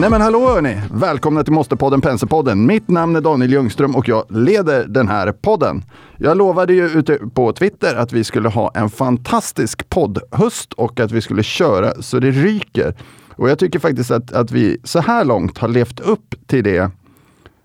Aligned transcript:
Nej 0.00 0.10
men 0.10 0.20
hallå 0.20 0.48
hörni! 0.48 0.80
Välkomna 0.90 1.44
till 1.44 1.52
Måste-podden 1.52 2.00
Penselpodden. 2.00 2.66
Mitt 2.66 2.88
namn 2.88 3.16
är 3.16 3.20
Daniel 3.20 3.52
Ljungström 3.52 3.96
och 3.96 4.08
jag 4.08 4.24
leder 4.28 4.86
den 4.86 5.08
här 5.08 5.32
podden. 5.32 5.84
Jag 6.18 6.36
lovade 6.36 6.72
ju 6.72 6.86
ute 6.86 7.18
på 7.34 7.52
Twitter 7.52 7.94
att 7.94 8.12
vi 8.12 8.24
skulle 8.24 8.48
ha 8.48 8.70
en 8.74 8.90
fantastisk 8.90 9.88
poddhöst 9.88 10.72
och 10.72 11.00
att 11.00 11.12
vi 11.12 11.20
skulle 11.20 11.42
köra 11.42 12.02
så 12.02 12.18
det 12.18 12.30
ryker. 12.30 12.94
Och 13.36 13.50
jag 13.50 13.58
tycker 13.58 13.78
faktiskt 13.78 14.10
att, 14.10 14.32
att 14.32 14.50
vi 14.50 14.80
så 14.84 15.00
här 15.00 15.24
långt 15.24 15.58
har 15.58 15.68
levt 15.68 16.00
upp 16.00 16.34
till 16.46 16.64
det 16.64 16.90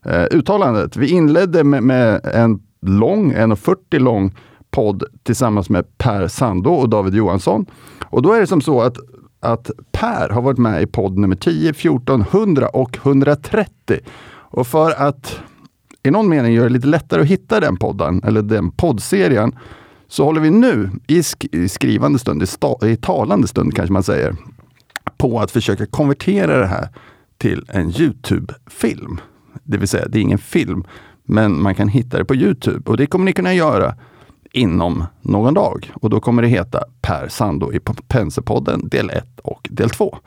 eh, 0.05 0.25
uttalandet. 0.31 0.97
Vi 0.97 1.09
inledde 1.09 1.63
med, 1.63 1.83
med 1.83 2.25
en 2.25 2.59
lång, 2.81 3.33
1.40 3.33 3.99
lång 3.99 4.35
podd 4.71 5.03
tillsammans 5.23 5.69
med 5.69 5.97
Per 5.97 6.27
Sando 6.27 6.71
och 6.71 6.89
David 6.89 7.15
Johansson. 7.15 7.65
Och 8.03 8.21
då 8.21 8.33
är 8.33 8.39
det 8.39 8.47
som 8.47 8.61
så 8.61 8.81
att 8.81 8.97
att 9.43 9.71
Per 9.91 10.29
har 10.29 10.41
varit 10.41 10.57
med 10.57 10.81
i 10.81 10.85
podd 10.85 11.17
nummer 11.17 11.35
10, 11.35 11.73
14, 11.73 12.21
100 12.21 12.67
och 12.67 12.97
130. 13.03 13.99
Och 14.29 14.67
för 14.67 14.91
att 14.91 15.39
i 16.03 16.11
någon 16.11 16.29
mening 16.29 16.53
göra 16.53 16.67
det 16.67 16.73
lite 16.73 16.87
lättare 16.87 17.21
att 17.21 17.27
hitta 17.27 17.59
den 17.59 17.77
podden, 17.77 18.21
eller 18.23 18.41
den 18.41 18.71
poddserien, 18.71 19.55
så 20.07 20.25
håller 20.25 20.41
vi 20.41 20.49
nu 20.49 20.89
i, 21.07 21.23
sk 21.23 21.45
i 21.51 21.69
skrivande 21.69 22.19
stund, 22.19 22.43
i, 22.43 22.47
i 22.87 22.95
talande 22.95 23.47
stund 23.47 23.75
kanske 23.75 23.93
man 23.93 24.03
säger, 24.03 24.35
på 25.17 25.39
att 25.39 25.51
försöka 25.51 25.85
konvertera 25.85 26.57
det 26.57 26.67
här 26.67 26.87
till 27.37 27.65
en 27.67 27.89
Youtube-film. 27.89 29.19
Det 29.63 29.77
vill 29.77 29.87
säga, 29.87 30.07
det 30.07 30.19
är 30.19 30.21
ingen 30.21 30.37
film, 30.37 30.83
men 31.23 31.61
man 31.61 31.75
kan 31.75 31.87
hitta 31.87 32.17
det 32.17 32.25
på 32.25 32.35
Youtube 32.35 32.91
och 32.91 32.97
det 32.97 33.05
kommer 33.05 33.25
ni 33.25 33.33
kunna 33.33 33.53
göra 33.53 33.95
inom 34.53 35.05
någon 35.21 35.53
dag. 35.53 35.91
Och 36.01 36.09
då 36.09 36.19
kommer 36.19 36.41
det 36.41 36.47
heta 36.47 36.83
Per 37.01 37.27
Sando 37.27 37.73
i 37.73 37.79
Penserpodden 38.07 38.89
del 38.89 39.09
1 39.09 39.39
och 39.43 39.67
del 39.71 39.89
2. 39.89 40.17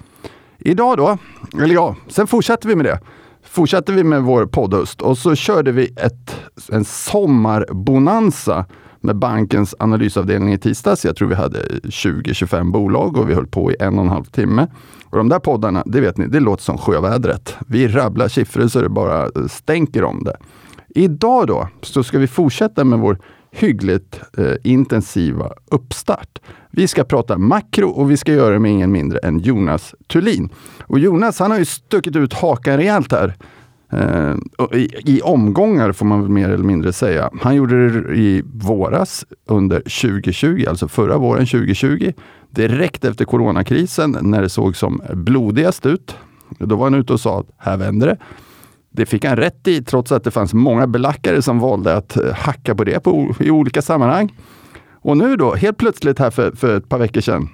Idag 0.58 0.96
då, 0.96 1.18
eller 1.62 1.74
ja, 1.74 1.96
sen 2.08 2.26
fortsätter 2.26 2.68
vi 2.68 2.76
med 2.76 2.86
det. 2.86 3.00
Fortsätter 3.42 3.92
vi 3.92 4.04
med 4.04 4.22
vår 4.22 4.46
poddhöst 4.46 5.02
och 5.02 5.18
så 5.18 5.34
körde 5.34 5.72
vi 5.72 5.86
ett, 5.96 6.40
en 6.72 6.84
sommarbonanza 6.84 8.66
med 9.00 9.16
bankens 9.16 9.74
analysavdelning 9.78 10.52
i 10.52 10.58
tisdags. 10.58 11.04
Jag 11.04 11.16
tror 11.16 11.28
vi 11.28 11.34
hade 11.34 11.58
20-25 11.82 12.72
bolag 12.72 13.16
och 13.16 13.30
vi 13.30 13.34
höll 13.34 13.46
på 13.46 13.72
i 13.72 13.76
en 13.80 13.98
och 13.98 14.04
en 14.04 14.10
halv 14.10 14.24
timme. 14.24 14.66
Och 15.04 15.16
de 15.16 15.28
där 15.28 15.38
poddarna, 15.38 15.82
det 15.86 16.00
vet 16.00 16.16
ni, 16.16 16.26
det 16.26 16.40
låter 16.40 16.62
som 16.62 16.78
sjövädret. 16.78 17.56
Vi 17.66 17.88
rabblar 17.88 18.28
siffror 18.28 18.68
så 18.68 18.82
det 18.82 18.88
bara 18.88 19.22
eh, 19.22 19.46
stänker 19.50 20.04
om 20.04 20.24
det. 20.24 20.36
Idag 20.88 21.46
då, 21.46 21.68
så 21.82 22.02
ska 22.02 22.18
vi 22.18 22.26
fortsätta 22.26 22.84
med 22.84 22.98
vår 22.98 23.18
hyggligt 23.58 24.20
eh, 24.38 24.52
intensiva 24.62 25.52
uppstart. 25.70 26.38
Vi 26.70 26.88
ska 26.88 27.04
prata 27.04 27.38
makro 27.38 27.88
och 27.88 28.10
vi 28.10 28.16
ska 28.16 28.32
göra 28.32 28.52
det 28.52 28.58
med 28.58 28.70
ingen 28.70 28.92
mindre 28.92 29.18
än 29.18 29.38
Jonas 29.38 29.94
Thulin. 30.06 30.48
Och 30.80 30.98
Jonas 30.98 31.38
han 31.38 31.50
har 31.50 31.58
ju 31.58 31.64
stuckit 31.64 32.16
ut 32.16 32.32
hakan 32.32 32.76
rejält 32.76 33.12
här. 33.12 33.34
Eh, 33.92 34.34
i, 34.78 34.90
I 35.04 35.20
omgångar 35.20 35.92
får 35.92 36.06
man 36.06 36.22
väl 36.22 36.30
mer 36.30 36.48
eller 36.48 36.64
mindre 36.64 36.92
säga. 36.92 37.30
Han 37.40 37.54
gjorde 37.54 37.88
det 37.88 38.14
i 38.16 38.42
våras 38.54 39.24
under 39.46 39.80
2020, 39.80 40.64
alltså 40.68 40.88
förra 40.88 41.18
våren 41.18 41.46
2020. 41.46 42.12
Direkt 42.50 43.04
efter 43.04 43.24
coronakrisen 43.24 44.18
när 44.20 44.42
det 44.42 44.48
såg 44.48 44.76
som 44.76 45.02
blodigast 45.12 45.86
ut. 45.86 46.16
Då 46.58 46.76
var 46.76 46.84
han 46.84 46.94
ute 46.94 47.12
och 47.12 47.20
sa 47.20 47.40
att 47.40 47.46
här 47.58 47.76
vänder 47.76 48.06
det. 48.06 48.16
Det 48.96 49.06
fick 49.06 49.24
han 49.24 49.36
rätt 49.36 49.68
i, 49.68 49.82
trots 49.82 50.12
att 50.12 50.24
det 50.24 50.30
fanns 50.30 50.54
många 50.54 50.86
belackare 50.86 51.42
som 51.42 51.58
valde 51.58 51.96
att 51.96 52.16
eh, 52.16 52.32
hacka 52.34 52.74
på 52.74 52.84
det 52.84 53.00
på, 53.00 53.34
i 53.40 53.50
olika 53.50 53.82
sammanhang. 53.82 54.34
Och 54.92 55.16
nu 55.16 55.36
då, 55.36 55.54
helt 55.54 55.76
plötsligt 55.76 56.18
här 56.18 56.30
för, 56.30 56.52
för 56.56 56.76
ett 56.76 56.88
par 56.88 56.98
veckor 56.98 57.20
sedan, 57.20 57.48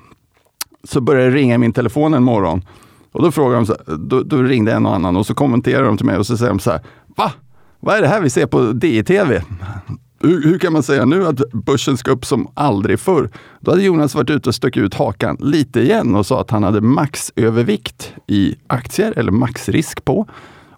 så 0.85 1.01
började 1.01 1.31
det 1.31 1.37
ringa 1.37 1.55
i 1.55 1.59
min 1.59 1.73
telefon 1.73 2.15
en 2.15 2.23
morgon. 2.23 2.65
Och 3.13 3.23
då 3.23 3.31
frågade 3.31 3.57
de, 3.57 3.67
så 3.67 3.77
här, 3.87 3.97
då, 3.97 4.23
då, 4.23 4.43
ringde 4.43 4.73
en 4.73 4.87
och 4.87 4.95
annan 4.95 5.17
och 5.17 5.27
så 5.27 5.35
kommenterade 5.35 5.87
de 5.87 5.97
till 5.97 6.07
mig 6.07 6.17
och 6.17 6.27
så 6.27 6.37
säger 6.37 6.51
de 6.51 6.59
så 6.59 6.71
här, 6.71 6.81
va? 7.17 7.33
Vad 7.81 7.97
är 7.97 8.03
det 8.03 8.09
här 8.09 8.21
vi 8.21 8.31
ser 8.31 8.47
på 8.47 8.73
DI-TV? 8.73 9.43
Hur, 10.21 10.43
hur, 10.43 10.59
kan 10.59 10.73
man 10.73 10.83
säga 10.83 11.05
nu 11.05 11.27
att 11.27 11.53
börsen 11.53 11.97
ska 11.97 12.11
upp 12.11 12.25
som 12.25 12.49
aldrig 12.55 13.01
förr? 13.01 13.31
Då 13.61 13.71
hade 13.71 13.83
Jonas 13.83 14.15
varit 14.15 14.31
ute 14.31 14.49
och 14.49 14.55
stuckit 14.55 14.83
ut 14.83 14.95
hakan 14.95 15.37
lite 15.41 15.81
igen 15.81 16.15
och 16.15 16.27
sa 16.27 16.41
att 16.41 16.51
han 16.51 16.63
hade 16.63 16.81
maxövervikt 16.81 18.13
i 18.27 18.55
aktier 18.67 19.19
eller 19.19 19.33
maxrisk 19.33 20.05
på 20.05 20.27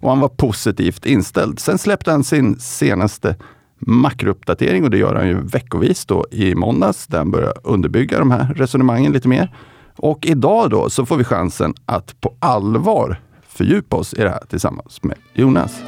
och 0.05 0.11
han 0.11 0.19
var 0.19 0.29
positivt 0.29 1.05
inställd. 1.05 1.59
Sen 1.59 1.77
släppte 1.77 2.11
han 2.11 2.23
sin 2.23 2.59
senaste 2.59 3.35
makrouppdatering 3.79 4.83
och 4.83 4.89
det 4.89 4.97
gör 4.97 5.15
han 5.15 5.27
ju 5.27 5.41
veckovis 5.41 6.05
då 6.05 6.25
i 6.31 6.55
måndags 6.55 7.07
där 7.07 7.17
han 7.17 7.31
börjar 7.31 7.53
underbygga 7.63 8.19
de 8.19 8.31
här 8.31 8.53
resonemangen 8.55 9.11
lite 9.11 9.27
mer. 9.27 9.55
Och 9.95 10.25
idag 10.25 10.69
då 10.69 10.89
så 10.89 11.05
får 11.05 11.17
vi 11.17 11.23
chansen 11.23 11.73
att 11.85 12.21
på 12.21 12.33
allvar 12.39 13.21
fördjupa 13.47 13.95
oss 13.95 14.13
i 14.13 14.21
det 14.21 14.29
här 14.29 14.43
tillsammans 14.49 15.03
med 15.03 15.17
Jonas. 15.33 15.81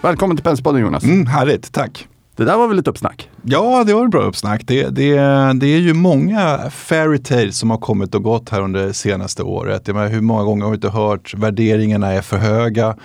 Välkommen 0.00 0.36
till 0.36 0.44
Penspodden 0.44 0.80
Jonas. 0.80 1.04
Mm, 1.04 1.26
härligt, 1.26 1.72
tack. 1.72 2.08
Det 2.36 2.44
där 2.44 2.56
var 2.56 2.68
väl 2.68 2.78
ett 2.78 2.88
uppsnack? 2.88 3.30
Ja, 3.42 3.84
det 3.84 3.94
var 3.94 4.04
ett 4.04 4.10
bra 4.10 4.22
uppsnack. 4.22 4.62
Det, 4.64 4.88
det, 4.88 5.14
det 5.54 5.66
är 5.66 5.78
ju 5.78 5.94
många 5.94 6.70
fairy 6.70 7.18
tales 7.18 7.58
som 7.58 7.70
har 7.70 7.78
kommit 7.78 8.14
och 8.14 8.22
gått 8.22 8.48
här 8.48 8.60
under 8.60 8.86
det 8.86 8.94
senaste 8.94 9.42
året. 9.42 9.82
Jag 9.86 9.94
menar, 9.94 10.08
hur 10.08 10.20
många 10.20 10.42
gånger 10.42 10.64
har 10.64 10.70
vi 10.70 10.74
inte 10.74 10.88
hört 10.88 11.34
värderingarna 11.34 12.12
är 12.12 12.22
för 12.22 12.36
höga? 12.36 12.96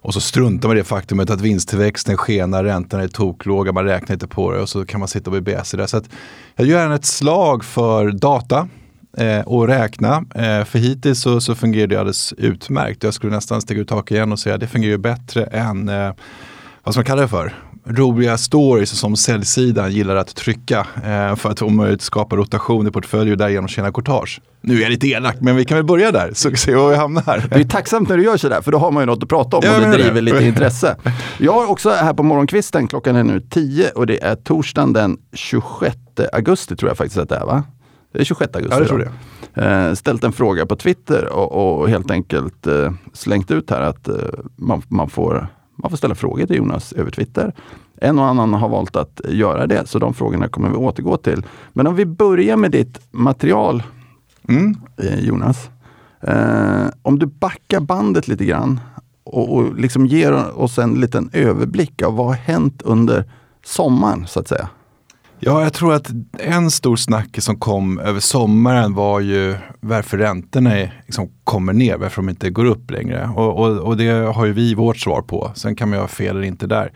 Och 0.00 0.14
så 0.14 0.20
struntar 0.20 0.68
man 0.68 0.76
i 0.76 0.80
det 0.80 0.84
faktumet 0.84 1.30
att 1.30 1.40
vinsttillväxten 1.40 2.16
skenar, 2.16 2.64
räntorna 2.64 3.02
är 3.02 3.08
toklåga, 3.08 3.72
man 3.72 3.84
räknar 3.84 4.14
inte 4.14 4.28
på 4.28 4.52
det 4.52 4.60
och 4.60 4.68
så 4.68 4.86
kan 4.86 5.00
man 5.00 5.08
sitta 5.08 5.30
och 5.30 5.42
bli 5.42 5.54
BS 5.54 5.90
Så 5.90 5.96
att 5.96 6.10
jag 6.56 6.66
gör 6.66 6.80
gärna 6.80 6.94
ett 6.94 7.04
slag 7.04 7.64
för 7.64 8.10
data 8.10 8.68
eh, 9.16 9.40
och 9.40 9.68
räkna. 9.68 10.24
Eh, 10.34 10.64
för 10.64 10.78
hittills 10.78 11.20
så, 11.20 11.40
så 11.40 11.54
fungerar 11.54 11.86
det 11.86 11.96
alldeles 11.96 12.32
utmärkt. 12.32 13.02
Jag 13.02 13.14
skulle 13.14 13.34
nästan 13.34 13.60
stiga 13.60 13.80
ut 13.80 13.88
taket 13.88 14.10
igen 14.10 14.32
och 14.32 14.38
säga 14.38 14.54
att 14.54 14.60
det 14.60 14.66
fungerar 14.66 14.98
bättre 14.98 15.44
än 15.44 15.88
eh, 15.88 16.12
vad 16.82 16.94
ska 16.94 16.98
man 17.00 17.04
kalla 17.04 17.22
det 17.22 17.28
för? 17.28 17.67
Roliga 17.88 18.38
stories 18.38 18.90
som 18.90 19.16
säljsidan 19.16 19.92
gillar 19.92 20.16
att 20.16 20.34
trycka 20.34 20.86
eh, 21.04 21.36
för 21.36 21.50
att 21.50 21.62
om 21.62 21.76
möjligt 21.76 22.02
skapa 22.02 22.36
rotation 22.36 22.86
i 22.86 22.90
portföljer 22.90 23.32
och 23.32 23.38
därigenom 23.38 23.68
tjäna 23.68 23.92
courtage. 23.92 24.40
Nu 24.60 24.78
är 24.78 24.82
jag 24.82 24.90
lite 24.90 25.08
elak, 25.08 25.36
men 25.40 25.56
vi 25.56 25.64
kan 25.64 25.76
väl 25.76 25.84
börja 25.84 26.12
där 26.12 26.30
så 26.34 26.56
se 26.56 26.74
var 26.74 26.90
vi 26.90 26.96
hamnar. 26.96 27.44
Det 27.50 27.60
är 27.60 27.64
tacksamt 27.64 28.08
när 28.08 28.16
du 28.16 28.24
gör 28.24 28.36
sådär, 28.36 28.60
för 28.60 28.72
då 28.72 28.78
har 28.78 28.90
man 28.90 29.02
ju 29.02 29.06
något 29.06 29.22
att 29.22 29.28
prata 29.28 29.56
om 29.56 29.64
och 29.74 29.80
det 29.80 29.92
driver 29.92 30.14
det. 30.14 30.20
lite 30.20 30.44
intresse. 30.44 30.96
Jag 31.38 31.52
har 31.52 31.70
också 31.70 31.90
här 31.90 32.14
på 32.14 32.22
morgonkvisten, 32.22 32.88
klockan 32.88 33.16
är 33.16 33.24
nu 33.24 33.40
10 33.40 33.90
och 33.90 34.06
det 34.06 34.24
är 34.24 34.34
torsdagen 34.34 34.92
den 34.92 35.18
26 35.32 35.96
augusti 36.32 36.76
tror 36.76 36.90
jag 36.90 36.96
faktiskt 36.96 37.18
att 37.18 37.28
det 37.28 37.36
är 37.36 37.46
va? 37.46 37.64
Det 38.12 38.20
är 38.20 38.24
26 38.24 38.54
augusti. 38.54 38.74
Ja, 38.74 38.80
det 38.80 38.88
tror 38.88 39.00
jag. 39.00 39.88
Eh, 39.88 39.94
ställt 39.94 40.24
en 40.24 40.32
fråga 40.32 40.66
på 40.66 40.76
Twitter 40.76 41.24
och, 41.24 41.80
och 41.80 41.88
helt 41.88 42.10
enkelt 42.10 42.66
eh, 42.66 42.92
slängt 43.12 43.50
ut 43.50 43.70
här 43.70 43.80
att 43.80 44.08
eh, 44.08 44.14
man, 44.56 44.82
man 44.88 45.10
får 45.10 45.48
man 45.82 45.90
får 45.90 45.96
ställa 45.96 46.14
frågor 46.14 46.46
till 46.46 46.56
Jonas 46.56 46.92
över 46.92 47.10
Twitter. 47.10 47.54
En 48.00 48.18
och 48.18 48.26
annan 48.26 48.54
har 48.54 48.68
valt 48.68 48.96
att 48.96 49.20
göra 49.28 49.66
det, 49.66 49.88
så 49.88 49.98
de 49.98 50.14
frågorna 50.14 50.48
kommer 50.48 50.68
vi 50.70 50.76
återgå 50.76 51.16
till. 51.16 51.46
Men 51.72 51.86
om 51.86 51.94
vi 51.94 52.06
börjar 52.06 52.56
med 52.56 52.70
ditt 52.70 53.00
material, 53.10 53.82
mm. 54.48 54.76
Eh, 54.96 55.18
Jonas. 55.20 55.70
Eh, 56.20 56.86
om 57.02 57.18
du 57.18 57.26
backar 57.26 57.80
bandet 57.80 58.28
lite 58.28 58.44
grann 58.44 58.80
och, 59.24 59.56
och 59.56 59.74
liksom 59.74 60.06
ger 60.06 60.58
oss 60.58 60.78
en 60.78 60.94
liten 60.94 61.30
överblick 61.32 62.02
av 62.02 62.16
vad 62.16 62.26
har 62.26 62.34
hänt 62.34 62.82
under 62.82 63.24
sommaren, 63.64 64.26
så 64.26 64.40
att 64.40 64.48
säga. 64.48 64.68
Ja, 65.40 65.62
jag 65.62 65.72
tror 65.72 65.94
att 65.94 66.10
en 66.38 66.70
stor 66.70 66.96
snack 66.96 67.36
som 67.40 67.58
kom 67.58 67.98
över 67.98 68.20
sommaren 68.20 68.94
var 68.94 69.20
ju 69.20 69.56
varför 69.80 70.18
räntorna 70.18 70.70
liksom 71.06 71.28
kommer 71.44 71.72
ner, 71.72 71.96
varför 71.96 72.22
de 72.22 72.28
inte 72.28 72.50
går 72.50 72.64
upp 72.64 72.90
längre. 72.90 73.30
Och, 73.36 73.58
och, 73.58 73.78
och 73.78 73.96
det 73.96 74.08
har 74.08 74.46
ju 74.46 74.52
vi 74.52 74.74
vårt 74.74 74.96
svar 74.96 75.22
på. 75.22 75.52
Sen 75.54 75.76
kan 75.76 75.88
man 75.88 75.98
ju 75.98 76.00
ha 76.00 76.08
fel 76.08 76.36
eller 76.36 76.46
inte 76.46 76.66
där. 76.66 76.92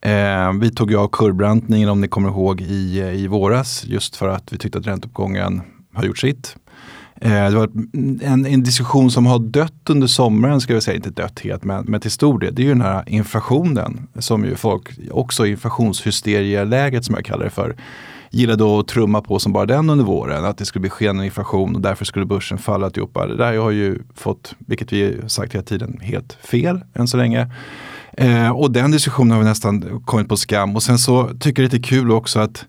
Eh, 0.00 0.52
vi 0.60 0.70
tog 0.70 0.90
ju 0.90 0.96
av 0.96 1.08
kurvbrantningen 1.08 1.88
om 1.88 2.00
ni 2.00 2.08
kommer 2.08 2.28
ihåg 2.28 2.60
i, 2.60 3.00
eh, 3.00 3.14
i 3.14 3.26
våras 3.26 3.84
just 3.84 4.16
för 4.16 4.28
att 4.28 4.52
vi 4.52 4.58
tyckte 4.58 4.78
att 4.78 4.86
ränteuppgången 4.86 5.62
har 5.94 6.04
gjort 6.04 6.18
sitt. 6.18 6.56
Eh, 7.20 7.50
det 7.50 7.56
var 7.56 7.70
en, 8.22 8.46
en, 8.46 8.62
diskussion 8.62 9.10
som 9.10 9.26
har 9.26 9.38
dött 9.38 9.90
under 9.90 10.06
sommaren, 10.06 10.60
ska 10.60 10.74
vi 10.74 10.80
säga, 10.80 10.96
inte 10.96 11.10
dött 11.10 11.40
helt, 11.40 11.64
men, 11.64 11.84
men 11.84 12.00
till 12.00 12.10
stor 12.10 12.38
del. 12.38 12.54
Det 12.54 12.62
är 12.62 12.64
ju 12.64 12.70
den 12.70 12.80
här 12.80 13.04
inflationen 13.06 14.08
som 14.18 14.44
ju 14.44 14.54
folk, 14.54 14.88
också 15.10 15.46
inflationshysterieläget 15.46 17.04
som 17.04 17.14
jag 17.14 17.24
kallar 17.24 17.44
det 17.44 17.50
för, 17.50 17.76
gillade 18.30 18.80
att 18.80 18.88
trumma 18.88 19.20
på 19.20 19.38
som 19.38 19.52
bara 19.52 19.66
den 19.66 19.90
under 19.90 20.04
våren. 20.04 20.44
Att 20.44 20.58
det 20.58 20.64
skulle 20.64 20.80
bli 20.80 20.90
skenande 20.90 21.24
inflation 21.24 21.74
och 21.74 21.80
därför 21.80 22.04
skulle 22.04 22.26
börsen 22.26 22.58
falla 22.58 22.86
alltihopa. 22.86 23.26
Det 23.26 23.36
där 23.36 23.58
har 23.58 23.70
ju 23.70 23.98
fått, 24.14 24.54
vilket 24.58 24.92
vi 24.92 25.18
sagt 25.26 25.54
hela 25.54 25.64
tiden, 25.64 25.98
helt 26.02 26.32
fel 26.32 26.80
än 26.94 27.08
så 27.08 27.16
länge. 27.16 27.50
Eh, 28.12 28.50
och 28.50 28.70
den 28.70 28.90
diskussionen 28.90 29.30
har 29.30 29.38
vi 29.38 29.44
nästan 29.44 30.02
kommit 30.04 30.28
på 30.28 30.36
skam. 30.36 30.76
Och 30.76 30.82
sen 30.82 30.98
så 30.98 31.30
tycker 31.40 31.62
jag 31.62 31.70
det 31.70 31.74
är 31.74 31.78
lite 31.78 31.88
kul 31.88 32.10
också 32.10 32.40
att 32.40 32.64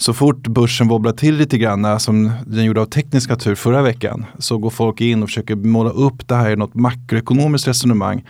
så 0.00 0.14
fort 0.14 0.46
börsen 0.46 0.88
wobblar 0.88 1.12
till 1.12 1.36
lite 1.36 1.58
grann, 1.58 1.84
eh, 1.84 1.98
som 1.98 2.32
den 2.46 2.64
gjorde 2.64 2.80
av 2.80 2.86
teknisk 2.86 3.30
natur 3.30 3.54
förra 3.54 3.82
veckan, 3.82 4.24
så 4.38 4.58
går 4.58 4.70
folk 4.70 5.00
in 5.00 5.22
och 5.22 5.28
försöker 5.28 5.56
måla 5.56 5.90
upp 5.90 6.28
det 6.28 6.34
här 6.34 6.50
i 6.50 6.56
något 6.56 6.74
makroekonomiskt 6.74 7.68
resonemang. 7.68 8.24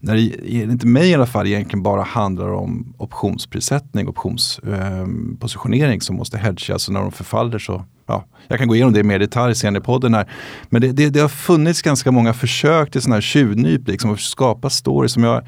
När 0.00 0.14
det, 0.14 0.50
inte 0.50 0.86
mig 0.86 1.10
i 1.10 1.14
alla 1.14 1.26
fall, 1.26 1.46
egentligen 1.46 1.82
bara 1.82 2.02
handlar 2.02 2.52
om 2.52 2.94
optionsprissättning, 2.98 4.08
optionspositionering 4.08 5.92
ehm, 5.92 5.98
eh, 5.98 6.00
som 6.00 6.16
måste 6.16 6.38
hedgas. 6.38 6.82
Så 6.82 6.92
när 6.92 7.00
de 7.00 7.12
förfaller 7.12 7.58
så 7.58 7.84
ja, 8.06 8.24
jag 8.48 8.58
kan 8.58 8.68
gå 8.68 8.74
igenom 8.74 8.92
det 8.92 9.02
mer 9.02 9.16
i 9.16 9.18
detalj 9.18 9.54
senare 9.54 9.82
i 9.82 9.84
podden 9.84 10.14
här. 10.14 10.30
Men 10.68 10.82
det, 10.82 10.92
det, 10.92 11.10
det 11.10 11.20
har 11.20 11.28
funnits 11.28 11.82
ganska 11.82 12.10
många 12.10 12.32
försök 12.32 12.90
till 12.90 13.02
sådana 13.02 13.16
här 13.16 13.20
tjuvnyp, 13.20 13.88
liksom, 13.88 14.12
att 14.12 14.20
skapa 14.20 14.70
stories 14.70 15.12
som 15.12 15.24
jag 15.24 15.42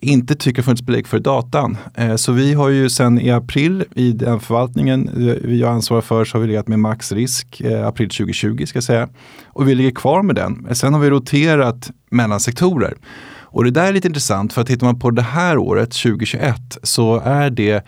inte 0.00 0.34
tycker 0.34 0.62
funnits 0.62 0.82
belägg 0.82 1.06
för 1.06 1.18
datan. 1.18 1.76
Eh, 1.94 2.16
så 2.16 2.32
vi 2.32 2.54
har 2.54 2.68
ju 2.68 2.88
sedan 2.90 3.20
i 3.20 3.30
april 3.30 3.84
i 3.94 4.12
den 4.12 4.40
förvaltningen 4.40 5.08
eh, 5.08 5.34
vi 5.42 5.62
har 5.62 5.72
ansvarar 5.72 6.00
för 6.00 6.24
så 6.24 6.36
har 6.36 6.42
vi 6.42 6.48
legat 6.48 6.68
med 6.68 6.78
maxrisk 6.78 7.60
eh, 7.60 7.86
april 7.86 8.08
2020 8.08 8.64
ska 8.66 8.76
jag 8.76 8.84
säga. 8.84 9.08
Och 9.46 9.68
vi 9.68 9.74
ligger 9.74 9.90
kvar 9.90 10.22
med 10.22 10.34
den. 10.34 10.74
Sen 10.74 10.94
har 10.94 11.00
vi 11.00 11.10
roterat 11.10 11.90
mellan 12.10 12.40
sektorer. 12.40 12.94
Och 13.50 13.64
det 13.64 13.70
där 13.70 13.86
är 13.86 13.92
lite 13.92 14.08
intressant 14.08 14.52
för 14.52 14.60
att 14.60 14.66
tittar 14.66 14.86
man 14.86 14.98
på 14.98 15.10
det 15.10 15.22
här 15.22 15.58
året 15.58 15.90
2021 15.90 16.78
så 16.82 17.20
är 17.20 17.50
det 17.50 17.84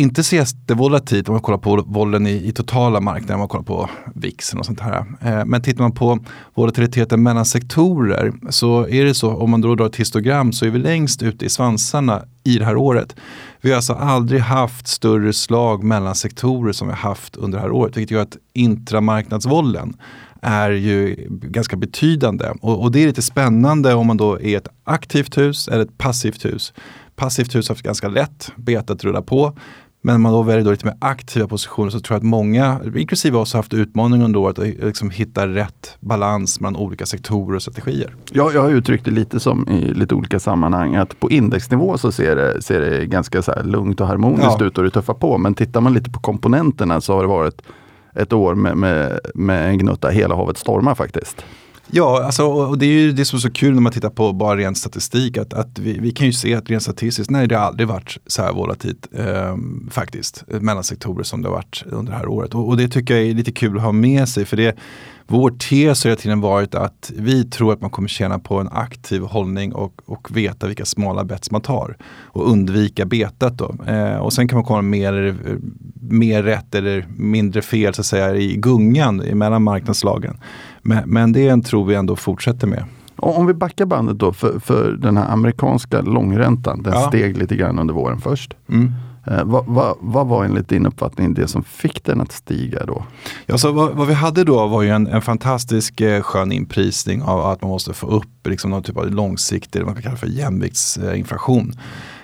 inte 0.00 0.22
så 0.22 0.36
jättevolatilt 0.36 1.28
om 1.28 1.32
man 1.32 1.42
kollar 1.42 1.58
på 1.58 1.84
volen 1.86 2.26
i, 2.26 2.48
i 2.48 2.52
totala 2.52 3.00
marknaden, 3.00 3.34
om 3.34 3.38
man 3.38 3.48
kollar 3.48 3.64
på 3.64 3.90
VIXen 4.14 4.58
och 4.58 4.66
sånt 4.66 4.80
här. 4.80 5.04
Eh, 5.20 5.44
men 5.44 5.62
tittar 5.62 5.82
man 5.82 5.92
på 5.92 6.18
volatiliteten 6.54 7.22
mellan 7.22 7.44
sektorer 7.44 8.32
så 8.48 8.88
är 8.88 9.04
det 9.04 9.14
så, 9.14 9.34
om 9.34 9.50
man 9.50 9.60
då 9.60 9.74
drar 9.74 9.86
ett 9.86 9.96
histogram 9.96 10.52
så 10.52 10.66
är 10.66 10.70
vi 10.70 10.78
längst 10.78 11.22
ute 11.22 11.44
i 11.44 11.48
svansarna 11.48 12.22
i 12.44 12.58
det 12.58 12.64
här 12.64 12.76
året. 12.76 13.16
Vi 13.60 13.70
har 13.70 13.76
alltså 13.76 13.92
aldrig 13.92 14.40
haft 14.40 14.88
större 14.88 15.32
slag 15.32 15.84
mellan 15.84 16.14
sektorer 16.14 16.72
som 16.72 16.88
vi 16.88 16.94
haft 16.94 17.36
under 17.36 17.58
det 17.58 17.62
här 17.62 17.72
året, 17.72 17.96
vilket 17.96 18.10
gör 18.10 18.22
att 18.22 18.36
intramarknadsvollen 18.52 19.96
är 20.42 20.70
ju 20.70 21.26
ganska 21.28 21.76
betydande. 21.76 22.46
Och, 22.60 22.82
och, 22.82 22.92
det 22.92 23.02
är 23.02 23.06
lite 23.06 23.22
spännande 23.22 23.94
om 23.94 24.06
man 24.06 24.16
då 24.16 24.40
är 24.40 24.56
ett 24.56 24.68
aktivt 24.84 25.38
hus 25.38 25.68
eller 25.68 25.82
ett 25.82 25.98
passivt 25.98 26.44
hus. 26.44 26.72
Passivt 27.16 27.54
hus 27.54 27.68
har 27.68 27.74
haft 27.74 27.84
ganska 27.84 28.08
lätt, 28.08 28.52
betat 28.56 29.04
rullar 29.04 29.22
på. 29.22 29.56
Men 30.02 30.20
man 30.20 30.32
då 30.32 30.42
väljer 30.42 30.64
då 30.64 30.70
lite 30.70 30.86
mer 30.86 30.96
aktiva 30.98 31.48
positioner 31.48 31.90
så 31.90 32.00
tror 32.00 32.14
jag 32.14 32.18
att 32.18 32.26
många, 32.26 32.80
inklusive 32.96 33.38
oss, 33.38 33.52
har 33.52 33.58
haft 33.58 33.74
utmaningen 33.74 34.24
under 34.24 34.40
året 34.40 34.58
att 34.58 34.66
liksom 34.66 35.10
hitta 35.10 35.46
rätt 35.46 35.96
balans 36.00 36.60
mellan 36.60 36.76
olika 36.76 37.06
sektorer 37.06 37.56
och 37.56 37.62
strategier. 37.62 38.14
Ja, 38.32 38.50
jag 38.54 38.62
har 38.62 38.70
uttryckt 38.70 39.04
det 39.04 39.10
lite 39.10 39.40
som 39.40 39.68
i 39.68 39.94
lite 39.94 40.14
olika 40.14 40.40
sammanhang 40.40 40.96
att 40.96 41.20
på 41.20 41.30
indexnivå 41.30 41.98
så 41.98 42.12
ser 42.12 42.36
det, 42.36 42.62
ser 42.62 42.80
det 42.80 43.06
ganska 43.06 43.42
så 43.42 43.62
lugnt 43.64 44.00
och 44.00 44.06
harmoniskt 44.06 44.56
ja. 44.60 44.66
ut 44.66 44.78
och 44.78 44.84
det 44.84 44.90
tuffar 44.90 45.14
på. 45.14 45.38
Men 45.38 45.54
tittar 45.54 45.80
man 45.80 45.94
lite 45.94 46.10
på 46.10 46.20
komponenterna 46.20 47.00
så 47.00 47.14
har 47.14 47.22
det 47.22 47.28
varit 47.28 47.62
ett 48.14 48.32
år 48.32 48.54
med, 48.54 48.76
med, 48.76 49.20
med 49.34 49.68
en 49.68 49.78
gnutta 49.78 50.08
hela 50.08 50.34
havet 50.34 50.58
stormar 50.58 50.94
faktiskt. 50.94 51.44
Ja, 51.92 52.24
alltså, 52.24 52.44
och 52.44 52.78
det 52.78 52.86
är 52.86 52.90
ju 52.90 53.12
det 53.12 53.24
som 53.24 53.36
är 53.36 53.40
så 53.40 53.50
kul 53.50 53.74
när 53.74 53.80
man 53.80 53.92
tittar 53.92 54.10
på 54.10 54.32
bara 54.32 54.56
ren 54.56 54.74
statistik. 54.74 55.38
Att, 55.38 55.54
att 55.54 55.78
vi, 55.78 55.98
vi 55.98 56.10
kan 56.10 56.26
ju 56.26 56.32
se 56.32 56.54
att 56.54 56.70
rent 56.70 56.82
statistiskt, 56.82 57.30
nej 57.30 57.48
det 57.48 57.56
har 57.56 57.66
aldrig 57.66 57.88
varit 57.88 58.18
så 58.26 58.42
här 58.42 58.52
volatilt 58.52 59.08
eh, 59.12 59.56
faktiskt. 59.90 60.44
Mellan 60.46 60.84
sektorer 60.84 61.22
som 61.22 61.42
det 61.42 61.48
har 61.48 61.56
varit 61.56 61.84
under 61.86 62.12
det 62.12 62.18
här 62.18 62.28
året. 62.28 62.54
Och, 62.54 62.68
och, 62.68 62.76
det 62.76 62.88
tycker 62.88 63.16
jag 63.16 63.26
är 63.26 63.34
lite 63.34 63.52
kul 63.52 63.76
att 63.76 63.82
ha 63.82 63.92
med 63.92 64.28
sig. 64.28 64.44
För 64.44 64.56
det, 64.56 64.76
vår 65.30 65.50
tes 65.50 66.04
har 66.04 66.10
hela 66.10 66.20
tiden 66.20 66.40
varit 66.40 66.74
att 66.74 67.12
vi 67.16 67.44
tror 67.44 67.72
att 67.72 67.80
man 67.80 67.90
kommer 67.90 68.08
tjäna 68.08 68.38
på 68.38 68.58
en 68.58 68.68
aktiv 68.72 69.22
hållning 69.22 69.72
och, 69.74 70.02
och 70.06 70.36
veta 70.36 70.66
vilka 70.66 70.84
smala 70.84 71.24
bets 71.24 71.50
man 71.50 71.60
tar. 71.60 71.96
Och 72.24 72.50
undvika 72.50 73.04
betat 73.04 73.58
då. 73.58 73.74
Eh, 73.86 74.16
och 74.16 74.32
sen 74.32 74.48
kan 74.48 74.56
man 74.56 74.64
komma 74.64 74.82
mer, 74.82 75.36
mer 76.00 76.42
rätt 76.42 76.74
eller 76.74 77.06
mindre 77.16 77.62
fel 77.62 77.94
så 77.94 78.00
att 78.00 78.06
säga 78.06 78.34
i 78.34 78.56
gungan 78.56 79.16
mellan 79.16 79.62
marknadslagen. 79.62 80.40
Men, 80.82 81.10
men 81.10 81.32
det 81.32 81.48
är 81.48 81.52
en 81.52 81.62
tro 81.62 81.84
vi 81.84 81.94
ändå 81.94 82.16
fortsätter 82.16 82.66
med. 82.66 82.84
Om 83.16 83.46
vi 83.46 83.54
backar 83.54 83.86
bandet 83.86 84.18
då 84.18 84.32
för, 84.32 84.58
för 84.58 84.92
den 84.92 85.16
här 85.16 85.32
amerikanska 85.32 86.00
långräntan. 86.00 86.82
Den 86.82 86.92
ja. 86.92 87.08
steg 87.08 87.38
lite 87.38 87.56
grann 87.56 87.78
under 87.78 87.94
våren 87.94 88.20
först. 88.20 88.54
Mm. 88.68 88.92
Eh, 89.26 89.44
vad, 89.44 89.66
vad, 89.66 89.96
vad, 90.00 90.26
var 90.26 90.44
enligt 90.44 90.68
din 90.68 90.86
uppfattning 90.86 91.34
det 91.34 91.48
som 91.48 91.64
fick 91.64 92.04
den 92.04 92.20
att 92.20 92.32
stiga 92.32 92.86
då? 92.86 93.04
Ja, 93.46 93.58
så 93.58 93.72
vad, 93.72 93.92
vad 93.92 94.06
vi 94.06 94.14
hade 94.14 94.44
då 94.44 94.66
var 94.66 94.82
ju 94.82 94.88
en, 94.88 95.06
en 95.06 95.22
fantastisk 95.22 96.00
eh, 96.00 96.22
skön 96.22 96.52
inprisning 96.52 97.22
av 97.22 97.46
att 97.46 97.62
man 97.62 97.70
måste 97.70 97.94
få 97.94 98.06
upp 98.06 98.46
liksom, 98.46 98.70
någon 98.70 98.82
typ 98.82 98.96
av 98.96 99.10
långsiktig, 99.10 99.84
man 99.84 99.94
kan 99.94 100.02
kalla 100.02 100.16
för 100.16 100.26
jämviktsinflation. 100.26 101.72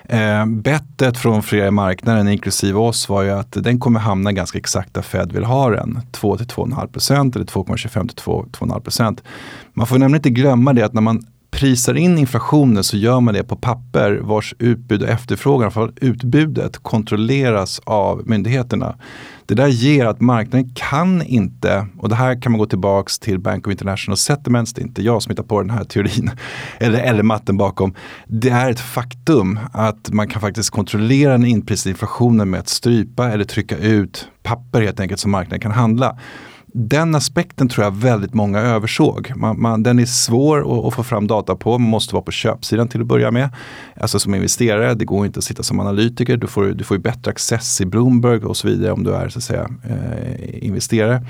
Eh, 0.08 0.46
bettet 0.46 1.18
från 1.18 1.42
flera 1.42 1.66
i 1.66 1.70
marknaden, 1.70 2.28
inklusive 2.28 2.78
oss, 2.78 3.08
var 3.08 3.22
ju 3.22 3.30
att 3.30 3.52
den 3.52 3.80
kommer 3.80 4.00
hamna 4.00 4.32
ganska 4.32 4.58
exakt 4.58 4.94
där 4.94 5.02
Fed 5.02 5.32
vill 5.32 5.44
ha 5.44 5.70
den. 5.70 6.00
2-2,5 6.12 6.86
procent 6.86 7.36
eller 7.36 7.46
2,25 7.46 8.08
till 8.08 8.16
2,5 8.16 8.80
procent. 8.80 9.22
Man 9.74 9.86
får 9.86 9.98
nämligen 9.98 10.18
inte 10.18 10.30
glömma 10.30 10.72
det 10.72 10.82
att 10.82 10.92
när 10.92 11.02
man 11.02 11.26
prisar 11.56 11.94
in 11.94 12.18
inflationen 12.18 12.84
så 12.84 12.96
gör 12.96 13.20
man 13.20 13.34
det 13.34 13.44
på 13.44 13.56
papper 13.56 14.20
vars 14.22 14.54
utbud 14.58 15.02
och 15.02 15.08
efterfrågan, 15.08 15.70
för 15.70 15.92
utbudet 15.96 16.78
kontrolleras 16.78 17.80
av 17.84 18.22
myndigheterna. 18.26 18.96
Det 19.46 19.54
där 19.54 19.66
ger 19.66 20.06
att 20.06 20.20
marknaden 20.20 20.70
kan 20.74 21.22
inte, 21.22 21.86
och 21.98 22.08
det 22.08 22.14
här 22.14 22.42
kan 22.42 22.52
man 22.52 22.58
gå 22.58 22.66
tillbaks 22.66 23.18
till 23.18 23.38
Bank 23.38 23.66
of 23.66 23.70
International 23.70 24.16
Settlements, 24.16 24.72
det 24.72 24.80
är 24.80 24.86
inte 24.86 25.02
jag 25.02 25.22
som 25.22 25.30
hittar 25.30 25.42
på 25.42 25.60
den 25.60 25.70
här 25.70 25.84
teorin, 25.84 26.30
eller, 26.78 26.98
eller 26.98 27.22
matten 27.22 27.56
bakom. 27.56 27.94
Det 28.26 28.50
är 28.50 28.70
ett 28.70 28.80
faktum 28.80 29.58
att 29.72 30.12
man 30.12 30.28
kan 30.28 30.40
faktiskt 30.40 30.70
kontrollera 30.70 31.32
den 31.32 31.44
inprisade 31.44 31.90
inflationen 31.90 32.50
med 32.50 32.60
att 32.60 32.68
strypa 32.68 33.32
eller 33.32 33.44
trycka 33.44 33.76
ut 33.76 34.28
papper 34.42 34.80
helt 34.80 35.00
enkelt 35.00 35.20
som 35.20 35.30
marknaden 35.30 35.60
kan 35.60 35.72
handla 35.72 36.16
den 36.78 37.14
aspekten 37.14 37.68
tror 37.68 37.84
jag 37.84 37.96
väldigt 37.96 38.34
många 38.34 38.60
översåg. 38.60 39.32
Man, 39.36 39.60
man, 39.60 39.82
den 39.82 39.98
är 39.98 40.06
svår 40.06 40.58
att, 40.58 40.84
att, 40.84 40.94
få 40.94 41.02
fram 41.02 41.26
data 41.26 41.56
på, 41.56 41.78
man 41.78 41.90
måste 41.90 42.14
vara 42.14 42.22
på 42.22 42.32
köpsidan 42.32 42.88
till 42.88 43.00
att 43.00 43.06
börja 43.06 43.30
med. 43.30 43.48
Alltså 44.00 44.18
som 44.18 44.34
investerare, 44.34 44.94
det 44.94 45.04
går 45.04 45.26
inte 45.26 45.38
att 45.38 45.44
sitta 45.44 45.62
som 45.62 45.80
analytiker, 45.80 46.36
du 46.36 46.46
får, 46.46 46.64
du 46.64 46.84
får 46.84 46.98
bättre 46.98 47.30
access 47.30 47.80
i 47.80 47.86
Bloomberg 47.86 48.44
och 48.44 48.56
så 48.56 48.68
vidare 48.68 48.92
om 48.92 49.04
du 49.04 49.14
är 49.14 49.28
så 49.28 49.38
att 49.38 49.44
säga 49.44 49.68
eh, 49.88 50.66
investerare. 50.66 51.26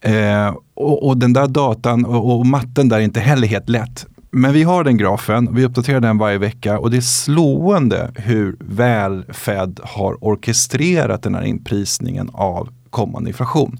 Eh, 0.00 0.56
och, 0.74 1.08
och, 1.08 1.16
den 1.16 1.32
där 1.32 1.48
datan 1.48 2.04
och, 2.04 2.38
och 2.38 2.46
matten 2.46 2.88
där 2.88 2.96
är 2.96 3.00
inte 3.00 3.20
heller 3.20 3.48
helt 3.48 3.68
lätt. 3.68 4.06
Men 4.30 4.52
vi 4.52 4.62
har 4.62 4.84
den 4.84 4.96
grafen, 4.96 5.54
vi 5.54 5.64
uppdaterar 5.64 6.00
den 6.00 6.18
varje 6.18 6.38
vecka 6.38 6.78
och 6.78 6.90
det 6.90 6.96
är 6.96 7.00
slående 7.00 8.12
hur 8.14 8.56
väl 8.60 9.24
Fed 9.28 9.80
har 9.82 10.24
orkestrerat 10.24 11.22
den 11.22 11.34
här 11.34 11.42
inprisningen 11.42 12.30
av 12.32 12.68
kommande 12.92 13.30
inflation. 13.30 13.78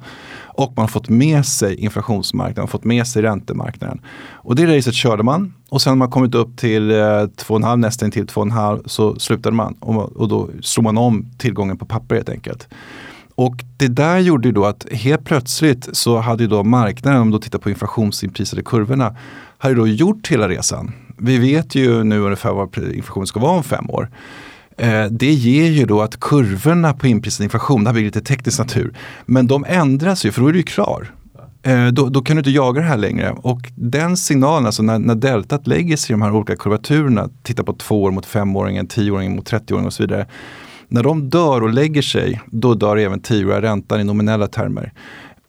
Och 0.54 0.72
man 0.76 0.82
har 0.82 0.88
fått 0.88 1.08
med 1.08 1.46
sig 1.46 1.74
inflationsmarknaden, 1.74 2.68
fått 2.68 2.84
med 2.84 3.06
sig 3.06 3.22
räntemarknaden. 3.22 4.00
Och 4.32 4.56
det 4.56 4.76
racet 4.76 4.94
körde 4.94 5.22
man 5.22 5.54
och 5.68 5.82
sen 5.82 5.90
när 5.90 5.96
man 5.96 6.10
kommit 6.10 6.34
upp 6.34 6.56
till 6.56 6.90
eh, 6.90 6.94
2,5, 6.94 7.76
nästan 7.76 8.10
till 8.10 8.26
2,5 8.26 8.82
så 8.86 9.18
slutade 9.18 9.56
man 9.56 9.74
och, 9.74 10.12
och 10.12 10.28
då 10.28 10.50
slog 10.62 10.84
man 10.84 10.98
om 10.98 11.26
tillgången 11.38 11.78
på 11.78 11.86
papper 11.86 12.14
helt 12.14 12.28
enkelt. 12.28 12.68
Och 13.34 13.64
det 13.76 13.88
där 13.88 14.18
gjorde 14.18 14.48
ju 14.48 14.52
då 14.52 14.64
att 14.64 14.86
helt 14.92 15.24
plötsligt 15.24 15.88
så 15.92 16.18
hade 16.18 16.42
ju 16.42 16.48
då 16.48 16.64
marknaden, 16.64 17.20
om 17.20 17.30
du 17.30 17.38
tittar 17.38 17.58
på 17.58 17.70
inflationsinprisade 17.70 18.62
kurvorna, 18.62 19.16
hade 19.58 19.74
då 19.74 19.86
gjort 19.86 20.28
hela 20.28 20.48
resan. 20.48 20.92
Vi 21.18 21.38
vet 21.38 21.74
ju 21.74 22.04
nu 22.04 22.20
ungefär 22.20 22.52
vad 22.52 22.78
inflationen 22.78 23.26
ska 23.26 23.40
vara 23.40 23.56
om 23.56 23.62
fem 23.62 23.90
år. 23.90 24.10
Eh, 24.82 25.04
det 25.10 25.32
ger 25.32 25.70
ju 25.70 25.84
då 25.84 26.02
att 26.02 26.20
kurvorna 26.20 26.92
på 26.92 27.06
inprisad 27.06 27.44
inflation, 27.44 27.84
det 27.84 27.90
här 27.90 27.94
blir 27.94 28.04
lite 28.04 28.20
teknisk 28.20 28.58
natur, 28.58 28.94
men 29.26 29.46
de 29.46 29.64
ändras 29.68 30.24
ju 30.26 30.32
för 30.32 30.40
då 30.40 30.48
är 30.48 30.52
du 30.52 30.58
ju 30.58 30.62
klar. 30.62 31.14
Eh, 31.62 31.86
då, 31.86 32.08
då, 32.08 32.22
kan 32.22 32.36
du 32.36 32.40
inte 32.40 32.50
jaga 32.50 32.80
det 32.80 32.86
här 32.86 32.96
längre. 32.96 33.30
Och 33.30 33.60
den 33.74 34.16
signalen, 34.16 34.66
alltså 34.66 34.82
när, 34.82 34.98
när 34.98 35.14
deltat 35.14 35.66
lägger 35.66 35.96
sig 35.96 36.12
i 36.12 36.14
de 36.14 36.22
här 36.22 36.34
olika 36.34 36.56
kurvaturerna, 36.56 37.28
titta 37.42 37.64
på 37.64 37.72
två 37.72 38.02
år 38.02 38.10
mot 38.10 38.26
femåringen, 38.26 38.86
tioåringen 38.86 39.36
mot 39.36 39.46
trettioåringen 39.46 39.86
och 39.86 39.92
så 39.92 40.02
vidare. 40.02 40.26
När 40.88 41.02
de 41.02 41.30
dör 41.30 41.62
och 41.62 41.72
lägger 41.72 42.02
sig, 42.02 42.40
då 42.46 42.74
dör 42.74 42.96
även 42.96 43.20
tioåriga 43.20 43.62
räntan 43.62 44.00
i 44.00 44.04
nominella 44.04 44.46
termer. 44.46 44.92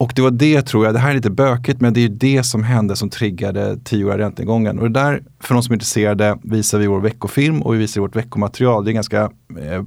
Och 0.04 0.12
det 0.16 0.22
var 0.22 0.32
det 0.32 0.62
tror 0.62 0.86
jag, 0.86 0.96
det 0.96 1.00
här 1.00 1.10
är 1.10 1.16
lite 1.16 1.30
bökigt 1.30 1.82
men 1.82 1.94
det 1.94 2.04
är 2.04 2.10
det 2.10 2.44
som 2.44 2.64
hände 2.64 2.96
som 2.96 3.10
triggade 3.10 3.78
tioåriga 3.84 4.18
räntegången. 4.18 4.80
Och 4.80 4.92
det 4.92 5.00
där, 5.00 5.24
för 5.40 5.54
de 5.54 5.64
som 5.64 5.72
är 5.72 5.76
intresserade, 5.76 6.38
visar 6.44 6.80
vi 6.80 6.88
vår 6.88 7.00
veckofilm 7.00 7.62
och 7.62 7.74
vi 7.74 7.78
visar 7.78 8.02
vårt 8.02 8.16
veckomaterial. 8.16 8.84
Det 8.84 8.88
är 8.88 8.92
en 8.92 8.96
ganska 8.96 9.22
eh, 9.60 9.84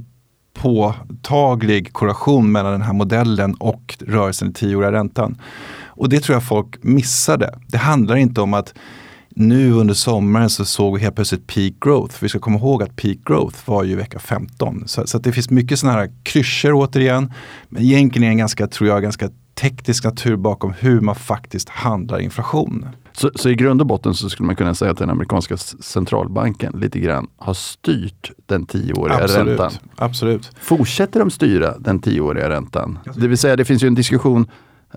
påtaglig 0.55 1.93
korrelation 1.93 2.53
mellan 2.53 2.73
den 2.73 2.83
här 2.83 2.93
modellen 2.93 3.55
och 3.55 3.99
rörelsen 4.07 4.51
i 4.51 4.53
tioåriga 4.53 4.93
räntan. 4.93 5.41
Och 5.87 6.09
det 6.09 6.21
tror 6.21 6.37
jag 6.37 6.45
folk 6.45 6.85
missade. 6.85 7.59
Det 7.69 7.79
handlar 7.79 8.17
inte 8.17 8.41
om 8.41 8.55
att 8.55 8.75
nu 9.31 9.73
under 9.73 9.95
sommaren 9.95 10.51
så 10.51 10.65
såg 10.65 10.95
vi 10.95 11.03
helt 11.03 11.15
plötsligt 11.15 11.47
peak 11.47 11.73
growth. 11.81 12.17
Vi 12.21 12.29
ska 12.29 12.39
komma 12.39 12.59
ihåg 12.59 12.83
att 12.83 12.97
peak 12.97 13.19
growth 13.25 13.59
var 13.65 13.85
ju 13.85 13.97
vecka 13.97 14.19
15. 14.19 14.83
Så, 14.87 15.07
så 15.07 15.19
det 15.19 15.33
finns 15.33 15.51
mycket 15.51 15.79
sådana 15.79 15.99
här 15.99 16.11
klyschor 16.23 16.73
återigen. 16.73 17.33
Men 17.69 17.83
egentligen 17.83 18.25
är 18.25 18.29
det 18.29 18.33
en 18.33 18.39
ganska, 18.39 18.67
tror 18.67 18.89
jag, 18.89 19.03
ganska 19.03 19.31
teknisk 19.61 20.05
natur 20.05 20.37
bakom 20.37 20.73
hur 20.73 21.01
man 21.01 21.15
faktiskt 21.15 21.69
handlar 21.69 22.19
inflation. 22.19 22.89
Så, 23.13 23.31
så, 23.35 23.49
i 23.49 23.55
grund 23.55 23.81
och 23.81 23.87
botten 23.87 24.15
så 24.15 24.31
skulle 24.31 24.47
man 24.47 24.57
kunna 24.57 24.75
säga 24.75 24.91
att 24.91 24.99
den 24.99 25.11
amerikanska 25.11 25.57
centralbanken 25.57 26.73
lite 26.73 26.99
grann 26.99 27.27
har 27.37 27.55
styrt 27.55 28.33
den 28.47 28.67
tioåriga 28.67 29.25
Absolut. 29.25 29.61
räntan? 29.61 29.73
Absolut. 29.97 30.53
Fortsätter 30.61 31.21
de 31.21 31.31
styra 31.31 31.79
den 31.79 31.99
tioåriga 31.99 32.49
räntan? 32.51 32.99
Det 33.15 33.29
vill 33.29 33.39
säga 33.39 33.57
det 33.57 33.65
finns 33.65 33.83
ju 33.83 33.87
en 33.87 33.95
diskussion 33.95 34.47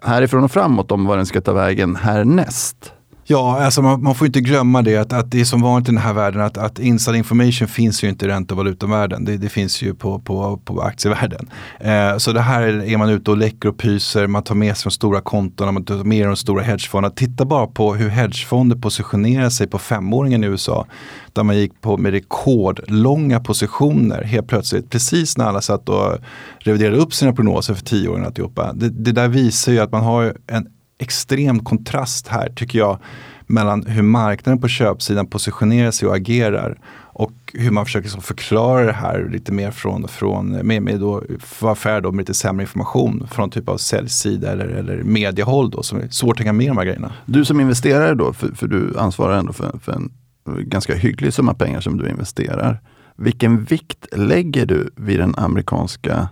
härifrån 0.01 0.44
och 0.44 0.51
framåt 0.51 0.92
om 0.92 1.06
vad 1.06 1.18
den 1.18 1.25
ska 1.25 1.42
ta 1.42 1.54
vägen 1.54 1.96
härnäst. 1.96 2.94
Ja, 3.31 3.63
alltså 3.63 3.81
man, 3.81 4.03
man, 4.03 4.15
får 4.15 4.27
inte 4.27 4.41
glömma 4.41 4.81
det 4.81 4.98
att, 4.98 5.13
att 5.13 5.31
det 5.31 5.41
är 5.41 5.45
som 5.45 5.62
vanligt 5.62 5.89
i 5.89 5.91
den 5.91 6.01
här 6.01 6.13
världen 6.13 6.41
att, 6.41 6.57
att 6.57 6.79
inside 6.79 7.15
information 7.15 7.67
finns 7.67 8.03
ju 8.03 8.09
inte 8.09 8.25
i 8.25 8.27
ränte 8.27 8.53
och 8.53 8.57
valutavärlden. 8.57 9.25
Det, 9.25 9.38
det 9.38 9.50
finns 9.50 9.81
ju 9.81 9.93
på, 9.93 10.19
på, 10.19 10.57
på 10.57 10.81
aktievärlden. 10.81 11.50
Eh, 11.79 12.17
så 12.17 12.31
det 12.31 12.41
här 12.41 12.62
är 12.62 12.98
man 12.98 13.09
ute 13.09 13.31
och 13.31 13.38
läcker 13.38 13.69
och 13.69 13.77
pyser, 13.77 14.27
man 14.27 14.43
tar 14.43 14.55
med 14.55 14.77
sig 14.77 14.89
de 14.89 14.91
stora 14.91 15.21
kontona, 15.21 15.71
man 15.71 15.86
tar 15.86 16.03
med 16.03 16.27
de 16.27 16.36
stora 16.36 16.63
hedgefonderna. 16.63 17.15
Titta 17.15 17.45
bara 17.45 17.67
på 17.67 17.95
hur 17.95 18.09
hedgefonder 18.09 18.77
positionerar 18.77 19.50
sig 19.50 19.67
på 19.67 19.79
femåringen 19.79 20.43
i 20.43 20.48
USA. 20.48 20.86
Där 21.33 21.43
man 21.43 21.57
gick 21.57 21.81
på 21.81 21.98
med 21.98 22.12
rekordlånga 22.12 23.39
positioner 23.39 24.24
helt 24.24 24.48
plötsligt. 24.48 24.89
Precis 24.89 25.38
när 25.38 25.45
alla 25.45 25.62
satt 25.62 25.89
och 25.89 26.17
reviderade 26.59 26.98
upp 26.98 27.13
sina 27.13 27.33
prognoser 27.33 27.74
för 27.74 27.86
tio 27.86 28.09
år 28.09 28.25
alltihopa. 28.25 28.74
Det, 28.74 28.89
det 28.89 29.12
där 29.12 29.27
visar 29.27 29.71
ju 29.71 29.79
att 29.79 29.91
man 29.91 30.03
har 30.03 30.33
en 30.48 30.67
extrem 31.00 31.60
kontrast 31.60 32.27
här 32.27 32.50
tycker 32.56 32.79
jag 32.79 33.00
mellan 33.48 33.86
hur 33.86 34.01
marknaden 34.01 34.62
på 34.62 34.68
köpsidan 34.68 35.27
positionerar 35.27 35.91
sig 35.91 36.08
och 36.08 36.15
agerar 36.15 36.79
och 37.20 37.32
hur 37.53 37.72
man 37.72 37.86
försöker 37.86 38.03
liksom 38.03 38.22
förklara 38.22 38.86
det 38.86 38.94
här 38.94 39.29
lite 39.32 39.51
mer 39.51 39.72
från, 39.72 40.08
från 40.08 40.51
med, 40.51 40.82
med 40.82 41.00
då, 41.00 41.24
för 41.39 41.72
affär 41.72 42.01
då 42.01 42.12
med 42.12 42.22
lite 42.22 42.34
sämre 42.34 42.63
information 42.63 43.27
från 43.32 43.50
typ 43.50 43.70
av 43.70 43.77
säljsida 43.77 44.51
eller, 44.51 44.65
eller 44.65 45.03
mediehåll 45.03 45.70
då 45.70 45.84
som 45.84 46.00
är 46.00 46.08
svårt 46.08 46.34
att 46.34 46.39
hänga 46.39 46.53
med 46.53 46.65
i 46.65 46.68
de 46.68 46.77
här 46.77 46.86
grejerna. 46.86 47.13
Du 47.25 47.46
som 47.46 47.60
investerare 47.60 48.15
då, 48.15 48.34
för, 48.34 48.48
för 48.48 48.68
du 48.68 48.98
ansvarar 48.98 49.38
ändå 49.38 49.53
för, 49.53 49.79
för 49.84 49.91
en 49.91 50.12
ganska 50.46 50.96
hygglig 50.96 51.34
summa 51.34 51.53
pengar 51.53 51.82
som 51.82 51.98
du 51.98 52.10
investerar. 52.10 52.82
Vilken 53.15 53.63
vikt 53.63 54.08
lägger 54.12 54.65
du 54.65 54.89
vid 54.96 55.20
den 55.20 55.36
amerikanska 55.38 56.29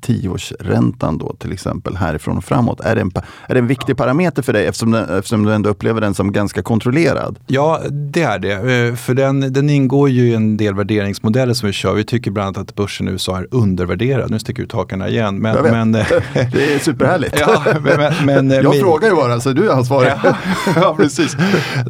tioårsräntan 0.00 1.18
då 1.18 1.34
till 1.38 1.52
exempel 1.52 1.96
härifrån 1.96 2.36
och 2.36 2.44
framåt? 2.44 2.80
Är 2.80 2.94
det 2.94 3.00
en, 3.00 3.10
är 3.48 3.54
det 3.54 3.58
en 3.58 3.66
viktig 3.66 3.96
parameter 3.96 4.42
för 4.42 4.52
dig 4.52 4.66
eftersom, 4.66 4.90
den, 4.90 5.18
eftersom 5.18 5.44
du 5.44 5.54
ändå 5.54 5.70
upplever 5.70 6.00
den 6.00 6.14
som 6.14 6.32
ganska 6.32 6.62
kontrollerad? 6.62 7.38
Ja, 7.46 7.80
det 7.90 8.22
är 8.22 8.38
det. 8.38 8.52
Eh, 8.52 8.94
för 8.94 9.14
den, 9.14 9.52
den 9.52 9.70
ingår 9.70 10.08
ju 10.08 10.30
i 10.30 10.34
en 10.34 10.56
del 10.56 10.74
värderingsmodeller 10.74 11.54
som 11.54 11.66
vi 11.66 11.72
kör. 11.72 11.94
Vi 11.94 12.04
tycker 12.04 12.30
bland 12.30 12.46
annat 12.56 12.68
att 12.68 12.74
börsen 12.74 13.08
i 13.08 13.10
USA 13.10 13.38
är 13.38 13.46
undervärderad. 13.50 14.30
Nu 14.30 14.38
sticker 14.38 14.62
ut 14.62 14.72
hakarna 14.72 15.08
igen. 15.08 15.38
Men, 15.38 15.62
men, 15.62 15.94
eh, 15.94 16.06
det 16.52 16.74
är 16.74 16.78
superhärligt. 16.78 17.40
ja, 17.40 17.64
men, 17.84 18.12
men, 18.24 18.50
jag 18.50 18.64
men, 18.64 18.80
frågar 18.80 19.08
ju 19.08 19.14
bara, 19.14 19.40
så 19.40 19.52
du 19.52 19.70
är 19.70 19.72
ansvarig. 19.72 20.12
ja, 20.24 20.36
ja, 20.76 20.94
precis. 20.98 21.36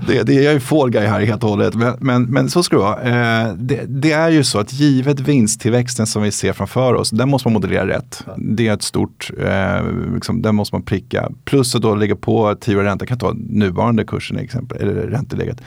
Det, 0.06 0.22
det, 0.22 0.34
jag 0.34 0.44
är 0.44 0.52
ju 0.52 0.60
fall 0.60 0.90
guy 0.90 1.06
här 1.06 1.20
helt 1.20 1.42
och 1.42 1.50
hållet. 1.50 1.74
Men, 1.74 1.94
men, 2.00 2.22
men 2.22 2.50
så 2.50 2.62
ska 2.62 2.76
det 2.76 2.82
vara. 2.82 3.52
Det, 3.52 3.80
det 3.88 4.12
är 4.12 4.30
ju 4.30 4.44
så 4.44 4.58
att 4.58 4.72
givet 4.72 5.20
vinsttillväxten 5.20 6.06
som 6.06 6.22
vi 6.22 6.30
ser 6.30 6.52
framför 6.52 6.94
oss, 6.94 7.10
den 7.10 7.28
måste 7.28 7.48
man 7.48 7.52
modellera 7.52 7.71
leverera 7.72 7.96
rätt. 7.96 8.24
Det 8.36 8.68
är 8.68 8.74
ett 8.74 8.82
stort, 8.82 9.30
eh, 9.38 10.14
liksom, 10.14 10.42
den 10.42 10.54
måste 10.54 10.74
man 10.74 10.82
pricka. 10.82 11.30
Plus 11.44 11.74
att 11.74 11.82
då 11.82 11.94
lägga 11.94 12.16
på 12.16 12.54
tioårig 12.54 12.86
ränta, 12.86 13.06
kan 13.06 13.18
ta 13.18 13.32
nuvarande 13.32 14.04
kursen 14.04 14.38
exempel, 14.38 14.78
eller 14.80 14.94
ränteläget. 14.94 15.60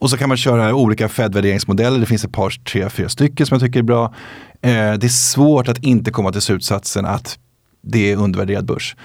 Och 0.00 0.10
så 0.10 0.16
kan 0.16 0.28
man 0.28 0.36
köra 0.36 0.74
olika 0.74 1.08
Fed-värderingsmodeller. 1.08 1.98
Det 1.98 2.06
finns 2.06 2.24
ett 2.24 2.32
par, 2.32 2.50
tre, 2.50 2.90
fyra 2.90 3.08
stycken 3.08 3.46
som 3.46 3.54
jag 3.54 3.62
tycker 3.62 3.78
är 3.78 3.82
bra. 3.82 4.14
Eh, 4.62 4.70
det 4.70 5.04
är 5.04 5.08
svårt 5.08 5.68
att 5.68 5.78
inte 5.78 6.10
komma 6.10 6.32
till 6.32 6.40
slutsatsen 6.40 7.06
att 7.06 7.38
det 7.82 8.12
är 8.12 8.16
undervärderad 8.16 8.64
börs. 8.64 8.96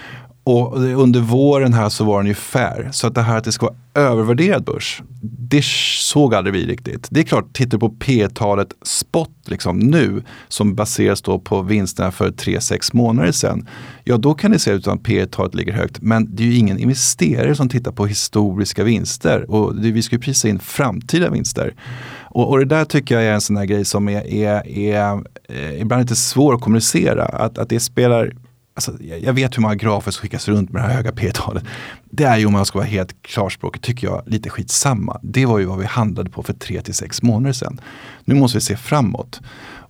Och 0.46 0.76
under 0.78 1.20
våren 1.20 1.72
här 1.72 1.88
så 1.88 2.04
var 2.04 2.18
den 2.18 2.26
ju 2.26 2.34
fair. 2.34 2.88
Så 2.92 3.06
att 3.06 3.14
det 3.14 3.22
här 3.22 3.38
att 3.38 3.44
det 3.44 3.52
ska 3.52 3.66
vara 3.66 4.06
övervärderad 4.08 4.64
börs, 4.64 5.02
det 5.22 5.64
såg 5.64 6.34
aldrig 6.34 6.54
vi 6.54 6.66
riktigt. 6.66 7.08
Det 7.10 7.20
är 7.20 7.24
klart, 7.24 7.52
tittar 7.52 7.70
du 7.70 7.78
på 7.78 7.88
P-talet 7.88 8.68
spot 8.82 9.30
liksom 9.44 9.78
nu, 9.78 10.22
som 10.48 10.74
baseras 10.74 11.22
då 11.22 11.38
på 11.38 11.62
vinsterna 11.62 12.10
för 12.10 12.30
3-6 12.30 12.96
månader 12.96 13.32
sedan, 13.32 13.68
ja 14.04 14.16
då 14.16 14.34
kan 14.34 14.50
det 14.50 14.58
se 14.58 14.70
ut 14.70 14.86
att 14.86 15.02
P-talet 15.02 15.54
ligger 15.54 15.72
högt. 15.72 16.02
Men 16.02 16.36
det 16.36 16.42
är 16.42 16.46
ju 16.46 16.56
ingen 16.56 16.78
investerare 16.78 17.54
som 17.54 17.68
tittar 17.68 17.92
på 17.92 18.06
historiska 18.06 18.84
vinster 18.84 19.50
och 19.50 19.76
det, 19.76 19.90
vi 19.90 20.02
ska 20.02 20.16
ju 20.16 20.22
prisa 20.22 20.48
in 20.48 20.58
framtida 20.58 21.30
vinster. 21.30 21.74
Och, 22.22 22.50
och, 22.50 22.58
det 22.58 22.64
där 22.64 22.84
tycker 22.84 23.14
jag 23.14 23.24
är 23.24 23.32
en 23.32 23.40
sån 23.40 23.56
här 23.56 23.64
grej 23.64 23.84
som 23.84 24.08
är, 24.08 24.26
är, 24.26 24.68
är, 24.68 25.22
är 25.48 25.80
ibland 25.80 26.02
lite 26.02 26.16
svår 26.16 26.54
att 26.54 26.60
kommunicera. 26.60 27.24
Att, 27.24 27.58
att 27.58 27.68
det 27.68 27.80
spelar 27.80 28.32
Alltså, 28.76 29.02
jag 29.02 29.32
vet 29.32 29.56
hur 29.56 29.62
många 29.62 29.74
grafer 29.74 30.10
som 30.10 30.20
skickas 30.20 30.48
runt 30.48 30.72
med 30.72 30.82
det 30.82 30.86
här 30.86 30.94
höga 30.94 31.12
P-talet. 31.12 31.64
Det 32.10 32.24
är 32.24 32.36
ju 32.36 32.46
om 32.46 32.52
man 32.52 32.66
ska 32.66 32.78
vara 32.78 32.88
helt 32.88 33.22
klarspråkig, 33.22 33.82
tycker 33.82 34.06
jag, 34.06 34.22
lite 34.26 34.50
skitsamma. 34.50 35.20
Det 35.22 35.46
var 35.46 35.58
ju 35.58 35.64
vad 35.64 35.78
vi 35.78 35.84
handlade 35.84 36.30
på 36.30 36.42
för 36.42 36.52
tre 36.52 36.82
till 36.82 36.94
sex 36.94 37.22
månader 37.22 37.52
sedan. 37.52 37.80
Nu 38.24 38.34
måste 38.34 38.56
vi 38.56 38.60
se 38.60 38.76
framåt. 38.76 39.40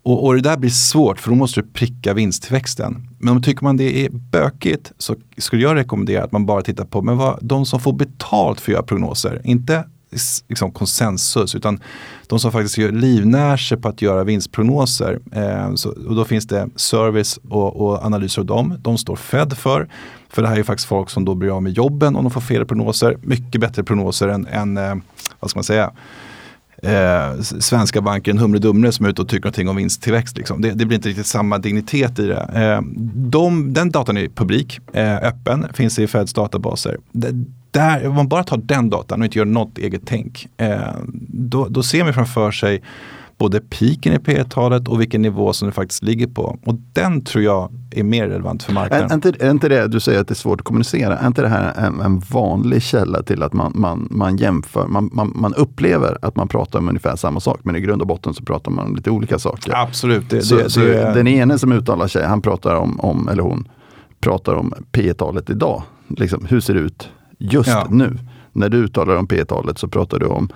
Och, 0.03 0.27
och, 0.27 0.35
det 0.35 0.41
där 0.41 0.57
blir 0.57 0.71
svårt 0.71 1.21
för 1.21 1.31
då 1.31 1.37
måste 1.37 1.61
du 1.61 1.67
pricka 1.67 2.15
vinsttillväxten. 2.15 3.09
Men 3.19 3.37
om 3.37 3.43
tycker 3.43 3.65
man 3.65 3.77
det 3.77 4.05
är 4.05 4.11
bökigt 4.11 4.93
så 4.99 5.17
skulle 5.39 5.63
jag 5.63 5.77
rekommendera 5.77 6.25
att 6.25 6.33
man 6.33 6.47
bara 6.47 6.63
tittar 6.63 6.85
på 6.85 7.03
men 7.03 7.17
vad, 7.17 7.39
de 7.43 7.67
som 7.67 7.81
får 7.81 7.93
betalt 7.93 8.61
för 8.61 8.73
att 8.73 8.75
göra 8.75 8.83
prognoser. 8.83 9.41
Inte 9.45 9.85
liksom 10.49 10.73
konsensus 10.73 11.55
utan 11.55 11.81
de 12.27 12.39
som 12.39 12.53
faktiskt 12.53 12.79
livnär 12.79 13.57
sig 13.57 13.79
på 13.79 13.89
att 13.89 14.03
göra 14.03 14.25
vinstprognoser. 14.25 15.19
Eh, 15.33 15.75
så, 15.75 15.91
och 15.91 16.15
då 16.15 16.25
finns 16.25 16.47
det 16.47 16.69
service 16.77 17.39
och, 17.49 17.87
och, 17.87 18.05
analyser 18.05 18.43
av 18.43 18.47
dem. 18.47 18.79
De 18.83 18.99
står 18.99 19.17
Fed 19.17 19.57
för. 19.57 19.89
För 20.29 20.43
det 20.43 20.49
här 20.49 20.59
är 20.59 20.63
faktiskt 20.63 20.89
folk 20.89 21.11
som 21.11 21.25
då 21.25 21.35
blir 21.35 21.57
av 21.57 21.63
med 21.63 21.73
jobben 21.73 22.17
om 22.17 22.25
de 22.25 22.31
får 22.31 22.41
fel 22.41 22.67
prognoser. 22.67 23.17
Mycket 23.23 23.61
bättre 23.61 23.85
prognoser 23.85 24.29
än, 24.29 24.47
än 24.47 24.77
eh, 24.77 24.95
vad 25.41 25.51
ska 25.51 25.59
man 25.59 25.65
säga, 25.65 25.93
eh, 26.83 27.41
svenska 27.41 28.01
banken 28.01 28.39
Humle 28.39 28.59
Dumle 28.59 28.93
som 28.93 29.07
är 29.07 29.11
ute 29.11 29.23
och 29.23 29.29
tycker 29.29 29.45
någonting 29.45 29.69
om 29.69 29.77
vinsttillväxt. 29.77 30.37
Liksom. 30.37 30.61
Det, 30.61 30.71
det, 30.71 30.87
blir 30.87 30.97
inte 30.97 31.09
riktigt 31.09 31.27
samma 31.27 31.59
dignitet 31.59 32.19
i 32.19 32.27
det. 32.27 32.51
Eh, 32.55 32.83
de, 33.15 33.73
den 33.73 33.91
datan 33.91 34.17
är 34.17 34.29
publik, 34.29 34.81
eh, 34.93 35.17
öppen, 35.17 35.67
finns 35.75 35.99
i 35.99 36.07
Feds 36.07 36.33
databaser. 36.33 36.99
Det, 37.13 37.45
där, 37.77 38.09
om 38.09 38.15
man 38.15 38.29
bara 38.29 38.45
tar 38.45 38.57
den 38.57 38.91
datan 38.91 39.21
och 39.21 39.25
inte 39.25 39.39
gör 39.39 39.45
något 39.45 39.79
eget 39.79 40.03
tänk, 40.05 40.49
eh, 40.57 40.79
då, 41.29 41.69
då 41.69 41.83
ser 41.83 42.05
man 42.05 42.15
framför 42.15 42.51
sig 42.51 42.83
både 43.39 43.61
piken 43.61 44.13
i 44.13 44.19
P-talet 44.19 44.89
och 44.89 45.01
vilken 45.01 45.23
nivå 45.23 45.53
som 45.53 45.69
det 45.69 45.73
faktiskt 45.73 46.03
ligger 46.03 46.27
på. 46.27 46.59
Och 46.65 46.75
den 46.93 47.25
tror 47.25 47.45
jag 47.45 47.73
är 47.91 48.03
mer 48.03 48.29
relevant 48.29 48.63
för 48.63 48.73
marknaden. 48.73 49.11
Är, 49.11 49.15
inte, 49.15 49.33
är 49.41 49.51
inte 49.51 49.69
det, 49.69 49.89
du 49.89 50.01
säger 50.01 50.21
att 50.21 50.29
det 50.29 50.33
är 50.33 50.37
svårt 50.37 50.61
att 50.61 50.65
kommunicera, 50.65 51.19
är 51.19 51.27
inte 51.27 51.43
det 51.43 51.49
här 51.49 51.73
en, 51.87 52.01
en 52.01 52.19
vanlig 52.19 52.83
källa 52.83 53.23
till 53.23 53.43
att 53.43 53.53
man, 53.53 53.73
man, 53.75 54.09
man 54.11 54.37
jämför, 54.37 54.87
man, 54.87 55.11
man, 55.13 55.33
man, 55.35 55.55
upplever 55.55 56.19
att 56.23 56.37
man 56.37 56.49
pratar 56.49 56.79
om 56.79 56.89
ungefär 56.89 57.17
samma 57.17 57.41
sak, 57.41 57.61
men 57.63 57.77
i 57.77 57.81
grund 57.81 58.03
och 58.03 58.09
botten 58.09 58.35
så 58.35 58.45
pratar 58.45 58.71
man 58.71 58.87
om 58.87 58.97
lite 58.97 59.11
olika 59.11 59.39
saker. 59.39 59.73
Absolut. 59.77 60.31
Det, 60.31 60.43
så, 60.43 60.57
det, 60.57 60.71
så 60.71 60.81
det, 60.81 61.15
den 61.15 61.27
ene 61.27 61.59
som 61.59 61.73
uttalar 61.73 62.09
sig, 62.09 62.25
han 62.25 62.43
pratar 62.43 62.75
om, 62.75 63.01
om 63.01 63.29
eller 63.29 63.43
hon, 63.43 63.69
pratar 64.21 64.55
om 64.55 64.75
P-talet 64.93 65.51
idag. 65.51 65.83
Liksom, 66.09 66.47
hur 66.49 66.61
ser 66.61 66.75
det 66.75 66.81
ut 66.81 67.09
just 67.39 67.69
ja. 67.69 67.87
nu. 67.91 68.19
När 68.53 68.69
du 68.69 68.89
talar 68.89 69.17
om 69.17 69.27
P-talet 69.27 69.79
så 69.79 69.89
pratar 69.89 70.19
du 70.19 70.27
om 70.27 70.49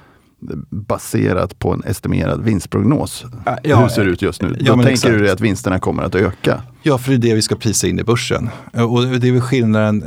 baserat 0.71 1.59
på 1.59 1.73
en 1.73 1.85
estimerad 1.85 2.45
vinstprognos. 2.45 3.25
Ja, 3.63 3.81
Hur 3.81 3.89
ser 3.89 4.05
det 4.05 4.11
ut 4.11 4.23
just 4.23 4.43
nu? 4.43 4.57
Ja, 4.61 4.73
Då 4.73 4.75
tänker 4.75 4.93
exakt. 4.93 5.13
du 5.13 5.19
dig 5.19 5.31
att 5.31 5.41
vinsterna 5.41 5.79
kommer 5.79 6.03
att 6.03 6.15
öka? 6.15 6.63
Ja, 6.83 6.99
för 6.99 7.11
det 7.11 7.17
är 7.17 7.19
det 7.19 7.35
vi 7.35 7.43
ska 7.43 7.57
prisa 7.57 7.87
in 7.89 7.99
i 7.99 8.05
börsen. 8.05 8.51
Och 8.73 9.07
det 9.07 9.29
är 9.29 9.33
väl 9.33 9.41
skillnaden, 9.41 10.05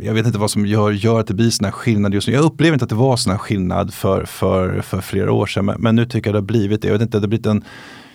jag 0.00 0.14
vet 0.14 0.26
inte 0.26 0.38
vad 0.38 0.50
som 0.50 0.66
gör, 0.66 0.90
gör 0.90 1.20
att 1.20 1.26
det 1.26 1.34
blir 1.34 1.50
sån 1.50 1.64
här 1.64 1.72
skillnad 1.72 2.14
just 2.14 2.28
nu. 2.28 2.34
Jag 2.34 2.44
upplever 2.44 2.74
inte 2.74 2.84
att 2.84 2.88
det 2.88 2.94
var 2.94 3.30
här 3.30 3.38
skillnad 3.38 3.94
för, 3.94 4.24
för, 4.24 4.80
för 4.80 5.00
flera 5.00 5.32
år 5.32 5.46
sedan, 5.46 5.64
men, 5.64 5.76
men 5.80 5.96
nu 5.96 6.06
tycker 6.06 6.30
jag 6.30 6.34
det 6.34 6.38
har 6.38 6.46
blivit 6.46 6.82
det. 6.82 6.88
Jag 6.88 6.92
vet 6.92 7.02
inte, 7.02 7.18
det 7.18 7.22
har 7.22 7.28
blivit 7.28 7.46
en 7.46 7.64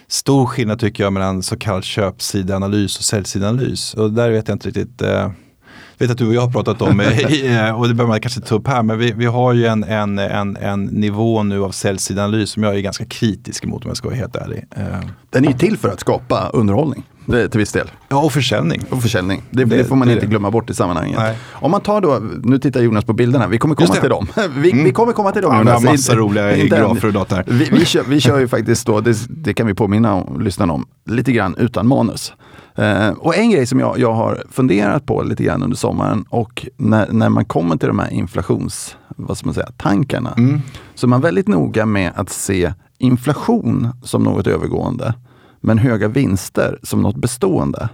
stor 0.08 0.46
skillnad 0.46 0.79
tycker 0.79 1.03
jag 1.03 1.13
mellan 1.13 1.44
så 1.44 1.58
kallad 1.58 1.84
köpsidanalys 1.84 2.98
och 2.98 3.03
säljsidanalys. 3.03 3.94
Och 3.94 4.12
där 4.12 4.32
vet 4.32 4.48
jag 4.48 4.56
inte 4.56 4.68
riktigt 4.68 5.01
eh, 5.01 5.32
vet 6.00 6.12
att 6.12 6.18
du 6.18 6.27
och 6.27 6.34
jag 6.34 6.41
har 6.41 6.51
pratat 6.51 6.82
om, 6.82 7.00
eh, 7.00 7.79
och 7.79 7.88
det 7.88 7.94
behöver 7.94 8.08
man 8.08 8.22
kanske 8.22 8.41
ta 8.41 8.56
upp 8.56 8.68
här, 8.68 8.84
men 8.84 9.00
vi, 9.00 9.12
vi 9.12 9.25
har 9.25 9.53
ju 9.53 9.65
en, 9.65 9.84
en, 9.84 10.20
en, 10.20 10.58
en 10.58 10.84
nivå 10.86 11.44
nu 11.44 11.63
av 11.63 11.72
säljsidanalys 11.72 12.50
som 12.50 12.63
jag 12.63 12.75
är 12.75 12.79
ganska 12.79 13.06
kritisk 13.06 13.63
emot 13.63 13.84
om 13.84 13.89
jag 13.89 13.98
ska 13.98 14.08
vara 14.08 14.18
helt 14.18 14.36
ärlig. 14.36 14.65
Eh, 14.75 14.84
Den 15.29 15.46
är 15.46 15.48
ju 15.48 15.58
till 15.58 15.77
för 15.77 15.89
att 15.89 16.00
skapa 16.00 16.50
underhållning. 16.53 17.03
Till 17.29 17.60
viss 17.60 17.72
del. 17.72 17.91
Ja, 18.10 18.18
och 18.18 18.34
försäljning. 18.34 18.82
Och 18.89 19.01
försäljning. 19.01 19.41
Det, 19.50 19.65
det, 19.65 19.77
det 19.77 19.86
får 19.86 19.96
man 19.96 20.08
det, 20.08 20.13
inte 20.13 20.25
glömma 20.25 20.51
bort 20.51 20.70
i 20.70 20.74
sammanhanget. 20.74 21.20
Nej. 21.20 21.38
Om 21.51 21.72
man 21.72 21.82
tar 21.82 22.01
då, 22.01 22.22
nu 22.44 22.60
tittar 22.60 22.82
Jonas 22.82 23.06
på 23.06 23.13
bilderna, 23.13 23.48
vi 23.48 23.58
kommer 23.58 23.75
komma 23.75 23.96
till 23.96 24.10
dem. 24.10 24.27
Vi, 24.56 24.72
mm. 24.72 24.86
vi, 24.86 24.91
kommer 24.91 25.13
komma 25.13 25.32
till 25.32 25.41
dem 25.41 25.53
ja, 25.53 25.60
Jonas. 25.60 25.82
Vi 25.82 25.88
har 25.88 25.94
massa 25.94 26.15
roliga 26.15 26.56
grafer 26.65 27.08
och 27.08 27.13
data. 27.13 27.44
Vi, 27.48 27.70
vi, 27.72 27.86
kör, 27.86 28.03
vi 28.03 28.22
kör 28.22 28.39
ju 28.39 28.48
faktiskt 28.48 28.88
då, 28.88 29.01
det, 29.01 29.18
det 29.29 29.53
kan 29.53 29.68
vi 29.68 29.74
påminna 29.74 30.24
lyssnarna 30.39 30.74
om, 30.74 30.86
lite 31.06 31.32
grann 31.32 31.56
utan 31.58 31.88
manus. 31.88 32.34
Uh, 32.79 33.09
och 33.09 33.38
en 33.38 33.50
grej 33.51 33.65
som 33.65 33.79
jag, 33.79 34.00
jag 34.00 34.13
har 34.13 34.43
funderat 34.51 35.05
på 35.05 35.24
lite 35.24 35.43
grann 35.43 35.63
under 35.63 35.77
sommaren 35.77 36.25
och 36.29 36.67
när, 36.77 37.12
när 37.12 37.29
man 37.29 37.45
kommer 37.45 37.77
till 37.77 37.88
de 37.88 38.00
här 38.00 38.09
inflations, 38.09 38.98
vad 39.07 39.38
ska 39.38 39.45
man 39.45 39.53
säga, 39.53 39.69
tankarna, 39.77 40.33
mm. 40.38 40.62
så 40.95 41.05
är 41.05 41.09
man 41.09 41.21
väldigt 41.21 41.48
noga 41.48 41.86
med 41.86 42.12
att 42.15 42.29
se 42.29 42.74
inflation 42.98 43.88
som 44.03 44.24
något 44.24 44.48
övergående, 44.48 45.13
men 45.62 45.77
höga 45.77 46.07
vinster 46.07 46.79
som 46.83 47.01
något 47.01 47.15
bestående. 47.15 47.89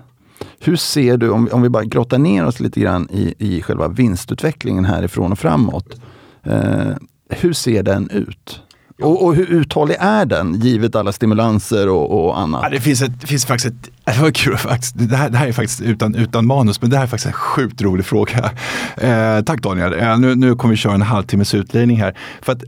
Hur 0.60 0.76
ser 0.76 1.18
du, 1.18 1.30
om, 1.30 1.50
om 1.52 1.62
vi 1.62 1.70
bara 1.70 1.84
grottar 1.84 2.18
ner 2.18 2.46
oss 2.46 2.60
lite 2.60 2.80
grann 2.80 3.08
i, 3.12 3.36
i 3.38 3.62
själva 3.62 3.88
vinstutvecklingen 3.88 4.86
härifrån 4.86 5.32
och 5.32 5.40
framåt. 5.40 6.02
Uh, 6.48 6.96
hur 7.30 7.54
ser 7.54 7.84
den 7.84 8.10
ut? 8.10 8.62
Och, 9.02 9.26
och 9.26 9.36
hur 9.36 9.52
uthållig 9.52 9.98
är 10.00 10.26
den, 10.26 10.60
givet 10.60 10.96
alla 10.96 11.12
stimulanser 11.12 11.90
och, 11.90 12.26
och 12.26 12.40
annat? 12.40 12.62
Ja, 12.64 12.70
det, 12.70 12.80
finns 12.80 13.02
ett, 13.02 13.22
det 13.22 13.28
finns 13.28 13.46
faktiskt 13.46 13.74
ett, 13.74 13.92
det 14.16 14.22
var 14.22 14.32
kul 14.32 14.58
faktiskt, 14.58 14.94
det 14.98 15.16
här, 15.16 15.30
det 15.30 15.38
här 15.38 15.48
är 15.48 15.52
faktiskt 15.52 15.82
utan, 15.82 16.16
utan 16.16 16.46
manus, 16.46 16.82
men 16.82 16.90
det 16.90 16.98
här 16.98 17.04
är 17.04 17.08
faktiskt 17.08 17.28
en 17.28 17.34
sjukt 17.34 17.82
rolig 17.82 18.06
fråga. 18.06 18.52
Eh, 18.98 19.42
tack 19.42 19.62
Daniel, 19.62 19.94
eh, 19.94 20.18
nu, 20.18 20.36
nu 20.36 20.56
kommer 20.56 20.72
vi 20.72 20.78
köra 20.78 20.94
en 20.94 21.02
halvtimmes 21.02 21.54
utläggning 21.54 21.98
här. 21.98 22.18
För 22.42 22.54
att 22.54 22.64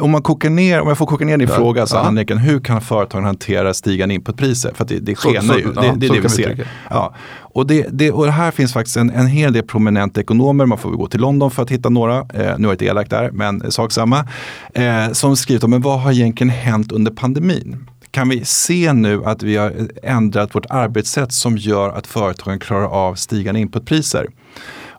om 0.00 0.10
man 0.10 0.22
kokar 0.22 0.50
ner, 0.50 0.80
om 0.80 0.88
jag 0.88 0.98
får 0.98 1.06
koka 1.06 1.24
ner 1.24 1.36
din 1.36 1.48
ja. 1.48 1.54
fråga 1.54 1.86
så 1.86 1.96
ja. 1.96 2.02
handlar 2.02 2.36
hur 2.36 2.60
kan 2.60 2.80
företagen 2.80 3.24
hantera 3.24 3.74
stigande 3.74 4.14
inputpriser? 4.14 4.72
För 4.74 4.84
att 4.84 4.88
det, 4.88 4.98
det 4.98 5.14
skenar 5.14 5.56
ju, 5.56 5.72
det, 5.72 5.94
det 5.96 6.06
är 6.06 6.12
det 6.12 6.20
vi 6.20 6.28
ser. 6.28 6.68
Ja. 6.90 7.14
Och 7.58 7.66
det, 7.66 7.86
det, 7.90 8.10
och 8.10 8.26
här 8.26 8.50
finns 8.50 8.72
faktiskt 8.72 8.96
en, 8.96 9.10
en 9.10 9.26
hel 9.26 9.52
del 9.52 9.62
prominenta 9.62 10.20
ekonomer, 10.20 10.66
man 10.66 10.78
får 10.78 10.90
gå 10.90 11.06
till 11.06 11.20
London 11.20 11.50
för 11.50 11.62
att 11.62 11.70
hitta 11.70 11.88
några, 11.88 12.18
eh, 12.18 12.24
nu 12.34 12.42
har 12.42 12.58
jag 12.58 12.72
inte 12.72 12.84
elakt 12.84 13.10
där, 13.10 13.30
men 13.30 13.72
sak 13.72 13.92
samma, 13.92 14.28
eh, 14.74 15.12
som 15.12 15.36
skrivit 15.36 15.64
om 15.64 15.70
men 15.70 15.80
vad 15.82 16.00
har 16.00 16.12
egentligen 16.12 16.50
hänt 16.50 16.92
under 16.92 17.12
pandemin? 17.12 17.86
Kan 18.10 18.28
vi 18.28 18.44
se 18.44 18.92
nu 18.92 19.24
att 19.24 19.42
vi 19.42 19.56
har 19.56 19.72
ändrat 20.02 20.54
vårt 20.54 20.66
arbetssätt 20.70 21.32
som 21.32 21.56
gör 21.56 21.90
att 21.90 22.06
företagen 22.06 22.58
klarar 22.58 22.86
av 22.86 23.14
stigande 23.14 23.60
inputpriser? 23.60 24.26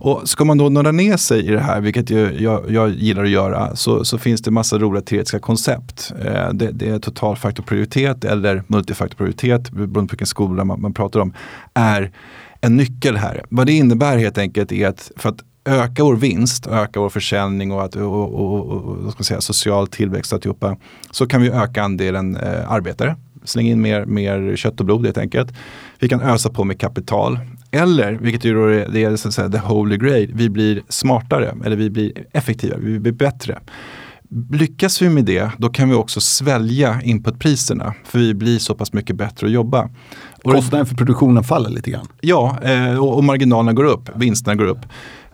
Och 0.01 0.29
ska 0.29 0.45
man 0.45 0.57
då 0.57 0.69
nörda 0.69 0.91
ner 0.91 1.17
sig 1.17 1.47
i 1.47 1.51
det 1.51 1.59
här, 1.59 1.81
vilket 1.81 2.09
jag, 2.09 2.41
jag, 2.41 2.71
jag 2.71 2.89
gillar 2.89 3.23
att 3.23 3.29
göra, 3.29 3.75
så, 3.75 4.05
så, 4.05 4.17
finns 4.17 4.41
det 4.41 4.51
massa 4.51 4.77
roliga 4.77 5.01
teoretiska 5.01 5.39
koncept. 5.39 6.13
Eh, 6.25 6.53
det, 6.53 6.71
det 6.71 6.89
är 6.89 6.99
totalfaktorprioritet 6.99 8.25
eller 8.25 8.63
multifaktorprioritet, 8.67 9.71
beroende 9.71 9.93
på 9.93 10.11
vilken 10.11 10.27
skola 10.27 10.65
man, 10.65 10.81
man 10.81 10.93
pratar 10.93 11.19
om, 11.19 11.33
är 11.73 12.11
en 12.61 12.77
nyckel 12.77 13.17
här. 13.17 13.43
Vad 13.49 13.67
det 13.67 13.73
innebär 13.73 14.17
helt 14.17 14.37
enkelt 14.37 14.71
är 14.71 14.87
att 14.87 15.11
för 15.15 15.29
att 15.29 15.43
öka 15.65 16.03
vår 16.03 16.15
vinst, 16.15 16.67
öka 16.67 16.99
vår 16.99 17.09
försäljning 17.09 17.71
och, 17.71 17.83
att, 17.83 17.95
och, 17.95 18.33
och, 18.33 18.81
och 19.05 19.11
ska 19.11 19.23
säga, 19.23 19.41
social 19.41 19.87
tillväxt 19.87 20.33
alltihopa, 20.33 20.77
så 21.11 21.27
kan 21.27 21.41
vi 21.41 21.49
öka 21.49 21.83
andelen 21.83 22.35
eh, 22.35 22.71
arbetare. 22.71 23.15
Släng 23.43 23.67
in 23.67 23.81
mer, 23.81 24.05
mer 24.05 24.55
kött 24.55 24.79
och 24.79 24.85
blod 24.85 25.05
helt 25.05 25.17
enkelt. 25.17 25.53
Vi 25.99 26.09
kan 26.09 26.21
ösa 26.21 26.49
på 26.49 26.63
med 26.63 26.79
kapital. 26.79 27.39
Eller, 27.71 28.11
vilket 28.13 28.45
ju 28.45 28.81
är, 28.81 28.89
det 28.91 29.03
är 29.03 29.15
så 29.15 29.27
att 29.27 29.33
säga, 29.33 29.49
the 29.49 29.57
holy 29.57 29.97
grail, 29.97 30.31
vi 30.33 30.49
blir 30.49 30.81
smartare 30.89 31.55
eller 31.65 31.75
vi 31.75 31.89
blir 31.89 32.11
effektivare, 32.31 32.79
vi 32.79 32.99
blir 32.99 33.11
bättre. 33.11 33.59
Lyckas 34.51 35.01
vi 35.01 35.09
med 35.09 35.25
det, 35.25 35.51
då 35.57 35.69
kan 35.69 35.89
vi 35.89 35.95
också 35.95 36.21
svälja 36.21 37.01
inputpriserna 37.03 37.93
för 38.03 38.19
vi 38.19 38.33
blir 38.33 38.59
så 38.59 38.75
pass 38.75 38.93
mycket 38.93 39.15
bättre 39.15 39.47
att 39.47 39.53
jobba. 39.53 39.89
Kostnaden 40.43 40.85
för 40.85 40.95
produktionen 40.95 41.43
faller 41.43 41.69
lite 41.69 41.91
grann? 41.91 42.07
Ja, 42.21 42.57
eh, 42.63 43.03
och, 43.03 43.17
och 43.17 43.23
marginalerna 43.23 43.73
går 43.73 43.83
upp, 43.83 44.09
vinsterna 44.15 44.55
går 44.55 44.65
upp. 44.65 44.85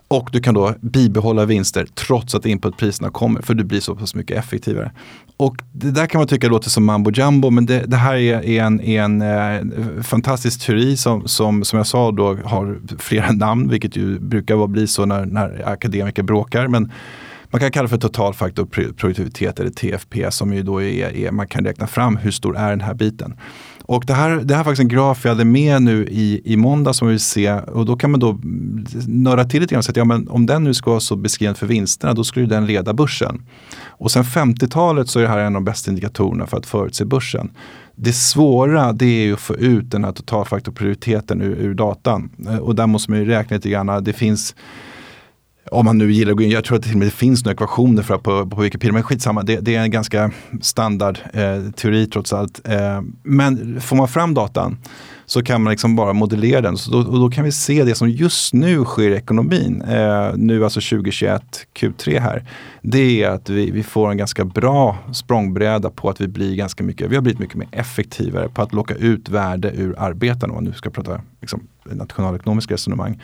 Och 0.08 0.28
du 0.32 0.40
kan 0.40 0.54
då 0.54 0.74
bibehålla 0.80 1.44
vinster 1.44 1.86
trots 1.94 2.34
att 2.34 2.46
inputpriserna 2.46 3.10
kommer 3.10 3.42
för 3.42 3.54
du 3.54 3.64
blir 3.64 3.80
så 3.80 3.94
pass 3.94 4.14
mycket 4.14 4.38
effektivare. 4.38 4.92
Och 5.36 5.56
det 5.72 5.90
där 5.90 6.06
kan 6.06 6.18
man 6.18 6.28
tycka 6.28 6.48
låter 6.48 6.70
som 6.70 6.84
mambo 6.84 7.10
jumbo 7.10 7.50
men 7.50 7.66
det, 7.66 7.84
det 7.86 7.96
här 7.96 8.14
är, 8.14 8.44
är 8.44 8.62
en, 8.62 8.80
är 8.80 9.02
en 9.02 9.22
eh, 9.22 10.02
fantastisk 10.02 10.66
teori 10.66 10.96
som, 10.96 11.28
som, 11.28 11.64
som 11.64 11.76
jag 11.76 11.86
sa 11.86 12.12
då 12.12 12.36
har 12.44 12.78
flera 12.98 13.32
namn 13.32 13.68
vilket 13.68 13.96
ju 13.96 14.18
brukar 14.18 14.66
bli 14.66 14.86
så 14.86 15.06
när, 15.06 15.26
när 15.26 15.68
akademiker 15.68 16.22
bråkar. 16.22 16.68
Men 16.68 16.92
man 17.50 17.60
kan 17.60 17.70
kalla 17.70 17.82
det 17.82 17.88
för 17.88 17.98
totalfaktorproduktivitet 17.98 19.60
eller 19.60 19.70
TFP 19.70 20.30
som 20.30 20.54
ju 20.54 20.62
då 20.62 20.82
är, 20.82 21.16
är, 21.16 21.30
man 21.30 21.48
kan 21.48 21.64
räkna 21.64 21.86
fram 21.86 22.16
hur 22.16 22.30
stor 22.30 22.56
är 22.56 22.70
den 22.70 22.80
här 22.80 22.94
biten. 22.94 23.34
Och 23.88 24.04
det 24.06 24.14
här, 24.14 24.30
det 24.30 24.54
här 24.54 24.60
är 24.60 24.64
faktiskt 24.64 24.80
en 24.80 24.88
graf 24.88 25.24
jag 25.24 25.30
hade 25.30 25.44
med 25.44 25.82
nu 25.82 26.06
i, 26.06 26.40
i 26.44 26.56
måndag 26.56 26.92
som 26.92 27.08
vi 27.08 27.12
vill 27.12 27.20
se 27.20 27.52
och 27.52 27.86
då 27.86 27.96
kan 27.96 28.10
man 28.10 28.20
då 28.20 28.38
nörda 29.06 29.44
till 29.44 29.60
lite 29.60 29.72
grann 29.72 29.78
och 29.78 29.84
säga 29.84 29.92
att 29.92 29.96
ja, 29.96 30.04
men 30.04 30.28
om 30.28 30.46
den 30.46 30.64
nu 30.64 30.74
ska 30.74 30.90
vara 30.90 31.00
så 31.00 31.16
beskriven 31.16 31.54
för 31.54 31.66
vinsterna 31.66 32.14
då 32.14 32.24
skulle 32.24 32.46
den 32.46 32.66
leda 32.66 32.94
börsen. 32.94 33.42
Och 33.86 34.10
sen 34.10 34.24
50-talet 34.24 35.08
så 35.08 35.18
är 35.18 35.22
det 35.22 35.28
här 35.28 35.38
en 35.38 35.46
av 35.46 35.52
de 35.52 35.64
bästa 35.64 35.90
indikatorerna 35.90 36.46
för 36.46 36.56
att 36.56 36.66
förutse 36.66 37.04
börsen. 37.04 37.50
Det 37.94 38.12
svåra 38.12 38.92
det 38.92 39.06
är 39.06 39.24
ju 39.24 39.32
att 39.32 39.40
få 39.40 39.56
ut 39.56 39.90
den 39.90 40.04
här 40.04 40.12
totalfaktorprioriteten 40.12 41.42
ur, 41.42 41.56
ur 41.56 41.74
datan 41.74 42.30
eh, 42.48 42.58
och 42.58 42.74
där 42.74 42.86
måste 42.86 43.10
man 43.10 43.20
ju 43.20 43.26
räkna 43.26 43.56
lite 43.56 43.68
grann. 43.68 44.04
Det 44.04 44.12
finns 44.12 44.54
om 45.70 45.84
man 45.84 45.98
nu 45.98 46.12
gillar 46.12 46.30
att 46.30 46.36
gå 46.36 46.42
in, 46.42 46.50
jag 46.50 46.64
tror 46.64 46.76
att 46.76 46.82
det 46.82 46.88
till 46.88 46.96
och 46.96 47.02
med 47.02 47.12
finns 47.12 47.44
några 47.44 47.54
ekvationer 47.54 48.02
för 48.02 48.18
på, 48.18 48.46
på 48.46 48.60
Wikipedia, 48.60 48.92
men 48.92 49.02
skitsamma, 49.02 49.42
det, 49.42 49.60
det 49.60 49.74
är 49.74 49.80
en 49.80 49.90
ganska 49.90 50.30
standard 50.60 51.18
eh, 51.32 51.70
teori 51.70 52.06
trots 52.06 52.32
allt. 52.32 52.68
Eh, 52.68 53.00
men 53.22 53.80
får 53.80 53.96
man 53.96 54.08
fram 54.08 54.34
datan 54.34 54.78
så 55.26 55.42
kan 55.42 55.62
man 55.62 55.70
liksom 55.70 55.96
bara 55.96 56.12
modellera 56.12 56.60
den. 56.60 56.76
Så 56.76 56.90
då, 56.90 56.98
och 56.98 57.18
då 57.20 57.30
kan 57.30 57.44
vi 57.44 57.52
se 57.52 57.84
det 57.84 57.94
som 57.94 58.10
just 58.10 58.54
nu 58.54 58.84
sker 58.84 59.10
i 59.10 59.14
ekonomin, 59.14 59.82
eh, 59.82 60.30
nu 60.36 60.64
alltså 60.64 60.80
2021, 60.80 61.42
Q3 61.74 62.20
här. 62.20 62.44
Det 62.82 63.22
är 63.22 63.30
att 63.30 63.50
vi, 63.50 63.70
vi 63.70 63.82
får 63.82 64.10
en 64.10 64.16
ganska 64.16 64.44
bra 64.44 64.98
språngbräda 65.12 65.90
på 65.90 66.10
att 66.10 66.20
vi 66.20 66.28
blir 66.28 66.56
ganska 66.56 66.84
mycket, 66.84 67.10
vi 67.10 67.14
har 67.14 67.22
blivit 67.22 67.40
mycket 67.40 67.56
mer 67.56 67.68
effektivare 67.72 68.48
på 68.48 68.62
att 68.62 68.72
locka 68.72 68.94
ut 68.94 69.28
värde 69.28 69.72
ur 69.76 69.94
arbetarna, 69.98 70.52
om 70.52 70.54
man 70.54 70.64
nu 70.64 70.72
ska 70.72 70.90
prata 70.90 71.20
liksom, 71.40 71.60
nationalekonomiska 71.84 72.74
resonemang. 72.74 73.20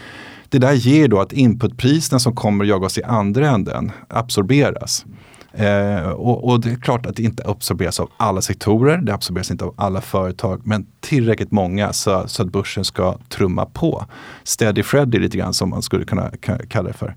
Det 0.53 0.59
där 0.59 0.73
ger 0.73 1.09
då 1.09 1.21
att 1.21 1.33
inputpriserna 1.33 2.19
som 2.19 2.35
kommer 2.35 2.65
att 2.65 2.69
jagas 2.69 2.93
oss 2.93 2.99
i 2.99 3.03
andra 3.03 3.49
änden 3.51 3.93
absorberas. 4.09 5.05
Eh, 5.53 6.09
och, 6.09 6.49
och, 6.49 6.61
det 6.61 6.71
är 6.71 6.77
klart 6.77 7.07
att 7.07 7.17
det 7.17 7.23
inte 7.23 7.43
absorberas 7.47 8.01
av 8.01 8.11
alla 8.17 8.41
sektorer, 8.41 8.97
det 8.97 9.15
absorberas 9.15 9.51
inte 9.51 9.65
av 9.65 9.75
alla 9.77 10.01
företag, 10.01 10.61
men 10.65 10.87
tillräckligt 11.01 11.51
många 11.51 11.93
så, 11.93 12.25
så 12.27 12.43
att 12.43 12.53
börsen 12.53 12.85
ska 12.85 13.19
trumma 13.29 13.67
på. 13.67 14.07
Steady 14.45 14.83
Freddy 14.83 15.19
lite 15.19 15.39
grann 15.39 15.55
som 15.55 15.71
man 15.71 15.83
skulle 15.83 16.05
kunna 16.05 16.31
kalla 16.69 16.89
det 16.89 16.95
för. 16.95 17.17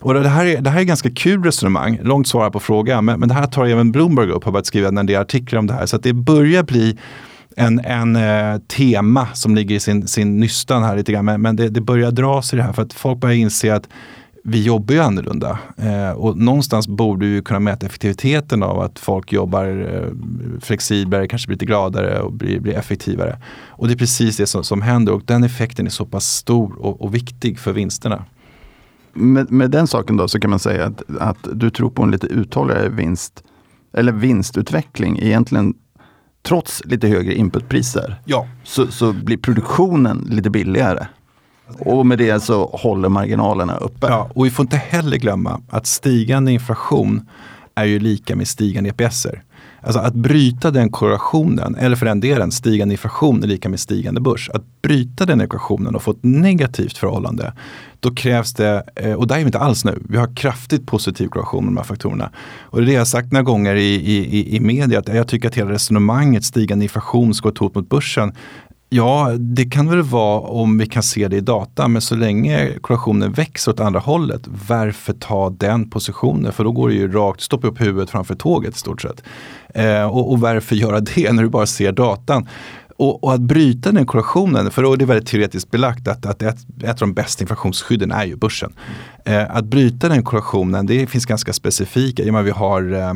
Och 0.00 0.14
det 0.14 0.28
här, 0.28 0.46
är, 0.46 0.60
det 0.60 0.70
här 0.70 0.80
är 0.80 0.84
ganska 0.84 1.10
kul 1.10 1.44
resonemang, 1.44 1.98
långt 2.02 2.28
svar 2.28 2.50
på 2.50 2.60
frågan, 2.60 3.04
men, 3.04 3.20
men 3.20 3.28
det 3.28 3.34
här 3.34 3.46
tar 3.46 3.66
även 3.66 3.92
Bloomberg 3.92 4.30
upp, 4.30 4.44
har 4.44 4.52
börjat 4.52 4.66
skriva 4.66 4.88
en 4.88 5.06
del 5.06 5.20
artiklar 5.20 5.58
om 5.58 5.66
det 5.66 5.74
här. 5.74 5.86
Så 5.86 5.96
att 5.96 6.02
det 6.02 6.12
börjar 6.12 6.62
bli 6.62 6.98
en, 7.56 7.80
en 7.80 8.16
eh, 8.16 8.58
tema 8.58 9.26
som 9.34 9.54
ligger 9.54 9.76
i 9.76 9.80
sin, 9.80 10.08
sin 10.08 10.40
nystan 10.40 10.82
här 10.82 10.96
lite 10.96 11.12
grann. 11.12 11.24
Men, 11.24 11.42
men 11.42 11.56
det, 11.56 11.68
det 11.68 11.80
börjar 11.80 12.10
dra 12.10 12.42
sig 12.42 12.56
det 12.56 12.62
här 12.62 12.72
för 12.72 12.82
att 12.82 12.92
folk 12.92 13.18
börjar 13.18 13.36
inse 13.36 13.74
att 13.74 13.88
vi 14.44 14.62
jobbar 14.62 14.94
ju 14.94 15.00
annorlunda. 15.00 15.58
Eh, 15.76 16.10
och 16.10 16.36
någonstans 16.38 16.88
borde 16.88 17.26
vi 17.26 17.42
kunna 17.42 17.60
mäta 17.60 17.86
effektiviteten 17.86 18.62
av 18.62 18.80
att 18.80 18.98
folk 18.98 19.32
jobbar 19.32 19.66
eh, 19.66 20.60
flexiblare, 20.60 21.28
kanske 21.28 21.46
blir 21.46 21.54
lite 21.54 21.66
gladare 21.66 22.20
och 22.20 22.32
blir, 22.32 22.60
blir 22.60 22.74
effektivare. 22.74 23.38
Och 23.68 23.88
det 23.88 23.94
är 23.94 23.98
precis 23.98 24.36
det 24.36 24.46
som, 24.46 24.64
som 24.64 24.82
händer 24.82 25.12
och 25.12 25.22
den 25.24 25.44
effekten 25.44 25.86
är 25.86 25.90
så 25.90 26.06
pass 26.06 26.26
stor 26.26 26.74
och, 26.78 27.02
och 27.02 27.14
viktig 27.14 27.58
för 27.58 27.72
vinsterna. 27.72 28.24
Med, 29.12 29.50
med, 29.50 29.70
den 29.70 29.86
saken 29.86 30.16
då 30.16 30.28
så 30.28 30.40
kan 30.40 30.50
man 30.50 30.58
säga 30.58 30.84
att, 30.84 31.02
att 31.20 31.48
du 31.52 31.70
tror 31.70 31.90
på 31.90 32.02
en 32.02 32.10
lite 32.10 32.26
uthålligare 32.26 32.88
vinst 32.88 33.42
eller 33.92 34.12
vinstutveckling 34.12 35.18
egentligen 35.18 35.74
trots 36.42 36.82
lite 36.84 37.08
högre 37.08 37.34
inputpriser. 37.34 38.16
Ja. 38.24 38.46
Så, 38.64 38.86
så 38.86 39.12
blir 39.12 39.36
produktionen 39.36 40.26
lite 40.30 40.50
billigare. 40.50 41.06
Och 41.78 42.06
med 42.06 42.18
det 42.18 42.40
så 42.40 42.66
håller 42.66 43.08
marginalerna 43.08 43.76
uppe. 43.76 44.06
Ja, 44.06 44.30
och 44.34 44.46
vi 44.46 44.50
får 44.50 44.62
inte 44.62 44.76
heller 44.76 45.16
glömma 45.16 45.60
att 45.68 45.86
stigande 45.86 46.52
inflation 46.52 47.28
är 47.74 47.84
ju 47.84 47.98
lika 47.98 48.36
med 48.36 48.48
stigande 48.48 48.90
EPSer. 48.90 49.42
Alltså 49.82 50.00
att 50.00 50.14
bryta 50.14 50.70
den 50.70 50.90
korrelationen, 50.90 51.74
eller 51.74 51.96
för 51.96 52.06
den 52.06 52.20
delen 52.20 52.50
stigande 52.50 52.94
inflation 52.94 53.42
är 53.42 53.46
lika 53.46 53.68
med 53.68 53.80
stigande 53.80 54.20
börs. 54.20 54.50
Att 54.54 54.82
bryta 54.82 55.26
den 55.26 55.40
ekvationen 55.40 55.94
och 55.94 56.02
få 56.02 56.10
ett 56.10 56.22
negativt 56.24 56.98
förhållande, 56.98 57.52
då 58.00 58.14
krävs 58.14 58.54
det, 58.54 58.84
eh, 58.96 59.12
och 59.12 59.26
där 59.26 59.34
är 59.34 59.38
vi 59.38 59.46
inte 59.46 59.58
alls 59.58 59.84
nu, 59.84 60.02
vi 60.08 60.16
har 60.16 60.36
kraftigt 60.36 60.86
positiv 60.86 61.28
korrelation 61.28 61.64
med 61.64 61.72
de 61.72 61.76
här 61.76 61.84
faktorerna. 61.84 62.30
Och 62.60 62.78
det 62.78 62.84
är 62.84 62.86
det 62.86 62.92
jag 62.92 63.00
har 63.00 63.04
sagt 63.04 63.32
några 63.32 63.42
gånger 63.42 63.74
i, 63.74 63.94
i, 63.94 64.56
i 64.56 64.60
media, 64.60 64.98
att 64.98 65.08
jag 65.08 65.28
tycker 65.28 65.48
att 65.48 65.54
hela 65.54 65.70
resonemanget 65.70 66.44
stigande 66.44 66.84
inflation 66.84 67.34
ska 67.34 67.46
vara 67.46 67.52
ett 67.52 67.58
hot 67.58 67.74
mot 67.74 67.88
börsen. 67.88 68.32
Ja, 68.92 69.32
det 69.38 69.64
kan 69.64 69.88
väl 69.88 70.02
vara 70.02 70.40
om 70.40 70.78
vi 70.78 70.86
kan 70.86 71.02
se 71.02 71.28
det 71.28 71.36
i 71.36 71.40
data, 71.40 71.88
men 71.88 72.02
så 72.02 72.14
länge 72.14 72.78
korrelationen 72.80 73.32
växer 73.32 73.72
åt 73.72 73.80
andra 73.80 74.00
hållet, 74.00 74.42
varför 74.68 75.12
ta 75.12 75.50
den 75.50 75.90
positionen? 75.90 76.52
För 76.52 76.64
då 76.64 76.72
går 76.72 76.88
det 76.88 76.94
ju 76.94 77.12
rakt, 77.12 77.40
stoppa 77.40 77.66
upp 77.66 77.80
huvudet 77.80 78.10
framför 78.10 78.34
tåget 78.34 78.76
i 78.76 78.78
stort 78.78 79.02
sett. 79.02 79.22
Eh, 79.74 80.02
och, 80.02 80.32
och, 80.32 80.40
varför 80.40 80.76
göra 80.76 81.00
det 81.00 81.32
när 81.32 81.42
du 81.42 81.48
bara 81.48 81.66
ser 81.66 81.92
datan? 81.92 82.48
Och, 82.96 83.24
och, 83.24 83.32
att 83.32 83.40
bryta 83.40 83.92
den 83.92 84.06
korrelationen, 84.06 84.70
för 84.70 84.96
det 84.96 85.04
är 85.04 85.06
väldigt 85.06 85.28
teoretiskt 85.28 85.70
belagt 85.70 86.08
att, 86.08 86.26
att 86.26 86.42
ett, 86.42 86.58
ett 86.82 86.90
av 86.90 87.08
de 87.08 87.14
bästa 87.14 87.42
inflationsskydden 87.42 88.12
är 88.12 88.24
ju 88.24 88.36
börsen. 88.36 88.72
Eh, 89.24 89.56
att 89.56 89.64
bryta 89.64 90.08
den 90.08 90.22
korrelationen, 90.22 90.86
det 90.86 91.06
finns 91.06 91.26
ganska 91.26 91.52
specifika. 91.52 92.22
i 92.22 92.28
och 92.28 92.32
med 92.32 92.40
att 92.40 92.46
vi 92.46 92.50
har 92.50 92.92
eh, 92.92 93.14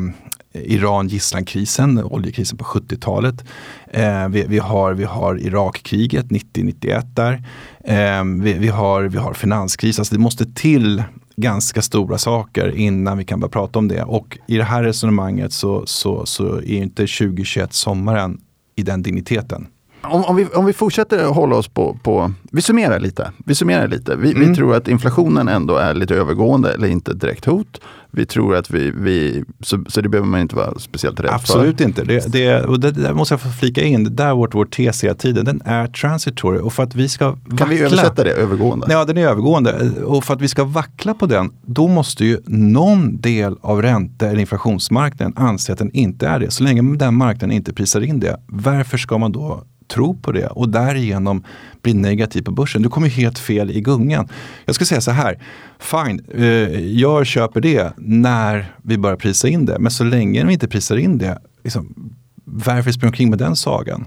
Iran 0.63 1.07
gisslankrisen, 1.07 2.03
oljekrisen 2.03 2.57
på 2.57 2.63
70-talet. 2.63 3.45
Eh, 3.87 4.27
vi, 4.27 4.45
vi, 4.47 4.59
har, 4.59 4.93
vi 4.93 5.03
har 5.03 5.39
Irakkriget 5.39 6.25
90-91 6.25 7.03
där. 7.13 7.43
Eh, 7.83 8.23
vi, 8.43 8.53
vi, 8.53 8.67
har, 8.67 9.03
vi 9.03 9.17
har 9.17 9.33
finanskris, 9.33 9.99
alltså 9.99 10.15
det 10.15 10.21
måste 10.21 10.45
till 10.45 11.03
ganska 11.35 11.81
stora 11.81 12.17
saker 12.17 12.75
innan 12.75 13.17
vi 13.17 13.25
kan 13.25 13.39
börja 13.39 13.51
prata 13.51 13.79
om 13.79 13.87
det. 13.87 14.03
Och 14.03 14.37
i 14.47 14.57
det 14.57 14.63
här 14.63 14.83
resonemanget 14.83 15.53
så, 15.53 15.85
så, 15.85 16.25
så 16.25 16.57
är 16.57 16.77
inte 16.77 17.01
2021 17.01 17.73
sommaren 17.73 18.41
i 18.75 18.83
den 18.83 19.03
digniteten 19.03 19.67
om, 20.09 20.25
om, 20.25 20.35
vi, 20.35 20.45
om 20.45 20.65
vi 20.65 20.73
fortsätter 20.73 21.25
hålla 21.25 21.55
oss 21.55 21.67
på, 21.67 21.97
på 22.03 22.31
vi 22.51 22.61
summerar 22.61 22.99
lite. 22.99 23.31
Vi, 23.45 23.55
summerar 23.55 23.87
lite. 23.87 24.15
Vi, 24.15 24.31
Mm. 24.35 24.49
vi 24.49 24.55
tror 24.55 24.75
att 24.75 24.87
inflationen 24.87 25.47
ändå 25.47 25.75
är 25.75 25.93
lite 25.93 26.15
övergående 26.15 26.73
eller 26.73 26.87
inte 26.87 27.11
ett 27.11 27.19
direkt 27.21 27.45
hot. 27.45 27.81
Vi 28.11 28.25
tror 28.25 28.55
att 28.55 28.69
vi, 28.71 28.91
vi 28.91 29.43
så, 29.59 29.83
så 29.87 30.01
det 30.01 30.09
behöver 30.09 30.27
man 30.29 30.39
inte 30.41 30.55
vara 30.55 30.79
speciellt 30.79 31.19
rädd 31.19 31.29
Absolut 31.33 31.81
inte. 31.81 32.03
Det, 32.03 32.31
det, 32.31 32.63
och 32.65 32.79
det, 32.79 32.91
där 32.91 33.13
måste 33.13 33.33
jag 33.33 33.41
få 33.41 33.49
flika 33.49 33.83
in. 33.83 34.03
Det 34.03 34.09
där 34.09 34.33
vårt, 34.33 34.55
vår 34.55 34.65
tes 34.65 35.03
hela 35.03 35.15
tiden, 35.15 35.45
den 35.45 35.61
är 35.65 35.87
transitory. 35.87 36.59
Och 36.59 36.73
för 36.73 36.83
att 36.83 36.95
vi 36.95 37.09
ska 37.09 37.37
för. 37.49 37.57
Kan 37.57 37.69
vi 37.69 37.75
vackla- 37.75 37.85
översätta 37.85 38.23
det, 38.23 38.31
övergående? 38.31 38.87
Ja, 38.89 39.05
den 39.05 39.17
är 39.17 39.27
övergående. 39.27 39.91
Och 40.05 40.23
för 40.23 40.33
att 40.33 40.41
vi 40.41 40.47
ska 40.47 40.63
vackla 40.63 41.13
på 41.13 41.25
den, 41.25 41.51
då 41.65 41.87
måste 41.87 42.25
ju 42.25 42.39
någon 42.45 43.21
del 43.21 43.55
av 43.61 43.81
ränte 43.81 44.27
eller 44.27 44.39
inflationsmarknaden 44.39 45.33
anse 45.37 45.73
att 45.73 45.79
den 45.79 45.91
inte 45.91 46.27
är 46.27 46.39
det. 46.39 46.51
Så 46.51 46.63
länge 46.63 46.95
den 46.97 47.15
marknaden 47.15 47.51
inte 47.55 47.73
prisar 47.73 48.01
in 48.01 48.19
det, 48.19 48.37
varför 48.47 48.97
ska 48.97 49.17
man 49.17 49.31
då 49.31 49.63
tro 49.87 50.15
på 50.15 50.31
det 50.31 50.47
och 50.47 50.69
därigenom 50.69 51.43
bli 51.81 51.93
negativ 51.93 52.41
på 52.41 52.51
börsen? 52.51 52.81
Du 52.81 52.89
kommer 52.89 53.07
helt 53.07 53.39
fel 53.39 53.71
i 53.71 53.81
gungan. 53.81 54.27
Jag 54.65 54.75
ska 54.75 54.85
säga 54.85 55.01
så 55.01 55.11
här, 55.11 55.39
fine, 55.79 56.25
eh, 56.33 56.79
jag 56.79 57.25
köper 57.25 57.61
det 57.61 57.93
när 57.97 58.75
vi 58.81 58.97
börjar 58.97 59.17
prisa 59.17 59.47
in 59.47 59.65
det. 59.65 59.79
Men 59.79 59.91
så 59.91 60.03
länge 60.03 60.45
vi 60.45 60.53
inte 60.53 60.67
prisar 60.67 60.97
in 60.97 61.17
det, 61.17 61.39
liksom, 61.63 62.13
varför 62.43 62.91
springa 62.91 63.09
omkring 63.09 63.29
med 63.29 63.39
den 63.39 63.55
sagan? 63.55 64.05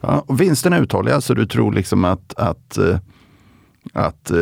Ja, 0.00 0.24
och 0.26 0.40
vinsterna 0.40 0.76
är 0.76 0.82
uthålliga, 0.82 1.20
så 1.20 1.34
du 1.34 1.46
tror 1.46 1.72
liksom 1.72 2.04
att, 2.04 2.34
att, 2.36 2.78
eh, 2.78 2.98
att 3.92 4.30
eh, 4.30 4.36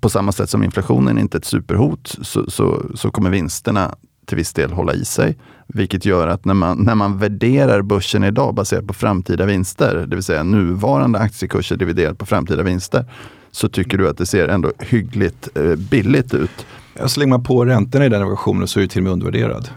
på 0.00 0.10
samma 0.10 0.32
sätt 0.32 0.50
som 0.50 0.64
inflationen 0.64 1.18
inte 1.18 1.36
är 1.36 1.38
ett 1.38 1.44
superhot 1.44 2.16
så, 2.22 2.50
så, 2.50 2.82
så 2.94 3.10
kommer 3.10 3.30
vinsterna 3.30 3.94
till 4.26 4.36
viss 4.36 4.52
del 4.52 4.72
hålla 4.72 4.94
i 4.94 5.04
sig. 5.04 5.36
Vilket 5.74 6.04
gör 6.04 6.28
att 6.28 6.44
när 6.44 6.54
man, 6.54 6.78
när 6.78 6.94
man 6.94 7.18
värderar 7.18 7.82
börsen 7.82 8.24
idag 8.24 8.54
baserat 8.54 8.86
på 8.86 8.94
framtida 8.94 9.46
vinster, 9.46 10.04
det 10.08 10.16
vill 10.16 10.22
säga 10.24 10.42
nuvarande 10.42 11.18
aktiekurser 11.18 11.76
dividerat 11.76 12.18
på 12.18 12.26
framtida 12.26 12.62
vinster, 12.62 13.04
så 13.50 13.68
tycker 13.68 13.98
du 13.98 14.08
att 14.08 14.18
det 14.18 14.26
ser 14.26 14.48
ändå 14.48 14.72
hyggligt 14.78 15.48
eh, 15.54 15.74
billigt 15.74 16.34
ut. 16.34 16.66
Så 17.06 17.20
länge 17.20 17.30
man 17.30 17.44
på 17.44 17.64
räntorna 17.64 18.06
i 18.06 18.08
den 18.08 18.28
versionen 18.28 18.68
så 18.68 18.80
är 18.80 18.82
det 18.82 18.88
till 18.88 19.00
och 19.00 19.04
med 19.04 19.12
undervärderad. 19.12 19.68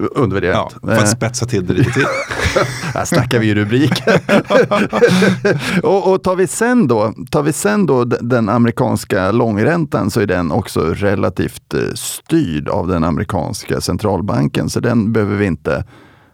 Ja, 0.00 0.08
Undervärderat. 0.20 0.76
för 0.82 0.92
att 0.92 0.98
Eh, 1.00 1.04
spetsa 1.04 1.46
till 1.46 1.66
det 1.66 1.72
lite 1.74 1.92
till. 1.92 2.04
Här 2.94 3.04
snackar 3.04 3.38
vi 3.38 3.46
ju 3.46 3.54
rubriker. 3.54 4.20
och, 5.86 6.12
och 6.12 6.22
tar 6.22 6.36
vi 6.36 6.46
sen 6.46 6.86
då, 6.88 7.14
tar 7.30 7.42
vi 7.42 7.52
sen 7.52 7.86
då 7.86 8.04
den 8.04 8.48
amerikanska 8.48 9.30
långräntan 9.32 10.10
så 10.10 10.20
är 10.20 10.26
den 10.26 10.52
också 10.52 10.80
relativt 10.80 11.74
eh, 11.74 11.80
styrd 11.94 12.68
av 12.68 12.88
den 12.88 13.04
amerikanska 13.04 13.80
centralbanken. 13.80 14.70
Så 14.70 14.80
den 14.80 15.12
behöver 15.12 15.36
vi 15.36 15.46
inte 15.46 15.84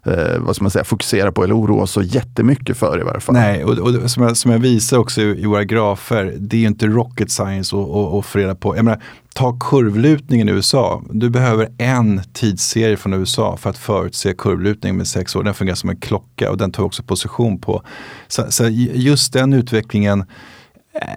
eh, 0.07 0.39
vad 0.39 0.57
ska 0.57 0.65
man 0.65 0.71
säga, 0.71 0.85
fokusera 0.85 1.33
på 1.33 1.45
eller 1.45 1.57
oroa 1.57 1.83
oss 1.83 1.91
så 1.91 2.03
jättemycket 2.03 2.77
för 2.77 3.01
i 3.01 3.03
varje 3.05 3.21
fall. 3.21 3.35
Nej, 3.35 3.65
och, 3.65 3.79
och 3.79 4.11
som, 4.11 4.23
jag, 4.23 4.37
som 4.37 4.51
jag 4.51 4.59
visar 4.59 4.99
också 4.99 5.21
i, 5.21 5.43
i 5.43 5.47
våra 5.47 5.65
grafer, 5.65 6.35
det 6.39 6.57
är 6.57 6.61
ju 6.61 6.67
inte 6.67 6.87
rocket 6.87 7.31
science 7.31 7.77
att- 7.77 7.89
att 7.91 8.15
att 8.15 8.27
få 8.27 8.39
reda 8.39 8.55
på. 8.55 8.77
Jag 8.77 8.85
menar, 8.85 9.03
ta 9.35 9.59
kurvlutningen 9.61 10.49
i 10.49 10.53
USA. 10.53 11.03
Du 11.11 11.31
behöver 11.31 11.69
en 11.79 12.21
tidsserie 12.33 12.97
från 12.97 13.13
USA 13.15 13.57
för 13.57 13.71
att 13.71 13.79
förutse 13.79 14.35
kurvlutningen 14.39 14.97
med 14.97 15.07
sex 15.09 15.37
år. 15.37 15.43
Den 15.43 15.55
fungerar 15.55 15.77
som 15.77 15.91
en 15.91 15.97
klocka 15.97 16.51
och 16.51 16.57
den 16.57 16.73
tar 16.73 16.83
också 16.83 17.03
position 17.03 17.61
på. 17.61 17.83
Så, 18.29 18.45
så 18.49 18.69
just 18.95 19.33
den 19.33 19.53
utvecklingen 19.53 20.25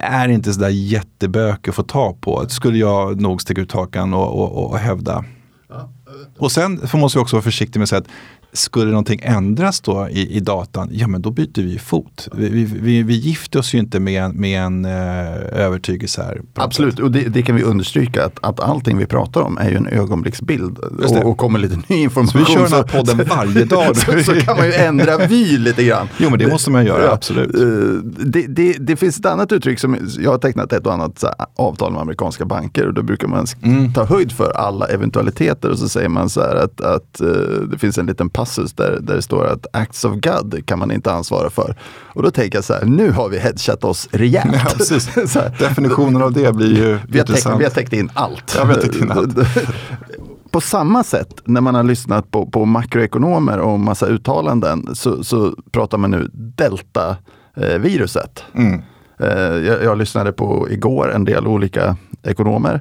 är 0.00 0.28
inte 0.28 0.52
sådär 0.52 0.68
jättebök 0.68 1.68
att 1.68 1.74
få 1.74 1.82
ta 1.82 2.12
på. 2.20 2.42
Det 2.42 2.50
skulle 2.50 2.78
jag 2.78 3.20
nog 3.20 3.42
sticka 3.42 3.60
ut 3.60 3.72
hakan 3.72 4.14
och, 4.14 4.40
och, 4.40 4.70
och 4.70 4.78
hävda. 4.78 5.24
Och 6.38 6.52
sen 6.52 6.88
får 6.88 6.98
man 6.98 7.04
också 7.16 7.36
vara 7.36 7.42
försiktig 7.42 7.80
med 7.80 7.82
att 7.82 7.88
säga 7.88 8.00
att 8.00 8.08
skulle 8.52 8.90
någonting 8.90 9.20
ändras 9.22 9.80
då 9.80 10.08
i, 10.10 10.36
i 10.36 10.40
datan, 10.40 10.88
ja 10.92 11.06
men 11.06 11.22
då 11.22 11.30
byter 11.30 11.62
vi 11.62 11.78
fot. 11.78 12.28
Vi, 12.34 12.48
vi, 12.64 13.02
vi, 13.02 13.14
gifter 13.14 13.58
oss 13.58 13.74
ju 13.74 13.78
inte 13.78 14.00
med, 14.00 14.22
en- 14.22 14.36
med 14.36 14.60
en 14.62 14.84
eh, 14.84 15.36
övertygelse 15.52 16.22
här. 16.22 16.40
Absolut, 16.54 16.98
och 17.00 17.10
det, 17.10 17.20
det 17.28 17.42
kan 17.42 17.56
vi 17.56 17.62
understryka 17.62 18.24
att, 18.24 18.38
att 18.42 18.60
allting 18.60 18.98
vi 18.98 19.06
pratar 19.06 19.40
om 19.40 19.58
är 19.58 19.70
ju 19.70 19.76
en 19.76 19.86
ögonblicksbild 19.86 20.78
och, 20.78 21.16
och 21.30 21.36
kommer 21.38 21.58
lite 21.58 21.76
ny 21.76 21.82
Så 21.88 21.94
information. 21.94 22.40
vi 22.46 22.52
kör 22.52 22.62
den 22.62 22.72
här 22.72 22.82
podden 22.82 23.20
varje 23.36 23.64
dag. 23.64 23.96
så, 23.96 24.12
så 24.24 24.32
kan 24.34 24.56
man 24.56 24.66
ju 24.66 24.72
ändra 24.72 25.26
vy 25.26 25.58
lite 25.58 25.84
grann. 25.84 26.08
Jo 26.18 26.30
men 26.30 26.38
det 26.38 26.46
måste 26.48 26.70
man 26.70 26.86
göra, 26.86 27.12
absolut. 27.12 27.54
Eh, 27.54 27.60
Det, 28.26 28.46
det, 28.48 28.72
det 28.72 28.96
finns 28.96 29.18
ett 29.18 29.26
annat 29.26 29.52
uttryck 29.52 29.78
som 29.78 29.96
jag 30.18 30.30
har 30.30 30.38
tecknat 30.38 30.72
ett 30.72 30.86
och 30.86 30.92
annat 30.92 31.18
så 31.18 31.26
här, 31.26 31.34
avtal 31.56 31.92
med 31.92 32.00
amerikanska 32.00 32.44
banker 32.44 32.86
och 32.86 32.94
då 32.94 33.02
brukar 33.02 33.28
man 33.28 33.46
Mm. 33.62 33.92
ta 33.92 34.04
höjd 34.04 34.32
för 34.32 34.50
alla 34.56 34.86
eventualiteter 34.86 35.70
och 35.70 35.78
så 35.78 35.88
säger 35.88 36.08
man 36.08 36.28
så 36.28 36.40
här 36.40 36.54
att, 36.56 36.80
att 36.80 37.20
eh, 37.20 37.26
det 37.70 37.78
finns 37.78 37.98
en 37.98 38.06
liten 38.06 38.30
passus 38.40 38.72
där, 38.72 38.98
där 39.00 39.16
det 39.16 39.22
står 39.22 39.46
att 39.46 39.66
acts 39.72 40.04
of 40.04 40.14
God 40.14 40.66
kan 40.66 40.78
man 40.78 40.92
inte 40.92 41.12
ansvara 41.12 41.50
för. 41.50 41.76
Och 42.14 42.22
då 42.22 42.30
tänker 42.30 42.58
jag 42.58 42.64
så 42.64 42.74
här, 42.74 42.84
nu 42.84 43.10
har 43.10 43.28
vi 43.28 43.38
headshot 43.38 43.84
oss 43.84 44.08
rejält. 44.12 44.50
Ja, 44.52 44.60
precis. 44.76 45.14
Definitionen 45.58 46.22
av 46.22 46.32
det 46.32 46.56
blir 46.56 46.76
ju 46.76 46.98
vi, 47.08 47.18
har 47.18 47.26
täckt, 47.26 47.46
vi 47.58 47.64
har 47.64 47.70
täckt 47.70 47.92
in 47.92 48.10
allt. 48.14 48.54
Ja, 48.56 48.64
vi 48.64 48.72
har 48.74 48.80
täckt 48.80 48.96
in 48.96 49.10
allt. 49.10 49.36
På 50.50 50.60
samma 50.60 51.04
sätt 51.04 51.34
när 51.44 51.60
man 51.60 51.74
har 51.74 51.82
lyssnat 51.82 52.30
på, 52.30 52.46
på 52.46 52.64
makroekonomer 52.64 53.58
och 53.58 53.80
massa 53.80 54.06
uttalanden 54.06 54.94
så, 54.94 55.24
så 55.24 55.54
pratar 55.72 55.98
man 55.98 56.10
nu 56.10 56.30
delta-viruset. 56.32 58.44
Mm. 58.54 58.82
Eh, 59.20 59.66
Jag, 59.66 59.84
jag 59.84 59.98
lyssnade 59.98 60.32
på 60.32 60.68
igår 60.70 61.12
en 61.12 61.24
del 61.24 61.46
olika 61.46 61.96
ekonomer 62.22 62.74
eh, 62.74 62.80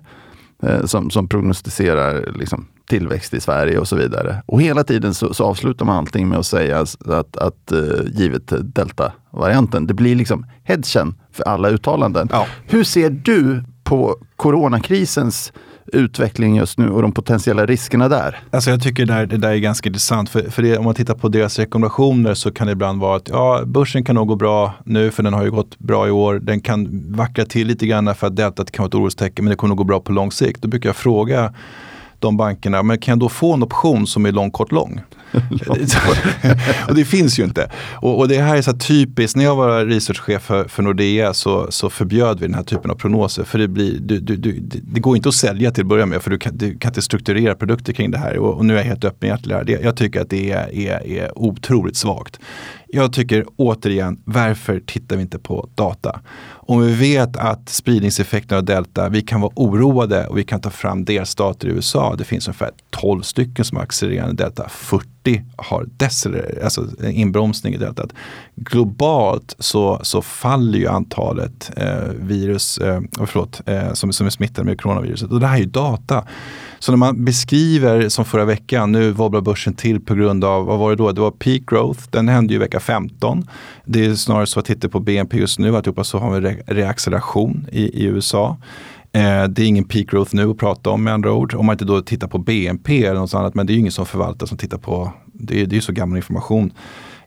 som, 0.86 1.10
som 1.10 1.28
prognostiserar 1.28 2.34
liksom, 2.36 2.68
tillväxt 2.90 3.34
i 3.34 3.40
Sverige 3.40 3.80
och 3.80 3.88
så 3.88 3.96
vidare. 3.96 4.44
Och 4.46 4.62
hela 4.62 4.84
tiden 4.84 5.14
så, 5.14 5.34
så 5.34 5.46
avslutar 5.46 5.86
man 5.86 5.98
allting 5.98 6.30
med 6.30 6.38
att 6.38 6.46
säga 6.46 6.80
att, 6.80 7.38
att 7.38 7.72
eh, 7.72 7.80
givet 8.14 8.76
delta-varianten, 8.76 9.88
det 9.88 9.94
blir 9.94 10.16
liksom 10.16 10.46
hedgen 10.64 11.16
för 11.32 11.44
alla 11.44 11.70
uttalanden. 11.70 12.28
Ja. 12.32 12.48
Hur 12.66 12.84
ser 12.84 13.10
du 13.10 13.64
på 13.84 14.16
coronakrisens 14.36 15.54
utveckling 15.94 16.56
just 16.56 16.80
nu 16.80 16.90
och 16.90 17.02
de 17.02 17.12
potentiella 17.12 17.66
riskerna 17.66 18.10
där? 18.10 18.40
Alltså 18.52 18.70
jag 18.70 18.84
tycker 18.84 19.06
det 19.06 19.14
där, 19.14 19.26
det 19.26 19.38
där 19.38 19.52
är 19.52 19.58
ganska 19.58 19.90
intressant. 19.90 20.30
För, 20.30 20.42
för 20.42 20.64
det, 20.64 20.78
om 20.78 20.86
man 20.86 20.96
tittar 20.96 21.16
på 21.16 21.30
deras 21.30 21.60
rekommendationer 21.60 22.34
så 22.34 22.52
kan 22.52 22.68
det 22.68 22.74
ibland 22.74 23.02
vara 23.02 23.16
att 23.16 23.30
ja, 23.30 23.62
börsen 23.66 24.04
kan 24.04 24.16
nog 24.16 24.28
gå 24.28 24.36
bra 24.36 24.74
nu 24.84 25.12
för 25.12 25.24
den 25.24 25.34
har 25.34 25.44
ju 25.44 25.52
gått 25.52 25.80
bra 25.80 26.08
i 26.08 26.12
år. 26.12 26.40
Den 26.40 26.62
kan 26.62 27.12
vackla 27.12 27.46
till 27.46 27.68
lite 27.68 27.88
grann 27.88 28.16
för 28.16 28.28
att 28.28 28.36
deltat 28.36 28.72
kan 28.72 28.84
vara 28.84 28.88
ett 28.88 28.96
orostecken 28.96 29.46
men 29.46 29.50
det 29.50 29.56
kommer 29.56 29.70
nog 29.70 29.78
gå 29.78 29.84
bra 29.84 30.00
på 30.00 30.12
lång 30.12 30.32
sikt. 30.32 30.62
Då 30.62 30.68
brukar 30.68 30.90
jag 30.90 30.96
fråga 30.96 31.54
de 32.20 32.38
bankerna, 32.38 32.84
men 32.84 32.98
kan 32.98 33.12
jag 33.12 33.20
då 33.20 33.30
få 33.30 33.54
en 33.54 33.64
option 33.64 34.08
som 34.08 34.26
är 34.26 34.32
lång, 34.32 34.52
kort, 34.52 34.72
lång? 34.72 35.02
och 36.88 36.96
det 36.96 37.06
finns 37.06 37.40
ju 37.40 37.44
inte. 37.44 37.72
Och, 37.96 38.20
och 38.20 38.28
det 38.28 38.42
här 38.42 38.56
är 38.58 38.62
så 38.62 38.72
här 38.72 38.78
typiskt, 38.78 39.38
när 39.38 39.44
jag 39.44 39.56
var 39.56 39.86
researchchef 39.86 40.42
för, 40.42 40.68
för 40.68 40.84
Nordea 40.84 41.34
så, 41.34 41.72
så 41.72 41.90
förbjöd 41.90 42.40
vi 42.40 42.46
den 42.46 42.56
här 42.56 42.64
typen 42.64 42.92
av 42.92 42.96
prognoser. 42.96 43.44
För 43.44 43.60
det, 43.60 43.68
blir, 43.68 44.00
du, 44.00 44.20
du, 44.20 44.36
du, 44.36 44.60
det 44.84 45.00
går 45.00 45.16
inte 45.16 45.30
att 45.30 45.36
sälja 45.36 45.72
till 45.72 45.84
att 45.84 45.88
börja 45.88 46.06
med 46.06 46.22
för 46.22 46.30
du 46.30 46.38
kan, 46.38 46.58
du 46.58 46.78
kan 46.78 46.90
inte 46.90 47.02
strukturera 47.02 47.56
produkter 47.56 47.94
kring 47.94 48.12
det 48.12 48.18
här. 48.18 48.38
Och, 48.38 48.54
och 48.54 48.66
nu 48.66 48.74
är 48.74 48.78
jag 48.78 48.86
helt 48.86 49.06
öppenhjärtig 49.06 49.80
jag 49.84 49.98
tycker 49.98 50.22
att 50.22 50.30
det 50.30 50.52
är, 50.52 50.76
är, 50.76 51.08
är 51.08 51.40
otroligt 51.40 51.96
svagt. 51.96 52.40
Jag 52.92 53.14
tycker 53.14 53.46
återigen, 53.56 54.22
varför 54.26 54.80
tittar 54.80 55.16
vi 55.16 55.22
inte 55.22 55.40
på 55.40 55.70
data? 55.76 56.22
Om 56.70 56.82
vi 56.82 56.94
vet 56.94 57.38
att 57.38 57.70
spridningseffekten 57.70 58.58
av 58.58 58.64
delta, 58.64 59.10
vi 59.10 59.22
kan 59.22 59.42
vara 59.42 59.52
oroade 59.56 60.28
och 60.28 60.38
vi 60.38 60.44
kan 60.44 60.62
ta 60.62 60.70
fram 60.70 61.06
delstater 61.06 61.68
i 61.68 61.72
USA. 61.72 62.16
Det 62.18 62.24
finns 62.24 62.48
ungefär 62.48 62.72
12 62.90 63.22
stycken 63.22 63.66
som 63.66 63.78
har 63.78 63.84
accelererande 63.84 64.44
delta. 64.44 64.70
40 64.70 65.44
har 65.56 65.88
alltså 66.64 66.88
inbromsning 67.04 67.74
i 67.74 67.78
deltat. 67.78 68.14
Globalt 68.56 69.56
så, 69.60 70.00
så 70.04 70.22
faller 70.22 70.80
ju 70.80 70.88
antalet 70.88 71.72
eh, 71.78 72.10
virus, 72.20 72.78
eh, 72.78 73.02
förlåt, 73.26 73.62
eh, 73.66 73.94
som, 73.94 74.14
som 74.14 74.26
är 74.26 74.32
smittade 74.32 74.66
med 74.66 74.82
coronaviruset. 74.82 75.32
Och 75.32 75.40
det 75.40 75.48
här 75.48 75.56
är 75.56 75.60
ju 75.60 75.66
data. 75.66 76.24
Så 76.80 76.92
när 76.92 76.98
man 76.98 77.26
beskriver 77.26 78.10
som 78.10 78.26
förra 78.26 78.46
veckan, 78.46 78.92
nu 78.92 79.12
wobblar 79.12 79.42
börsen 79.42 79.74
till 79.74 80.02
på 80.02 80.16
grund 80.16 80.44
av, 80.44 80.66
vad 80.66 80.80
var 80.80 80.90
det 80.90 80.96
då? 80.96 81.12
Det 81.12 81.22
var 81.22 81.32
peak 81.32 81.62
growth, 81.68 82.00
den 82.10 82.28
hände 82.28 82.54
ju 82.54 82.60
vecka 82.60 82.80
15. 82.80 83.48
Det 83.86 84.06
är 84.06 84.16
snarare 84.16 84.46
så 84.46 84.60
att 84.60 84.66
titta 84.66 84.90
på 84.90 85.00
BNP 85.00 85.38
just 85.38 85.60
nu, 85.60 85.78
att 85.78 86.08
så 86.08 86.18
har 86.18 86.40
vi 86.40 86.50
re 86.50 86.58
reacceleration 86.68 87.68
i, 87.72 87.82
i 87.82 88.04
USA. 88.04 88.58
Eh, 89.12 89.44
det 89.44 89.62
är 89.62 89.66
ingen 89.66 89.84
peak 89.84 90.06
growth 90.08 90.36
nu 90.36 90.50
att 90.50 90.58
prata 90.58 90.90
om 90.90 91.04
med 91.04 91.14
andra 91.14 91.34
ord. 91.34 91.54
Om 91.54 91.66
man 91.66 91.74
inte 91.74 91.86
då 91.86 92.02
tittar 92.02 92.28
på 92.28 92.38
BNP 92.38 93.06
eller 93.06 93.20
något 93.20 93.34
annat, 93.34 93.56
men 93.56 93.68
det 93.68 93.72
är 93.72 93.76
ju 93.76 93.80
ingen 93.80 93.92
som 93.92 94.06
förvaltar 94.06 94.46
som 94.46 94.58
tittar 94.58 94.78
på, 94.78 95.14
det 95.34 95.62
är, 95.62 95.66
det 95.66 95.74
är 95.74 95.78
ju 95.78 95.82
så 95.82 95.94
gammal 95.94 96.18
information. 96.18 96.74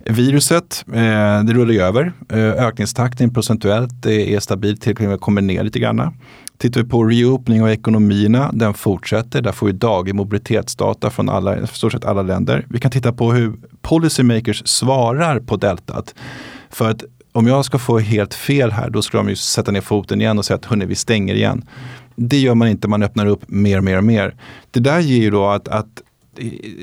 Viruset, 0.07 0.85
eh, 0.89 1.43
det 1.45 1.53
rullar 1.53 1.73
ju 1.73 1.81
över. 1.81 2.13
Eh, 2.29 2.39
ökningstakten 2.39 3.35
procentuellt 3.35 4.07
är 4.07 4.41
stabil, 4.41 4.79
till 4.79 4.97
och 4.97 5.03
med 5.03 5.21
kommer 5.21 5.43
ner 5.43 5.65
lite 5.65 5.79
grann. 5.79 6.15
Tittar 6.63 6.83
vi 6.83 6.89
på 6.89 7.05
reopening 7.05 7.63
av 7.63 7.71
ekonomierna, 7.71 8.51
den 8.53 8.75
fortsätter. 8.75 9.43
Där 9.43 9.53
får 9.53 9.67
vi 9.67 9.73
daglig 9.73 10.15
mobilitetsdata 10.15 11.11
från 11.11 11.29
alla, 11.29 11.67
stort 11.67 11.93
sett 11.93 12.05
alla 12.05 12.23
länder. 12.23 12.67
Vi 12.69 12.81
kan 12.81 12.91
titta 12.91 13.13
på 13.13 13.33
hur 13.33 13.53
policymakers 13.81 14.63
svarar 14.67 15.41
på 15.41 15.57
deltat. 15.57 16.15
För 16.71 16.91
att 16.91 17.05
om 17.33 17.47
jag 17.47 17.65
ska 17.65 17.79
få 17.79 17.99
helt 17.99 18.35
fel 18.35 18.73
här, 18.73 18.91
då 18.91 19.03
ska 19.03 19.19
de 19.19 19.29
ju 19.29 19.37
sätta 19.37 19.71
ner 19.71 19.81
foten 19.81 20.21
igen 20.21 20.39
och 20.39 20.45
säga 20.45 20.57
att 20.57 20.65
hörni, 20.65 20.87
vi 20.87 20.95
stänger 20.95 21.35
igen. 21.35 21.69
Det 22.17 22.39
gör 22.39 22.55
man 22.55 22.69
inte, 22.69 22.89
man 22.89 23.03
öppnar 23.03 23.27
upp 23.27 23.43
mer 23.49 23.79
och 23.79 23.85
mer 23.85 23.99
och 23.99 24.05
mer. 24.05 24.35
Det 24.71 24.81
där 24.81 25.01
ger 25.01 25.23
ju 25.23 25.31
då 25.31 25.47
att, 25.47 25.69
att 25.69 26.03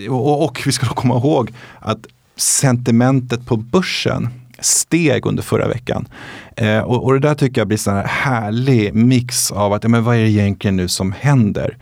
och, 0.10 0.44
och 0.46 0.62
vi 0.66 0.72
ska 0.72 0.88
då 0.88 0.94
komma 0.94 1.16
ihåg 1.18 1.52
att 1.80 2.08
sentimentet 2.36 3.46
på 3.46 3.58
börsen 3.58 4.30
steg 4.62 5.26
under 5.26 5.44
förra 5.44 5.68
veckan. 5.68 6.08
Eh, 6.56 6.80
och, 6.80 7.04
och, 7.04 7.14
det 7.14 7.20
där 7.20 7.36
tycker 7.36 7.62
jag 7.62 7.68
blir 7.68 7.90
en 7.90 8.06
härlig 8.06 8.94
mix 8.94 9.52
av 9.52 9.74
att, 9.74 9.84
ja, 9.84 9.90
men 9.90 10.04
vad 10.04 10.16
är 10.16 10.20
det 10.20 10.30
egentligen 10.30 10.76
nu 10.76 10.88
som 10.88 11.12
händer? 11.12 11.78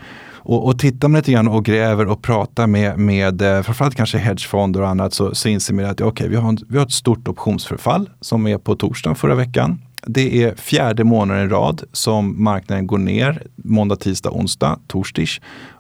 Och, 0.48 0.66
och 0.66 0.80
tittar 0.80 1.08
man 1.08 1.20
lite 1.20 1.32
grann 1.32 1.48
och 1.48 1.66
gräver 1.66 2.08
och 2.08 2.22
pratar 2.22 2.68
med, 2.68 3.00
med 3.00 3.42
eh, 3.42 3.62
framförallt 3.62 3.96
kanske 3.96 4.18
hedgefonder 4.18 4.82
och 4.82 4.88
annat 4.88 5.14
så, 5.14 5.36
så 5.36 5.50
inser 5.50 5.74
man 5.74 5.86
att 5.86 6.02
okay, 6.02 6.28
vi, 6.28 6.36
har, 6.36 6.58
vi 6.68 6.78
har 6.78 6.86
ett 6.86 6.92
stort 6.92 7.28
optionsförfall 7.28 8.10
som 8.22 8.48
är 8.48 8.58
på 8.58 8.76
torsdagen 8.76 9.16
förra 9.16 9.36
veckan. 9.36 9.82
Det 10.06 10.44
är 10.44 10.56
fjärde 10.56 11.04
månaden 11.04 11.46
i 11.46 11.50
rad 11.50 11.84
som 11.92 12.44
marknaden 12.44 12.88
går 12.88 12.98
ner 12.98 13.44
måndag, 13.56 13.96
tisdag, 13.96 14.32
onsdag, 14.32 14.80
torsdag 14.88 15.26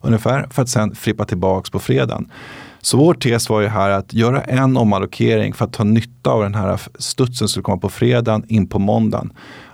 ungefär 0.02 0.48
för 0.52 0.62
att 0.62 0.70
sen 0.70 0.96
flippa 0.96 1.26
tillbaks 1.26 1.70
på 1.70 1.80
fredagen. 1.80 2.32
Så 2.82 2.98
vår 2.98 3.14
tes 3.14 3.50
var 3.50 3.62
ju 3.62 3.68
här 3.68 3.90
att 3.90 4.14
göra 4.14 4.42
en 4.42 4.78
omallokering 4.78 5.54
för 5.54 5.66
att 5.66 5.74
ta 5.74 5.84
nytta 5.84 6.30
av 6.30 6.44
den 6.44 6.56
här 6.56 6.82
studsen 7.00 7.36
som 7.36 7.48
skulle 7.48 7.64
komma 7.64 7.78
på 7.78 7.90
fredagen 7.90 8.46
in 8.48 8.68
på 8.68 8.80
måndagen. 8.80 9.34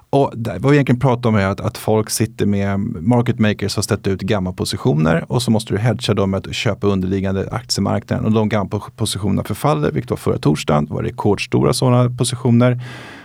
Och 0.10 0.34
vad 0.36 0.72
vi 0.72 0.76
egentligen 0.76 1.00
pratar 1.00 1.30
om 1.30 1.36
är 1.36 1.46
att, 1.46 1.62
att 1.62 1.78
folk 1.78 2.10
sitter 2.10 2.46
med 2.46 2.80
market 2.80 3.39
makers 3.39 3.76
har 3.76 3.84
ställt 3.84 4.08
ut 4.08 4.22
gamla 4.22 4.54
positioner 4.54 5.26
och 5.28 5.42
så 5.42 5.52
måste 5.52 5.74
du 5.74 5.80
hedga 5.80 6.13
dem 6.13 6.32
med 6.32 6.48
att 6.48 6.54
köpa 6.54 6.88
underliggande 6.88 7.50
aktiemarknaden. 7.52 8.26
Och 8.26 8.32
de 8.32 8.50
gamla 8.50 8.80
positionerna 8.96 9.44
förfaller, 9.44 9.92
vilket 9.92 10.10
var 10.10 10.18
förra 10.18 10.38
torsdagen. 10.38 10.86
Det 10.86 10.94
var 10.94 11.04
rekordstora 11.04 11.74
sådana 11.74 12.10
positioner. 12.18 12.82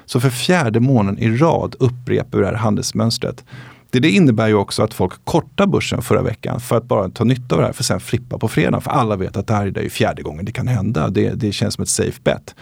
Så 0.06 0.20
för 0.20 0.30
fjärde 0.30 0.80
månaden 0.80 1.18
i 1.18 1.36
rad 1.36 1.76
upprepar 1.78 2.38
vi 2.38 2.44
det 2.44 2.50
här 2.50 2.54
handelsmönstret. 2.54 3.44
Det, 3.90 4.00
det 4.00 4.10
innebär 4.10 4.48
ju 4.48 4.54
också 4.54 4.82
att 4.82 4.94
folk 4.94 5.24
kortar 5.24 5.66
börsen 5.66 6.02
förra 6.02 6.22
veckan 6.22 6.60
för 6.60 6.76
att 6.76 6.84
bara 6.84 7.08
ta 7.08 7.24
nytta 7.24 7.54
av 7.54 7.60
det 7.60 7.66
här 7.66 7.72
för 7.72 7.82
att 7.82 7.86
sen 7.86 8.00
flippa 8.00 8.38
på 8.38 8.48
fredag. 8.48 8.80
För 8.80 8.90
alla 8.90 9.16
vet 9.16 9.36
att 9.36 9.46
det 9.46 9.54
här 9.54 9.66
är 9.66 9.70
det 9.70 9.90
fjärde 9.90 10.22
gången 10.22 10.44
det 10.44 10.52
kan 10.52 10.68
hända. 10.68 11.08
Det, 11.08 11.30
det 11.30 11.52
känns 11.52 11.74
som 11.74 11.82
ett 11.82 11.88
safe 11.88 12.20
bet. 12.24 12.54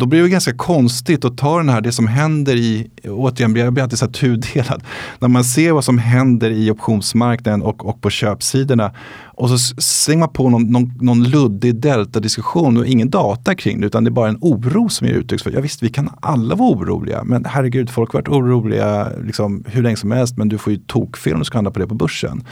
Då 0.00 0.06
blir 0.06 0.22
det 0.22 0.28
ganska 0.28 0.52
konstigt 0.52 1.24
att 1.24 1.38
ta 1.38 1.56
den 1.56 1.68
här, 1.68 1.80
det 1.80 1.92
som 1.92 2.06
händer 2.06 2.56
i, 2.56 2.90
återigen 3.04 3.56
jag 3.56 3.72
blir 3.72 3.82
alltid 3.82 3.98
så 3.98 4.04
här 4.04 4.12
tudelad, 4.12 4.82
när 5.18 5.28
man 5.28 5.44
ser 5.44 5.72
vad 5.72 5.84
som 5.84 5.98
händer 5.98 6.50
i 6.50 6.70
optionsmarknaden 6.70 7.62
och, 7.62 7.86
och 7.86 8.00
på 8.00 8.10
köpsidorna 8.10 8.92
och 9.40 9.50
så 9.50 9.58
slänger 9.78 10.20
man 10.20 10.28
på 10.28 10.48
någon, 10.48 10.62
någon, 10.62 10.92
någon 11.00 11.24
luddig 11.24 11.74
delta-diskussion 11.74 12.76
och 12.76 12.86
ingen 12.86 13.10
data 13.10 13.54
kring 13.54 13.80
det 13.80 13.86
utan 13.86 14.04
det 14.04 14.08
är 14.08 14.12
bara 14.12 14.28
en 14.28 14.38
oro 14.40 14.88
som 14.88 15.06
ger 15.06 15.14
uttryck 15.14 15.42
för. 15.42 15.50
Ja 15.50 15.60
visst, 15.60 15.82
vi 15.82 15.88
kan 15.88 16.10
alla 16.20 16.54
vara 16.54 16.70
oroliga 16.70 17.24
men 17.24 17.44
herregud, 17.44 17.90
folk 17.90 18.12
har 18.12 18.18
varit 18.18 18.28
oroliga 18.28 19.08
liksom, 19.24 19.64
hur 19.66 19.82
länge 19.82 19.96
som 19.96 20.10
helst 20.10 20.36
men 20.36 20.48
du 20.48 20.58
får 20.58 20.72
ju 20.72 20.78
tokfel 20.78 21.32
om 21.32 21.38
du 21.38 21.44
ska 21.44 21.58
handla 21.58 21.70
på 21.70 21.78
det 21.78 21.86
på 21.86 21.94
börsen. 21.94 22.44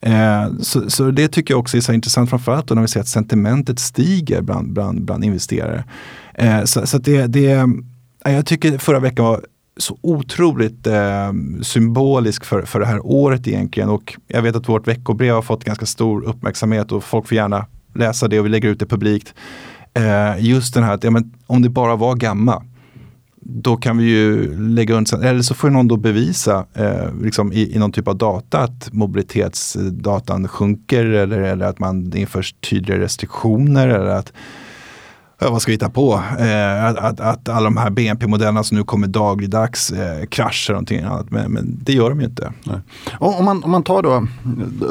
Eh, 0.00 0.52
så, 0.60 0.90
så, 0.90 1.10
det 1.10 1.28
tycker 1.28 1.54
jag 1.54 1.60
också 1.60 1.76
är 1.76 1.80
så 1.80 1.92
intressant 1.92 2.30
framförallt 2.30 2.70
när 2.70 2.82
vi 2.82 2.88
ser 2.88 3.00
att 3.00 3.08
sentimentet 3.08 3.78
stiger 3.78 4.42
bland, 4.42 4.72
bland, 4.72 5.04
bland 5.04 5.24
investerare. 5.24 5.84
Eh, 6.34 6.64
så, 6.64 6.86
så 6.86 6.98
det, 6.98 7.26
det, 7.26 7.52
eh, 7.52 7.66
jag 8.24 8.46
tycker 8.46 8.78
förra 8.78 8.98
veckan 8.98 9.24
var 9.24 9.44
så 9.76 9.98
otroligt 10.00 10.86
eh, 10.86 11.32
symbolisk 11.62 12.44
för, 12.44 12.62
för 12.62 12.80
det 12.80 12.86
här 12.86 13.06
året 13.06 13.48
egentligen. 13.48 13.88
Och 13.88 14.18
jag 14.26 14.42
vet 14.42 14.56
att 14.56 14.68
vårt 14.68 14.88
veckobrev 14.88 15.34
har 15.34 15.42
fått 15.42 15.64
ganska 15.64 15.86
stor 15.86 16.24
uppmärksamhet 16.24 16.92
och 16.92 17.04
folk 17.04 17.28
får 17.28 17.36
gärna 17.36 17.66
läsa 17.94 18.28
det 18.28 18.38
och 18.38 18.46
vi 18.46 18.50
lägger 18.50 18.68
ut 18.68 18.78
det 18.78 18.86
publikt. 18.86 19.34
Eh, 19.94 20.44
just 20.44 20.74
den 20.74 20.84
här 20.84 20.94
att 20.94 21.04
ja, 21.04 21.10
men, 21.10 21.34
om 21.46 21.62
det 21.62 21.68
bara 21.68 21.96
var 21.96 22.14
gamma, 22.14 22.62
då 23.44 23.76
kan 23.76 23.98
vi 23.98 24.04
ju 24.04 24.58
lägga 24.58 24.94
undan. 24.94 25.22
eller 25.22 25.42
så 25.42 25.54
får 25.54 25.70
någon 25.70 25.88
då 25.88 25.96
bevisa 25.96 26.66
eh, 26.74 27.14
liksom 27.22 27.52
i, 27.52 27.74
i, 27.74 27.78
någon 27.78 27.92
typ 27.92 28.08
av 28.08 28.16
data 28.16 28.58
att 28.58 28.92
mobilitetsdatan 28.92 30.48
sjunker 30.48 31.04
eller, 31.04 31.40
eller 31.40 31.66
att 31.66 31.78
man 31.78 32.16
införs 32.16 32.54
tydligare 32.70 33.02
restriktioner 33.02 33.88
eller 33.88 34.06
att 34.06 34.32
vad 35.50 35.62
ska 35.62 35.70
vi 35.70 35.74
hitta 35.74 35.90
på? 35.90 36.22
Eh, 36.38 36.84
att, 36.84 36.98
att, 36.98 37.20
att, 37.20 37.48
alla 37.48 37.64
de 37.64 37.76
här 37.76 37.90
BNP-modellerna 37.90 38.62
som 38.62 38.76
nu 38.76 38.84
kommer 38.84 39.06
dagligdags 39.06 39.92
eh, 39.92 40.26
kraschar 40.26 40.74
och 40.74 40.76
någonting 40.76 41.00
annat. 41.00 41.30
Men, 41.30 41.52
men, 41.52 41.78
det 41.82 41.92
gör 41.92 42.10
de 42.10 42.20
ju 42.20 42.26
inte. 42.26 42.52
Om, 43.18 43.44
man, 43.44 43.64
om 43.64 43.70
man 43.70 43.82
tar 43.82 44.02
då, 44.02 44.26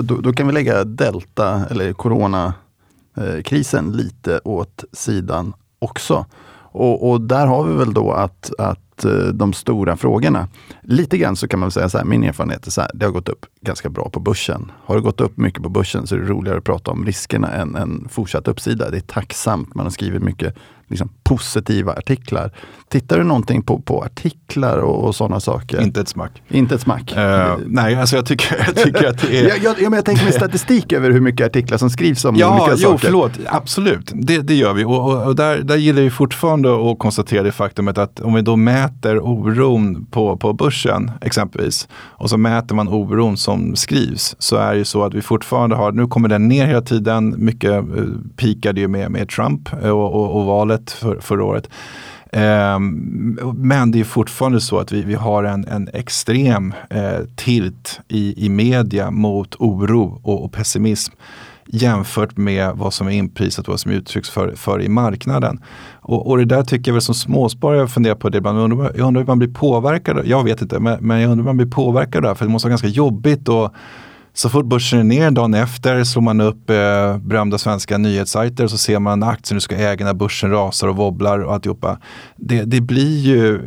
då, 0.02 0.18
då 0.18 0.34
kan 0.34 0.48
vi 0.48 0.54
lägga 0.54 0.84
delta 0.84 1.66
eller 1.70 1.94
coronakrisen 1.94 3.90
eh, 3.90 3.96
lite 3.96 4.40
åt 4.44 4.84
sidan 4.94 5.54
också. 5.80 6.26
Och, 6.74 7.10
och, 7.10 7.22
där 7.22 7.48
har 7.48 7.64
vi 7.64 7.74
väl 7.74 7.94
då 7.94 8.12
att, 8.12 8.52
att 8.58 8.80
eh, 9.06 9.12
de 9.12 9.54
stora 9.54 9.98
frågorna. 9.98 10.48
Lite 10.84 11.18
grann 11.18 11.36
så 11.36 11.48
kan 11.48 11.60
man 11.60 11.72
säga 11.72 11.90
så 11.90 11.98
här, 11.98 12.06
min 12.06 12.24
erfarenhet 12.24 12.68
är 12.68 12.72
så 12.72 12.82
här, 12.82 12.92
det 12.94 13.06
har 13.06 13.12
gått 13.12 13.30
upp 13.30 13.46
ganska 13.62 13.90
bra 13.90 14.10
på 14.10 14.20
börsen. 14.20 14.72
Har 14.86 14.96
det 14.96 15.02
gått 15.02 15.22
upp 15.22 15.38
mycket 15.38 15.64
på 15.64 15.70
börsen 15.70 16.08
så 16.08 16.16
är 16.16 16.20
det 16.20 16.26
roligare 16.26 16.58
att 16.58 16.64
prata 16.64 16.92
om 16.92 17.06
riskerna 17.06 17.52
än, 17.52 17.76
än 17.76 18.08
fortsatt 18.12 18.48
uppsida. 18.48 18.90
Det 18.90 18.98
är 18.98 19.02
tacksamt, 19.02 19.76
man 19.76 19.86
har 19.86 19.92
skrivit 19.92 20.24
mycket 20.24 20.56
liksom, 20.92 21.10
positiva 21.24 21.94
artiklar. 21.94 22.52
Tittar 22.90 23.18
du 23.18 23.24
någonting 23.24 23.64
på, 23.64 23.82
på 23.82 24.04
artiklar 24.04 24.78
och, 24.78 25.04
och 25.04 25.16
sådana 25.16 25.40
saker? 25.40 25.82
Inte 25.82 26.02
ett 26.02 26.08
smack. 26.08 26.42
Inte 26.50 26.76
ett 26.76 26.82
smack? 26.82 27.14
Uh, 27.18 27.58
nej, 27.66 27.96
alltså 27.96 28.16
jag 28.16 28.26
tycker, 28.26 28.64
jag 28.66 28.76
tycker 28.76 29.08
att 29.08 29.22
det 29.22 29.40
är... 29.40 29.44
jag, 29.50 29.58
jag, 29.58 29.82
jag, 29.82 29.94
jag 29.94 30.06
tänker 30.06 30.26
med 30.26 30.34
statistik 30.34 30.94
över 30.94 31.12
hur 31.12 31.22
mycket 31.22 31.46
artiklar 31.46 31.78
som 31.78 31.90
skrivs 31.90 32.26
om 32.26 32.36
ja, 32.36 32.56
olika 32.56 32.72
jo, 32.72 32.78
saker. 32.78 33.06
Förlåt, 33.06 33.32
absolut, 33.46 34.12
det, 34.16 34.38
det 34.38 34.56
gör 34.56 34.74
vi. 34.74 34.84
Och, 34.84 35.12
och, 35.12 35.28
och, 35.28 35.36
där, 35.36 35.58
där 35.58 35.76
gillar 35.76 36.02
vi 36.02 36.10
fortfarande 36.10 36.92
att 36.92 37.00
konstatera 37.00 37.44
det 37.44 37.52
faktumet 37.52 37.98
att 37.98 38.20
om 38.20 38.34
vi 38.34 38.42
då 38.42 38.56
mäter 38.56 38.91
mäter 38.92 39.20
oron 39.20 40.06
på, 40.06 40.38
på 40.38 40.54
börsen 40.54 41.12
exempelvis 41.22 41.88
och 41.94 42.30
så 42.30 42.38
mäter 42.38 42.76
man 42.76 42.88
oron 42.88 43.38
som 43.38 43.76
skrivs 43.76 44.36
så 44.40 44.56
är 44.56 44.72
det 44.72 44.78
ju 44.78 44.86
så 44.86 45.04
att 45.04 45.14
vi 45.14 45.22
fortfarande 45.22 45.76
har, 45.76 45.92
nu 45.92 46.08
kommer 46.08 46.30
den 46.30 46.48
ner 46.48 46.68
hela 46.68 46.82
tiden, 46.82 47.36
mycket 47.38 47.72
eh, 47.72 47.84
pikade 48.36 48.82
ju 48.82 48.88
med, 48.88 49.12
med 49.12 49.30
Trump 49.30 49.70
eh, 49.84 49.90
och, 49.90 50.14
och, 50.14 50.40
och 50.40 50.46
valet 50.46 50.92
för, 50.92 51.20
förra 51.20 51.44
året. 51.44 51.70
Um, 52.34 53.40
men 53.56 53.92
det 53.92 54.00
är 54.00 54.04
fortfarande 54.04 54.62
så 54.62 54.80
att 54.80 54.92
vi, 54.92 55.02
vi 55.02 55.14
har 55.14 55.44
en, 55.44 55.68
en 55.68 55.90
extrem 55.94 56.74
eh, 56.90 57.20
tilt 57.36 58.00
i, 58.08 58.46
i 58.46 58.50
media 58.50 59.12
mot 59.12 59.56
oro 59.60 60.22
och, 60.24 60.44
och, 60.44 60.52
pessimism 60.52 61.14
jämfört 61.72 62.38
med 62.38 62.72
vad 62.76 62.94
som 62.94 63.08
är 63.08 63.12
inprisat 63.12 63.68
och 63.68 63.72
vad 63.72 63.80
som 63.80 63.92
uttrycks 63.92 64.30
för, 64.30 64.56
för 64.56 64.82
i 64.82 64.90
marknaden. 64.90 65.60
Och, 66.02 66.28
och 66.28 66.38
det 66.38 66.46
där 66.46 66.64
tycker 66.64 66.92
jag 66.92 66.94
väl 66.94 67.02
som 67.02 67.16
småsparare 67.16 67.88
funderar 67.88 68.16
på 68.16 68.30
det 68.30 68.38
ibland. 68.38 68.58
Jag 68.58 68.64
undrar, 68.64 68.92
jag 68.96 69.08
undrar 69.08 69.22
hur 69.22 69.28
man 69.28 69.40
blir 69.40 69.54
påverkad, 69.54 70.22
jag 70.26 70.44
vet 70.44 70.62
inte, 70.62 70.80
men, 70.80 70.98
men 71.02 71.20
jag 71.20 71.32
undrar 71.32 71.44
hur 71.44 71.50
man 71.50 71.58
blir 71.58 71.68
påverkad 71.68 72.24
där 72.24 72.36
för 72.36 72.46
det 72.46 72.52
måste 72.52 72.66
vara 72.66 72.72
ganska 72.72 72.88
jobbigt 72.88 73.48
och 73.50 73.74
så 74.34 74.50
fort 74.50 74.66
börsen 74.66 75.00
är 75.00 75.04
ner 75.04 75.32
dagen 75.32 75.54
efter 75.54 76.04
slår 76.04 76.22
man 76.22 76.42
upp 76.42 76.70
eh, 76.70 77.18
berömda 77.18 77.58
svenska 77.58 77.98
nyhetssajter 77.98 78.64
och 78.64 78.72
så 78.72 78.78
ser 78.78 79.00
man 79.00 79.24
aktien 79.24 79.56
du 79.56 79.62
ska 79.62 79.76
äga 79.76 80.06
när 80.06 80.14
börsen 80.14 80.52
rasar 80.52 80.88
och 80.88 80.96
wobblar 80.96 81.40
och 81.40 81.54
alltihopa. 81.54 81.98
Det, 82.36 82.64
det 82.64 82.82
blir 82.82 83.20
ju 83.20 83.62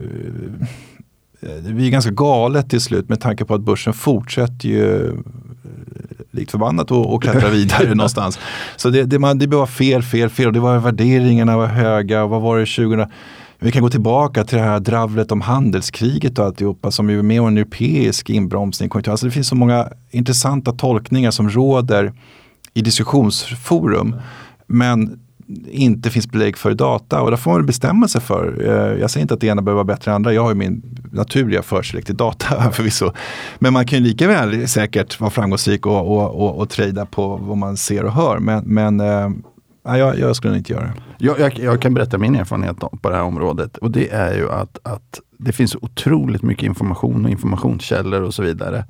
det 1.45 1.73
blir 1.73 1.91
ganska 1.91 2.11
galet 2.11 2.71
till 2.71 2.81
slut 2.81 3.09
med 3.09 3.21
tanke 3.21 3.45
på 3.45 3.55
att 3.55 3.61
börsen 3.61 3.93
fortsätter 3.93 4.69
ju 4.69 5.07
eh, 5.07 5.13
likt 6.31 6.51
förbannat 6.51 6.91
och, 6.91 7.15
och 7.15 7.23
klättra 7.23 7.49
vidare 7.51 7.95
någonstans. 7.95 8.39
Så 8.77 8.91
det, 8.91 9.05
det, 9.05 9.19
man, 9.19 9.39
det 9.39 9.47
var 9.47 9.67
fel, 9.67 10.03
fel, 10.03 10.31
fel 10.31 10.47
och 10.47 10.53
det 10.53 10.61
var 10.61 10.79
värderingarna 10.79 11.57
var 11.57 11.67
höga. 11.67 12.27
Vad 12.27 12.43
var 12.43 12.59
det 12.59 12.67
2000? 12.67 13.07
Vi 13.59 13.73
kan 13.73 13.83
gå 13.83 13.91
tillbaka 13.91 14.45
till 14.45 14.59
det 14.59 14.65
här 14.65 14.81
dravlet 14.81 15.33
om 15.33 15.41
handelskriget 15.41 16.39
och 16.39 16.45
alltihopa 16.45 16.91
som 16.91 17.11
ju 17.11 17.19
är 17.19 17.23
mer 17.23 17.47
en 17.47 17.59
europeisk 17.59 18.31
inbromsning. 18.31 18.91
Alltså 18.95 19.27
det 19.27 19.33
finns 19.33 19.49
så 19.49 19.55
många 19.55 19.89
intressanta 20.11 20.73
tolkningar 20.73 21.31
som 21.31 21.51
råder 21.51 22.13
i 22.75 22.83
diskussionsforum. 22.83 24.17
Men 24.67 25.24
inte 25.71 26.11
finns 26.11 26.31
belägg 26.31 26.57
för 26.57 26.75
data 26.75 27.23
och 27.23 27.31
där 27.31 27.37
får 27.37 27.51
man 27.51 27.67
bestämma 27.67 28.09
sig 28.09 28.21
för. 28.21 28.57
Eh, 28.61 29.01
jag 29.01 29.11
säger 29.11 29.23
inte 29.23 29.35
att 29.35 29.41
det 29.41 29.47
ena 29.47 29.63
behöver 29.63 29.85
vara 29.85 29.97
bättre 29.97 30.11
än 30.11 30.15
andra. 30.15 30.33
Jag 30.33 30.43
har 30.43 30.49
ju 30.49 30.55
min 30.55 30.83
naturliga 31.13 31.63
förkärlek 31.63 32.05
till 32.05 32.17
data 32.17 32.71
förvisso. 32.73 33.13
Men 33.59 33.73
man 33.73 33.87
kan 33.87 33.99
ju 33.99 34.05
lika 34.05 34.29
väl 34.29 34.69
säkert 34.69 35.21
vara 35.21 35.31
framgångsrik 35.31 35.87
och, 35.87 36.17
och, 36.17 36.43
och, 36.43 36.59
och 36.59 36.71
trada 36.71 37.07
på 37.07 37.37
vad 37.37 37.57
man 37.57 37.77
ser 37.77 38.05
och 38.05 38.13
hör. 38.13 38.39
Men, 38.39 38.65
men 38.67 39.01
äh, 39.01 39.29
jag, 39.83 40.19
jag 40.19 40.37
skulle 40.37 40.57
inte 40.57 40.73
göra 40.73 40.85
det. 40.85 40.95
Jag, 41.19 41.41
jag, 41.41 41.59
jag, 41.59 41.83
kan 41.83 41.95
berätta 41.95 42.19
min 42.19 42.35
erfarenhet 42.35 42.77
på 42.79 43.11
det 43.11 43.17
här 43.17 43.23
området. 43.23 43.77
Och 43.77 43.91
det 43.91 44.11
är 44.11 44.35
ju 44.35 44.51
att, 44.51 44.79
att 44.83 45.21
det 45.39 45.53
finns 45.53 45.77
otroligt 45.77 46.43
mycket 46.43 46.65
information 46.65 47.25
och 47.25 47.31
informationskällor 47.31 48.23
och 48.23 48.35
så 48.35 48.43
vidare. 48.43 48.85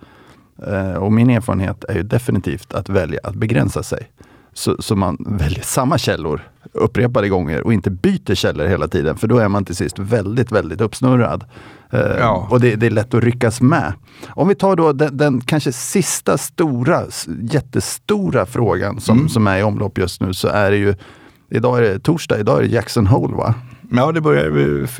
Eh, 0.67 0.95
och 0.95 1.13
min 1.13 1.31
erfarenhet 1.31 1.85
är 1.85 1.95
ju 1.95 2.03
definitivt 2.03 2.75
att 2.75 2.89
välja 2.89 3.21
att 3.23 3.35
begränsa 3.35 3.83
sig. 3.83 4.09
Så, 4.55 4.77
så, 4.79 4.97
man 4.97 5.17
väljer 5.21 5.63
samma 5.63 5.99
källor 5.99 6.41
upprepade 6.73 7.29
gånger 7.29 7.63
och 7.63 7.73
inte 7.73 7.91
byter 7.91 8.35
källor 8.35 8.67
hela 8.67 8.89
tiden. 8.89 9.17
För 9.17 9.29
då 9.29 9.39
är 9.39 9.49
man 9.49 9.65
till 9.65 9.77
sist 9.77 9.99
väldigt, 9.99 10.53
väldigt 10.53 10.81
uppsnurrad. 10.81 11.45
Eh, 11.91 12.01
ja. 12.19 12.49
Och 12.51 12.61
det, 12.61 12.77
det, 12.77 12.87
är 12.87 12.91
lätt 12.91 13.15
att 13.15 13.25
ryckas 13.25 13.61
med. 13.61 13.93
Om 14.29 14.49
vi 14.49 14.55
tar 14.55 14.77
då 14.77 14.93
den, 14.93 15.17
den 15.17 15.41
kanske 15.41 15.73
sista 15.73 16.39
stora, 16.39 17.03
jättestora 17.41 18.47
frågan 18.47 19.01
som, 19.01 19.19
mm. 19.19 19.29
som 19.29 19.47
är 19.47 19.59
i 19.59 19.63
omlopp 19.63 19.99
just 19.99 20.21
nu 20.21 20.35
så 20.35 20.49
är 20.49 20.71
det 20.71 20.77
ju 20.77 20.95
Idag 21.51 21.79
är 21.79 21.83
det 21.83 21.99
torsdag, 21.99 22.39
idag 22.39 22.59
är 22.59 22.63
det 22.63 22.69
Jackson 22.69 23.07
Hole 23.07 23.37
va? 23.37 23.55
Ja, 23.91 24.13
det 24.13 24.21
börjar, 24.21 24.47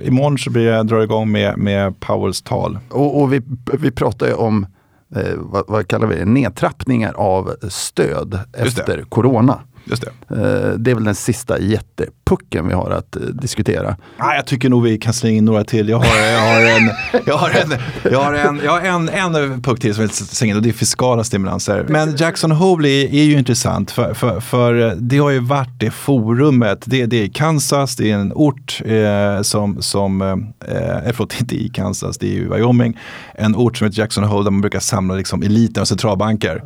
imorgon 0.03 0.39
så 0.39 0.51
blir 0.51 0.67
jag 0.67 0.87
dra 0.87 1.03
igång 1.03 1.33
med, 1.33 1.59
med 1.59 2.01
Powells 2.01 2.43
tal. 2.43 2.79
Och, 2.89 3.23
och 3.23 3.33
vi, 3.33 3.43
vi 3.73 3.91
pratar 3.91 4.27
ju 4.27 4.33
om 4.33 4.67
vad, 5.37 5.65
vad, 5.69 5.89
kallar 5.89 6.07
vi 6.07 6.17
det, 6.17 6.25
nedtrappningar 6.25 7.13
av 7.13 7.57
stöd 7.69 8.39
efter 8.53 9.03
corona. 9.03 9.61
Just 9.85 10.03
det. 10.03 10.35
Eh, 10.35 10.79
det 10.79 10.91
är 10.91 10.95
väl 10.95 11.05
den 11.05 11.15
sista 11.15 11.61
jätte 11.61 12.07
pucken 12.25 12.69
vi 12.69 12.75
har 12.75 12.91
att 12.91 13.17
eh, 13.17 13.23
diskutera. 13.23 13.97
Nej, 14.19 14.37
jag 14.37 14.47
tycker 14.47 14.69
nog 14.69 14.83
vi 14.83 14.99
kan 14.99 15.13
slänga 15.13 15.37
in 15.37 15.45
några 15.45 15.65
till. 15.65 15.89
Jag 15.89 15.99
har, 15.99 16.17
jag 16.27 16.41
har 16.41 16.61
en, 16.61 16.91
jag 17.27 17.37
har 17.37 17.51
en, 17.51 17.75
jag 18.11 18.21
har 18.21 18.33
en, 18.33 18.61
jag 18.65 18.73
har 18.73 18.81
en, 18.81 19.09
en 19.09 19.63
puck 19.63 19.81
till 19.81 19.95
som 19.95 20.03
jag 20.03 20.09
vill 20.09 20.17
slänga 20.17 20.51
in 20.51 20.57
och 20.57 20.63
det 20.63 20.69
är 20.69 20.73
fiskala 20.73 21.25
stimulanser. 21.25 21.87
Men 21.89 22.17
Jackson 22.17 22.51
Hole 22.51 22.89
är, 22.89 23.15
är 23.15 23.25
ju 23.25 23.39
intressant 23.39 23.91
för, 23.91 24.15
för, 24.15 24.41
för, 24.41 24.97
det 24.97 25.19
har 25.19 25.31
ju 25.31 25.39
varit 25.39 25.81
det 25.81 25.91
forumet. 25.91 26.83
Det, 26.85 27.07
det 27.07 27.23
är 27.23 27.29
Kansas, 27.29 27.97
det 27.97 28.11
är 28.11 28.15
en 28.15 28.33
ort 28.35 28.83
eh, 28.85 29.43
som, 29.43 29.83
som 29.83 30.23
eh, 30.23 30.29
eh 30.77 31.13
förlåt, 31.13 31.35
inte 31.41 31.57
i 31.57 31.69
Kansas, 31.69 32.19
det 32.19 32.27
är 32.27 32.35
ju 32.35 32.49
Wyoming. 32.49 32.99
En 33.35 33.57
ort 33.57 33.77
som 33.77 33.85
heter 33.85 34.01
Jackson 34.01 34.25
Hole 34.25 34.45
där 34.45 34.51
man 34.51 34.61
brukar 34.61 34.81
samla 34.81 35.15
liksom 35.15 35.43
eliten 35.43 35.81
av 35.81 35.85
centralbanker. 35.85 36.63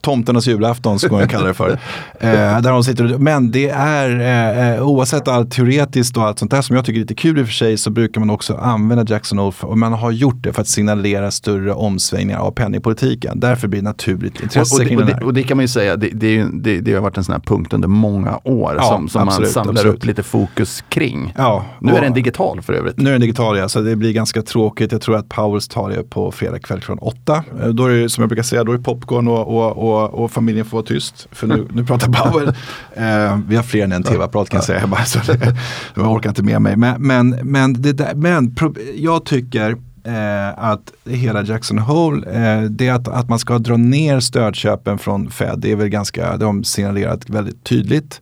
Tomternas 0.00 0.46
julafton 0.46 0.98
skulle 0.98 1.12
man 1.12 1.28
kalla 1.28 1.46
det 1.46 1.54
för. 1.54 1.78
Eh, 2.20 2.61
där 2.62 2.70
de 2.70 2.84
sitter, 2.84 3.18
men 3.18 3.50
det 3.50 3.68
är, 3.68 4.20
eh, 4.20 4.74
eh, 4.74 4.82
oavsett 4.82 5.28
allt 5.28 5.50
teoretiskt 5.50 6.16
och 6.16 6.22
allt 6.22 6.38
sånt 6.38 6.50
där 6.50 6.62
som 6.62 6.76
jag 6.76 6.84
tycker 6.84 6.98
är 6.98 7.00
lite 7.00 7.14
kul 7.14 7.38
i 7.38 7.42
och 7.42 7.46
för 7.46 7.52
sig, 7.52 7.76
så 7.76 7.90
brukar 7.90 8.20
man 8.20 8.30
också 8.30 8.54
använda 8.54 9.04
Jackson 9.08 9.38
Hole 9.38 9.52
och 9.60 9.78
man 9.78 9.92
har 9.92 10.10
gjort 10.10 10.42
det 10.42 10.52
för 10.52 10.62
att 10.62 10.68
signalera 10.68 11.30
större 11.30 11.72
omsvängningar 11.72 12.38
av 12.38 12.50
penningpolitiken. 12.50 13.40
Därför 13.40 13.68
blir 13.68 13.80
det 13.80 13.84
naturligt 13.84 14.42
intresse 14.42 14.74
och, 14.74 14.80
och, 14.80 14.86
kring 14.86 14.98
och, 14.98 15.06
det, 15.06 15.24
och 15.24 15.34
det 15.34 15.42
kan 15.42 15.56
man 15.56 15.64
ju 15.64 15.68
säga, 15.68 15.96
det, 15.96 16.08
det, 16.12 16.38
är, 16.38 16.48
det, 16.52 16.80
det, 16.80 16.92
har 16.92 17.00
varit 17.00 17.16
en 17.16 17.24
sån 17.24 17.32
här 17.32 17.40
punkt 17.40 17.72
under 17.72 17.88
många 17.88 18.40
år 18.44 18.74
ja, 18.78 18.82
som, 18.82 19.08
som 19.08 19.28
absolut, 19.28 19.46
man 19.46 19.52
samlar 19.52 19.72
absolut. 19.72 19.96
upp 19.96 20.04
lite 20.04 20.22
fokus 20.22 20.84
kring. 20.88 21.34
Ja, 21.36 21.64
nu 21.80 21.92
är 21.92 22.00
den 22.00 22.14
digital 22.14 22.62
för 22.62 22.72
övrigt. 22.72 22.96
Nu 22.96 23.08
är 23.08 23.12
den 23.12 23.20
digital 23.20 23.58
ja, 23.58 23.68
så 23.68 23.80
det 23.80 23.96
blir 23.96 24.12
ganska 24.12 24.42
tråkigt. 24.42 24.92
Jag 24.92 25.00
tror 25.00 25.16
att 25.16 25.28
Powers 25.28 25.68
tar 25.68 25.90
det 25.90 26.10
på 26.10 26.32
fredag 26.32 26.58
kväll 26.58 26.80
klockan 26.80 26.98
åtta. 26.98 27.44
Eh, 27.62 27.68
då 27.68 27.86
är 27.86 27.90
det 27.90 28.08
som 28.08 28.22
jag 28.22 28.28
brukar 28.28 28.42
säga, 28.42 28.64
då 28.64 28.72
är 28.72 28.78
popcorn 28.78 29.28
och, 29.28 29.48
och, 29.48 29.78
och, 29.78 30.24
och 30.24 30.30
familjen 30.30 30.64
får 30.64 30.76
vara 30.76 30.86
tyst. 30.86 31.28
För 31.32 31.46
nu, 31.46 31.68
nu 31.70 31.84
pratar 31.84 32.12
Powell. 32.12 32.51
Eh, 32.96 33.38
vi 33.48 33.56
har 33.56 33.62
fler 33.62 33.84
än 33.84 33.92
en 33.92 34.02
tv-apparat 34.02 34.50
kan 34.50 34.58
jag 34.58 34.64
säga. 34.64 34.86
Bara, 34.86 35.04
så 35.04 35.32
det, 35.32 35.56
jag 35.94 36.12
orkar 36.12 36.28
inte 36.28 36.42
med 36.42 36.62
mig. 36.62 36.76
Men, 36.76 37.02
men, 37.02 37.30
men, 37.42 37.82
det 37.82 37.92
där, 37.92 38.14
men 38.14 38.56
jag 38.94 39.24
tycker 39.24 39.76
Eh, 40.04 40.64
att 40.64 40.92
hela 41.04 41.42
Jackson 41.42 41.78
Hole, 41.78 42.30
eh, 42.30 42.62
det 42.62 42.88
att, 42.88 43.08
att 43.08 43.28
man 43.28 43.38
ska 43.38 43.58
dra 43.58 43.76
ner 43.76 44.20
stödköpen 44.20 44.98
från 44.98 45.30
Fed, 45.30 45.58
det 45.58 45.72
är 45.72 45.76
väl 45.76 45.88
ganska, 45.88 46.36
de 46.36 46.64
signalerat 46.64 47.30
väldigt 47.30 47.64
tydligt. 47.64 48.20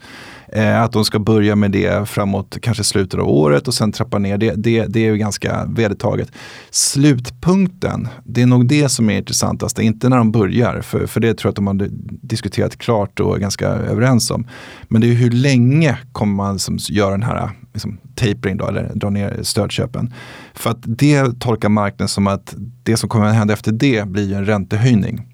Eh, 0.53 0.83
att 0.83 0.93
de 0.93 1.05
ska 1.05 1.19
börja 1.19 1.57
med 1.57 1.71
det 1.71 2.09
framåt 2.09 2.59
kanske 2.63 2.85
slutet 2.85 3.21
av 3.21 3.29
året 3.29 3.69
och 3.69 3.75
sen 3.75 3.93
trappa 3.93 4.19
ner. 4.19 4.39
Det, 4.39 4.55
det, 4.57 4.87
det 4.87 5.01
är 5.01 5.11
ju 5.13 5.17
ganska 5.17 5.65
vedertaget. 5.65 6.33
Slutpunkten, 6.71 8.09
det 8.25 8.43
är 8.43 8.47
nog 8.47 8.67
det 8.67 8.89
som 8.89 9.11
är 9.11 9.19
intressantast. 9.19 9.79
Inte 9.79 10.09
när 10.09 10.17
de 10.17 10.33
börjar, 10.33 10.81
för, 10.81 11.07
för 11.07 11.21
det 11.21 11.35
tror 11.35 11.49
jag 11.49 11.51
att 11.51 11.57
de 11.57 11.67
har 11.67 11.89
diskuterat 12.27 12.79
klart 12.79 13.21
och 13.21 13.37
är 13.37 13.41
ganska 13.41 13.69
överens 13.69 14.31
om. 14.31 14.47
Men 14.89 15.01
det 15.01 15.07
är 15.07 15.15
hur 15.15 15.31
länge 15.31 15.99
kommer 16.13 16.35
man 16.35 16.59
som 16.59 16.79
göra 16.81 17.11
den 17.11 17.23
här 17.23 17.51
liksom, 17.73 17.99
tapering 18.15 18.57
då, 18.57 18.67
eller 18.67 18.91
dra 18.95 19.11
ner 19.11 19.39
stödköpen. 19.43 20.15
För 20.55 20.71
att 20.71 20.79
det 20.83 21.41
tolkar 21.41 21.69
marknaden 21.69 22.09
som 22.09 22.27
att 22.27 22.55
det 22.83 22.97
som 22.97 23.09
kommer 23.09 23.27
att 23.27 23.35
hända 23.35 23.55
efter 23.55 23.73
det 23.73 24.09
blir 24.09 24.35
en 24.35 24.47
räntehöjning. 24.47 25.30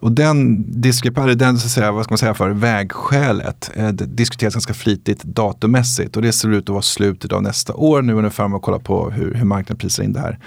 Och 0.00 0.12
den 0.12 0.64
diskrepar, 0.80 1.28
den 1.28 1.58
så 1.58 1.66
att 1.66 1.70
säga, 1.70 1.92
vad 1.92 2.04
ska 2.04 2.12
man 2.12 2.18
säga 2.18 2.34
för 2.34 2.50
vägskälet 2.50 3.70
eh, 3.74 3.88
diskuteras 3.88 4.54
ganska 4.54 4.74
flitigt 4.74 5.22
datummässigt 5.22 6.16
och 6.16 6.22
det 6.22 6.32
ser 6.32 6.48
ut 6.48 6.64
att 6.64 6.68
vara 6.68 6.82
slutet 6.82 7.32
av 7.32 7.42
nästa 7.42 7.74
år 7.74 8.02
nu 8.02 8.12
ungefär 8.12 8.44
om 8.44 8.50
man 8.50 8.60
kollar 8.60 8.78
på 8.78 9.10
hur, 9.10 9.34
hur 9.34 9.44
marknaden 9.44 9.76
prisar 9.76 10.04
in 10.04 10.12
det 10.12 10.20
här. 10.20 10.38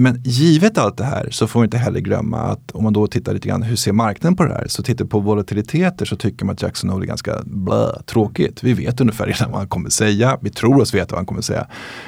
Men 0.00 0.22
givet 0.24 0.78
allt 0.78 0.96
det 0.96 1.04
här 1.04 1.28
så 1.30 1.46
får 1.46 1.60
vi 1.60 1.64
inte 1.64 1.78
heller 1.78 2.00
glömma 2.00 2.38
att 2.38 2.70
om 2.70 2.84
man 2.84 2.92
då 2.92 3.06
tittar 3.06 3.34
lite 3.34 3.48
grann 3.48 3.62
hur 3.62 3.76
ser 3.76 3.92
marknaden 3.92 4.36
på 4.36 4.44
det 4.44 4.54
här? 4.54 4.64
Så 4.68 4.82
tittar 4.82 5.04
på 5.04 5.20
volatiliteter 5.20 6.04
så 6.04 6.16
tycker 6.16 6.44
man 6.44 6.52
att 6.52 6.62
Jackson 6.62 6.90
Hole 6.90 7.04
är 7.04 7.06
ganska 7.06 7.38
blö, 7.44 8.02
tråkigt. 8.06 8.62
Vi 8.62 8.72
vet 8.72 9.00
ungefär 9.00 9.26
redan 9.26 9.50
vad 9.50 9.60
han 9.60 9.68
kommer 9.68 9.90
säga. 9.90 10.38
Vi 10.40 10.50
tror 10.50 10.80
oss 10.80 10.94
veta 10.94 11.06
vad 11.10 11.18
han 11.18 11.26
kommer 11.26 11.42
säga. 11.42 11.66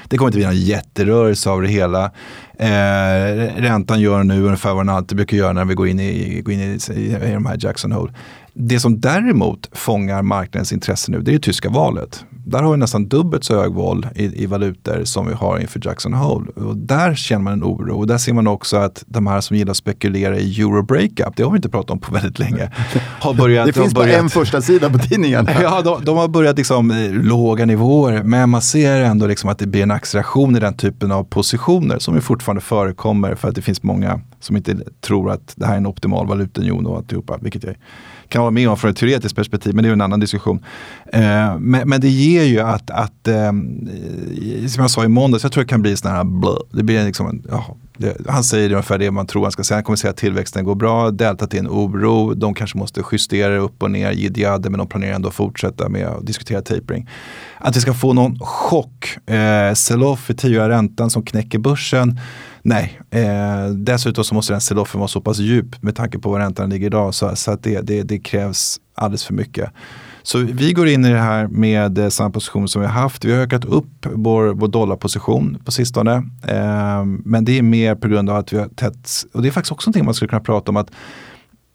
Det 0.09 0.17
kommer 0.17 0.29
inte 0.29 0.39
bli 0.39 0.47
någon 0.47 0.57
jätterörelse 0.57 1.51
av 1.51 1.63
det 1.63 1.69
hela. 1.69 2.05
Eh, 2.59 3.57
räntan 3.57 4.01
gör 4.01 4.25
nu 4.25 4.43
ungefär 4.43 4.75
vad 4.75 4.87
den 4.87 4.95
alltid 4.95 5.17
brukar 5.17 5.37
göra 5.37 5.53
när 5.53 5.65
vi 5.65 5.75
går 5.75 5.89
in 5.89 6.01
i, 6.01 6.41
går 6.41 6.55
in 6.55 6.61
i, 6.61 6.79
i, 6.95 7.31
i 7.31 7.33
de 7.33 7.47
här 7.47 7.57
Jackson 7.61 7.93
Hole. 7.93 8.13
Det 8.55 8.81
som 8.81 9.01
däremot 9.01 9.69
fångar 9.73 10.23
marknadens 10.23 10.73
intresse 10.73 11.11
nu 11.11 11.21
det 11.21 11.31
är 11.31 11.33
det 11.33 11.39
tyska 11.39 11.69
valet. 11.69 12.25
Där 12.47 12.63
har 12.63 12.73
vi 12.73 12.77
nästan 12.77 13.09
dubbelt 13.09 13.45
så 13.45 13.61
hög 13.61 13.73
vol 13.73 14.07
i, 14.15 14.43
i 14.43 14.47
valutor 14.47 15.05
som 15.05 15.27
vi 15.27 15.35
har 15.35 15.59
inför 15.59 15.81
Jackson 15.85 16.15
Hole. 16.15 16.51
Och 16.51 16.77
där 16.77 17.15
känner 17.15 17.43
man 17.43 17.53
en 17.53 17.65
oro 17.65 17.99
och 17.99 18.07
där 18.07 18.19
ser 18.19 18.33
man 18.33 18.47
också 18.47 18.77
att 18.77 19.05
de 19.07 19.27
här 19.27 19.41
som 19.41 19.57
gillar 19.57 19.71
att 19.71 19.77
spekulera 19.77 20.39
i 20.39 20.61
euro 20.61 20.83
breakup, 20.83 21.37
det 21.37 21.43
har 21.43 21.51
vi 21.51 21.57
inte 21.57 21.69
pratat 21.69 21.91
om 21.91 21.99
på 21.99 22.15
väldigt 22.15 22.39
länge. 22.39 22.71
Har 23.21 23.35
börjat, 23.35 23.67
det 23.67 23.73
finns 23.73 23.95
börjat, 23.95 24.13
bara 24.13 24.23
en 24.23 24.31
första 24.31 24.63
sida 24.63 24.91
på 24.91 24.99
tidningen. 24.99 25.49
ja, 25.63 25.83
de, 25.83 26.05
de, 26.05 26.17
har 26.17 26.29
börjat 26.29 26.57
liksom 26.57 26.91
eh, 26.91 27.13
låga 27.13 27.67
nivåer 27.67 28.23
men 28.23 28.51
man 28.51 28.63
ser 28.63 29.01
ändå 29.01 29.27
liksom 29.27 29.51
att 29.51 29.59
det 29.59 29.67
blir 29.67 29.83
en 29.83 29.91
acceleration 29.91 30.57
i 30.57 30.61
den 30.61 30.77
typen 30.77 31.13
av 31.13 31.25
positioner 31.25 31.99
som 31.99 32.15
ju 32.15 32.21
fortfarande 32.21 32.61
förekommer 32.61 33.35
för 33.35 33.49
att 33.49 33.55
det 33.55 33.63
finns 33.63 33.83
många 33.83 34.21
som 34.41 34.57
inte 34.57 34.77
tror 35.01 35.31
att 35.31 35.53
det 35.57 35.67
här 35.67 35.73
är 35.73 35.77
en 35.77 35.87
optimal 35.87 36.27
valutaunion 36.27 36.87
och 36.87 36.97
alltihopa, 36.97 37.39
vilket 37.41 37.65
jag 37.65 37.75
kan 38.33 38.41
hålla 38.41 38.51
med 38.51 38.69
om 38.69 38.77
från 38.77 38.91
ett 38.91 38.97
teoretiskt 38.97 39.37
perspektiv, 39.37 39.75
men 39.75 39.85
det 39.85 39.91
är 39.91 39.93
en 39.93 40.01
annan 40.01 40.21
diskussion. 40.21 40.65
Eh, 41.13 41.59
men, 41.59 41.89
men, 41.89 42.01
det 42.01 42.09
ger 42.09 42.45
ju 42.45 42.61
att, 42.61 42.91
att 42.91 43.29
eh, 43.29 43.53
som 44.69 44.83
jag 44.83 44.91
sa 44.91 45.05
i 45.05 45.09
måndags, 45.09 45.43
jag 45.43 45.53
tror 45.53 45.65
det 45.65 45.69
kan 45.69 45.83
bli 45.83 45.97
sån 45.97 46.11
här 46.11 46.25
blö. 46.25 46.53
Det 46.71 46.83
blir 46.83 47.05
liksom 47.05 47.27
en, 47.29 47.43
ja, 47.51 47.77
det, 47.97 48.17
han 48.29 48.45
säger 48.45 48.71
ungefär 48.71 48.99
det 48.99 49.11
man 49.11 49.27
tror 49.27 49.43
han 49.43 49.53
ska 49.53 49.65
säga. 49.65 49.77
Han 49.77 49.85
kommer 49.85 49.97
säga 49.97 50.11
att 50.11 50.17
tillväxten 50.17 50.65
går 50.65 50.75
bra, 50.75 51.11
deltat 51.11 51.55
är 51.55 51.59
en 51.59 51.69
oro, 51.69 52.35
de 52.35 52.55
kanske 52.55 52.79
måste 52.79 53.03
justera 53.13 53.57
upp 53.57 53.83
och 53.83 53.91
ner, 53.91 54.13
jidjade, 54.13 54.71
men 54.71 54.79
de 54.79 54.87
planerar 54.87 55.15
ändå 55.15 55.29
att 55.29 55.35
fortsätta 55.35 55.89
med 55.89 56.07
att 56.07 56.27
diskutera 56.27 56.63
tapering. 56.63 57.09
Att 57.59 57.77
vi 57.77 57.81
ska 57.81 57.95
få 57.95 58.13
någon 58.13 58.39
chock, 58.41 59.29
eh, 59.31 59.75
sell-off 59.75 60.31
i 60.31 60.35
tioåriga 60.35 60.69
räntan 60.69 61.11
som 61.11 61.23
knäcker 61.23 61.59
börsen, 61.59 62.19
Nej, 62.63 63.01
eh, 63.11 63.67
dessutom 63.67 64.25
så 64.25 64.35
måste 64.35 64.53
den 64.53 64.61
sell-offen 64.61 64.99
vara 64.99 65.09
så 65.09 65.21
pass 65.21 65.39
djup 65.39 65.83
med 65.83 65.97
tanke 65.97 66.19
på 66.19 66.31
var 66.31 66.39
räntan 66.39 66.71
ligger 66.71 66.87
idag 66.87 67.15
så, 67.15 67.37
så 67.37 67.51
att 67.51 67.63
det, 67.63 67.81
det, 67.81 68.03
det, 68.03 68.19
krävs 68.19 68.81
alldeles 68.95 69.25
för 69.25 69.35
mycket. 69.35 69.71
Så 70.23 70.39
vi 70.39 70.73
går 70.73 70.89
in 70.89 71.05
i 71.05 71.11
det 71.11 71.19
här 71.19 71.47
med 71.47 71.99
eh, 71.99 72.09
samma 72.09 72.31
position 72.31 72.69
som 72.69 72.83
vi 72.83 72.89
har 72.89 72.95
haft. 72.95 73.25
Vi 73.25 73.33
har 73.33 73.41
ökat 73.41 73.65
upp 73.65 74.07
vår, 74.13 74.45
vår 74.45 74.69
dollarposition 74.69 75.59
på 75.65 75.73
sistone. 75.73 76.15
Eh, 76.49 77.05
men 77.05 77.45
det 77.45 77.59
är 77.59 77.63
mer 77.63 77.95
på 77.95 78.09
grund 78.09 78.31
av 78.31 78.37
att 78.37 78.53
vi 78.53 78.59
har 78.59 78.69
tätt, 78.69 79.09
och 79.33 79.43
det 79.43 79.49
är 79.49 79.53
faktiskt 79.53 79.73
också 79.73 79.89
någonting 79.89 80.05
man 80.05 80.15
skulle 80.15 80.29
kunna 80.29 80.41
prata 80.41 80.71
om 80.71 80.77
att 80.77 80.91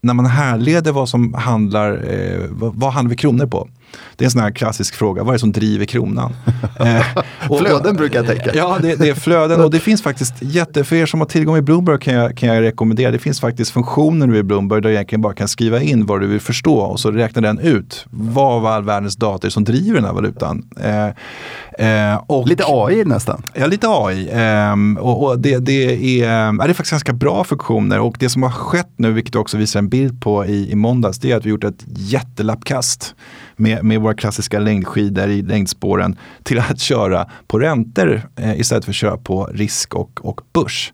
när 0.00 0.14
man 0.14 0.26
härleder 0.26 0.92
vad 0.92 1.08
som 1.08 1.34
handlar, 1.34 1.92
eh, 1.92 2.44
vad, 2.50 2.74
vad 2.74 2.92
handlar 2.92 3.10
vi 3.10 3.16
kronor 3.16 3.46
på? 3.46 3.68
Det 4.16 4.24
är 4.24 4.26
en 4.26 4.30
sån 4.30 4.40
här 4.40 4.50
klassisk 4.50 4.94
fråga, 4.94 5.22
vad 5.22 5.28
är 5.28 5.32
det 5.32 5.38
som 5.38 5.52
driver 5.52 5.84
kronan? 5.84 6.36
eh, 6.80 7.02
och, 7.48 7.58
flöden 7.58 7.96
brukar 7.96 8.18
jag 8.18 8.26
tänka. 8.26 8.50
Ja, 8.54 8.78
det, 8.82 8.96
det, 8.96 9.08
är 9.08 9.14
flöden 9.14 9.60
och 9.60 9.70
det 9.70 9.80
finns 9.80 10.02
faktiskt 10.02 10.34
jätte, 10.40 10.84
för 10.84 10.96
er 10.96 11.06
som 11.06 11.20
har 11.20 11.26
tillgång 11.26 11.56
i 11.56 11.62
Bloomberg 11.62 11.98
kan 11.98 12.14
jag, 12.14 12.36
kan 12.36 12.48
jag 12.48 12.62
rekommendera, 12.62 13.10
det 13.10 13.18
finns 13.18 13.40
faktiskt 13.40 13.70
funktioner 13.70 14.26
nu 14.26 14.36
i 14.36 14.42
Bloomberg 14.42 14.82
där 14.82 14.88
du 14.88 14.94
egentligen 14.94 15.22
bara 15.22 15.34
kan 15.34 15.48
skriva 15.48 15.80
in 15.80 16.06
vad 16.06 16.20
du 16.20 16.26
vill 16.26 16.40
förstå 16.40 16.78
och 16.78 17.00
så 17.00 17.10
räknar 17.10 17.42
den 17.42 17.58
ut 17.58 18.06
vad 18.10 18.66
all 18.66 18.84
världens 18.84 19.16
dator 19.16 19.48
som 19.48 19.64
driver 19.64 19.94
den 19.94 20.04
här 20.04 20.12
valutan. 20.12 20.68
Eh, 20.80 22.12
eh, 22.12 22.20
och, 22.26 22.48
lite 22.48 22.64
AI 22.66 23.04
nästan. 23.04 23.42
Ja, 23.54 23.66
lite 23.66 23.86
AI. 23.88 24.28
Ehm, 24.32 24.96
och, 24.96 25.24
och 25.24 25.38
det, 25.38 25.58
det, 25.58 25.84
är, 26.22 26.52
det 26.52 26.70
är 26.70 26.74
faktiskt 26.74 26.90
ganska 26.90 27.12
bra 27.12 27.44
funktioner 27.44 28.00
och 28.00 28.16
det 28.18 28.28
som 28.28 28.42
har 28.42 28.50
skett 28.50 28.92
nu, 28.96 29.12
vilket 29.12 29.34
jag 29.34 29.40
också 29.40 29.56
visar 29.56 29.78
en 29.78 29.88
bild 29.88 30.22
på 30.22 30.46
i, 30.46 30.70
i 30.70 30.74
måndags, 30.74 31.18
det 31.18 31.32
är 31.32 31.36
att 31.36 31.46
vi 31.46 31.50
gjort 31.50 31.64
ett 31.64 31.84
jättelappkast 31.86 33.14
med, 33.58 33.84
med 33.84 34.00
våra 34.00 34.14
klassiska 34.14 34.58
längdskidor 34.58 35.28
i 35.28 35.42
längdspåren 35.42 36.16
till 36.42 36.58
att 36.58 36.80
köra 36.80 37.30
på 37.46 37.58
räntor 37.58 38.22
eh, 38.36 38.60
istället 38.60 38.84
för 38.84 38.92
att 38.92 38.96
köra 38.96 39.16
på 39.16 39.44
risk 39.44 39.94
och, 39.94 40.20
och 40.22 40.40
börs. 40.52 40.92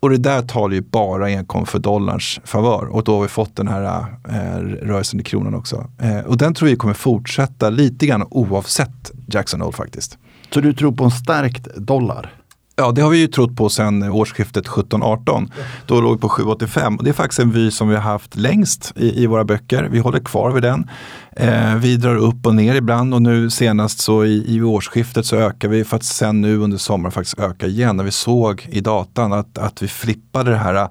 Och 0.00 0.10
det 0.10 0.16
där 0.16 0.42
talar 0.42 0.74
ju 0.74 0.80
bara 0.80 1.26
enkom 1.26 1.66
för 1.66 1.78
dollarns 1.78 2.40
favör 2.44 2.86
och 2.86 3.04
då 3.04 3.14
har 3.14 3.22
vi 3.22 3.28
fått 3.28 3.56
den 3.56 3.68
här 3.68 4.04
eh, 4.28 4.58
rörelsen 4.86 5.20
i 5.20 5.22
kronan 5.22 5.54
också. 5.54 5.86
Eh, 5.98 6.18
och 6.18 6.36
den 6.36 6.54
tror 6.54 6.68
vi 6.68 6.76
kommer 6.76 6.94
fortsätta 6.94 7.70
lite 7.70 8.06
grann 8.06 8.26
oavsett 8.30 9.10
Jackson 9.26 9.60
Hole 9.60 9.72
faktiskt. 9.72 10.18
Så 10.54 10.60
du 10.60 10.72
tror 10.72 10.92
på 10.92 11.04
en 11.04 11.10
stärkt 11.10 11.76
dollar? 11.76 12.34
Ja, 12.76 12.92
det 12.92 13.02
har 13.02 13.10
vi 13.10 13.18
ju 13.18 13.26
trott 13.26 13.56
på 13.56 13.68
sedan 13.68 14.02
årsskiftet 14.02 14.66
17-18. 14.66 15.50
Då 15.86 16.00
låg 16.00 16.14
vi 16.14 16.20
på 16.20 16.28
7,85 16.28 16.98
och 16.98 17.04
det 17.04 17.10
är 17.10 17.14
faktiskt 17.14 17.40
en 17.40 17.50
vy 17.50 17.70
som 17.70 17.88
vi 17.88 17.94
har 17.94 18.02
haft 18.02 18.36
längst 18.36 18.92
i, 18.96 19.22
i 19.22 19.26
våra 19.26 19.44
böcker. 19.44 19.88
Vi 19.90 19.98
håller 19.98 20.20
kvar 20.20 20.50
vid 20.50 20.62
den. 20.62 20.90
Eh, 21.36 21.76
vi 21.76 21.96
drar 21.96 22.16
upp 22.16 22.46
och 22.46 22.54
ner 22.54 22.74
ibland 22.74 23.14
och 23.14 23.22
nu 23.22 23.50
senast 23.50 24.00
så 24.00 24.24
i, 24.24 24.44
i 24.56 24.62
årsskiftet 24.62 25.26
så 25.26 25.36
ökar 25.36 25.68
vi 25.68 25.84
för 25.84 25.96
att 25.96 26.02
sen 26.02 26.40
nu 26.40 26.58
under 26.58 26.78
sommaren 26.78 27.12
faktiskt 27.12 27.38
öka 27.38 27.66
igen. 27.66 27.96
När 27.96 28.04
vi 28.04 28.10
såg 28.10 28.68
i 28.70 28.80
datan 28.80 29.32
att, 29.32 29.58
att 29.58 29.82
vi 29.82 29.88
flippade 29.88 30.50
det 30.50 30.56
här 30.56 30.74
ah, 30.74 30.90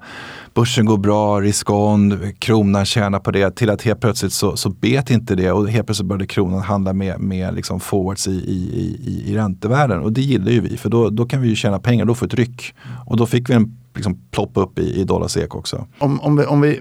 börsen 0.54 0.86
går 0.86 0.98
bra, 0.98 1.40
risk-on, 1.40 2.32
kronan 2.38 2.84
tjänar 2.84 3.18
på 3.18 3.30
det 3.30 3.56
till 3.56 3.70
att 3.70 3.82
helt 3.82 4.00
plötsligt 4.00 4.32
så, 4.32 4.56
så 4.56 4.70
bet 4.70 5.10
inte 5.10 5.34
det 5.34 5.52
och 5.52 5.68
helt 5.68 5.86
plötsligt 5.86 6.08
började 6.08 6.26
kronan 6.26 6.60
handla 6.60 6.92
med, 6.92 7.20
med 7.20 7.54
liksom 7.54 7.80
forwards 7.80 8.28
i, 8.28 8.30
i, 8.30 8.96
i, 9.04 9.30
i 9.30 9.36
räntevärlden 9.36 10.02
och 10.02 10.12
det 10.12 10.20
gillar 10.20 10.52
ju 10.52 10.60
vi 10.60 10.76
för 10.76 10.88
då, 10.88 11.10
då 11.10 11.26
kan 11.26 11.42
vi 11.42 11.48
ju 11.48 11.56
tjäna 11.56 11.78
pengar, 11.78 12.04
då 12.04 12.14
får 12.14 12.26
vi 12.26 12.28
ett 12.28 12.38
ryck 12.38 12.74
och 13.06 13.16
då 13.16 13.26
fick 13.26 13.50
vi 13.50 13.54
en 13.54 13.76
liksom, 13.94 14.18
plopp 14.30 14.50
upp 14.54 14.78
i, 14.78 15.00
i 15.00 15.04
dollar 15.04 15.28
SEK 15.28 15.54
också. 15.54 15.86
Om, 15.98 16.20
om, 16.20 16.36
vi, 16.36 16.44
om 16.44 16.60
vi 16.60 16.80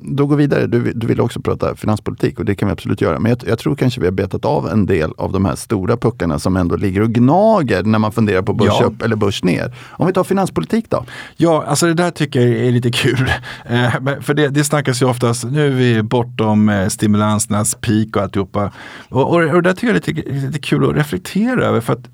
då 0.00 0.26
går 0.26 0.36
vidare. 0.36 0.66
Du, 0.66 0.92
du 0.92 1.06
vill 1.06 1.20
också 1.20 1.40
prata 1.40 1.76
finanspolitik 1.76 2.38
och 2.38 2.44
det 2.44 2.54
kan 2.54 2.68
vi 2.68 2.72
absolut 2.72 3.00
göra. 3.00 3.18
Men 3.18 3.30
jag, 3.30 3.38
jag, 3.48 3.58
tror 3.58 3.74
kanske 3.74 4.00
vi 4.00 4.06
har 4.06 4.12
betat 4.12 4.44
av 4.44 4.68
en 4.68 4.86
del 4.86 5.12
av 5.16 5.32
de 5.32 5.44
här 5.44 5.54
stora 5.54 5.96
puckarna 5.96 6.38
som 6.38 6.56
ändå 6.56 6.76
ligger 6.76 7.00
och 7.00 7.10
gnager 7.10 7.82
när 7.82 7.98
man 7.98 8.12
funderar 8.12 8.42
på 8.42 8.52
börs 8.52 8.76
ja. 8.80 8.84
upp 8.84 9.02
eller 9.02 9.16
börs 9.16 9.44
ner. 9.44 9.74
Om 9.90 10.06
vi 10.06 10.12
tar 10.12 10.24
finanspolitik 10.24 10.90
då? 10.90 11.04
Ja, 11.36 11.64
alltså 11.66 11.86
det 11.86 11.94
där 11.94 12.10
tycker 12.10 12.40
jag 12.40 12.66
är 12.66 12.70
lite 12.70 12.90
kul. 12.90 13.32
Eh, 13.66 13.90
för 14.20 14.34
det, 14.34 14.48
det 14.48 14.64
snackas 14.64 15.02
ju 15.02 15.06
oftast, 15.06 15.44
nu 15.44 15.66
är 15.66 15.70
vi 15.70 16.02
bortom 16.02 16.68
eh, 16.68 16.88
stimulansernas 16.88 17.74
peak 17.74 18.16
och 18.16 18.22
alltihopa. 18.22 18.72
Och, 19.08 19.30
och, 19.30 19.42
och 19.42 19.62
det 19.62 19.68
där 19.68 19.72
tycker 19.72 19.86
jag 19.86 19.96
är 19.96 20.12
lite, 20.12 20.46
lite 20.46 20.58
kul 20.58 20.90
att 20.90 20.96
reflektera 20.96 21.64
över. 21.64 21.80
För 21.80 21.92
att 21.92 22.08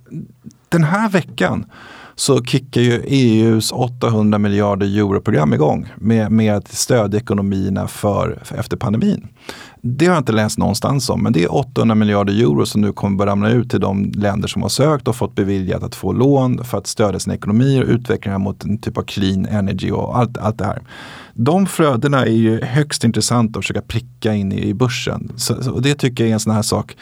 den 0.69 0.85
här 0.85 1.09
veckan 1.09 1.65
så 2.15 2.45
kickar 2.45 2.81
ju 2.81 3.03
EUs 3.07 3.73
800 3.73 4.39
miljarder 4.39 4.87
euro-program 4.87 5.53
igång 5.55 5.93
med, 5.97 6.33
med 6.33 6.55
att 6.55 6.69
stödja 6.69 7.21
ekonomierna 7.21 7.89
för, 7.89 8.39
för, 8.45 8.57
efter 8.57 8.77
pandemin. 8.77 9.29
Det 9.81 10.07
har 10.07 10.13
jag 10.13 10.21
inte 10.21 10.33
läst 10.33 10.59
någonstans 10.59 11.11
om, 11.11 11.23
men 11.23 11.33
det 11.33 11.45
är 11.45 11.55
800 11.55 11.95
miljarder 11.95 12.33
euro 12.33 12.67
som 12.67 12.81
nu 12.81 12.93
kommer 12.93 13.19
börja 13.19 13.33
ramla 13.33 13.51
ut 13.51 13.71
till 13.71 13.81
de 13.81 14.13
länder 14.15 14.49
som 14.49 14.63
har 14.63 14.69
sökt 14.69 15.09
och 15.09 15.17
fått 15.17 15.35
beviljat 15.35 15.83
att 15.83 15.95
få 15.95 16.13
lån 16.13 16.65
för 16.65 16.79
att 16.79 16.87
stödja 16.87 17.19
sina 17.19 17.35
ekonomier 17.35 17.83
och 17.83 17.89
utveckla 17.89 18.39
mot 18.39 18.65
en 18.65 18.79
typ 18.79 18.99
av 18.99 19.03
clean 19.03 19.47
energy 19.47 19.91
och 19.91 20.19
allt, 20.19 20.39
allt 20.39 20.59
det 20.59 20.65
här. 20.65 20.83
De 21.35 21.67
flödena 21.67 22.27
är 22.27 22.31
ju 22.31 22.63
högst 22.63 23.05
intressanta 23.05 23.59
att 23.59 23.65
försöka 23.65 23.83
pricka 23.83 24.35
in 24.35 24.53
i, 24.53 24.69
i 24.69 24.75
börsen. 24.75 25.33
Så, 25.37 25.71
och 25.73 25.83
det 25.83 25.95
tycker 25.95 26.25
jag 26.25 26.29
är 26.29 26.35
en 26.35 26.41
sån 26.41 26.55
här 26.55 26.63
sak 26.63 26.97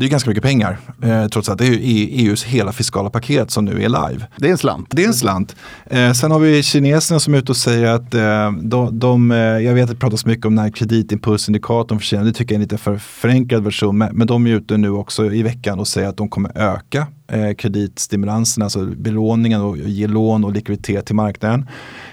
det 0.00 0.06
är 0.06 0.08
ganska 0.08 0.30
mycket 0.30 0.42
pengar. 0.44 0.78
Eh, 1.02 1.26
trots 1.26 1.48
att 1.48 1.58
det 1.58 1.66
är 1.66 1.78
EUs 1.82 2.44
hela 2.44 2.72
fiskala 2.72 3.10
paket 3.10 3.50
som 3.50 3.64
nu 3.64 3.82
är 3.82 3.88
live. 3.88 4.26
Det 4.36 4.46
är 4.46 4.52
en 4.52 4.58
slant. 4.58 4.88
Det 4.90 5.04
är 5.04 5.06
en 5.06 5.14
slant. 5.14 5.56
Eh, 5.86 6.12
sen 6.12 6.30
har 6.30 6.38
vi 6.38 6.62
kineserna 6.62 7.20
som 7.20 7.34
är 7.34 7.38
ute 7.38 7.52
och 7.52 7.56
säger 7.56 7.86
att 7.86 8.14
eh, 8.14 8.52
de, 8.62 8.98
de 8.98 9.30
eh, 9.30 9.38
jag 9.38 9.74
vet 9.74 9.84
att 9.84 9.90
det 9.90 9.96
pratas 9.96 10.26
mycket 10.26 10.46
om 10.46 10.56
den 10.56 10.64
här 10.64 10.72
kreditimpulsindikatorn 10.72 11.98
för 11.98 12.06
Kina. 12.06 12.24
Det 12.24 12.32
tycker 12.32 12.54
jag 12.54 12.56
är 12.56 12.58
en 12.58 12.62
lite 12.62 12.78
för 12.78 12.98
förenklad 12.98 13.64
version. 13.64 13.98
Men, 13.98 14.16
men 14.16 14.26
de 14.26 14.46
är 14.46 14.50
ute 14.50 14.76
nu 14.76 14.90
också 14.90 15.32
i 15.32 15.42
veckan 15.42 15.80
och 15.80 15.88
säger 15.88 16.08
att 16.08 16.16
de 16.16 16.28
kommer 16.28 16.58
öka 16.58 17.06
eh, 17.32 17.54
kreditstimulansen, 17.54 18.62
alltså 18.62 18.86
belåningen 18.86 19.60
och 19.60 19.78
ge 19.78 20.06
lån 20.06 20.44
och 20.44 20.52
likviditet 20.52 21.06
till 21.06 21.14
marknaden. 21.14 21.66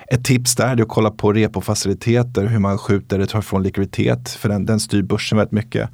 Ett 0.09 0.23
tips 0.23 0.55
där 0.55 0.77
är 0.77 0.81
att 0.81 0.87
kolla 0.87 1.11
på 1.11 1.33
repofaciliteter, 1.33 2.45
hur 2.45 2.59
man 2.59 2.77
skjuter 2.77 3.19
det 3.19 3.41
från 3.41 3.63
likviditet, 3.63 4.29
för 4.29 4.49
den, 4.49 4.65
den 4.65 4.79
styr 4.79 5.01
börsen 5.01 5.37
väldigt 5.37 5.51
mycket. 5.51 5.89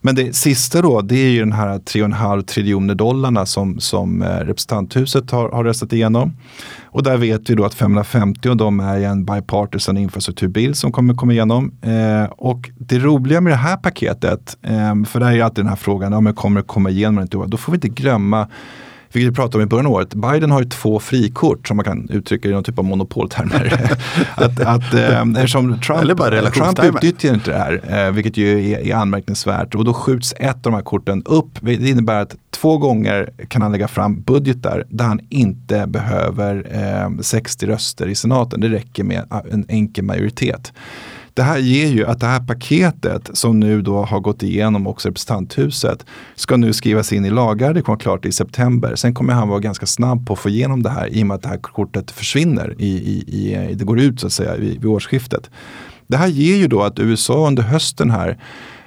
Men 0.00 0.14
det 0.14 0.36
sista 0.36 0.82
då, 0.82 1.00
det 1.00 1.16
är 1.16 1.30
ju 1.30 1.40
den 1.40 1.52
här 1.52 1.78
3,5 1.78 2.42
triljoner 2.42 2.94
dollarna 2.94 3.46
som, 3.46 3.80
som 3.80 4.22
eh, 4.22 4.26
representanthuset 4.26 5.30
har, 5.30 5.50
har 5.50 5.64
röstat 5.64 5.92
igenom. 5.92 6.36
Och 6.84 7.02
där 7.02 7.16
vet 7.16 7.50
vi 7.50 7.54
då 7.54 7.64
att 7.64 7.74
550 7.74 8.48
av 8.48 8.56
dem 8.56 8.80
är 8.80 9.00
en 9.00 9.24
bipartisan 9.24 9.96
infrastrukturbill 9.96 10.74
som 10.74 10.92
kommer 10.92 11.14
komma 11.14 11.32
igenom. 11.32 11.72
Eh, 11.82 12.24
och 12.24 12.70
det 12.78 12.98
roliga 12.98 13.40
med 13.40 13.52
det 13.52 13.56
här 13.56 13.76
paketet, 13.76 14.56
eh, 14.62 15.04
för 15.04 15.20
det 15.20 15.26
är 15.26 15.32
ju 15.32 15.42
alltid 15.42 15.64
den 15.64 15.68
här 15.68 15.76
frågan, 15.76 16.12
ja, 16.12 16.20
men 16.20 16.34
kommer 16.34 16.60
det 16.60 16.66
komma 16.66 16.90
igenom 16.90 17.18
eller 17.18 17.22
inte? 17.22 17.50
Då 17.50 17.56
får 17.56 17.72
vi 17.72 17.76
inte 17.76 17.88
glömma 17.88 18.48
vilket 19.12 19.32
vi 19.32 19.34
pratade 19.34 19.56
om 19.56 19.62
i 19.62 19.66
början 19.66 19.86
av 19.86 19.92
året. 19.92 20.14
Biden 20.14 20.50
har 20.50 20.62
ju 20.62 20.68
två 20.68 21.00
frikort 21.00 21.68
som 21.68 21.76
man 21.76 21.84
kan 21.84 22.08
uttrycka 22.10 22.48
i 22.48 22.52
någon 22.52 22.64
typ 22.64 22.78
av 22.78 22.84
monopoltermer. 22.84 23.96
att, 24.34 24.60
att, 24.60 24.94
eh, 24.94 25.20
eftersom 25.20 25.80
Trump, 25.80 26.18
Trump 26.54 26.84
utnyttjar 26.84 27.34
inte 27.34 27.50
det 27.50 27.58
här, 27.58 28.06
eh, 28.06 28.12
vilket 28.12 28.36
ju 28.36 28.72
är, 28.72 28.78
är 28.78 28.94
anmärkningsvärt. 28.94 29.74
Och 29.74 29.84
då 29.84 29.94
skjuts 29.94 30.34
ett 30.38 30.56
av 30.56 30.62
de 30.62 30.74
här 30.74 30.82
korten 30.82 31.22
upp. 31.26 31.58
Det 31.60 31.74
innebär 31.74 32.22
att 32.22 32.36
två 32.50 32.78
gånger 32.78 33.30
kan 33.48 33.62
han 33.62 33.72
lägga 33.72 33.88
fram 33.88 34.22
budgetar 34.22 34.84
där 34.88 35.04
han 35.04 35.20
inte 35.28 35.86
behöver 35.86 36.66
eh, 36.70 37.20
60 37.20 37.66
röster 37.66 38.06
i 38.06 38.14
senaten. 38.14 38.60
Det 38.60 38.68
räcker 38.68 39.04
med 39.04 39.24
en 39.50 39.64
enkel 39.68 40.04
majoritet. 40.04 40.72
Det 41.38 41.44
här 41.44 41.58
ger 41.58 41.86
ju 41.86 42.06
att 42.06 42.20
det 42.20 42.26
här 42.26 42.40
paketet 42.40 43.30
som 43.32 43.60
nu 43.60 43.82
då 43.82 44.04
har 44.04 44.20
gått 44.20 44.42
igenom 44.42 44.86
också 44.86 45.08
representanthuset 45.08 46.06
ska 46.34 46.56
nu 46.56 46.72
skrivas 46.72 47.12
in 47.12 47.24
i 47.24 47.30
lagar. 47.30 47.74
Det 47.74 47.82
kommer 47.82 47.98
klart 47.98 48.24
i 48.24 48.32
september. 48.32 48.94
Sen 48.94 49.14
kommer 49.14 49.32
han 49.32 49.48
vara 49.48 49.60
ganska 49.60 49.86
snabb 49.86 50.26
på 50.26 50.32
att 50.32 50.38
få 50.38 50.48
igenom 50.48 50.82
det 50.82 50.90
här 50.90 51.06
i 51.06 51.22
och 51.22 51.26
med 51.26 51.34
att 51.34 51.42
det 51.42 51.48
här 51.48 51.56
kortet 51.56 52.10
försvinner. 52.10 52.74
I, 52.78 52.86
i, 52.86 53.24
i 53.28 53.54
eh, 53.54 53.76
det 53.76 53.84
går 53.84 54.00
ut 54.00 54.20
så 54.20 54.26
att 54.26 54.32
säga 54.32 54.56
vid, 54.56 54.72
vid 54.72 54.84
årsskiftet. 54.84 55.50
Det 56.06 56.16
här 56.16 56.26
ger 56.28 56.56
ju 56.56 56.66
då 56.66 56.82
att 56.82 56.98
USA 56.98 57.46
under 57.46 57.62
hösten 57.62 58.10
här 58.10 58.38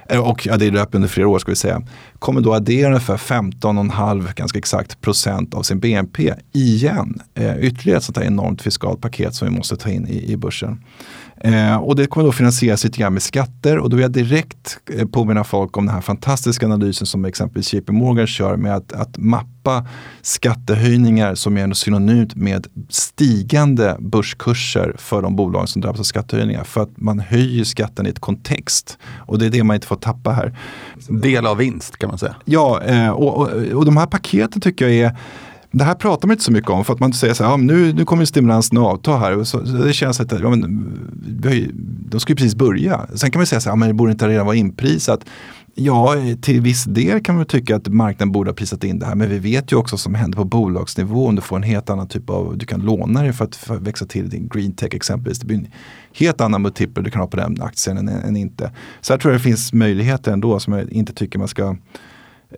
eh, 0.08 0.28
och 0.28 0.46
ja, 0.46 0.56
det 0.56 0.66
är 0.66 0.86
under 0.92 1.08
flera 1.08 1.28
år 1.28 1.38
ska 1.38 1.52
vi 1.52 1.56
säga, 1.56 1.82
kommer 2.18 2.40
då 2.40 2.54
addera 2.54 2.88
ungefär 2.88 3.16
15,5 3.16 4.34
ganska 4.34 4.58
exakt 4.58 5.00
procent 5.00 5.54
av 5.54 5.62
sin 5.62 5.80
BNP 5.80 6.34
igen. 6.52 7.22
Eh, 7.34 7.58
ytterligare 7.58 7.98
ett 7.98 8.04
sånt 8.04 8.16
här 8.16 8.24
enormt 8.24 8.62
fiskalt 8.62 9.00
paket 9.00 9.34
som 9.34 9.48
vi 9.48 9.54
måste 9.54 9.76
ta 9.76 9.90
in 9.90 10.08
i, 10.08 10.32
i 10.32 10.36
börsen. 10.36 10.80
Eh, 11.44 11.76
och 11.76 11.96
det 11.96 12.06
kommer 12.06 12.26
då 12.26 12.32
finansieras 12.32 12.84
lite 12.84 12.98
grann 12.98 13.12
med 13.12 13.22
skatter 13.22 13.78
och 13.78 13.90
då 13.90 13.96
vill 13.96 14.02
jag 14.02 14.12
direkt 14.12 14.78
eh, 14.90 15.06
påminna 15.06 15.44
folk 15.44 15.76
om 15.76 15.86
den 15.86 15.94
här 15.94 16.02
fantastiska 16.02 16.66
analysen 16.66 17.06
som 17.06 17.24
exempelvis 17.24 17.74
JP 17.74 17.92
Morgan 17.92 18.26
kör 18.26 18.56
med 18.56 18.76
att, 18.76 18.92
att 18.92 19.18
mappa 19.18 19.86
skattehöjningar 20.22 21.34
som 21.34 21.56
är 21.56 21.72
synonymt 21.72 22.34
med 22.34 22.66
stigande 22.88 23.96
börskurser 24.00 24.94
för 24.98 25.22
de 25.22 25.36
bolag 25.36 25.68
som 25.68 25.82
drabbas 25.82 26.00
av 26.00 26.04
skattehöjningar. 26.04 26.64
För 26.64 26.82
att 26.82 27.00
man 27.00 27.20
höjer 27.20 27.64
skatten 27.64 28.06
i 28.06 28.08
ett 28.08 28.20
kontext 28.20 28.98
och 29.18 29.38
det 29.38 29.46
är 29.46 29.50
det 29.50 29.64
man 29.64 29.74
inte 29.74 29.86
får 29.86 29.96
tappa 29.96 30.30
här. 30.30 30.58
Del 31.08 31.46
av 31.46 31.56
vinst 31.56 31.96
kan 31.96 32.08
man 32.08 32.18
säga. 32.18 32.34
Ja, 32.44 32.82
eh, 32.82 33.10
och, 33.10 33.36
och, 33.36 33.48
och 33.72 33.84
de 33.84 33.96
här 33.96 34.06
paketen 34.06 34.60
tycker 34.60 34.88
jag 34.88 34.94
är 34.94 35.16
det 35.72 35.84
här 35.84 35.94
pratar 35.94 36.28
man 36.28 36.34
inte 36.34 36.44
så 36.44 36.52
mycket 36.52 36.70
om 36.70 36.84
för 36.84 36.94
att 36.94 37.00
man 37.00 37.12
säger 37.12 37.34
så 37.34 37.44
här, 37.44 37.50
ja, 37.50 37.56
nu, 37.56 37.92
nu 37.92 38.04
kommer 38.04 38.24
stimulansen 38.24 38.78
att 38.78 38.84
avta 38.84 39.16
här. 39.16 39.38
Och 39.38 39.48
så, 39.48 39.66
så 39.66 39.72
det 39.72 39.92
känns 39.92 40.20
att 40.20 40.32
ja, 40.32 40.50
men, 40.50 40.92
de 42.10 42.20
ska 42.20 42.32
ju 42.32 42.36
precis 42.36 42.54
börja. 42.54 43.06
Sen 43.14 43.30
kan 43.30 43.40
man 43.40 43.46
säga 43.46 43.60
så 43.60 43.68
här, 43.68 43.72
ja, 43.72 43.76
men 43.76 43.88
det 43.88 43.94
borde 43.94 44.12
inte 44.12 44.28
redan 44.28 44.46
vara 44.46 44.56
inprisat. 44.56 45.24
Ja, 45.74 46.16
till 46.42 46.60
viss 46.60 46.84
del 46.84 47.22
kan 47.22 47.36
man 47.36 47.44
tycka 47.44 47.76
att 47.76 47.88
marknaden 47.88 48.32
borde 48.32 48.50
ha 48.50 48.54
prisat 48.54 48.84
in 48.84 48.98
det 48.98 49.06
här. 49.06 49.14
Men 49.14 49.28
vi 49.28 49.38
vet 49.38 49.72
ju 49.72 49.76
också 49.76 49.94
vad 49.94 50.00
som 50.00 50.14
händer 50.14 50.36
på 50.36 50.44
bolagsnivå. 50.44 51.26
Om 51.26 51.34
du 51.34 51.42
får 51.42 51.56
en 51.56 51.62
helt 51.62 51.90
annan 51.90 52.08
typ 52.08 52.30
av, 52.30 52.58
du 52.58 52.66
kan 52.66 52.80
låna 52.80 53.22
dig 53.22 53.32
för 53.32 53.44
att, 53.44 53.56
för 53.56 53.74
att 53.74 53.82
växa 53.82 54.06
till 54.06 54.30
din 54.30 54.48
green 54.48 54.72
tech 54.72 54.94
exempelvis. 54.94 55.38
Det 55.38 55.46
blir 55.46 55.56
en 55.56 55.68
helt 56.14 56.40
annan 56.40 56.62
multipel 56.62 57.04
du 57.04 57.10
kan 57.10 57.20
ha 57.20 57.28
på 57.28 57.36
den 57.36 57.62
aktien 57.62 57.98
än, 57.98 58.08
än 58.08 58.36
inte. 58.36 58.72
Så 59.00 59.12
här 59.12 59.20
tror 59.20 59.32
jag 59.32 59.40
det 59.40 59.44
finns 59.44 59.72
möjligheter 59.72 60.32
ändå 60.32 60.60
som 60.60 60.72
jag 60.72 60.92
inte 60.92 61.12
tycker 61.12 61.38
man 61.38 61.48
ska 61.48 61.76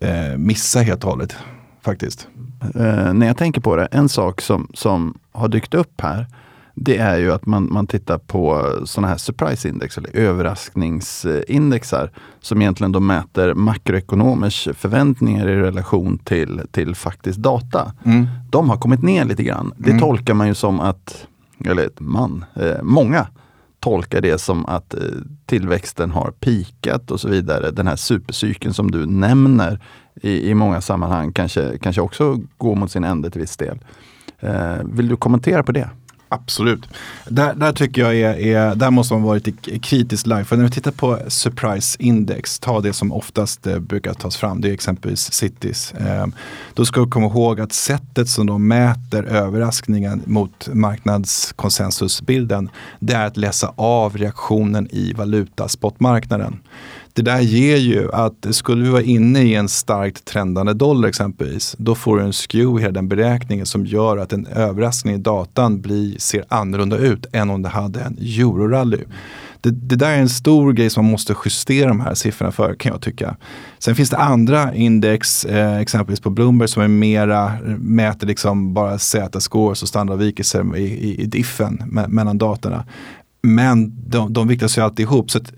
eh, 0.00 0.36
missa 0.36 0.80
helt 0.80 1.04
och 1.04 1.10
hållet. 1.10 1.36
Faktiskt 1.84 2.28
eh, 2.74 3.12
när 3.12 3.26
jag 3.26 3.36
tänker 3.36 3.60
på 3.60 3.76
det, 3.76 3.86
en 3.86 4.08
sak 4.08 4.40
som, 4.40 4.68
som 4.74 5.18
har 5.32 5.48
dykt 5.48 5.74
upp 5.74 6.00
här, 6.00 6.26
det 6.74 6.98
är 6.98 7.18
ju 7.18 7.32
att 7.32 7.46
man, 7.46 7.68
man 7.72 7.86
tittar 7.86 8.18
på 8.18 8.72
sådana 8.84 9.08
här 9.08 9.16
surprise 9.16 9.68
index 9.68 9.98
eller 9.98 10.16
överraskningsindexar 10.16 12.10
som 12.40 12.62
egentligen 12.62 12.92
då 12.92 13.00
mäter 13.00 13.54
makroekonomers 13.54 14.68
förväntningar 14.74 15.48
i 15.48 15.56
relation 15.56 16.18
till, 16.18 16.60
till 16.70 16.94
faktisk 16.94 17.38
data. 17.38 17.92
Mm. 18.04 18.26
De 18.50 18.70
har 18.70 18.76
kommit 18.76 19.02
ner 19.02 19.24
lite 19.24 19.42
grann. 19.42 19.72
Det 19.76 19.90
mm. 19.90 20.00
tolkar 20.00 20.34
man 20.34 20.48
ju 20.48 20.54
som 20.54 20.80
att, 20.80 21.26
eller 21.64 21.90
man, 21.98 22.44
eh, 22.54 22.82
många 22.82 23.26
tolkar 23.84 24.20
det 24.20 24.38
som 24.38 24.66
att 24.66 24.94
eh, 24.94 25.00
tillväxten 25.46 26.10
har 26.10 26.30
pikat 26.30 27.10
och 27.10 27.20
så 27.20 27.28
vidare. 27.28 27.70
Den 27.70 27.86
här 27.86 27.96
supercykeln 27.96 28.74
som 28.74 28.90
du 28.90 29.06
nämner 29.06 29.80
i, 30.14 30.50
i 30.50 30.54
många 30.54 30.80
sammanhang 30.80 31.32
kanske, 31.32 31.78
kanske 31.78 32.02
också 32.02 32.40
går 32.58 32.76
mot 32.76 32.90
sin 32.90 33.04
ände 33.04 33.30
till 33.30 33.40
viss 33.40 33.56
del. 33.56 33.78
Eh, 34.40 34.76
vill 34.84 35.08
du 35.08 35.16
kommentera 35.16 35.62
på 35.62 35.72
det? 35.72 35.90
Absolut. 36.28 36.88
Där, 37.28 37.54
där 37.54 37.72
tycker 37.72 38.02
jag 38.02 38.16
är, 38.16 38.38
är, 38.38 38.74
där 38.74 38.90
måste 38.90 39.14
man 39.14 39.22
vara 39.22 39.34
lite 39.34 39.78
kritisk 39.78 40.26
lagd. 40.26 40.46
För 40.46 40.56
när 40.56 40.64
vi 40.64 40.70
tittar 40.70 40.90
på 40.90 41.18
surprise 41.28 41.96
index, 42.00 42.58
ta 42.58 42.80
det 42.80 42.92
som 42.92 43.12
oftast 43.12 43.66
eh, 43.66 43.78
brukar 43.78 44.14
tas 44.14 44.36
fram, 44.36 44.60
det 44.60 44.68
är 44.68 44.72
exempelvis 44.72 45.32
cities. 45.32 45.92
Eh, 45.92 46.26
då 46.74 46.84
ska 46.84 47.04
vi 47.04 47.10
komma 47.10 47.26
ihåg 47.26 47.60
att 47.60 47.72
sättet 47.72 48.28
som 48.28 48.46
de 48.46 48.68
mäter 48.68 49.24
överraskningen 49.24 50.22
mot 50.26 50.68
marknadskonsensusbilden, 50.72 52.70
det 52.98 53.14
är 53.14 53.26
att 53.26 53.36
läsa 53.36 53.72
av 53.76 54.16
reaktionen 54.16 54.88
i 54.90 55.12
valutaspotmarknaden. 55.12 56.58
Det 57.16 57.22
där 57.22 57.40
ger 57.40 57.76
ju 57.76 58.12
att 58.12 58.46
skulle 58.50 58.84
vi 58.84 58.90
vara 58.90 59.02
inne 59.02 59.42
i 59.42 59.54
en 59.54 59.68
starkt 59.68 60.24
trendande 60.24 60.74
dollar 60.74 61.08
exempelvis, 61.08 61.76
då 61.78 61.94
får 61.94 62.16
du 62.16 62.24
en 62.24 62.32
skew 62.32 62.80
i 62.80 62.82
hela 62.82 62.92
den 62.92 63.08
beräkningen 63.08 63.66
som 63.66 63.86
gör 63.86 64.16
att 64.16 64.32
en 64.32 64.46
överraskning 64.46 65.14
i 65.14 65.18
datan 65.18 65.80
blir, 65.80 66.18
ser 66.18 66.44
annorlunda 66.48 66.96
ut 66.96 67.26
än 67.32 67.50
om 67.50 67.62
det 67.62 67.68
hade 67.68 68.00
en 68.00 68.18
eurorally. 68.18 69.04
Det, 69.60 69.70
det, 69.70 69.96
där 69.96 70.10
är 70.10 70.18
en 70.18 70.28
stor 70.28 70.72
grej 70.72 70.90
som 70.90 71.04
man 71.04 71.10
måste 71.10 71.34
justera 71.44 71.88
de 71.88 72.00
här 72.00 72.14
siffrorna 72.14 72.52
för 72.52 72.74
kan 72.74 72.92
jag 72.92 73.02
tycka. 73.02 73.36
Sen 73.78 73.94
finns 73.94 74.10
det 74.10 74.16
andra 74.16 74.74
index, 74.74 75.44
eh, 75.44 75.76
exempelvis 75.78 76.20
på 76.20 76.30
Bloomberg 76.30 76.68
som 76.68 76.82
är 76.82 76.88
mera, 76.88 77.52
mäter 77.78 78.26
liksom 78.26 78.74
bara 78.74 78.98
Z-scores 78.98 79.82
och 79.82 79.88
standardavvikelser 79.88 80.76
i, 80.76 80.82
i, 80.82 81.22
i 81.22 81.26
diffen 81.26 81.82
me 81.86 82.08
mellan 82.08 82.38
datorna. 82.38 82.84
Men 83.42 84.10
de, 84.10 84.32
de 84.32 84.48
viktas 84.48 84.78
ju 84.78 84.82
alltid 84.82 85.02
ihop. 85.02 85.30
Så 85.30 85.38
att, 85.38 85.52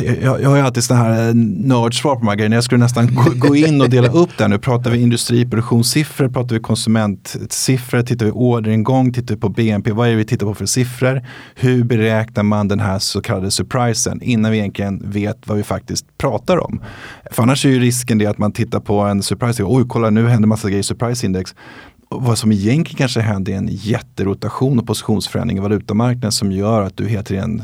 jag, 0.00 0.42
jag 0.42 0.50
har 0.50 0.58
alltid 0.58 0.84
sådana 0.84 1.04
här 1.04 1.32
nördsvar 1.34 2.14
på 2.14 2.20
de 2.20 2.28
här 2.28 2.36
grejerna. 2.36 2.54
Jag 2.54 2.64
skulle 2.64 2.78
nästan 2.78 3.14
gå, 3.14 3.24
gå 3.34 3.56
in 3.56 3.80
och 3.80 3.90
dela 3.90 4.08
upp 4.08 4.30
det. 4.38 4.48
Nu 4.48 4.58
pratar 4.58 4.90
vi 4.90 5.02
industriproduktionssiffror, 5.02 6.28
pratar 6.28 6.54
vi 6.54 6.60
konsumentsiffror, 6.60 8.02
tittar 8.02 8.26
vi 8.26 8.32
orderingång, 8.32 9.12
tittar 9.12 9.34
vi 9.34 9.40
på 9.40 9.48
BNP. 9.48 9.92
Vad 9.92 10.06
är 10.06 10.10
det 10.10 10.16
vi 10.16 10.24
tittar 10.24 10.46
på 10.46 10.54
för 10.54 10.66
siffror? 10.66 11.26
Hur 11.54 11.84
beräknar 11.84 12.42
man 12.42 12.68
den 12.68 12.80
här 12.80 12.98
så 12.98 13.20
kallade 13.20 13.50
surprisen 13.50 14.22
innan 14.22 14.52
vi 14.52 14.58
egentligen 14.58 15.10
vet 15.10 15.46
vad 15.46 15.56
vi 15.56 15.62
faktiskt 15.62 16.18
pratar 16.18 16.58
om? 16.58 16.80
För 17.30 17.42
annars 17.42 17.66
är 17.66 17.70
ju 17.70 17.80
risken 17.80 18.18
det 18.18 18.26
att 18.26 18.38
man 18.38 18.52
tittar 18.52 18.80
på 18.80 19.00
en 19.00 19.22
surprise. 19.22 19.62
Oj, 19.66 19.84
kolla 19.88 20.10
nu 20.10 20.28
händer 20.28 20.48
massa 20.48 20.68
grejer 20.68 20.80
i 20.80 20.82
surprise 20.82 21.26
index 21.26 21.54
vad 22.08 22.38
som 22.38 22.52
egentligen 22.52 22.98
kanske 22.98 23.20
händer 23.20 23.52
är 23.52 23.56
en 23.56 23.68
jätterotation 23.70 24.78
och 24.78 24.86
positionsförändring 24.86 25.58
i 25.58 25.60
valutamarknaden 25.60 26.32
som 26.32 26.52
gör 26.52 26.82
att 26.82 26.96
du 26.96 27.06
hela 27.08 27.22
tiden 27.22 27.62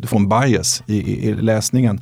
du 0.00 0.08
får 0.08 0.16
en 0.16 0.28
bias 0.28 0.82
i, 0.86 0.96
i, 0.96 1.28
i 1.28 1.34
läsningen. 1.34 2.00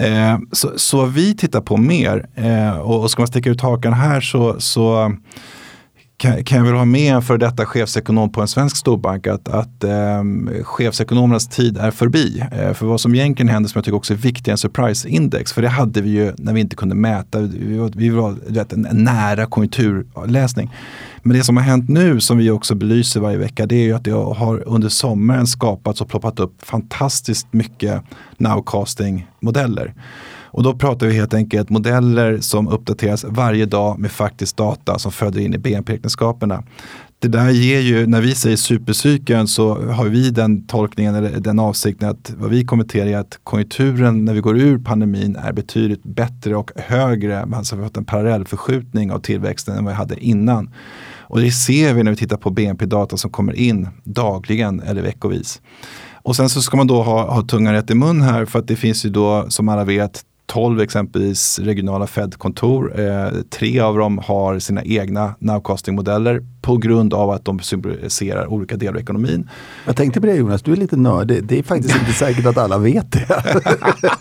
Eh, 0.00 0.38
så, 0.52 0.72
så 0.76 1.04
vi 1.04 1.36
tittar 1.36 1.60
på 1.60 1.76
mer 1.76 2.26
eh, 2.34 2.78
och, 2.78 3.02
och 3.02 3.10
ska 3.10 3.22
man 3.22 3.26
sticka 3.28 3.50
ut 3.50 3.60
hakan 3.60 3.92
här 3.92 4.20
så, 4.20 4.60
så 4.60 5.12
kan, 6.20 6.44
kan 6.44 6.58
jag 6.58 6.64
väl 6.64 6.74
ha 6.74 6.84
med 6.84 7.14
en 7.14 7.22
för 7.22 7.38
detta 7.38 7.66
chefsekonom 7.66 8.32
på 8.32 8.40
en 8.40 8.48
svensk 8.48 8.76
storbank 8.76 9.26
att, 9.26 9.48
att 9.48 9.84
eh, 9.84 10.24
chefsekonomernas 10.62 11.48
tid 11.48 11.78
är 11.78 11.90
förbi. 11.90 12.42
Eh, 12.52 12.72
för 12.72 12.86
vad 12.86 13.00
som 13.00 13.14
egentligen 13.14 13.48
händer 13.48 13.68
som 13.68 13.78
jag 13.78 13.84
tycker 13.84 13.96
också 13.96 14.12
är 14.12 14.18
viktigare 14.18 14.54
än 14.54 14.58
surprise-index, 14.58 15.52
för 15.52 15.62
det 15.62 15.68
hade 15.68 16.00
vi 16.00 16.10
ju 16.10 16.32
när 16.38 16.52
vi 16.52 16.60
inte 16.60 16.76
kunde 16.76 16.94
mäta, 16.94 17.38
vi 17.40 17.78
var, 17.78 17.90
vi 17.94 18.08
var 18.08 18.36
vet, 18.46 18.72
en 18.72 18.88
nära 18.92 19.46
konjunkturläsning. 19.46 20.70
Men 21.22 21.36
det 21.36 21.44
som 21.44 21.56
har 21.56 21.64
hänt 21.64 21.88
nu 21.88 22.20
som 22.20 22.38
vi 22.38 22.50
också 22.50 22.74
belyser 22.74 23.20
varje 23.20 23.38
vecka 23.38 23.66
det 23.66 23.74
är 23.74 23.84
ju 23.84 23.92
att 23.92 24.04
det 24.04 24.10
har 24.10 24.68
under 24.68 24.88
sommaren 24.88 25.46
skapats 25.46 26.00
och 26.00 26.08
ploppat 26.08 26.40
upp 26.40 26.62
fantastiskt 26.62 27.52
mycket 27.52 28.02
nowcasting-modeller. 28.38 29.94
Och 30.52 30.62
då 30.62 30.74
pratar 30.74 31.06
vi 31.06 31.14
helt 31.14 31.34
enkelt 31.34 31.70
modeller 31.70 32.38
som 32.40 32.68
uppdateras 32.68 33.24
varje 33.28 33.66
dag 33.66 33.98
med 33.98 34.10
faktisk 34.10 34.56
data 34.56 34.98
som 34.98 35.12
föder 35.12 35.40
in 35.40 35.54
i 35.54 35.58
BNP-räkenskaperna. 35.58 36.62
Det 37.18 37.28
där 37.28 37.50
ger 37.50 37.80
ju, 37.80 38.06
när 38.06 38.20
vi 38.20 38.34
säger 38.34 38.56
supercykeln 38.56 39.48
så 39.48 39.74
har 39.92 40.04
vi 40.04 40.30
den 40.30 40.66
tolkningen 40.66 41.14
eller 41.14 41.40
den 41.40 41.58
avsikten 41.58 42.08
att 42.08 42.32
vad 42.36 42.50
vi 42.50 42.64
kommenterar 42.64 43.06
är 43.06 43.16
att 43.16 43.38
konjunkturen 43.44 44.24
när 44.24 44.34
vi 44.34 44.40
går 44.40 44.58
ur 44.58 44.78
pandemin 44.78 45.36
är 45.36 45.52
betydligt 45.52 46.02
bättre 46.02 46.56
och 46.56 46.70
högre. 46.76 47.48
Alltså 47.52 47.76
vi 47.76 47.82
har 47.82 47.88
fått 47.88 47.96
en 47.96 48.04
parallellförskjutning 48.04 49.12
av 49.12 49.18
tillväxten 49.18 49.76
än 49.76 49.84
vad 49.84 49.92
vi 49.92 49.96
hade 49.96 50.24
innan. 50.24 50.70
Och 51.18 51.40
det 51.40 51.50
ser 51.50 51.94
vi 51.94 52.02
när 52.02 52.10
vi 52.10 52.16
tittar 52.16 52.36
på 52.36 52.50
BNP-data 52.50 53.16
som 53.16 53.30
kommer 53.30 53.52
in 53.52 53.88
dagligen 54.04 54.80
eller 54.80 55.02
veckovis. 55.02 55.60
Och 56.22 56.36
sen 56.36 56.48
så 56.48 56.62
ska 56.62 56.76
man 56.76 56.86
då 56.86 57.02
ha, 57.02 57.34
ha 57.34 57.42
tungan 57.42 57.74
rätt 57.74 57.90
i 57.90 57.94
mun 57.94 58.22
här 58.22 58.44
för 58.44 58.58
att 58.58 58.68
det 58.68 58.76
finns 58.76 59.06
ju 59.06 59.10
då 59.10 59.46
som 59.48 59.68
alla 59.68 59.84
vet 59.84 60.24
12 60.50 60.80
exempelvis 60.80 61.58
regionala 61.58 62.06
Fed-kontor. 62.06 63.00
Eh, 63.00 63.30
tre 63.50 63.80
av 63.80 63.98
dem 63.98 64.18
har 64.18 64.58
sina 64.58 64.84
egna 64.84 65.34
nowcasting-modeller 65.38 66.40
på 66.62 66.76
grund 66.76 67.14
av 67.14 67.30
att 67.30 67.44
de 67.44 67.60
symboliserar 67.60 68.46
olika 68.46 68.76
delar 68.76 68.92
av 68.92 69.00
ekonomin. 69.00 69.50
Jag 69.86 69.96
tänkte 69.96 70.20
på 70.20 70.26
det 70.26 70.34
Jonas, 70.34 70.62
du 70.62 70.72
är 70.72 70.76
lite 70.76 70.96
nördig. 70.96 71.44
Det 71.44 71.58
är 71.58 71.62
faktiskt 71.62 71.96
inte 71.96 72.12
säkert 72.12 72.46
att 72.46 72.58
alla 72.58 72.78
vet 72.78 73.12
det. 73.12 73.26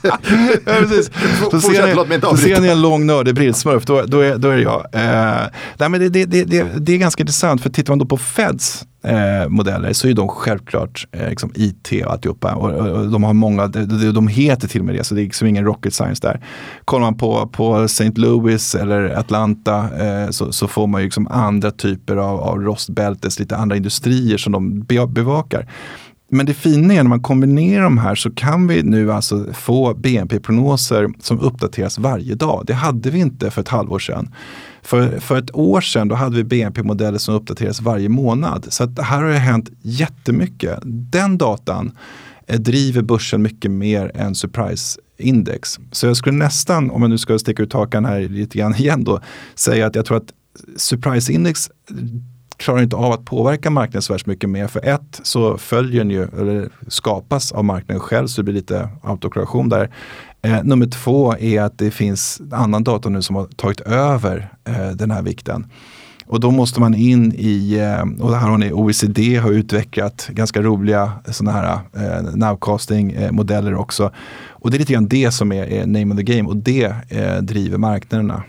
ja, 0.03 0.17
precis. 0.65 1.11
Så 1.51 1.61
ser 1.61 2.07
ni, 2.07 2.21
så 2.21 2.37
ser 2.37 2.61
ni 2.61 2.67
en 2.67 2.81
lång 2.81 3.05
nördig 3.05 3.35
brillsmurf, 3.35 3.85
då, 3.85 4.01
då, 4.01 4.19
är, 4.19 4.37
då 4.37 4.49
är 4.49 4.55
det 4.55 4.63
jag. 4.63 4.85
Eh, 4.93 5.47
nej, 5.77 5.89
men 5.89 5.99
det, 5.99 6.09
det, 6.09 6.25
det, 6.25 6.63
det, 6.77 6.93
är 6.93 6.97
ganska 6.97 7.23
intressant, 7.23 7.61
för 7.61 7.69
tittar 7.69 7.91
man 7.91 7.99
då 7.99 8.05
på 8.05 8.17
Feds 8.17 8.85
eh, 9.03 9.49
modeller 9.49 9.93
så 9.93 10.07
är 10.07 10.13
de 10.13 10.27
självklart 10.27 11.07
eh, 11.11 11.29
liksom 11.29 11.51
IT 11.55 12.05
och 12.05 12.11
alltihopa. 12.11 12.53
Och, 12.53 12.71
och, 12.71 12.87
och 12.87 13.11
de 13.11 13.23
har 13.23 13.33
många, 13.33 13.67
de, 13.67 14.11
de 14.11 14.27
heter 14.27 14.67
till 14.67 14.81
och 14.81 14.85
med 14.85 14.95
det, 14.95 15.03
så 15.03 15.15
det 15.15 15.21
är 15.21 15.23
liksom 15.23 15.47
ingen 15.47 15.65
rocket 15.65 15.93
science 15.93 16.27
där. 16.27 16.45
Kollar 16.85 17.05
man 17.05 17.17
på, 17.17 17.47
på 17.47 17.83
St. 17.83 18.11
Louis 18.15 18.75
eller 18.75 19.09
Atlanta 19.09 19.89
eh, 19.99 20.29
så, 20.29 20.51
så, 20.51 20.67
får 20.67 20.87
man 20.87 21.01
ju 21.01 21.05
liksom 21.05 21.27
andra 21.27 21.71
typer 21.71 22.17
av, 22.17 22.39
av 22.39 22.61
rostbältes, 22.61 23.39
lite 23.39 23.57
andra 23.57 23.77
industrier 23.77 24.37
som 24.37 24.51
de 24.51 24.81
bevakar. 25.13 25.67
Men 26.31 26.45
det 26.45 26.53
fina 26.53 26.93
är 26.93 27.03
när 27.03 27.09
man 27.09 27.21
kombinerar 27.21 27.83
de 27.83 27.97
här 27.97 28.15
så 28.15 28.31
kan 28.31 28.67
vi 28.67 28.83
nu 28.83 29.11
alltså 29.11 29.45
få 29.53 29.93
BNP-prognoser 29.93 31.09
som 31.19 31.39
uppdateras 31.39 31.99
varje 31.99 32.35
dag. 32.35 32.63
Det 32.67 32.73
hade 32.73 33.09
vi 33.09 33.19
inte 33.19 33.51
för 33.51 33.61
ett 33.61 33.67
halvår 33.67 33.99
sedan. 33.99 34.31
För, 34.89 35.19
för 35.19 35.37
ett 35.37 35.55
år 35.55 35.81
sedan 35.81 36.07
då 36.07 36.15
hade 36.15 36.35
vi 36.35 36.43
BNP-modeller 36.43 37.17
som 37.17 37.35
uppdaterades 37.35 37.81
varje 37.81 38.09
månad. 38.09 38.65
Så 38.69 38.83
att 38.83 38.99
här 38.99 39.21
har 39.21 39.29
det 39.29 39.37
hänt 39.37 39.69
jättemycket. 39.81 40.79
Den 40.83 41.37
datan 41.37 41.97
eh, 42.47 42.59
driver 42.59 43.01
börsen 43.01 43.41
mycket 43.41 43.71
mer 43.71 44.11
än 44.15 44.35
surprise-index. 44.35 45.79
Så 45.91 46.07
jag 46.07 46.17
skulle 46.17 46.37
nästan, 46.37 46.91
om 46.91 47.01
jag 47.01 47.11
nu 47.11 47.17
ska 47.17 47.39
sticka 47.39 47.63
ut 47.63 47.73
hakan 47.73 48.05
här 48.05 48.19
lite 48.19 48.57
grann 48.57 48.75
igen 48.75 49.03
då, 49.03 49.21
säga 49.55 49.87
att 49.87 49.95
jag 49.95 50.05
tror 50.05 50.17
att 50.17 50.33
surprise-index 50.77 51.69
klarar 52.57 52.81
inte 52.81 52.95
av 52.95 53.11
att 53.11 53.25
påverka 53.25 53.69
marknaden 53.69 54.01
så 54.01 54.17
mycket 54.25 54.49
mer. 54.49 54.67
För 54.67 54.85
ett 54.85 55.19
så 55.23 55.57
följer 55.57 55.99
den 55.99 56.09
ju, 56.09 56.23
eller 56.23 56.69
skapas 56.87 57.51
av 57.51 57.65
marknaden 57.65 57.99
själv 57.99 58.27
så 58.27 58.41
det 58.41 58.43
blir 58.43 58.53
lite 58.53 58.89
autokorrelation 59.03 59.69
där. 59.69 59.89
Eh, 60.41 60.63
nummer 60.63 60.85
två 60.85 61.35
är 61.39 61.61
att 61.61 61.77
det 61.77 61.91
finns 61.91 62.41
annan 62.51 62.83
data 62.83 63.09
nu 63.09 63.21
som 63.21 63.35
har 63.35 63.45
tagit 63.45 63.81
över 63.81 64.53
eh, 64.65 64.89
den 64.89 65.11
här 65.11 65.21
vikten. 65.21 65.67
Och 66.25 66.39
då 66.39 66.51
måste 66.51 66.79
man 66.79 66.95
in 66.95 67.33
i, 67.35 67.77
eh, 67.77 68.25
och 68.25 68.35
här 68.35 68.49
har 68.49 68.57
ni 68.57 68.71
OECD 68.71 69.35
har 69.35 69.51
utvecklat 69.51 70.29
ganska 70.31 70.61
roliga 70.61 71.11
sådana 71.31 71.59
här 71.59 71.79
eh, 71.95 72.23
nowcasting-modeller 72.35 73.71
eh, 73.71 73.79
också. 73.79 74.11
Och 74.49 74.71
det 74.71 74.77
är 74.77 74.79
lite 74.79 74.93
grann 74.93 75.07
det 75.07 75.31
som 75.31 75.51
är, 75.51 75.63
är 75.63 75.85
name 75.85 76.13
of 76.13 76.17
the 76.17 76.23
game 76.23 76.49
och 76.49 76.57
det 76.57 76.93
eh, 77.09 77.37
driver 77.37 77.77
marknaderna. 77.77 78.43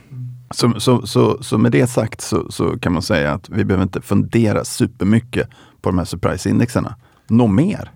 Så, 0.50 0.80
så, 0.80 1.06
så, 1.06 1.42
så 1.42 1.58
med 1.58 1.72
det 1.72 1.86
sagt 1.86 2.20
så, 2.20 2.50
så 2.50 2.78
kan 2.78 2.92
man 2.92 3.02
säga 3.02 3.32
att 3.32 3.48
vi 3.48 3.64
behöver 3.64 3.82
inte 3.82 4.00
fundera 4.00 4.64
supermycket 4.64 5.48
på 5.80 5.90
de 5.90 5.98
här 5.98 6.04
surprise-indexerna. 6.04 6.94
Något 7.28 7.50
mer? 7.50 7.90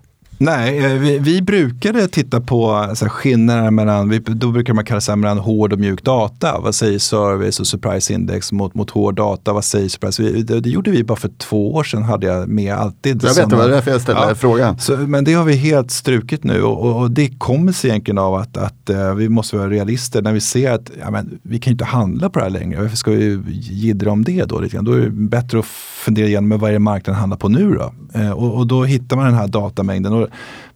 Nej, 0.44 0.84
eh, 0.84 0.92
vi, 0.92 1.18
vi 1.18 1.42
brukade 1.42 2.08
titta 2.08 2.40
på 2.40 2.88
så 2.94 3.04
här, 3.04 3.10
skillnader 3.10 3.70
mellan, 3.70 4.08
vi, 4.08 4.18
då 4.18 4.50
brukar 4.50 4.74
man 4.74 4.84
kalla 4.84 5.00
det 5.06 5.16
mellan 5.16 5.38
hård 5.38 5.72
och 5.72 5.78
mjuk 5.78 6.04
data. 6.04 6.60
Vad 6.60 6.74
säger 6.74 6.98
service 6.98 7.60
och 7.60 7.66
surprise 7.66 8.12
index 8.12 8.52
mot, 8.52 8.74
mot 8.74 8.90
hård 8.90 9.14
data? 9.14 9.52
Vad 9.52 9.64
säger 9.64 9.88
surprise? 9.88 10.22
Vi, 10.22 10.42
det, 10.42 10.60
det, 10.60 10.70
gjorde 10.70 10.90
vi 10.90 11.04
bara 11.04 11.18
för 11.18 11.28
två 11.28 11.74
år 11.74 11.84
sedan, 11.84 12.02
hade 12.02 12.26
jag 12.26 12.48
med 12.48 12.74
alltid. 12.74 13.24
Jag 13.24 13.34
vet, 13.34 13.50
det 13.50 13.56
var 13.56 13.68
därför 13.68 13.90
jag 13.90 14.00
ställde 14.00 14.28
ja, 14.28 14.34
frågan. 14.34 14.78
Så, 14.78 14.96
men 14.96 15.24
det 15.24 15.32
har 15.32 15.44
vi 15.44 15.56
helt 15.56 15.90
strukit 15.90 16.44
nu 16.44 16.62
och, 16.62 16.80
och, 16.80 17.00
och 17.00 17.10
det 17.10 17.38
kommer 17.38 17.72
sig 17.72 17.90
egentligen 17.90 18.18
av 18.18 18.34
att, 18.34 18.56
att 18.56 18.90
uh, 18.90 19.14
vi 19.14 19.28
måste 19.28 19.56
vara 19.56 19.70
realister 19.70 20.22
när 20.22 20.32
vi 20.32 20.40
ser 20.40 20.70
att 20.70 20.90
ja, 21.00 21.10
men, 21.10 21.38
vi 21.42 21.58
kan 21.58 21.70
inte 21.70 21.84
handla 21.84 22.30
på 22.30 22.38
det 22.38 22.44
här 22.44 22.50
längre. 22.50 22.82
Varför 22.82 22.96
ska 22.96 23.10
vi 23.10 23.42
jiddra 23.50 24.10
om 24.10 24.24
det 24.24 24.44
då? 24.44 24.60
Lite 24.60 24.74
grann? 24.74 24.84
Då 24.84 24.92
är 24.92 25.00
det 25.00 25.10
bättre 25.10 25.58
att 25.58 25.64
fundera 26.04 26.26
igenom 26.26 26.58
vad 26.58 26.70
är 26.70 26.72
det 26.72 26.78
marknaden 26.78 27.20
handlar 27.20 27.36
på 27.36 27.48
nu 27.48 27.74
då? 27.74 27.92
Uh, 28.20 28.30
och, 28.30 28.54
och 28.54 28.66
då 28.66 28.84
hittar 28.84 29.16
man 29.16 29.24
den 29.24 29.34
här 29.34 29.48
datamängden. 29.48 30.12
Och 30.12 30.28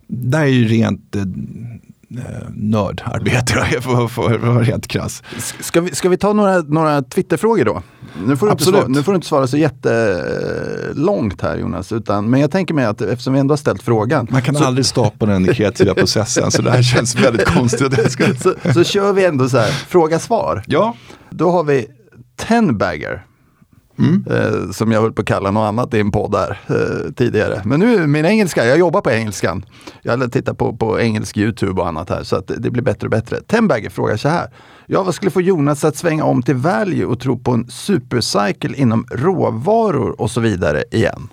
där 0.07 0.41
är 0.41 0.47
ju 0.47 0.69
rent 0.69 1.17
eh, 1.17 1.23
nördarbete 2.55 3.55
för 3.81 4.05
att 4.05 4.17
vara 4.17 4.63
rent 4.63 4.89
krass. 4.89 5.23
Ska 5.61 5.81
vi, 5.81 5.95
ska 5.95 6.09
vi 6.09 6.17
ta 6.17 6.33
några, 6.33 6.59
några 6.59 7.03
Twitterfrågor 7.03 7.65
då? 7.65 7.83
Nu 8.27 8.37
får, 8.37 8.47
du 8.47 8.53
inte 8.53 8.65
svara, 8.65 8.89
nu 8.89 9.03
får 9.03 9.13
du 9.13 9.17
inte 9.17 9.29
svara 9.29 9.47
så 9.47 9.57
jättelångt 9.57 11.41
här 11.41 11.57
Jonas, 11.57 11.93
utan, 11.93 12.31
men 12.31 12.41
jag 12.41 12.51
tänker 12.51 12.75
mig 12.75 12.85
att 12.85 13.01
eftersom 13.01 13.33
vi 13.33 13.41
ändå 13.41 13.53
har 13.53 13.57
ställt 13.57 13.83
frågan. 13.83 14.27
Man 14.31 14.43
kan 14.43 14.55
så, 14.55 14.65
aldrig 14.65 14.87
stoppa 14.87 15.27
den 15.27 15.47
kreativa 15.47 15.95
processen 15.95 16.51
så 16.51 16.63
det 16.63 16.71
här 16.71 16.83
känns 16.83 17.15
väldigt 17.15 17.49
konstigt. 17.49 18.13
så, 18.43 18.55
så 18.75 18.85
kör 18.85 19.13
vi 19.13 19.25
ändå 19.25 19.49
så 19.49 19.59
här, 19.59 19.71
fråga-svar. 19.71 20.63
Ja. 20.67 20.95
Då 21.31 21.51
har 21.51 21.65
vi 21.65 21.87
Tenbagger. 22.37 23.25
Mm. 23.99 24.25
Eh, 24.31 24.71
som 24.71 24.93
jag 24.93 25.01
höll 25.01 25.13
på 25.13 25.21
att 25.21 25.29
kalla 25.29 25.51
något 25.51 25.69
annat 25.69 25.95
i 25.95 26.01
en 26.01 26.11
podd 26.11 26.33
där 26.33 26.61
eh, 26.67 27.13
tidigare. 27.13 27.63
Men 27.65 27.81
nu 27.81 28.07
min 28.07 28.25
engelska, 28.25 28.67
jag 28.67 28.79
jobbar 28.79 29.01
på 29.01 29.11
engelskan. 29.11 29.65
Jag 30.03 30.33
tittar 30.33 30.55
på, 30.55 30.77
på 30.77 31.01
engelsk 31.01 31.37
YouTube 31.37 31.81
och 31.81 31.89
annat 31.89 32.11
här 32.11 32.23
så 32.23 32.37
att 32.37 32.51
det 32.59 32.71
blir 32.71 32.83
bättre 32.83 33.07
och 33.07 33.11
bättre. 33.11 33.41
Tenbagger 33.41 33.91
frågar 33.91 34.17
så 34.17 34.29
här. 34.29 34.49
Ja, 34.91 35.03
vad 35.03 35.15
skulle 35.15 35.31
få 35.31 35.41
Jonas 35.41 35.85
att 35.85 35.97
svänga 35.97 36.25
om 36.25 36.43
till 36.43 36.55
value 36.55 37.05
och 37.05 37.21
tro 37.21 37.39
på 37.39 37.53
en 37.53 37.71
supercycle 37.71 38.77
inom 38.77 39.07
råvaror 39.11 40.21
och 40.21 40.31
så 40.31 40.41
vidare 40.41 40.85
igen? 40.91 41.29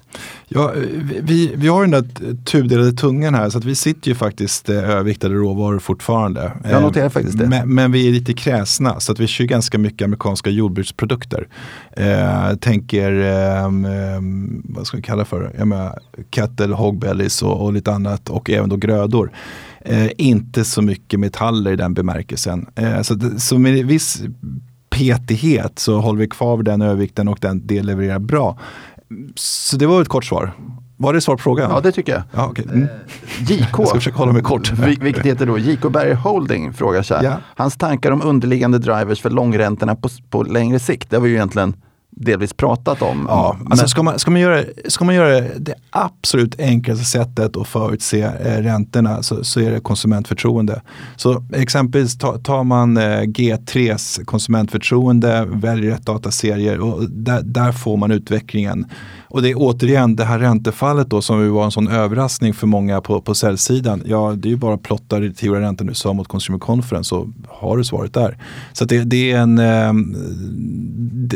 Ja, 0.48 0.74
vi, 1.22 1.52
vi 1.56 1.68
har 1.68 1.82
den 1.82 1.92
där 1.92 2.36
tudelade 2.44 2.92
tungan 2.92 3.36
här 3.36 3.50
så 3.50 3.58
att 3.58 3.66
vi 3.66 3.76
sitter 3.76 4.10
ju 4.10 4.16
faktiskt 4.16 4.70
eh, 4.70 4.90
överviktade 4.90 5.36
råvaror 5.36 5.80
fortfarande. 5.80 6.52
Jag 6.64 6.82
noterar 6.82 7.10
faktiskt 7.10 7.38
det. 7.38 7.48
Men, 7.48 7.74
men, 7.74 7.92
vi 7.92 8.08
är 8.08 8.12
lite 8.12 8.34
kräsna 8.34 9.00
så 9.00 9.12
att 9.12 9.20
vi 9.20 9.28
kör 9.28 9.46
ganska 9.46 9.78
mycket 9.78 10.06
amerikanska 10.06 10.50
jordbruksprodukter. 10.50 11.48
Eh, 11.92 12.56
tänker, 12.56 13.12
eh, 13.20 13.70
vad 14.64 14.88
ska 14.88 14.98
vi 14.98 15.04
kalla 15.04 15.26
för, 15.26 15.52
jag 15.58 15.68
menar, 15.68 16.00
cattle, 16.30 16.76
hogbellies 16.76 17.42
och, 17.42 17.66
och 17.66 17.74
lite 17.74 17.92
annat 17.92 18.30
och 18.30 18.50
även 18.50 18.70
då 18.70 18.76
grödor. 18.76 19.32
Eh, 19.88 20.10
inte 20.18 20.66
så 20.66 20.82
mycket 20.82 21.20
metaller 21.20 21.72
i 21.72 21.76
den 21.76 21.94
bemärkelsen. 21.94 22.66
Eh, 22.76 23.02
så, 23.02 23.20
så 23.38 23.58
med 23.60 23.86
viss 23.86 24.24
petighet 24.90 25.80
så 25.80 26.00
håller 26.00 26.20
vi 26.20 26.28
kvar 26.28 26.64
den 26.64 26.82
övervikten 26.82 27.28
och 27.28 27.38
den, 27.42 27.68
det 27.68 27.84
levererar 27.84 28.20
bra. 28.20 28.60
Så 29.36 29.78
det 29.78 29.86
var 29.86 30.02
ett 30.02 30.08
kort 30.08 30.26
svar. 30.26 30.54
Var 30.98 31.14
det 31.14 31.22
svar 31.22 31.36
på 31.36 31.42
frågan? 31.42 31.72
Ja, 31.72 31.80
det 31.80 31.92
tycker 31.92 32.14
jag. 32.14 32.22
Ja, 32.32 32.50
okay. 32.50 32.66
mm. 32.66 32.88
JK, 33.40 33.60
jag 33.78 33.88
ska 33.88 33.98
försöka 33.98 34.18
hålla 34.18 34.34
mig 34.34 34.42
kort. 34.42 34.72
vilket 35.02 35.26
heter 35.26 35.46
då 35.46 35.60
JK 35.60 35.92
Berger 35.92 36.16
Holding, 36.16 36.74
frågar 36.74 37.02
så 37.02 37.16
här. 37.16 37.24
Ja. 37.24 37.38
Hans 37.56 37.78
tankar 37.78 38.12
om 38.12 38.22
underliggande 38.22 38.80
drivers 38.80 39.22
för 39.22 39.30
långräntorna 39.30 39.96
på, 39.96 40.10
på 40.30 40.44
längre 40.44 40.80
sikt, 40.80 41.10
det 41.10 41.20
var 41.20 41.28
ju 41.28 41.34
egentligen 41.34 41.74
delvis 42.16 42.54
pratat 42.54 43.02
om. 43.02 43.26
Ja, 43.30 43.56
men... 43.60 43.72
alltså 43.72 43.88
ska, 43.88 44.04
man, 44.04 44.20
ska, 44.20 44.32
man 44.32 44.42
göra, 44.42 44.64
ska 44.88 45.06
man 45.06 45.16
göra 45.16 45.42
det 45.58 45.76
absolut 45.90 46.60
enklaste 46.60 47.06
sättet 47.06 47.58
att 47.58 47.68
förutse 47.68 48.22
eh, 48.22 48.62
räntorna 48.62 49.24
så, 49.24 49.44
så 49.44 49.60
är 49.60 49.72
det 49.72 49.80
konsumentförtroende. 49.80 50.82
Så 51.16 51.44
exempelvis 51.54 52.18
ta, 52.18 52.38
tar 52.38 52.64
man 52.64 52.98
eh, 52.98 53.22
G3s 53.22 54.26
konsumentförtroende, 54.26 55.46
väljer 55.46 55.92
rätt 55.92 56.06
dataserier 56.06 56.80
och 56.80 57.10
där, 57.10 57.42
där 57.42 57.72
får 57.72 57.98
man 57.98 58.12
utvecklingen 58.12 58.86
och 59.36 59.42
det 59.42 59.50
är 59.52 59.56
återigen 59.58 60.16
det 60.16 60.26
här 60.26 60.40
räntefallet 60.40 61.10
då 61.10 61.22
som 61.22 61.54
var 61.54 61.66
en 61.66 61.72
sån 61.72 61.88
överraskning 61.88 62.54
för 62.54 62.68
många 62.68 63.02
på, 63.02 63.22
på 63.22 63.36
säljsidan. 63.36 64.04
Ja, 64.06 64.34
det 64.38 64.48
är 64.48 64.50
ju 64.50 64.56
bara 64.56 64.74
att 64.74 64.84
plotta 64.84 65.20
tioåriga 65.36 65.66
räntan 65.66 65.90
USA 65.90 66.14
mot 66.14 66.28
Consumer 66.28 66.60
Conference 66.60 67.10
så 67.10 67.34
har 67.48 67.78
du 67.78 67.84
svaret 67.84 68.14
där. 68.14 68.38
Så 68.74 68.86
det, 68.86 69.04
det, 69.04 69.32
är 69.32 69.40
en, 69.40 69.60
ehm, 69.60 70.16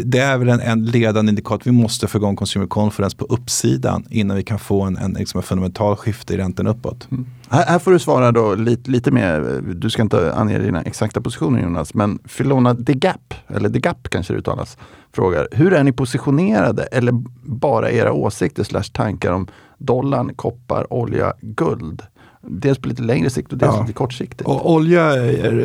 det 0.05 0.19
är 0.19 0.37
väl 0.37 0.49
en, 0.49 0.59
en 0.59 0.85
ledande 0.85 1.29
indikator. 1.29 1.71
Vi 1.71 1.71
måste 1.71 2.07
få 2.07 2.17
igång 2.17 2.35
Consumer 2.35 2.67
Conference 2.67 3.17
på 3.17 3.25
uppsidan 3.25 4.05
innan 4.09 4.37
vi 4.37 4.43
kan 4.43 4.59
få 4.59 4.81
en, 4.81 4.97
en, 4.97 5.13
liksom 5.13 5.37
en 5.37 5.43
fundamental 5.43 5.95
skifte 5.95 6.33
i 6.33 6.37
räntan 6.37 6.67
uppåt. 6.67 7.07
Mm. 7.11 7.25
Här, 7.51 7.65
här, 7.65 7.79
får 7.79 7.91
du 7.91 7.99
svara 7.99 8.31
då 8.31 8.55
lite, 8.55 8.91
lite 8.91 9.11
mer, 9.11 9.61
du 9.75 9.89
ska 9.89 10.01
inte 10.01 10.33
ange 10.33 10.59
dina 10.59 10.81
exakta 10.81 11.21
positioner 11.21 11.61
Jonas, 11.61 11.93
men 11.93 12.19
Filona 12.25 12.73
De 12.73 12.93
Gap, 12.93 13.33
eller 13.47 13.69
De 13.69 13.79
Gap 13.79 14.09
kanske 14.09 14.33
det 14.33 14.39
uttalas, 14.39 14.77
frågar 15.13 15.47
hur 15.51 15.73
är 15.73 15.83
ni 15.83 15.91
positionerade 15.91 16.83
eller 16.83 17.13
bara 17.43 17.91
era 17.91 18.13
åsikter 18.13 18.63
slash 18.63 18.83
tankar 18.93 19.31
om 19.31 19.47
dollarn, 19.77 20.33
koppar, 20.35 20.93
olja, 20.93 21.33
guld? 21.41 22.01
Dels 22.41 22.77
på 22.77 22.87
lite 22.87 23.01
längre 23.01 23.29
sikt 23.29 23.51
och 23.51 23.57
dels 23.57 23.75
ja. 23.75 23.81
lite 23.81 23.93
kortsiktigt. 23.93 24.41
Och 24.41 24.71
olja 24.71 25.15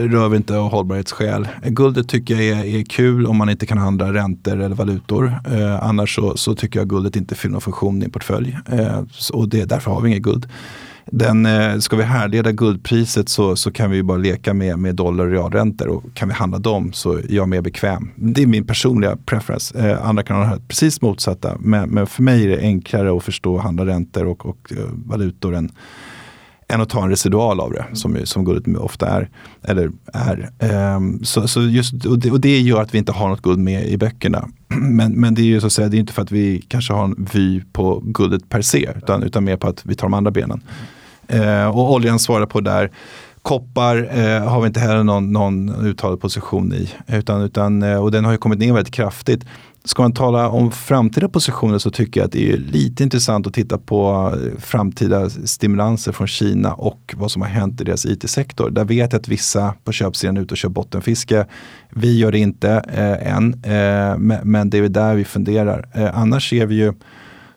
rör 0.08 0.28
vi 0.28 0.36
inte 0.36 0.58
av 0.58 0.70
hållbarhetsskäl. 0.70 1.48
Guldet 1.62 2.08
tycker 2.08 2.34
jag 2.34 2.44
är, 2.44 2.64
är, 2.64 2.84
kul 2.84 3.26
om 3.26 3.36
man 3.36 3.48
inte 3.48 3.66
kan 3.66 3.78
handla 3.78 4.12
räntor 4.12 4.60
eller 4.60 4.74
valutor. 4.74 5.34
Eh, 5.52 5.84
annars 5.84 6.14
så, 6.14 6.36
så, 6.36 6.54
tycker 6.54 6.80
jag 6.80 6.88
guldet 6.88 7.16
inte 7.16 7.34
fyller 7.34 7.52
någon 7.52 7.60
funktion 7.60 8.02
i 8.02 8.04
en 8.04 8.10
portfölj. 8.10 8.58
Eh, 8.66 9.02
och 9.32 9.48
det, 9.48 9.64
därför 9.64 9.90
har 9.90 10.00
vi 10.00 10.08
inget 10.08 10.22
guld. 10.22 10.46
Den, 11.06 11.46
eh, 11.46 11.78
ska 11.78 11.96
vi 11.96 12.02
härleda 12.02 12.52
guldpriset 12.52 13.28
så, 13.28 13.56
så 13.56 13.70
kan 13.70 13.90
vi 13.90 14.02
bara 14.02 14.18
leka 14.18 14.54
med, 14.54 14.78
med 14.78 14.94
dollar 14.94 15.24
och 15.24 15.30
realräntor 15.30 15.88
och 15.88 16.04
kan 16.14 16.28
vi 16.28 16.34
handla 16.34 16.58
dem 16.58 16.92
så 16.92 17.12
är 17.12 17.24
jag 17.28 17.48
mer 17.48 17.60
bekväm. 17.60 18.10
Det 18.16 18.42
är 18.42 18.46
min 18.46 18.66
personliga 18.66 19.16
preference. 19.16 19.78
Eh, 19.78 20.08
andra 20.08 20.22
kan 20.22 20.36
ha 20.36 20.58
precis 20.68 21.02
motsatta 21.02 21.56
men, 21.60 21.90
men, 21.90 22.06
för 22.06 22.22
mig 22.22 22.44
är 22.44 22.48
det 22.48 22.60
enklare 22.60 23.16
att 23.16 23.22
förstå 23.22 23.58
handla 23.58 23.86
räntor 23.86 24.26
och, 24.26 24.46
och 24.46 24.72
eh, 24.72 24.84
valutor 25.06 25.54
än, 25.54 25.70
än 26.68 26.80
att 26.80 26.88
ta 26.88 27.02
en 27.02 27.10
residual 27.10 27.60
av 27.60 27.72
det 27.72 27.84
som, 27.92 28.16
som 28.24 28.44
guldet 28.44 28.76
ofta 28.76 29.08
är. 29.08 29.30
Eller 29.62 29.90
är. 30.12 30.50
Um, 30.96 31.24
så, 31.24 31.48
så 31.48 31.62
just, 31.62 32.06
och 32.06 32.18
det, 32.18 32.30
och, 32.30 32.40
det, 32.40 32.60
gör 32.60 32.82
att 32.82 32.94
vi 32.94 32.98
inte 32.98 33.12
har 33.12 33.28
något 33.28 33.42
guld 33.42 33.58
med 33.58 33.88
i 33.88 33.96
böckerna. 33.96 34.48
Men, 34.68 35.12
men 35.12 35.34
det 35.34 35.42
är 35.42 35.46
ju 35.46 35.60
så 35.60 35.66
att 35.66 35.72
säga, 35.72 35.88
det 35.88 35.96
är 35.96 35.98
inte 35.98 36.12
för 36.12 36.22
att 36.22 36.32
vi 36.32 36.64
kanske 36.68 36.92
har 36.92 37.04
en 37.04 37.28
vy 37.32 37.60
på 37.72 38.02
guldet 38.04 38.48
per 38.48 38.62
se 38.62 38.90
utan, 38.96 39.22
utan 39.22 39.44
mer 39.44 39.56
på 39.56 39.68
att 39.68 39.86
vi 39.86 39.94
tar 39.94 40.06
de 40.06 40.14
andra 40.14 40.30
benen. 40.30 40.62
Eh, 41.28 41.66
och 41.66 41.92
oljan 41.92 42.18
svarar 42.18 42.46
på 42.46 42.60
där. 42.60 42.90
Koppar 43.42 43.96
eh, 43.96 44.48
har 44.48 44.60
vi 44.60 44.66
inte 44.66 44.80
heller 44.80 45.02
någon, 45.02 45.32
någon 45.32 45.86
uttalad 45.86 46.20
position 46.20 46.72
i. 46.72 46.90
Utan, 47.06 47.42
utan, 47.42 47.82
eh, 47.82 47.96
och 47.96 48.10
den 48.10 48.24
har 48.24 48.32
ju 48.32 48.38
kommit 48.38 48.58
ner 48.58 48.72
väldigt 48.72 48.94
kraftigt. 48.94 49.44
Ska 49.86 50.02
man 50.02 50.12
tala 50.12 50.48
om 50.48 50.70
framtida 50.72 51.28
positioner 51.28 51.78
så 51.78 51.90
tycker 51.90 52.20
jag 52.20 52.26
att 52.26 52.32
det 52.32 52.52
är 52.52 52.56
lite 52.56 53.02
intressant 53.02 53.46
att 53.46 53.54
titta 53.54 53.78
på 53.78 54.32
eh, 54.34 54.60
framtida 54.60 55.30
stimulanser 55.30 56.12
från 56.12 56.26
Kina 56.26 56.72
och 56.72 57.14
vad 57.16 57.30
som 57.30 57.42
har 57.42 57.48
hänt 57.48 57.80
i 57.80 57.84
deras 57.84 58.06
IT-sektor. 58.06 58.70
Där 58.70 58.84
vet 58.84 59.12
jag 59.12 59.20
att 59.20 59.28
vissa 59.28 59.74
på 59.84 59.92
köpsidan 59.92 60.36
är 60.36 60.40
ute 60.40 60.54
och 60.54 60.58
kör 60.58 60.68
bottenfiske. 60.68 61.46
Vi 61.90 62.18
gör 62.18 62.32
det 62.32 62.38
inte 62.38 62.70
eh, 62.70 63.36
än, 63.36 63.54
eh, 63.64 64.18
men 64.44 64.70
det 64.70 64.78
är 64.78 64.88
där 64.88 65.14
vi 65.14 65.24
funderar. 65.24 65.88
Eh, 65.92 66.18
annars 66.18 66.50
ser 66.50 66.66
vi 66.66 66.74
ju 66.74 66.92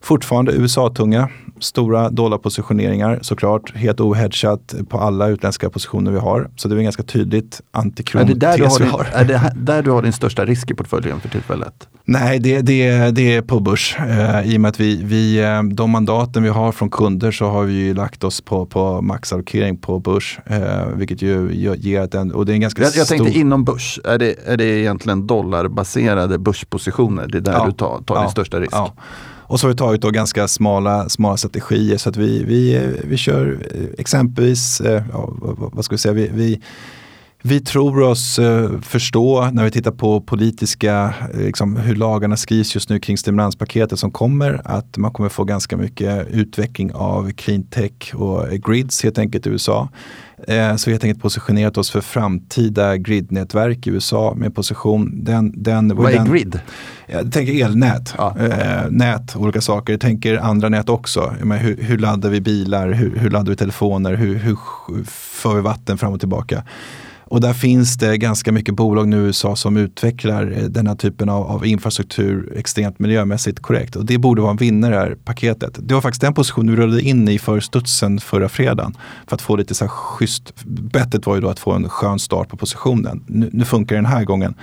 fortfarande 0.01 0.51
USA-tunga 0.51 1.29
stora 1.59 2.09
dollarpositioneringar 2.09 3.19
såklart. 3.21 3.75
Helt 3.75 3.99
ohedgat 3.99 4.75
på 4.89 4.99
alla 4.99 5.27
utländska 5.27 5.69
positioner 5.69 6.11
vi 6.11 6.19
har. 6.19 6.49
Så 6.55 6.67
det 6.67 6.75
är 6.75 6.77
en 6.77 6.83
ganska 6.83 7.03
tydligt 7.03 7.61
antikron 7.71 8.21
är 8.21 8.27
det 8.27 8.33
där 8.33 8.57
du 8.57 8.63
har, 8.63 8.79
din. 8.79 9.13
Är 9.13 9.25
det 9.25 9.53
där 9.55 9.81
du 9.81 9.91
har 9.91 10.01
din 10.01 10.13
största 10.13 10.45
risk 10.45 10.71
i 10.71 10.73
portföljen 10.73 11.19
för 11.19 11.29
tillfället? 11.29 11.87
Nej, 12.09 12.39
det, 12.39 12.61
det, 12.61 13.11
det 13.11 13.35
är 13.35 13.41
på 13.41 13.59
börs. 13.59 13.97
Eh, 13.99 14.53
I 14.53 14.57
och 14.57 14.61
med 14.61 14.69
att 14.69 14.79
vi, 14.79 15.03
vi, 15.03 15.43
eh, 15.43 15.63
de 15.63 15.91
mandaten 15.91 16.43
vi 16.43 16.49
har 16.49 16.71
från 16.71 16.89
kunder 16.89 17.31
så 17.31 17.45
har 17.45 17.63
vi 17.63 17.93
lagt 17.93 18.23
oss 18.23 18.41
på, 18.41 18.65
på 18.65 19.01
maxallokering 19.01 19.77
på 19.77 19.99
börs. 19.99 20.39
Eh, 20.45 20.87
vilket 20.95 21.21
ju 21.21 21.49
ger 21.77 22.07
den, 22.07 22.31
och 22.31 22.45
det 22.45 22.51
är 22.51 22.53
en 22.53 22.61
ganska 22.61 22.81
jag, 22.81 22.95
jag 22.95 23.05
stor... 23.05 23.17
tänkte 23.17 23.39
inom 23.39 23.63
börs, 23.63 23.99
är 24.03 24.17
det, 24.17 24.35
är 24.45 24.57
det 24.57 24.65
egentligen 24.65 25.27
dollarbaserade 25.27 26.37
börspositioner? 26.37 27.27
Det 27.27 27.37
är 27.37 27.41
där 27.41 27.53
ja. 27.53 27.65
du 27.65 27.71
tar, 27.71 28.01
tar 28.01 28.15
ja. 28.15 28.21
din 28.21 28.31
största 28.31 28.59
risk? 28.59 28.73
Ja. 28.73 28.93
Och 29.47 29.59
så 29.59 29.67
har 29.67 29.69
vi 29.71 29.77
tagit 29.77 30.01
då 30.01 30.11
ganska 30.11 30.47
smala, 30.47 31.09
smala 31.09 31.37
strategier. 31.37 31.97
Så 31.97 32.09
att 32.09 32.17
vi, 32.17 32.43
vi, 32.43 32.89
vi 33.03 33.17
kör 33.17 33.67
eh, 33.75 33.81
exempelvis, 33.97 34.81
eh, 34.81 35.03
ja, 35.11 35.29
vad 35.57 35.85
ska 35.85 35.93
vi 35.93 35.99
säga, 35.99 36.13
vi, 36.13 36.29
vi 36.33 36.61
vi 37.47 37.61
tror 37.61 38.01
oss 38.01 38.39
eh, 38.39 38.81
förstå 38.81 39.49
när 39.51 39.63
vi 39.63 39.71
tittar 39.71 39.91
på 39.91 40.21
politiska, 40.21 41.13
liksom, 41.33 41.75
hur 41.75 41.95
lagarna 41.95 42.37
skrivs 42.37 42.75
just 42.75 42.89
nu 42.89 42.99
kring 42.99 43.17
stimulanspaketet 43.17 43.99
som 43.99 44.11
kommer, 44.11 44.61
att 44.63 44.97
man 44.97 45.11
kommer 45.11 45.29
få 45.29 45.43
ganska 45.43 45.77
mycket 45.77 46.27
utveckling 46.27 46.93
av 46.93 47.31
clean 47.31 47.63
tech 47.63 48.15
och 48.15 48.49
grids 48.49 49.03
helt 49.03 49.17
enkelt 49.17 49.47
i 49.47 49.49
USA. 49.49 49.89
Eh, 50.47 50.75
så 50.75 50.89
vi 50.89 50.91
har 50.91 50.93
helt 50.93 51.03
enkelt 51.03 51.21
positionerat 51.21 51.77
oss 51.77 51.91
för 51.91 52.01
framtida 52.01 52.97
gridnätverk 52.97 53.87
i 53.87 53.89
USA 53.89 54.33
med 54.35 54.55
position. 54.55 55.23
Den, 55.23 55.63
den, 55.63 55.95
Vad 55.95 56.13
är 56.13 56.25
grid? 56.25 56.59
Jag 57.07 57.31
tänker 57.31 57.65
elnät, 57.65 58.13
ja. 58.17 58.35
eh, 58.39 58.89
nät, 58.89 59.35
olika 59.35 59.61
saker. 59.61 59.93
Jag 59.93 60.01
tänker 60.01 60.37
andra 60.37 60.69
nät 60.69 60.89
också. 60.89 61.33
Men 61.43 61.57
hur, 61.57 61.77
hur 61.81 61.97
laddar 61.97 62.29
vi 62.29 62.41
bilar, 62.41 62.91
hur, 62.91 63.15
hur 63.15 63.29
laddar 63.29 63.49
vi 63.49 63.55
telefoner, 63.55 64.15
hur, 64.15 64.35
hur 64.35 64.57
för 65.07 65.55
vi 65.55 65.61
vatten 65.61 65.97
fram 65.97 66.13
och 66.13 66.19
tillbaka. 66.19 66.63
Och 67.29 67.41
där 67.41 67.53
finns 67.53 67.97
det 67.97 68.17
ganska 68.17 68.51
mycket 68.51 68.75
bolag 68.75 69.07
nu 69.07 69.17
i 69.17 69.19
USA 69.19 69.55
som 69.55 69.77
utvecklar 69.77 70.53
eh, 70.57 70.63
den 70.63 70.87
här 70.87 70.95
typen 70.95 71.29
av, 71.29 71.43
av 71.43 71.65
infrastruktur 71.65 72.53
extremt 72.57 72.99
miljömässigt 72.99 73.59
korrekt. 73.59 73.95
Och 73.95 74.05
det 74.05 74.17
borde 74.17 74.41
vara 74.41 74.51
en 74.51 74.57
vinnare 74.57 74.93
i 74.93 74.95
det 74.95 75.01
här 75.01 75.15
paketet. 75.15 75.79
Det 75.81 75.93
var 75.93 76.01
faktiskt 76.01 76.21
den 76.21 76.33
positionen 76.33 76.75
vi 76.75 76.81
rullade 76.81 77.01
in 77.01 77.27
i 77.27 77.39
för 77.39 77.59
studsen 77.59 78.19
förra 78.19 78.49
fredagen. 78.49 78.97
För 79.27 79.35
att 79.35 79.41
få 79.41 79.55
lite 79.55 79.75
så 79.75 79.85
här 79.85 79.89
schysst. 79.89 80.53
Bettet 80.65 81.25
var 81.25 81.35
ju 81.35 81.41
då 81.41 81.49
att 81.49 81.59
få 81.59 81.71
en 81.71 81.89
skön 81.89 82.19
start 82.19 82.49
på 82.49 82.57
positionen. 82.57 83.23
Nu, 83.27 83.49
nu 83.53 83.65
funkar 83.65 83.95
det 83.95 84.01
den 84.01 84.11
här 84.11 84.23
gången. 84.23 84.53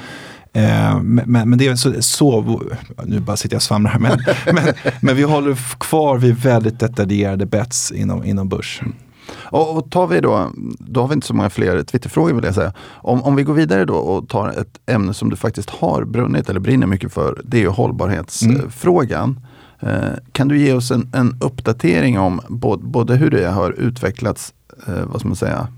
Eh, 0.53 1.01
men, 1.03 1.51
men, 1.51 1.59
det 1.59 1.67
är 1.67 1.77
så, 1.77 2.03
så, 2.03 2.63
nu 3.05 3.21
bara 3.21 3.37
sitter 3.37 3.55
jag 3.55 3.59
och 3.59 3.63
svamlar 3.63 3.91
här, 3.91 3.99
men, 3.99 4.19
men, 4.55 4.75
men, 5.01 5.17
vi 5.17 5.23
håller 5.23 5.79
kvar 5.79 6.19
vid 6.19 6.37
väldigt 6.37 6.81
detaljerade 6.81 7.47
bets 7.47 7.93
inom, 7.93 8.25
inom 8.25 8.49
börs. 8.49 8.83
Och, 9.33 9.77
och 9.77 9.91
tar 9.91 10.07
vi 10.07 10.21
då, 10.21 10.51
då 10.79 11.01
har 11.01 11.09
vi 11.09 11.15
inte 11.15 11.27
så 11.27 11.35
många 11.35 11.51
fler 11.51 11.83
Twitterfrågor 11.83 12.35
vill 12.35 12.45
jag 12.45 12.55
säga. 12.55 12.73
Om, 12.93 13.23
om 13.23 13.37
vi 13.37 13.43
går 13.43 13.55
vidare 13.55 13.85
då 13.85 13.95
och 13.95 14.29
tar 14.29 14.49
ett 14.49 14.81
ämne 14.87 15.15
som 15.15 15.31
du 15.31 15.37
faktiskt 15.37 15.71
har 15.71 16.05
brunnit 16.05 16.51
eller 16.51 16.61
brinner 16.61 16.87
mycket 16.87 17.13
för. 17.13 17.41
Det 17.45 17.57
är 17.57 17.61
ju 17.61 17.69
hållbarhetsfrågan. 17.69 19.41
Mm. 19.81 19.95
Eh, 20.03 20.13
kan 20.33 20.49
du 20.49 20.59
ge 20.59 20.73
oss 20.73 20.91
en, 20.91 21.11
en 21.15 21.37
uppdatering 21.41 22.19
om 22.19 22.41
både, 22.49 22.85
både 22.85 23.17
hur 23.17 23.31
det 23.31 23.47
har 23.47 23.71
utvecklats, 23.71 24.55
eh, 24.87 25.05
vad 25.07 25.21
ska 25.21 25.29
man 25.29 25.37
säga, 25.37 25.69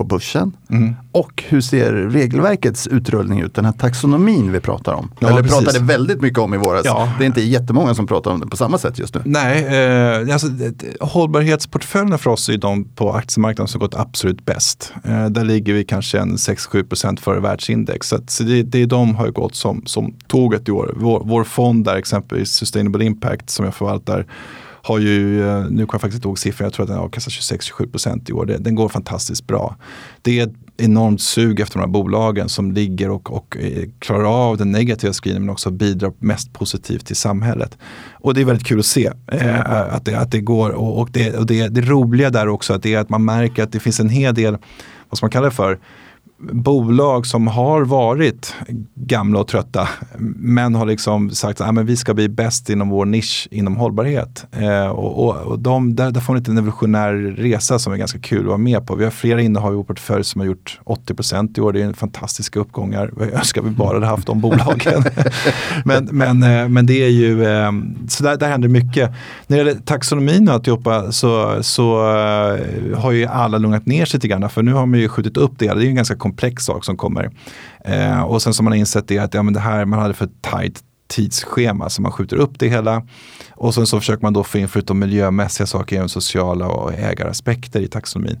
på 0.00 0.04
börsen. 0.04 0.52
Mm. 0.70 0.94
Och 1.12 1.44
hur 1.48 1.60
ser 1.60 1.92
regelverkets 1.92 2.86
utrullning 2.86 3.40
ut? 3.40 3.54
Den 3.54 3.64
här 3.64 3.72
taxonomin 3.72 4.52
vi 4.52 4.60
pratar 4.60 4.92
om. 4.92 5.12
Ja, 5.18 5.28
Eller 5.28 5.42
precis. 5.42 5.58
pratade 5.58 5.84
väldigt 5.84 6.20
mycket 6.20 6.38
om 6.38 6.54
i 6.54 6.56
våras. 6.56 6.82
Ja. 6.84 7.12
Det 7.18 7.24
är 7.24 7.26
inte 7.26 7.40
jättemånga 7.40 7.94
som 7.94 8.06
pratar 8.06 8.30
om 8.30 8.40
det 8.40 8.46
på 8.46 8.56
samma 8.56 8.78
sätt 8.78 8.98
just 8.98 9.14
nu. 9.14 9.20
Nej, 9.24 9.64
eh, 9.64 10.32
alltså, 10.32 10.48
hållbarhetsportföljerna 11.00 12.18
för 12.18 12.30
oss 12.30 12.48
är 12.48 12.58
de 12.58 12.84
på 12.84 13.12
aktiemarknaden 13.12 13.68
som 13.68 13.80
gått 13.80 13.94
absolut 13.94 14.44
bäst. 14.44 14.92
Eh, 15.04 15.26
där 15.26 15.44
ligger 15.44 15.74
vi 15.74 15.84
kanske 15.84 16.18
en 16.18 16.36
6-7% 16.36 17.20
före 17.20 17.40
världsindex. 17.40 18.08
Så, 18.08 18.18
så 18.26 18.42
det, 18.42 18.62
det 18.62 18.82
är 18.82 18.86
de 18.86 19.14
har 19.14 19.28
gått 19.28 19.54
som, 19.54 19.82
som 19.86 20.14
tåget 20.26 20.68
i 20.68 20.72
år. 20.72 20.94
Vår, 20.96 21.22
vår 21.24 21.44
fond 21.44 21.84
där 21.84 21.96
exempelvis 21.96 22.50
Sustainable 22.50 23.04
Impact 23.04 23.50
som 23.50 23.64
jag 23.64 23.74
förvaltar 23.74 24.26
har 24.82 24.98
ju, 24.98 25.48
eh, 25.48 25.60
nu 25.60 25.68
kommer 25.68 25.94
jag 25.94 26.00
faktiskt 26.00 26.14
inte 26.14 26.28
ihåg 26.28 26.38
siffran, 26.38 26.64
jag 26.64 26.72
tror 26.72 26.84
att 26.84 26.90
den 26.90 26.98
avkastar 26.98 27.30
26-27% 27.30 28.30
i 28.30 28.32
år. 28.32 28.46
Den 28.46 28.74
går 28.74 28.88
fantastiskt 28.88 29.46
bra. 29.46 29.76
Det 30.22 30.40
är 30.40 30.46
ett 30.46 30.54
enormt 30.76 31.20
sug 31.20 31.60
efter 31.60 31.78
de 31.78 31.80
här 31.80 31.92
bolagen 31.92 32.48
som 32.48 32.72
ligger 32.72 33.10
och, 33.10 33.32
och 33.32 33.56
eh, 33.60 33.88
klarar 33.98 34.50
av 34.50 34.56
den 34.56 34.72
negativa 34.72 35.12
screenen 35.12 35.42
men 35.42 35.50
också 35.50 35.70
bidrar 35.70 36.12
mest 36.18 36.52
positivt 36.52 37.06
till 37.06 37.16
samhället. 37.16 37.78
Och 38.12 38.34
det 38.34 38.40
är 38.40 38.44
väldigt 38.44 38.66
kul 38.66 38.78
att 38.78 38.86
se 38.86 39.10
eh, 39.32 39.94
att, 39.94 40.04
det, 40.04 40.14
att 40.14 40.30
det 40.30 40.40
går. 40.40 40.70
Och, 40.70 41.00
och, 41.00 41.08
det, 41.12 41.36
och 41.36 41.46
det, 41.46 41.68
det 41.68 41.80
roliga 41.80 42.30
där 42.30 42.48
också 42.48 42.74
att 42.74 42.82
det 42.82 42.94
är 42.94 42.98
att 42.98 43.08
man 43.08 43.24
märker 43.24 43.62
att 43.62 43.72
det 43.72 43.80
finns 43.80 44.00
en 44.00 44.08
hel 44.08 44.34
del, 44.34 44.56
vad 45.08 45.16
ska 45.16 45.24
man 45.24 45.30
kalla 45.30 45.46
det 45.46 45.54
för, 45.54 45.78
bolag 46.40 47.26
som 47.26 47.46
har 47.46 47.82
varit 47.82 48.54
gamla 48.94 49.40
och 49.40 49.48
trötta 49.48 49.88
men 50.36 50.74
har 50.74 50.86
liksom 50.86 51.30
sagt 51.30 51.60
att 51.60 51.78
ah, 51.78 51.82
vi 51.82 51.96
ska 51.96 52.14
bli 52.14 52.28
bäst 52.28 52.70
inom 52.70 52.88
vår 52.88 53.04
nisch 53.04 53.48
inom 53.50 53.76
hållbarhet. 53.76 54.46
Eh, 54.52 54.86
och, 54.86 55.24
och, 55.24 55.36
och 55.36 55.58
de, 55.58 55.96
där, 55.96 56.10
där 56.10 56.20
får 56.20 56.32
man 56.32 56.38
lite 56.38 56.50
en 56.50 56.58
evolutionär 56.58 57.12
resa 57.36 57.78
som 57.78 57.92
är 57.92 57.96
ganska 57.96 58.18
kul 58.18 58.40
att 58.40 58.46
vara 58.46 58.58
med 58.58 58.86
på. 58.86 58.94
Vi 58.94 59.04
har 59.04 59.10
flera 59.10 59.40
innehav 59.40 59.72
i 59.72 59.76
vår 59.76 59.84
portfölj 59.84 60.24
som 60.24 60.40
har 60.40 60.46
gjort 60.46 60.80
80 60.84 61.14
i 61.56 61.60
år. 61.60 61.72
Det 61.72 61.80
är 61.80 61.84
en 61.84 61.94
fantastiska 61.94 62.60
uppgångar. 62.60 63.12
Jag 63.18 63.32
önskar 63.32 63.62
vi 63.62 63.70
bara 63.70 63.94
hade 63.94 64.06
haft 64.06 64.26
de 64.26 64.40
bolagen. 64.40 65.04
men, 65.84 66.08
men, 66.12 66.42
eh, 66.42 66.68
men 66.68 66.86
det 66.86 67.04
är 67.04 67.08
ju, 67.08 67.44
eh, 67.44 67.72
så 68.08 68.24
där, 68.24 68.36
där 68.36 68.48
händer 68.48 68.68
mycket. 68.68 69.10
När 69.46 69.56
det 69.56 69.64
gäller 69.64 69.80
taxonomin 69.80 70.48
och 70.48 70.54
alltihopa 70.54 71.12
så, 71.12 71.62
så 71.62 72.00
eh, 72.00 72.98
har 72.98 73.12
ju 73.12 73.26
alla 73.26 73.58
lugnat 73.58 73.86
ner 73.86 74.04
sig 74.04 74.18
lite 74.18 74.28
grann. 74.28 74.50
För 74.50 74.62
nu 74.62 74.72
har 74.72 74.86
man 74.86 75.00
ju 75.00 75.08
skjutit 75.08 75.36
upp 75.36 75.52
det. 75.58 75.74
Det 75.74 75.86
är 75.86 75.88
en 75.88 75.94
ganska 75.94 76.16
komplex 76.30 76.64
sak 76.64 76.84
som 76.84 76.96
kommer. 76.96 77.30
Eh, 77.84 78.22
och 78.22 78.42
sen 78.42 78.54
så 78.54 78.62
man 78.62 78.72
har 78.72 78.78
insett 78.78 79.08
det 79.08 79.18
att 79.18 79.34
ja, 79.34 79.42
men 79.42 79.54
det 79.54 79.60
här 79.60 79.84
man 79.84 79.98
hade 79.98 80.14
för 80.14 80.28
tajt 80.40 80.82
tidsschema 81.10 81.90
så 81.90 82.02
man 82.02 82.12
skjuter 82.12 82.36
upp 82.36 82.58
det 82.58 82.68
hela. 82.68 83.02
Och 83.52 83.74
sen 83.74 83.86
så 83.86 84.00
försöker 84.00 84.22
man 84.22 84.32
då 84.32 84.44
få 84.44 84.58
in 84.58 84.68
förutom 84.68 84.98
miljömässiga 84.98 85.66
saker 85.66 85.96
även 85.96 86.08
sociala 86.08 86.68
och 86.68 86.94
ägaraspekter 86.94 87.80
i 87.80 87.88
taxonomin. 87.88 88.38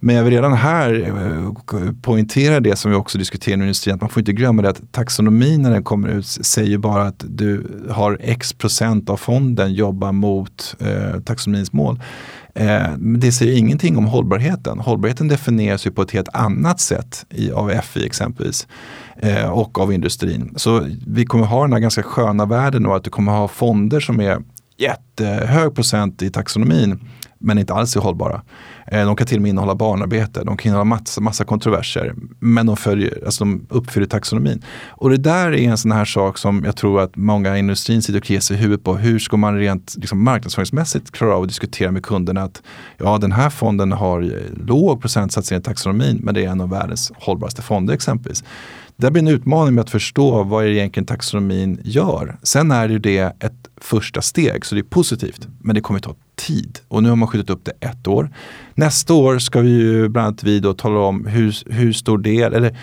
Men 0.00 0.16
jag 0.16 0.24
vill 0.24 0.34
redan 0.34 0.52
här 0.52 1.02
eh, 1.06 1.92
poängtera 2.02 2.60
det 2.60 2.76
som 2.76 2.90
vi 2.90 2.96
också 2.96 3.18
diskuterar 3.18 3.58
i 3.58 3.60
industrin, 3.60 3.94
att 3.94 4.00
man 4.00 4.10
får 4.10 4.20
inte 4.20 4.32
glömma 4.32 4.62
det 4.62 4.68
att 4.68 4.92
taxonomin 4.92 5.62
när 5.62 5.70
den 5.70 5.82
kommer 5.82 6.08
ut 6.08 6.26
säger 6.26 6.78
bara 6.78 7.02
att 7.02 7.24
du 7.28 7.66
har 7.90 8.18
x 8.20 8.52
procent 8.52 9.10
av 9.10 9.16
fonden 9.16 9.74
jobbar 9.74 10.12
mot 10.12 10.76
eh, 10.80 11.20
taxonomins 11.20 11.72
mål. 11.72 12.00
Eh, 12.54 12.92
det 12.98 13.32
säger 13.32 13.58
ingenting 13.58 13.96
om 13.98 14.04
hållbarheten. 14.04 14.78
Hållbarheten 14.78 15.28
definieras 15.28 15.86
ju 15.86 15.90
på 15.90 16.02
ett 16.02 16.10
helt 16.10 16.28
annat 16.32 16.80
sätt 16.80 17.26
i, 17.30 17.52
av 17.52 17.80
FI 17.82 18.06
exempelvis 18.06 18.66
eh, 19.16 19.50
och 19.50 19.78
av 19.78 19.92
industrin. 19.92 20.54
Så 20.56 20.86
vi 21.06 21.26
kommer 21.26 21.44
ha 21.46 21.62
den 21.62 21.72
här 21.72 21.80
ganska 21.80 22.02
sköna 22.02 22.46
världen 22.46 22.86
och 22.86 22.96
att 22.96 23.04
du 23.04 23.10
kommer 23.10 23.32
ha 23.32 23.48
fonder 23.48 24.00
som 24.00 24.20
är 24.20 24.38
jättehög 24.78 25.74
procent 25.74 26.22
i 26.22 26.30
taxonomin 26.30 27.00
men 27.44 27.58
inte 27.58 27.74
alls 27.74 27.96
är 27.96 28.00
hållbara. 28.00 28.42
Eh, 28.86 29.06
de 29.06 29.16
kan 29.16 29.26
till 29.26 29.36
och 29.36 29.42
med 29.42 29.48
innehålla 29.48 29.74
barnarbete, 29.74 30.44
de 30.44 30.56
kan 30.56 30.70
innehålla 30.70 30.84
massa, 30.84 31.20
massa 31.20 31.44
kontroverser. 31.44 32.14
Men 32.38 32.66
de, 32.66 32.76
följer, 32.76 33.22
alltså 33.24 33.44
de 33.44 33.66
uppfyller 33.68 34.06
taxonomin. 34.06 34.62
Och 34.88 35.10
det 35.10 35.16
där 35.16 35.52
är 35.52 35.70
en 35.70 35.78
sån 35.78 35.92
här 35.92 36.04
sak 36.04 36.38
som 36.38 36.64
jag 36.64 36.76
tror 36.76 37.00
att 37.00 37.16
många 37.16 37.56
i 37.56 37.58
industrin 37.58 38.02
sitter 38.02 38.18
och 38.18 38.24
kliar 38.24 38.40
sig 38.40 38.56
i 38.56 38.60
huvudet 38.60 38.84
på. 38.84 38.96
Hur 38.96 39.18
ska 39.18 39.36
man 39.36 39.58
rent 39.58 39.94
liksom, 39.96 40.24
marknadsföringsmässigt 40.24 41.10
klara 41.10 41.36
av 41.36 41.42
att 41.42 41.48
diskutera 41.48 41.90
med 41.90 42.02
kunderna 42.02 42.42
att 42.42 42.62
ja, 42.98 43.18
den 43.18 43.32
här 43.32 43.50
fonden 43.50 43.92
har 43.92 44.32
låg 44.66 45.00
procentsats 45.00 45.52
i 45.52 45.60
taxonomin 45.60 46.20
men 46.22 46.34
det 46.34 46.44
är 46.44 46.48
en 46.48 46.60
av 46.60 46.70
världens 46.70 47.12
hållbaraste 47.16 47.62
fonder 47.62 47.94
exempelvis. 47.94 48.44
Det 48.96 49.10
blir 49.10 49.22
en 49.22 49.28
utmaning 49.28 49.74
med 49.74 49.82
att 49.82 49.90
förstå 49.90 50.42
vad 50.42 50.64
är 50.64 50.68
egentligen 50.68 51.06
taxonomin 51.06 51.80
gör. 51.84 52.38
Sen 52.42 52.70
är 52.70 52.88
ju 52.88 52.98
det 52.98 53.18
ett 53.18 53.68
första 53.76 54.22
steg, 54.22 54.64
så 54.64 54.74
det 54.74 54.80
är 54.80 54.82
positivt. 54.82 55.48
Men 55.60 55.74
det 55.74 55.80
kommer 55.80 56.00
ta 56.00 56.14
tid 56.46 56.78
och 56.88 57.02
nu 57.02 57.08
har 57.08 57.16
man 57.16 57.28
skjutit 57.28 57.50
upp 57.50 57.64
det 57.64 57.86
ett 57.86 58.08
år. 58.08 58.30
Nästa 58.74 59.14
år 59.14 59.38
ska 59.38 59.60
vi 59.60 59.70
ju 59.70 60.08
bland 60.08 60.26
annat 60.26 60.44
vi 60.44 60.60
då 60.60 60.74
tala 60.74 61.00
om 61.00 61.26
hur, 61.26 61.72
hur 61.72 61.92
stor 61.92 62.18
del, 62.18 62.54
eller 62.54 62.76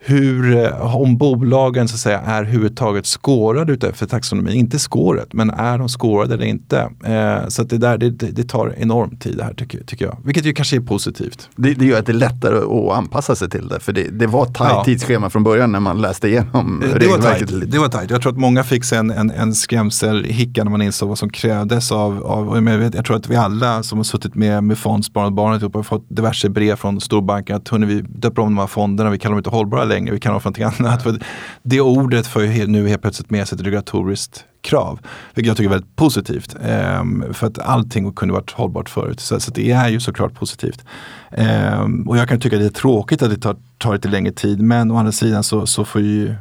hur, 0.00 0.56
eh, 0.56 0.96
om 0.96 1.16
bolagen 1.16 1.88
så 1.88 1.94
att 1.94 2.00
säga 2.00 2.20
är 2.20 2.44
huvudtaget 2.44 3.06
skårade 3.06 3.72
utefter 3.72 4.06
taxonomin. 4.06 4.54
Inte 4.54 4.78
skåret, 4.78 5.32
men 5.32 5.50
är 5.50 5.78
de 5.78 5.88
skårade 5.88 6.34
eller 6.34 6.46
inte? 6.46 6.90
Eh, 7.04 7.48
så 7.48 7.62
det, 7.62 7.78
där, 7.78 7.98
det, 7.98 8.10
det, 8.10 8.48
tar 8.48 8.74
enorm 8.78 9.16
tid 9.16 9.36
det 9.36 9.44
här 9.44 9.54
tycker, 9.54 9.84
tycker 9.84 10.04
jag. 10.04 10.18
Vilket 10.24 10.44
ju 10.44 10.52
kanske 10.52 10.76
är 10.76 10.80
positivt. 10.80 11.48
Det, 11.56 11.74
det 11.74 11.86
gör 11.86 11.98
att 11.98 12.06
det 12.06 12.12
är 12.12 12.14
lättare 12.14 12.56
att 12.56 12.96
anpassa 12.98 13.36
sig 13.36 13.50
till 13.50 13.68
det. 13.68 13.80
För 13.80 13.92
det, 13.92 14.08
det 14.08 14.26
var 14.26 14.44
tajt 14.44 14.70
ja. 14.70 14.84
tidsschema 14.84 15.30
från 15.30 15.44
början 15.44 15.72
när 15.72 15.80
man 15.80 16.00
läste 16.00 16.28
igenom 16.28 16.82
det 16.82 16.98
regelverket. 16.98 17.50
Var 17.50 17.60
det 17.60 17.78
var 17.78 17.88
tajt. 17.88 18.10
Jag 18.10 18.22
tror 18.22 18.32
att 18.32 18.38
många 18.38 18.64
fick 18.64 18.92
en, 18.92 19.10
en, 19.10 19.30
en 19.30 19.54
skrämselhicka 19.54 20.64
när 20.64 20.70
man 20.70 20.82
insåg 20.82 21.08
vad 21.08 21.18
som 21.18 21.30
krävdes 21.30 21.92
av, 21.92 22.26
av 22.26 22.68
jag, 22.68 22.78
vet, 22.78 22.94
jag 22.94 23.04
tror 23.04 23.16
att 23.16 23.28
vi 23.28 23.36
alla 23.36 23.82
som 23.82 23.98
har 23.98 24.04
suttit 24.04 24.34
med, 24.34 24.64
med 24.64 24.78
fondsparande 24.78 25.36
barn 25.36 25.72
har 25.74 25.82
fått 25.82 26.06
diverse 26.08 26.48
brev 26.48 26.76
från 26.76 27.00
storbanker 27.00 27.54
att 27.54 27.72
vi 27.72 28.00
döper 28.00 28.42
om 28.42 28.48
de 28.48 28.58
här 28.58 28.66
fonderna, 28.66 29.10
vi 29.10 29.18
kallar 29.18 29.32
dem 29.32 29.38
inte 29.38 29.50
hållbara 29.50 29.84
längre, 29.88 30.14
vi 30.14 30.20
kan 30.20 30.32
ha 30.32 30.40
för 30.40 30.50
någonting 30.50 30.86
annat. 30.86 31.02
För 31.02 31.20
det 31.62 31.80
ordet 31.80 32.26
för 32.26 32.66
nu 32.66 32.88
helt 32.88 33.02
plötsligt 33.02 33.30
med 33.30 33.48
sig 33.48 33.56
ett 33.56 33.64
regulatoriskt 33.64 34.44
krav. 34.60 35.00
Vilket 35.34 35.48
jag 35.48 35.56
tycker 35.56 35.68
är 35.68 35.74
väldigt 35.74 35.96
positivt. 35.96 36.56
Um, 37.00 37.34
för 37.34 37.46
att 37.46 37.58
allting 37.58 38.12
kunde 38.12 38.34
varit 38.34 38.50
hållbart 38.50 38.88
förut. 38.88 39.20
Så, 39.20 39.38
det 39.54 39.70
är 39.70 39.88
ju 39.88 40.00
såklart 40.00 40.34
positivt. 40.34 40.84
Um, 41.30 42.08
och 42.08 42.16
jag 42.16 42.28
kan 42.28 42.40
tycka 42.40 42.56
att 42.56 42.62
det 42.62 42.66
är 42.66 42.70
tråkigt 42.70 43.22
att 43.22 43.30
det 43.30 43.36
tar, 43.36 43.56
tar 43.78 43.92
lite 43.92 44.08
längre 44.08 44.32
tid. 44.32 44.60
Men 44.60 44.90
å 44.90 44.96
andra 44.96 45.12
sidan 45.12 45.42
så, 45.42 45.66
så 45.66 45.84
får 45.84 46.00
ju, 46.00 46.34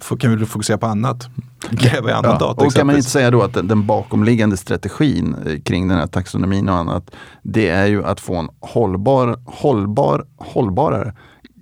får, 0.00 0.16
kan 0.16 0.38
vi 0.38 0.46
fokusera 0.46 0.78
på 0.78 0.86
annat. 0.86 1.28
Gräva 1.70 2.10
i 2.10 2.12
annan 2.12 2.30
ja, 2.30 2.38
data. 2.38 2.64
Och 2.64 2.72
kan 2.72 2.86
man 2.86 2.96
inte 2.96 3.10
säga 3.10 3.30
då 3.30 3.42
att 3.42 3.54
den, 3.54 3.68
den 3.68 3.86
bakomliggande 3.86 4.56
strategin 4.56 5.36
eh, 5.46 5.60
kring 5.60 5.88
den 5.88 5.98
här 5.98 6.06
taxonomin 6.06 6.68
och 6.68 6.76
annat. 6.76 7.10
Det 7.42 7.68
är 7.68 7.86
ju 7.86 8.04
att 8.04 8.20
få 8.20 8.36
en 8.36 8.48
hållbar, 8.60 9.38
hållbar, 9.44 10.24
hållbarare 10.36 11.12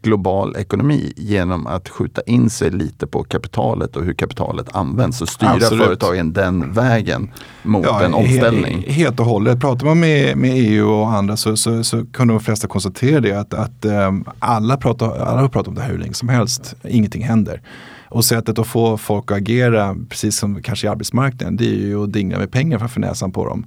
global 0.06 0.56
ekonomi 0.56 1.12
genom 1.16 1.66
att 1.66 1.88
skjuta 1.88 2.22
in 2.26 2.50
sig 2.50 2.70
lite 2.70 3.06
på 3.06 3.24
kapitalet 3.24 3.96
och 3.96 4.04
hur 4.04 4.12
kapitalet 4.12 4.76
används 4.76 5.22
och 5.22 5.28
styra 5.28 5.50
Absolut. 5.50 5.84
företagen 5.84 6.32
den 6.32 6.72
vägen 6.72 7.30
mot 7.62 7.86
ja, 7.86 8.04
en 8.04 8.14
omställning. 8.14 8.84
He 8.86 8.92
helt 8.92 9.20
och 9.20 9.26
hållet. 9.26 9.60
Pratar 9.60 9.86
man 9.86 10.00
med, 10.00 10.36
med 10.36 10.50
EU 10.54 10.88
och 10.88 11.08
andra 11.08 11.36
så, 11.36 11.56
så, 11.56 11.84
så 11.84 12.06
kunde 12.06 12.34
de 12.34 12.40
flesta 12.40 12.68
konstatera 12.68 13.20
det 13.20 13.32
att, 13.32 13.54
att 13.54 13.84
um, 13.84 14.24
alla, 14.38 14.76
pratar, 14.76 15.18
alla 15.18 15.40
har 15.40 15.48
pratat 15.48 15.68
om 15.68 15.74
det 15.74 15.82
här 15.82 15.90
hur 15.90 15.98
länge 15.98 16.14
som 16.14 16.28
helst. 16.28 16.74
Ingenting 16.88 17.24
händer. 17.24 17.62
Och 18.08 18.24
sättet 18.24 18.58
att 18.58 18.66
få 18.66 18.96
folk 18.96 19.30
att 19.30 19.36
agera, 19.36 19.96
precis 20.08 20.38
som 20.38 20.62
kanske 20.62 20.86
i 20.86 20.90
arbetsmarknaden, 20.90 21.56
det 21.56 21.64
är 21.64 21.74
ju 21.74 22.04
att 22.04 22.12
dinga 22.12 22.38
med 22.38 22.50
pengar 22.50 22.78
framför 22.78 23.00
näsan 23.00 23.32
på 23.32 23.44
dem 23.48 23.66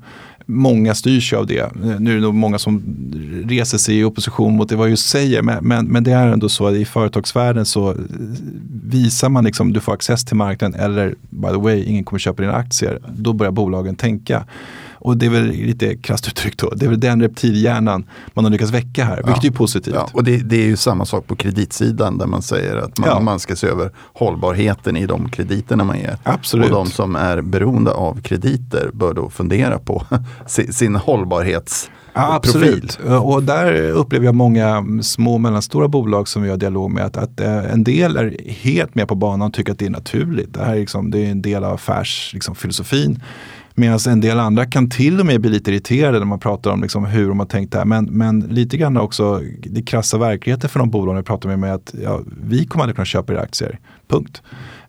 många 0.49 0.95
styrs 0.95 1.33
ju 1.33 1.37
av 1.37 1.47
det. 1.47 1.69
Nu 1.99 2.11
är 2.11 2.15
det 2.15 2.21
nog 2.21 2.33
många 2.33 2.59
som 2.59 2.83
reser 3.45 3.77
sig 3.77 3.99
i 3.99 4.03
opposition 4.03 4.55
mot 4.55 4.69
det 4.69 4.75
vad 4.75 4.85
jag 4.85 4.91
just 4.91 5.09
säger. 5.09 5.41
Men, 5.41 5.63
men, 5.67 5.85
men, 5.85 6.03
det 6.03 6.11
är 6.11 6.27
ändå 6.27 6.49
så 6.49 6.67
att 6.67 6.75
i 6.75 6.85
företagsvärlden 6.85 7.65
så 7.65 7.95
visar 8.83 9.29
man 9.29 9.43
liksom 9.43 9.73
du 9.73 9.79
får 9.79 9.93
access 9.93 10.25
till 10.25 10.35
marknaden 10.35 10.79
eller 10.79 11.15
by 11.29 11.47
the 11.47 11.57
way 11.57 11.83
ingen 11.83 12.03
kommer 12.03 12.19
köpa 12.19 12.41
dina 12.41 12.53
aktier. 12.53 12.99
Då 13.15 13.33
börjar 13.33 13.51
bolagen 13.51 13.95
tänka. 13.95 14.45
Och 14.99 15.17
det 15.17 15.25
är 15.25 15.29
väl 15.29 15.47
lite 15.47 15.95
krasst 15.95 16.27
uttryckt 16.27 16.59
då, 16.59 16.69
det 16.75 16.85
är 16.85 16.89
väl 16.89 16.99
den 16.99 17.21
reptilhjärnan 17.21 18.05
man 18.33 18.45
har 18.45 18.51
lyckats 18.51 18.71
väcka 18.71 19.05
här, 19.05 19.15
vilket 19.15 19.43
ja. 19.43 19.49
är 19.49 19.53
positivt. 19.53 19.95
Ja, 19.95 20.09
och 20.13 20.23
det, 20.23 20.37
det, 20.37 20.55
är 20.55 20.65
ju 20.65 20.77
samma 20.77 21.05
sak 21.05 21.27
på 21.27 21.35
kreditsidan 21.35 22.17
där 22.17 22.27
man 22.27 22.41
säger 22.41 22.75
att 22.75 22.97
man, 22.97 23.09
ja. 23.09 23.19
man 23.19 23.39
ska 23.39 23.55
se 23.55 23.67
över 23.67 23.91
hållbarheten 24.13 24.97
i 24.97 25.05
de 25.05 25.29
krediterna 25.29 25.83
man 25.83 25.97
ger. 25.97 26.17
Absolut. 26.23 26.65
Och 26.65 26.71
de 26.71 26.85
som 26.87 27.15
är 27.15 27.41
beroende 27.41 27.91
av 27.91 28.21
krediter 28.21 28.89
bör 28.93 29.13
då 29.13 29.29
fundera 29.29 29.79
på 29.79 30.03
sin 30.47 30.95
hållbarhets 30.95 31.89
Ja, 32.13 32.33
absolut. 32.33 32.99
Och 33.23 33.43
där 33.43 33.89
upplever 33.91 34.25
jag 34.25 34.35
många 34.35 34.85
små 35.01 35.33
och 35.33 35.41
mellanstora 35.41 35.87
bolag 35.87 36.27
som 36.27 36.41
vi 36.41 36.49
har 36.49 36.57
dialog 36.57 36.91
med 36.91 37.05
att, 37.05 37.17
att 37.17 37.39
eh, 37.39 37.73
en 37.73 37.83
del 37.83 38.17
är 38.17 38.37
helt 38.47 38.95
med 38.95 39.07
på 39.07 39.15
banan 39.15 39.47
och 39.47 39.53
tycker 39.53 39.71
att 39.71 39.79
det 39.79 39.85
är 39.85 39.89
naturligt. 39.89 40.53
Det 40.53 40.63
här 40.63 40.75
är, 40.75 40.79
liksom, 40.79 41.11
det 41.11 41.25
är 41.25 41.31
en 41.31 41.41
del 41.41 41.63
av 41.63 41.73
affärsfilosofin. 41.73 43.09
Liksom, 43.09 43.23
Medan 43.79 43.99
en 44.09 44.21
del 44.21 44.39
andra 44.39 44.65
kan 44.65 44.89
till 44.89 45.19
och 45.19 45.25
med 45.25 45.41
bli 45.41 45.49
lite 45.49 45.71
irriterade 45.71 46.19
när 46.19 46.25
man 46.25 46.39
pratar 46.39 46.71
om 46.71 46.81
liksom 46.81 47.05
hur 47.05 47.27
de 47.27 47.39
har 47.39 47.45
tänkt 47.45 47.71
det 47.71 47.77
här. 47.77 47.85
Men, 47.85 48.05
men 48.05 48.39
lite 48.39 48.77
grann 48.77 48.97
också 48.97 49.41
det 49.63 49.81
krassa 49.81 50.17
verkligheten 50.17 50.69
för 50.69 50.79
de 50.79 50.89
bolag 50.89 51.17
jag 51.17 51.25
pratar 51.25 51.49
med 51.49 51.59
mig 51.59 51.71
att 51.71 51.93
ja, 52.03 52.21
vi 52.43 52.65
kommer 52.65 52.83
aldrig 52.83 52.95
kunna 52.95 53.05
köpa 53.05 53.33
era 53.33 53.41
aktier. 53.41 53.79
Punkt. 54.07 54.41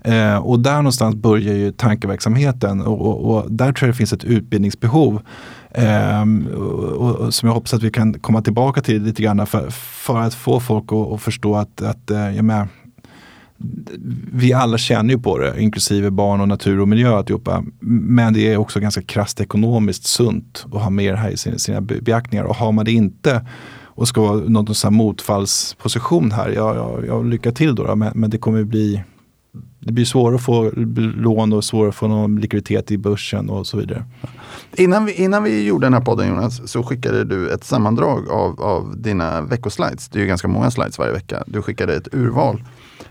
Eh, 0.04 0.36
och 0.36 0.60
där 0.60 0.76
någonstans 0.76 1.14
börjar 1.14 1.54
ju 1.54 1.72
tankeverksamheten 1.72 2.82
och, 2.82 3.00
och, 3.00 3.36
och 3.36 3.52
där 3.52 3.72
tror 3.72 3.88
jag 3.88 3.94
det 3.94 3.98
finns 3.98 4.12
ett 4.12 4.24
utbildningsbehov. 4.24 5.22
Eh, 5.70 6.22
och, 6.54 7.16
och, 7.16 7.34
som 7.34 7.46
jag 7.46 7.54
hoppas 7.54 7.74
att 7.74 7.82
vi 7.82 7.90
kan 7.90 8.14
komma 8.14 8.42
tillbaka 8.42 8.80
till 8.80 9.02
lite 9.02 9.22
grann 9.22 9.46
för, 9.46 9.70
för 9.70 10.18
att 10.18 10.34
få 10.34 10.60
folk 10.60 10.92
att, 10.92 11.12
att 11.12 11.22
förstå 11.22 11.56
att, 11.56 11.82
att 11.82 12.10
eh, 12.10 12.36
jag 12.36 12.44
menar, 12.44 12.68
vi 14.32 14.52
alla 14.52 14.78
känner 14.78 15.14
ju 15.14 15.20
på 15.20 15.38
det, 15.38 15.60
inklusive 15.62 16.10
barn 16.10 16.40
och 16.40 16.48
natur 16.48 16.80
och 16.80 16.88
miljö 16.88 17.16
alltihopa. 17.16 17.64
Men 17.80 18.34
det 18.34 18.52
är 18.52 18.56
också 18.56 18.80
ganska 18.80 19.02
krasst 19.02 19.40
ekonomiskt 19.40 20.04
sunt 20.04 20.66
att 20.72 20.82
ha 20.82 20.90
med 20.90 21.12
det 21.12 21.18
här 21.18 21.30
i 21.30 21.36
sina, 21.36 21.58
sina 21.58 21.80
beaktningar. 21.80 22.44
Och 22.44 22.56
har 22.56 22.72
man 22.72 22.84
det 22.84 22.92
inte 22.92 23.46
och 23.84 24.08
ska 24.08 24.20
vara 24.20 24.36
någon 24.36 24.74
sån 24.74 24.94
motfallsposition 24.94 26.32
här, 26.32 26.48
ja, 26.48 26.74
ja, 26.74 27.00
ja, 27.06 27.22
lycka 27.22 27.52
till 27.52 27.74
då, 27.74 27.84
då. 27.84 27.96
Men, 27.96 28.12
men, 28.14 28.30
det 28.30 28.38
kommer 28.38 28.64
bli 28.64 29.02
det 29.80 29.92
blir 29.92 30.04
svårare 30.04 30.34
att 30.34 30.42
få 30.42 30.70
lån 31.16 31.52
och 31.52 31.64
svårare 31.64 31.88
att 31.88 31.94
få 31.94 32.08
någon 32.08 32.40
likviditet 32.40 32.90
i 32.90 32.98
börsen 32.98 33.50
och 33.50 33.66
så 33.66 33.76
vidare. 33.76 34.04
Innan 34.76 35.04
vi, 35.04 35.12
innan 35.12 35.42
vi 35.42 35.66
gjorde 35.66 35.86
den 35.86 35.94
här 35.94 36.00
podden 36.00 36.28
Jonas 36.28 36.70
så 36.70 36.82
skickade 36.82 37.24
du 37.24 37.50
ett 37.50 37.64
sammandrag 37.64 38.30
av, 38.30 38.60
av 38.60 38.94
dina 39.00 39.40
veckoslides. 39.40 40.08
Det 40.08 40.18
är 40.18 40.20
ju 40.20 40.26
ganska 40.26 40.48
många 40.48 40.70
slides 40.70 40.98
varje 40.98 41.12
vecka. 41.12 41.44
Du 41.46 41.62
skickade 41.62 41.94
ett 41.94 42.08
urval. 42.14 42.62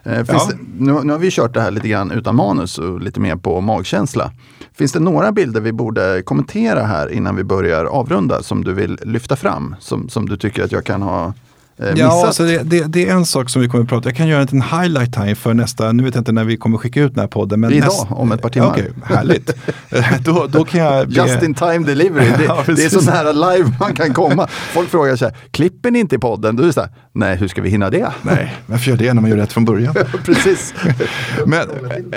Eh, 0.03 0.23
ja. 0.27 0.47
det, 0.49 0.57
nu, 0.77 0.99
nu, 1.03 1.13
har 1.13 1.19
vi 1.19 1.31
kört 1.31 1.53
det 1.53 1.61
här 1.61 1.71
lite 1.71 1.87
grann 1.87 2.11
utan 2.11 2.35
manus 2.35 2.77
och 2.77 3.01
lite 3.01 3.19
mer 3.19 3.35
på 3.35 3.61
magkänsla. 3.61 4.31
Finns 4.73 4.91
det 4.91 4.99
några 4.99 5.31
bilder 5.31 5.61
vi 5.61 5.71
borde 5.71 6.21
kommentera 6.21 6.83
här 6.83 7.11
innan 7.11 7.35
vi 7.35 7.43
börjar 7.43 7.85
avrunda 7.85 8.43
som 8.43 8.63
du 8.63 8.73
vill 8.73 8.99
lyfta 9.03 9.35
fram? 9.35 9.75
Som, 9.79 10.09
som 10.09 10.29
du 10.29 10.37
tycker 10.37 10.63
att 10.63 10.71
jag 10.71 10.85
kan 10.85 11.01
ha 11.01 11.33
missat. 11.79 11.97
Ja, 11.97 12.25
alltså 12.25 12.43
det, 12.43 12.63
det, 12.63 12.83
det, 12.83 13.09
är 13.09 13.13
en 13.13 13.25
sak 13.25 13.49
som 13.49 13.61
vi 13.61 13.67
kommer 13.67 13.83
att 13.83 13.89
prata 13.89 14.09
Jag 14.09 14.15
kan 14.15 14.27
göra 14.27 14.39
en 14.39 14.45
liten 14.45 14.61
highlight 14.61 15.15
här 15.15 15.35
för 15.35 15.53
nästa, 15.53 15.91
nu 15.91 16.03
vet 16.03 16.15
jag 16.15 16.21
inte 16.21 16.31
när 16.31 16.43
vi 16.43 16.57
kommer 16.57 16.77
skicka 16.77 17.01
ut 17.01 17.13
den 17.13 17.21
här 17.21 17.27
podden. 17.27 17.59
Men 17.59 17.71
Idag, 17.71 17.85
näst, 17.85 18.05
om 18.09 18.31
ett 18.31 18.41
par 18.41 18.49
timmar. 18.49 18.67
Okej, 18.67 18.91
okay, 18.97 19.15
härligt. 19.15 19.55
då, 20.25 20.47
då 20.49 20.65
kan 20.65 20.81
jag 20.81 21.07
be... 21.07 21.13
Just 21.13 21.43
in 21.43 21.53
time 21.53 21.79
delivery, 21.79 22.29
det, 22.37 22.43
ja, 22.43 22.63
det, 22.65 22.85
är 22.85 22.89
så 22.89 23.11
nära 23.11 23.31
live 23.31 23.71
man 23.79 23.93
kan 23.93 24.13
komma. 24.13 24.47
Folk 24.47 24.89
frågar 24.89 25.15
så 25.15 25.25
här, 25.25 25.35
klipper 25.51 25.91
ni 25.91 25.99
inte 25.99 26.15
i 26.15 26.19
podden? 26.19 26.55
Då 26.55 26.63
är 26.63 26.67
det 26.67 26.73
så 26.73 26.81
här, 26.81 26.89
nej 27.13 27.37
hur 27.37 27.47
ska 27.47 27.61
vi 27.61 27.69
hinna 27.69 27.89
det? 27.89 28.11
Nej, 28.21 28.55
varför 28.65 28.89
gör 28.91 28.97
det 28.97 29.13
när 29.13 29.21
man 29.21 29.29
gör 29.29 29.37
rätt 29.37 29.53
från 29.53 29.65
början? 29.65 29.95
Precis. 30.25 30.73
men 31.45 31.67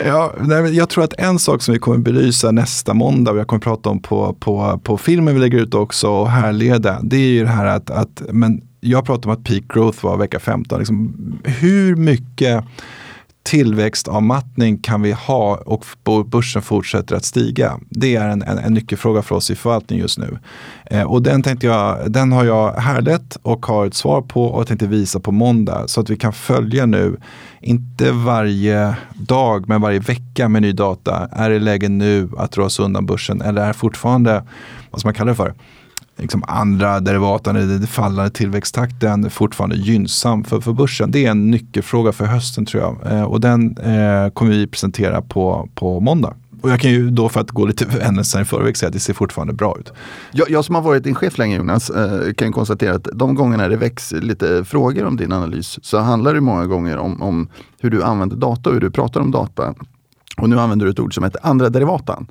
ja, 0.06 0.34
nej, 0.40 0.76
jag 0.76 0.88
tror 0.88 1.04
att 1.04 1.14
en 1.18 1.38
sak 1.38 1.62
som 1.62 1.72
vi 1.72 1.78
kommer 1.78 1.98
belysa 1.98 2.50
nästa 2.50 2.94
måndag, 2.94 3.30
och 3.30 3.38
jag 3.38 3.46
kommer 3.46 3.60
prata 3.60 3.90
om 3.90 4.02
på, 4.02 4.36
på, 4.40 4.80
på 4.84 4.98
filmen 4.98 5.34
vi 5.34 5.40
lägger 5.40 5.58
ut 5.58 5.74
också, 5.74 6.08
och 6.08 6.30
härleda, 6.30 6.98
det 7.02 7.16
är 7.16 7.20
ju 7.30 7.44
det 7.44 7.50
här 7.50 7.66
att, 7.66 7.90
att 7.90 8.22
men 8.28 8.62
jag 8.84 9.04
pratar 9.04 9.30
om 9.30 9.36
att 9.36 9.44
peak 9.44 9.62
growth 9.68 10.04
var 10.04 10.16
vecka 10.16 10.40
15. 10.40 10.78
Liksom, 10.78 11.14
hur 11.44 11.96
mycket 11.96 12.64
tillväxtavmattning 13.42 14.78
kan 14.78 15.02
vi 15.02 15.12
ha 15.12 15.62
och 15.64 15.84
börsen 16.26 16.62
fortsätter 16.62 17.16
att 17.16 17.24
stiga? 17.24 17.80
Det 17.88 18.16
är 18.16 18.28
en, 18.28 18.42
en, 18.42 18.58
en 18.58 18.74
nyckelfråga 18.74 19.22
för 19.22 19.34
oss 19.34 19.50
i 19.50 19.54
förvaltning 19.54 19.98
just 19.98 20.18
nu. 20.18 20.38
Eh, 20.86 21.02
och 21.02 21.22
den, 21.22 21.42
tänkte 21.42 21.66
jag, 21.66 22.12
den 22.12 22.32
har 22.32 22.44
jag 22.44 22.72
härlett 22.72 23.36
och 23.42 23.66
har 23.66 23.86
ett 23.86 23.94
svar 23.94 24.22
på 24.22 24.44
och 24.44 24.66
tänkte 24.66 24.86
visa 24.86 25.20
på 25.20 25.32
måndag 25.32 25.88
så 25.88 26.00
att 26.00 26.10
vi 26.10 26.16
kan 26.16 26.32
följa 26.32 26.86
nu, 26.86 27.16
inte 27.60 28.12
varje 28.12 28.96
dag 29.14 29.68
men 29.68 29.80
varje 29.80 29.98
vecka 29.98 30.48
med 30.48 30.62
ny 30.62 30.72
data. 30.72 31.28
Är 31.32 31.50
det 31.50 31.58
läge 31.58 31.88
nu 31.88 32.28
att 32.38 32.52
dra 32.52 32.62
oss 32.62 32.80
undan 32.80 33.06
börsen 33.06 33.42
eller 33.42 33.62
är 33.62 33.72
fortfarande, 33.72 34.44
vad 34.90 35.00
ska 35.00 35.06
man 35.06 35.14
kalla 35.14 35.30
det 35.30 35.36
för, 35.36 35.54
liksom 36.16 36.44
andra 36.48 37.00
derivat, 37.00 37.44
den 37.44 37.86
fallande 37.86 38.30
tillväxttakten 38.30 39.30
fortfarande 39.30 39.76
gynnsam 39.76 40.44
för, 40.44 40.60
för 40.60 40.72
börsen? 40.72 41.10
Det 41.10 41.26
är 41.26 41.30
en 41.30 41.50
nyckelfråga 41.50 42.12
för 42.12 42.24
hösten 42.24 42.66
tror 42.66 42.82
jag. 42.82 43.12
Eh, 43.12 43.22
och 43.22 43.40
den 43.40 43.78
eh, 43.78 44.30
kommer 44.30 44.50
vi 44.50 44.66
presentera 44.66 45.22
på, 45.22 45.68
på 45.74 46.00
måndag. 46.00 46.34
Och 46.62 46.70
jag 46.70 46.80
kan 46.80 46.90
ju 46.90 47.10
då 47.10 47.28
för 47.28 47.40
att 47.40 47.50
gå 47.50 47.66
lite 47.66 47.86
händelserna 48.00 48.42
i 48.42 48.44
förväg 48.44 48.76
säga 48.76 48.88
att 48.88 48.92
det 48.92 49.00
ser 49.00 49.14
fortfarande 49.14 49.52
bra 49.52 49.76
ut. 49.80 49.92
Jag, 50.32 50.50
jag 50.50 50.64
som 50.64 50.74
har 50.74 50.82
varit 50.82 51.04
din 51.04 51.14
chef 51.14 51.38
länge 51.38 51.56
Jonas, 51.56 51.90
eh, 51.90 52.32
kan 52.32 52.52
konstatera 52.52 52.94
att 52.94 53.08
de 53.12 53.34
gångerna 53.34 53.68
det 53.68 53.76
väcks 53.76 54.12
lite 54.12 54.64
frågor 54.64 55.04
om 55.04 55.16
din 55.16 55.32
analys 55.32 55.78
så 55.82 55.98
handlar 55.98 56.34
det 56.34 56.40
många 56.40 56.66
gånger 56.66 56.96
om, 56.96 57.22
om 57.22 57.48
hur 57.80 57.90
du 57.90 58.02
använder 58.02 58.36
data 58.36 58.70
och 58.70 58.74
hur 58.74 58.80
du 58.80 58.90
pratar 58.90 59.20
om 59.20 59.30
data. 59.30 59.74
Och 60.36 60.48
nu 60.48 60.60
använder 60.60 60.86
du 60.86 60.92
ett 60.92 61.00
ord 61.00 61.14
som 61.14 61.24
heter 61.24 61.40
andra 61.42 61.68
derivatan. 61.68 62.26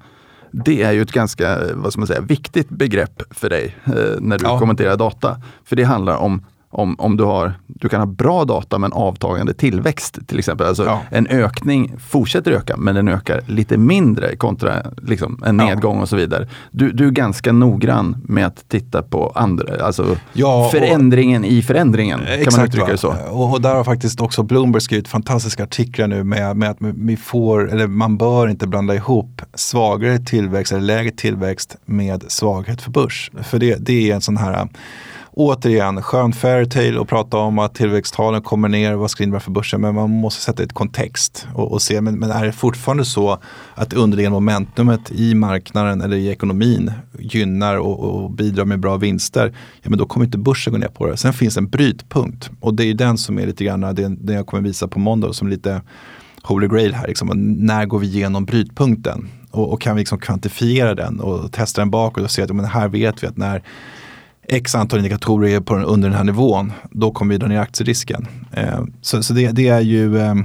Det 0.51 0.81
är 0.81 0.91
ju 0.91 1.01
ett 1.01 1.11
ganska 1.11 1.59
vad 1.73 1.93
ska 1.93 1.99
man 1.99 2.07
säga, 2.07 2.21
viktigt 2.21 2.69
begrepp 2.69 3.23
för 3.29 3.49
dig 3.49 3.75
eh, 3.85 3.93
när 4.19 4.37
du 4.37 4.45
ja. 4.45 4.59
kommenterar 4.59 4.97
data. 4.97 5.41
För 5.63 5.75
det 5.75 5.83
handlar 5.83 6.17
om 6.17 6.45
om, 6.71 6.95
om 6.99 7.17
du, 7.17 7.23
har, 7.23 7.53
du 7.67 7.89
kan 7.89 7.99
ha 7.99 8.05
bra 8.05 8.45
data 8.45 8.77
men 8.77 8.93
avtagande 8.93 9.53
tillväxt 9.53 10.19
till 10.27 10.39
exempel. 10.39 10.67
Alltså 10.67 10.85
ja. 10.85 11.01
En 11.09 11.27
ökning 11.27 11.93
fortsätter 11.99 12.51
öka 12.51 12.77
men 12.77 12.95
den 12.95 13.07
ökar 13.07 13.41
lite 13.47 13.77
mindre 13.77 14.35
kontra 14.35 14.73
liksom, 15.01 15.43
en 15.45 15.57
nedgång 15.57 15.95
ja. 15.95 16.01
och 16.01 16.09
så 16.09 16.15
vidare. 16.15 16.47
Du, 16.71 16.91
du 16.91 17.07
är 17.07 17.11
ganska 17.11 17.51
noggrann 17.51 18.17
med 18.23 18.45
att 18.45 18.69
titta 18.69 19.01
på 19.01 19.31
andra, 19.35 19.85
alltså 19.85 20.17
ja, 20.33 20.69
förändringen 20.71 21.43
och, 21.43 21.47
i 21.47 21.61
förändringen. 21.61 22.19
Kan 22.19 22.27
exakt, 22.27 22.57
man 22.57 22.65
uttrycka 22.65 22.91
det 22.91 22.97
så? 22.97 23.15
Och, 23.29 23.51
och, 23.51 23.61
där 23.61 23.75
har 23.75 23.83
faktiskt 23.83 24.21
också 24.21 24.43
Bloomberg 24.43 24.81
skrivit 24.81 25.07
fantastiska 25.07 25.63
artiklar 25.63 26.07
nu 26.07 26.23
med, 26.23 26.57
med 26.57 26.69
att 26.69 26.77
vi 26.79 27.17
får, 27.17 27.71
eller 27.71 27.87
man 27.87 28.17
bör 28.17 28.47
inte 28.47 28.67
blanda 28.67 28.95
ihop 28.95 29.41
svagare 29.53 30.19
tillväxt 30.19 30.71
eller 30.71 30.81
lägre 30.81 31.11
tillväxt 31.11 31.77
med 31.85 32.23
svaghet 32.27 32.81
för 32.81 32.91
börs. 32.91 33.31
För 33.41 33.59
det, 33.59 33.75
det 33.75 34.11
är 34.11 34.15
en 34.15 34.21
sån 34.21 34.37
här 34.37 34.67
återigen, 35.41 36.01
skön 36.01 36.33
fairytale 36.33 36.99
och 36.99 37.07
prata 37.07 37.37
om 37.37 37.59
att 37.59 37.75
tillväxttalen 37.75 38.41
kommer 38.41 38.69
ner, 38.69 38.93
vad 38.93 39.11
ska 39.11 39.21
det 39.21 39.23
innebära 39.23 39.39
för 39.39 39.51
börsen? 39.51 39.81
Men 39.81 39.95
man 39.95 40.09
måste 40.09 40.41
sätta 40.41 40.63
ett 40.63 40.73
kontext 40.73 41.47
och, 41.53 41.71
och 41.71 41.81
se, 41.81 42.01
men, 42.01 42.19
men, 42.19 42.31
är 42.31 42.45
det 42.45 42.51
fortfarande 42.51 43.05
så 43.05 43.39
att 43.75 43.93
underliggande 43.93 44.35
momentumet 44.35 45.11
i 45.11 45.35
marknaden 45.35 46.01
eller 46.01 46.17
i 46.17 46.29
ekonomin 46.29 46.91
gynnar 47.19 47.75
och, 47.75 47.99
och, 47.99 48.31
bidrar 48.31 48.65
med 48.65 48.79
bra 48.79 48.97
vinster, 48.97 49.55
ja 49.81 49.89
men 49.89 49.99
då 49.99 50.05
kommer 50.05 50.25
inte 50.25 50.37
börsen 50.37 50.73
gå 50.73 50.79
ner 50.79 50.87
på 50.87 51.07
det. 51.07 51.17
Sen 51.17 51.33
finns 51.33 51.57
en 51.57 51.69
brytpunkt 51.69 52.49
och 52.59 52.73
det 52.73 52.83
är 52.83 52.93
den 52.93 53.17
som 53.17 53.39
är 53.39 53.45
lite 53.47 53.63
grann, 53.63 53.81
det, 53.81 54.07
det 54.07 54.33
jag 54.33 54.47
kommer 54.47 54.63
visa 54.63 54.87
på 54.87 54.99
måndag 54.99 55.33
som 55.33 55.47
lite 55.47 55.81
holy 56.43 56.67
grail 56.67 56.93
här. 56.93 57.07
Liksom. 57.07 57.29
När 57.59 57.85
går 57.85 57.99
vi 57.99 58.07
igenom 58.07 58.45
brytpunkten? 58.45 59.29
Och, 59.51 59.73
och, 59.73 59.81
kan 59.81 59.95
vi 59.95 60.01
liksom 60.01 60.19
kvantifiera 60.19 60.95
den 60.95 61.19
och 61.19 61.51
testa 61.51 61.81
den 61.81 61.91
bakåt 61.91 62.23
och 62.23 62.31
se 62.31 62.41
att 62.41 62.55
men 62.55 62.65
här 62.65 62.87
vet 62.87 63.23
vi 63.23 63.27
att 63.27 63.37
när 63.37 63.63
x 64.51 64.75
antal 64.75 64.99
indikatorer 64.99 65.59
på 65.59 65.75
den, 65.75 65.83
under 65.83 66.09
den 66.09 66.17
här 66.17 66.23
nivån, 66.23 66.71
då 66.91 67.11
kommer 67.11 67.33
vi 67.33 67.37
dra 67.37 67.47
ner 67.47 67.59
aktierisken. 67.59 68.27
Eh, 68.51 68.83
så, 69.01 69.23
så 69.23 69.33
det, 69.33 69.51
det, 69.51 69.67
är 69.67 69.81
ju 69.81 70.17
eh, 70.17 70.35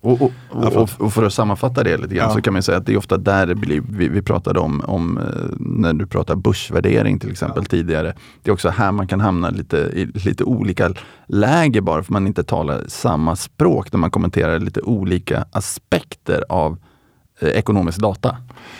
och, 0.00 0.22
och, 0.22 0.32
och, 0.50 0.90
och, 0.98 1.12
för 1.12 1.22
att 1.22 1.32
sammanfatta 1.32 1.82
det 1.82 1.96
lite 1.96 2.14
grann 2.14 2.28
ja. 2.28 2.34
så 2.34 2.42
kan 2.42 2.52
man 2.52 2.62
säga 2.62 2.78
att 2.78 2.86
det 2.86 2.92
är 2.92 2.96
ofta 2.96 3.16
där 3.16 3.46
det 3.46 3.54
blir, 3.54 3.82
vi, 3.88 4.08
vi 4.08 4.22
pratade 4.22 4.60
om, 4.60 4.82
om 4.86 5.18
eh, 5.18 5.24
när 5.58 5.92
du 5.92 6.06
pratar 6.06 6.36
börsvärdering 6.36 7.18
till 7.18 7.30
exempel 7.30 7.62
ja. 7.62 7.70
tidigare. 7.70 8.14
Det 8.42 8.50
är 8.50 8.52
också 8.52 8.68
här 8.68 8.92
man 8.92 9.06
kan 9.06 9.20
hamna 9.20 9.50
lite, 9.50 9.76
i 9.76 10.06
lite 10.06 10.44
olika 10.44 10.94
läger 11.26 11.80
bara 11.80 12.02
för 12.02 12.12
man 12.12 12.26
inte 12.26 12.44
talar 12.44 12.84
samma 12.88 13.36
språk 13.36 13.92
när 13.92 13.98
man 13.98 14.10
kommenterar 14.10 14.58
lite 14.58 14.80
olika 14.80 15.44
aspekter 15.52 16.44
av 16.48 16.78
ekonomisk 17.42 17.98
data. 17.98 18.36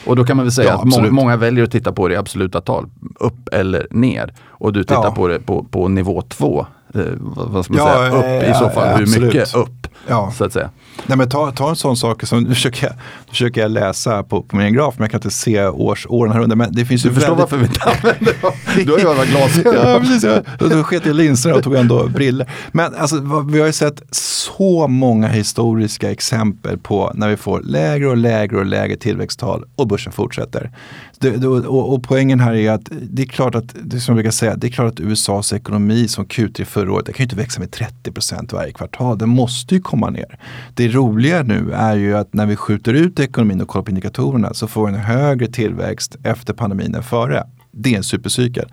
Och 0.06 0.16
då 0.16 0.24
kan 0.24 0.36
man 0.36 0.46
väl 0.46 0.52
säga 0.52 0.68
ja, 0.68 0.74
att 0.74 0.84
må 0.84 1.11
många 1.11 1.36
väljer 1.36 1.64
att 1.64 1.70
titta 1.70 1.92
på 1.92 2.08
det 2.08 2.14
i 2.14 2.16
absoluta 2.16 2.61
tal, 2.61 2.86
upp 3.20 3.48
eller 3.52 3.86
ner. 3.90 4.34
Och 4.48 4.72
du 4.72 4.82
tittar 4.82 5.04
ja. 5.04 5.14
på 5.14 5.28
det 5.28 5.40
på, 5.40 5.64
på 5.64 5.88
nivå 5.88 6.22
två, 6.22 6.66
eh, 6.94 7.02
vad 7.18 7.64
ska 7.64 7.74
man 7.74 7.86
ja, 7.86 7.94
säga, 7.94 8.38
upp 8.38 8.50
i 8.50 8.54
så 8.58 8.68
fall, 8.68 8.98
hur 8.98 9.20
mycket 9.20 9.54
upp? 9.54 9.86
Så 10.32 10.44
att 10.44 10.52
säga. 10.52 10.70
Nej, 11.07 11.18
men 11.18 11.28
ta, 11.28 11.53
ta 11.53 11.70
en 11.70 11.76
sån 11.76 11.96
sak 11.96 12.26
som, 12.26 12.42
nu 12.42 12.55
försöker 12.55 12.86
jag, 12.86 12.92
nu 13.26 13.30
försöker 13.30 13.61
jag 13.61 13.70
läsa 13.70 14.22
på, 14.22 14.42
på 14.42 14.57
min 14.57 14.74
graf 14.74 14.94
men 14.98 15.05
jag 15.05 15.11
kan 15.11 15.18
inte 15.18 15.30
se 15.30 15.66
års, 15.66 16.07
åren 16.09 16.32
här 16.32 16.40
under. 16.40 16.57
Men 16.57 16.72
det 16.72 16.84
finns 16.84 17.03
du 17.03 17.14
förstår 17.14 17.36
väldigt... 17.36 17.40
varför 17.40 17.57
vi 17.57 17.66
inte 17.66 17.84
använder 17.84 18.42
dem? 18.42 18.53
Du 18.86 18.92
har 18.92 18.98
ju 18.98 19.05
bara 19.05 19.24
glasögon. 19.24 19.74
ja, 19.90 20.01
precis. 20.01 20.24
Jag, 20.24 20.70
då 20.70 20.82
sket 20.82 21.07
jag 21.07 21.16
linserna 21.16 21.55
och 21.55 21.62
tog 21.62 21.74
ändå 21.74 22.07
briller. 22.07 22.51
Men 22.72 22.94
alltså, 22.94 23.44
vi 23.51 23.61
har 23.61 23.66
ju 23.66 23.72
sett 23.72 24.03
så 24.11 24.88
många 24.88 25.28
historiska 25.28 26.11
exempel 26.11 26.78
på 26.78 27.12
när 27.14 27.28
vi 27.28 27.36
får 27.36 27.61
lägre 27.61 28.09
och 28.09 28.16
lägre 28.16 28.57
och 28.57 28.66
lägre 28.66 28.96
tillväxttal 28.96 29.64
och 29.76 29.86
börsen 29.86 30.12
fortsätter. 30.12 30.70
Det, 31.18 31.30
det, 31.30 31.48
och, 31.48 31.94
och, 31.94 32.03
poängen 32.03 32.40
här 32.40 32.55
är 32.55 32.70
att 32.70 32.88
det 33.03 33.22
är 33.22 33.26
klart 33.26 33.55
att, 33.55 33.74
det 33.82 34.01
som 34.01 34.12
jag 34.12 34.16
brukar 34.16 34.30
säga, 34.30 34.57
det 34.57 34.66
är 34.66 34.70
klart 34.70 34.92
att 34.92 35.01
USAs 35.01 35.53
ekonomi 35.53 36.09
som 36.09 36.26
Q3 36.26 36.64
förra 36.64 36.92
året, 36.92 37.07
det 37.07 37.12
kan 37.12 37.18
ju 37.18 37.24
inte 37.24 37.36
växa 37.36 37.61
med 37.61 37.70
30% 38.05 38.55
varje 38.55 38.72
kvartal. 38.72 39.18
Den 39.18 39.28
måste 39.28 39.74
ju 39.74 39.80
komma 39.80 40.11
ner. 40.11 40.38
Det 40.74 40.88
roliga 40.91 41.43
nu 41.43 41.72
är 41.72 41.97
ju 41.97 42.16
att 42.16 42.34
när 42.34 42.47
vi 42.47 42.57
skjuter 42.57 42.95
ut 42.95 43.20
ekonomin 43.20 43.61
och 43.61 43.68
kollar 43.68 43.84
på 43.84 43.91
indikatorerna 43.91 44.55
så 44.55 44.66
får 44.66 44.86
vi 44.86 44.93
en 44.93 45.01
högre 45.01 45.47
tillväxt 45.47 46.16
efter 46.24 46.55
pandemin 46.55 46.95
än 46.95 47.03
före. 47.03 47.45
Det 47.72 47.93
är 47.93 47.97
en 47.97 48.03
supercykel. 48.03 48.72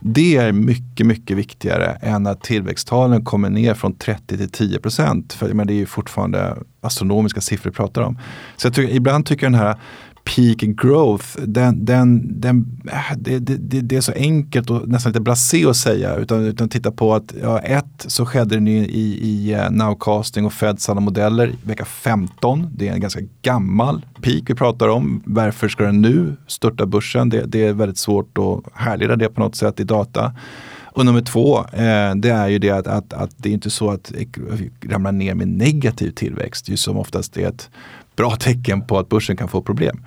Det 0.00 0.36
är 0.36 0.52
mycket, 0.52 1.06
mycket 1.06 1.36
viktigare 1.36 1.86
än 2.02 2.26
att 2.26 2.42
tillväxttalen 2.42 3.24
kommer 3.24 3.50
ner 3.50 3.74
från 3.74 3.94
30 3.94 4.36
till 4.36 4.50
10 4.50 4.78
procent. 4.78 5.32
För 5.32 5.54
men 5.54 5.66
det 5.66 5.72
är 5.72 5.78
ju 5.78 5.86
fortfarande 5.86 6.56
astronomiska 6.80 7.40
siffror 7.40 7.70
vi 7.70 7.76
pratar 7.76 8.02
om. 8.02 8.18
Så 8.56 8.66
jag 8.66 8.74
tycker, 8.74 8.94
ibland 8.94 9.26
tycker 9.26 9.46
jag 9.46 9.52
den 9.52 9.60
här 9.60 9.76
peak 10.36 10.58
growth, 10.76 11.26
den, 11.46 11.84
den, 11.84 12.40
den, 12.40 12.80
äh, 12.92 13.16
det, 13.18 13.38
det, 13.38 13.80
det, 13.80 13.96
är 13.96 14.00
så 14.00 14.12
enkelt 14.12 14.70
och 14.70 14.88
nästan 14.88 15.12
lite 15.12 15.20
blasé 15.20 15.66
att 15.66 15.76
säga. 15.76 16.16
Utan, 16.16 16.44
utan 16.44 16.68
titta 16.68 16.92
på 16.92 17.14
att 17.14 17.34
ja, 17.42 17.58
ett 17.58 18.04
så 18.06 18.26
skedde 18.26 18.54
den 18.54 18.68
i, 18.68 18.78
i, 18.78 19.52
i 19.52 19.68
nowcasting 19.70 20.46
och 20.46 20.52
Feds 20.52 20.88
alla 20.88 21.00
modeller 21.00 21.54
vecka 21.62 21.84
15. 21.84 22.66
Det 22.76 22.88
är 22.88 22.92
en 22.92 23.00
ganska 23.00 23.20
gammal 23.42 24.06
peak 24.22 24.42
vi 24.46 24.54
pratar 24.54 24.88
om. 24.88 25.22
Varför 25.24 25.68
ska 25.68 25.84
den 25.84 26.02
nu 26.02 26.36
störta 26.46 26.86
börsen? 26.86 27.28
Det, 27.28 27.44
det 27.46 27.66
är 27.66 27.72
väldigt 27.72 27.98
svårt 27.98 28.38
att 28.38 28.72
härleda 28.74 29.16
det 29.16 29.28
på 29.28 29.40
något 29.40 29.56
sätt 29.56 29.80
i 29.80 29.84
data. 29.84 30.32
Och 30.98 31.06
nummer 31.06 31.20
två, 31.20 31.58
eh, 31.58 32.14
det 32.16 32.30
är 32.30 32.48
ju 32.48 32.58
det 32.58 32.70
att, 32.70 32.86
att, 32.86 33.12
att, 33.12 33.30
det 33.36 33.48
är 33.48 33.52
inte 33.52 33.70
så 33.70 33.90
att 33.90 34.12
vi 34.32 34.70
ramlar 34.88 35.12
ner 35.12 35.34
med 35.34 35.48
negativ 35.48 36.10
tillväxt. 36.10 36.66
Det 36.66 36.70
är 36.70 36.72
ju 36.72 36.76
som 36.76 36.96
oftast 36.96 37.34
det 37.34 37.42
ett 37.42 37.70
bra 38.18 38.36
tecken 38.36 38.86
på 38.86 38.98
att 38.98 39.08
börsen 39.08 39.36
kan 39.36 39.48
få 39.48 39.62
problem. 39.62 40.04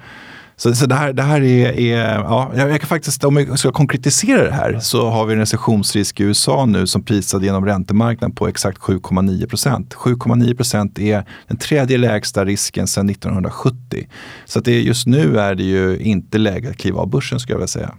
Så, 0.55 0.76
så 0.76 0.86
det, 0.86 0.95
här, 0.95 1.14
det 1.14 1.24
här 1.24 1.41
är, 1.41 1.80
är 1.80 2.14
ja, 2.14 2.51
jag 2.55 2.80
kan 2.82 2.88
faktiskt, 2.88 3.24
om 3.24 3.38
jag 3.38 3.59
ska 3.59 3.72
konkretisera 3.72 4.43
det 4.43 4.51
här 4.51 4.80
så 4.80 5.09
har 5.09 5.26
vi 5.26 5.34
en 5.34 5.39
recessionsrisk 5.39 6.20
i 6.20 6.24
USA 6.24 6.66
nu 6.66 6.88
som 6.88 7.03
prisad 7.03 7.43
genom 7.43 7.66
räntemarknaden 7.66 8.36
på 8.36 8.47
exakt 8.47 8.78
7,9 8.78 9.47
procent. 9.47 9.93
7,9 9.93 10.55
procent 10.55 10.99
är 10.99 11.26
den 11.47 11.57
tredje 11.57 11.97
lägsta 11.97 12.45
risken 12.45 12.88
sedan 12.88 13.09
1970. 13.09 14.07
Så 14.45 14.59
att 14.59 14.66
det, 14.66 14.82
just 14.82 15.07
nu 15.07 15.39
är 15.39 15.55
det 15.55 15.64
ju 15.64 15.97
inte 15.97 16.38
läge 16.38 16.70
att 16.70 16.78
kliva 16.78 16.99
av 16.99 17.09
börsen 17.09 17.39
skulle 17.39 17.53
jag 17.53 17.57
vilja 17.57 17.68
säga. 17.68 17.91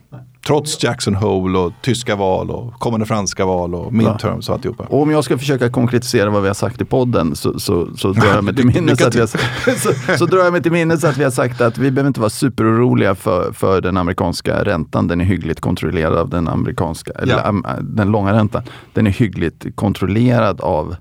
Trots 0.47 0.82
Jackson 0.82 1.14
Hole 1.14 1.59
och 1.59 1.72
tyska 1.80 2.16
val 2.16 2.51
och 2.51 2.72
kommande 2.72 3.07
franska 3.07 3.45
val 3.45 3.74
och 3.74 3.93
midterms 3.93 4.49
och 4.49 4.55
alltihopa. 4.55 4.84
Och 4.84 5.03
om 5.03 5.11
jag 5.11 5.24
ska 5.24 5.38
försöka 5.38 5.70
konkretisera 5.70 6.30
vad 6.30 6.43
vi 6.43 6.49
har 6.49 6.55
sagt 6.55 6.80
i 6.80 6.84
podden 6.84 7.36
så, 7.36 7.61
så, 7.61 7.97
så 7.97 8.12
drar 8.12 8.26
jag 8.26 8.45
mig 8.45 8.55
till 8.55 8.66
minnes 8.66 9.03
att 9.03 9.14
vi 9.14 9.20
har, 9.20 9.26
så, 9.78 10.16
så 10.18 10.26
drar 10.26 10.38
jag 10.38 10.53
mig 10.53 10.62
till 10.62 10.72
minnes 10.72 11.05
att 11.05 11.16
vi 11.16 11.24
har 11.24 11.30
sagt 11.30 11.61
att 11.61 11.78
vi 11.78 11.90
behöver 11.90 12.09
inte 12.09 12.20
vara 12.20 12.30
superoroliga 12.30 13.14
för, 13.14 13.53
för 13.53 13.80
den 13.80 13.97
amerikanska 13.97 14.64
räntan. 14.64 15.09
Den 15.09 15.20
är 15.20 15.24
hyggligt 15.24 15.61
kontrollerad 15.61 16.18
av 16.18 16.28
den 16.28 16.49
amerikanska, 16.49 17.12
eller 17.12 17.34
ja. 17.34 17.76
den 17.80 18.11
långa 18.11 18.32
räntan. 18.32 18.62
Den 18.93 19.07
är 19.07 19.11
hyggligt 19.11 19.66
kontrollerad 19.74 20.61
av 20.61 20.97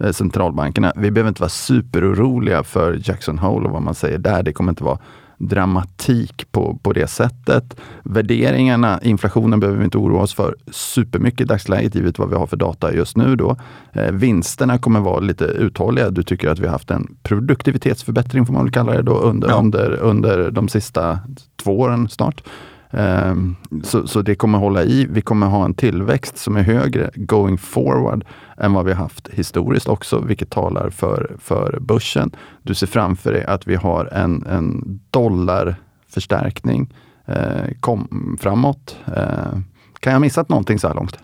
eh, 0.00 0.10
centralbankerna. 0.12 0.92
Vi 0.96 1.10
behöver 1.10 1.28
inte 1.28 1.42
vara 1.42 1.50
superoroliga 1.50 2.62
för 2.62 3.00
Jackson 3.04 3.38
Hole 3.38 3.66
och 3.66 3.72
vad 3.72 3.82
man 3.82 3.94
säger 3.94 4.18
där. 4.18 4.42
Det 4.42 4.52
kommer 4.52 4.72
inte 4.72 4.84
vara 4.84 4.98
dramatik 5.38 6.52
på, 6.52 6.78
på 6.82 6.92
det 6.92 7.06
sättet. 7.06 7.76
Värderingarna, 8.02 9.00
inflationen 9.02 9.60
behöver 9.60 9.78
vi 9.78 9.84
inte 9.84 9.98
oroa 9.98 10.22
oss 10.22 10.34
för 10.34 10.56
supermycket 10.70 11.40
i 11.40 11.44
dagsläget 11.44 11.94
givet 11.94 12.18
vad 12.18 12.30
vi 12.30 12.36
har 12.36 12.46
för 12.46 12.56
data 12.56 12.94
just 12.94 13.16
nu. 13.16 13.36
Då. 13.36 13.56
Eh, 13.92 14.12
vinsterna 14.12 14.78
kommer 14.78 15.00
vara 15.00 15.20
lite 15.20 15.44
uthålliga. 15.44 16.10
Du 16.10 16.22
tycker 16.22 16.48
att 16.48 16.58
vi 16.58 16.64
har 16.64 16.72
haft 16.72 16.90
en 16.90 17.16
produktivitetsförbättring 17.22 18.46
får 18.46 18.52
man 18.52 18.64
väl 18.64 18.72
kalla 18.72 18.92
det 18.92 19.02
då 19.02 19.18
under, 19.18 19.48
ja. 19.48 19.54
under, 19.54 19.92
under 20.00 20.50
de 20.50 20.68
sista 20.68 21.18
två 21.56 21.80
åren 21.80 22.08
snart. 22.08 22.42
Ehm, 22.90 23.56
så, 23.82 24.06
så 24.06 24.22
det 24.22 24.34
kommer 24.34 24.58
hålla 24.58 24.82
i. 24.82 25.06
Vi 25.10 25.20
kommer 25.20 25.46
ha 25.46 25.64
en 25.64 25.74
tillväxt 25.74 26.38
som 26.38 26.56
är 26.56 26.62
högre 26.62 27.10
going 27.14 27.58
forward 27.58 28.24
än 28.56 28.72
vad 28.72 28.84
vi 28.84 28.92
haft 28.92 29.28
historiskt 29.28 29.88
också, 29.88 30.20
vilket 30.20 30.50
talar 30.50 30.90
för, 30.90 31.36
för 31.38 31.78
börsen. 31.80 32.30
Du 32.62 32.74
ser 32.74 32.86
framför 32.86 33.32
dig 33.32 33.44
att 33.44 33.66
vi 33.66 33.74
har 33.74 34.06
en, 34.06 34.46
en 34.46 35.00
dollarförstärkning 35.10 36.94
eh, 37.26 37.70
kom, 37.80 38.36
framåt. 38.40 38.96
Eh, 39.06 39.58
kan 40.00 40.10
jag 40.10 40.12
ha 40.12 40.18
missat 40.18 40.48
någonting 40.48 40.78
så 40.78 40.88
här 40.88 40.94
långt? 40.94 41.18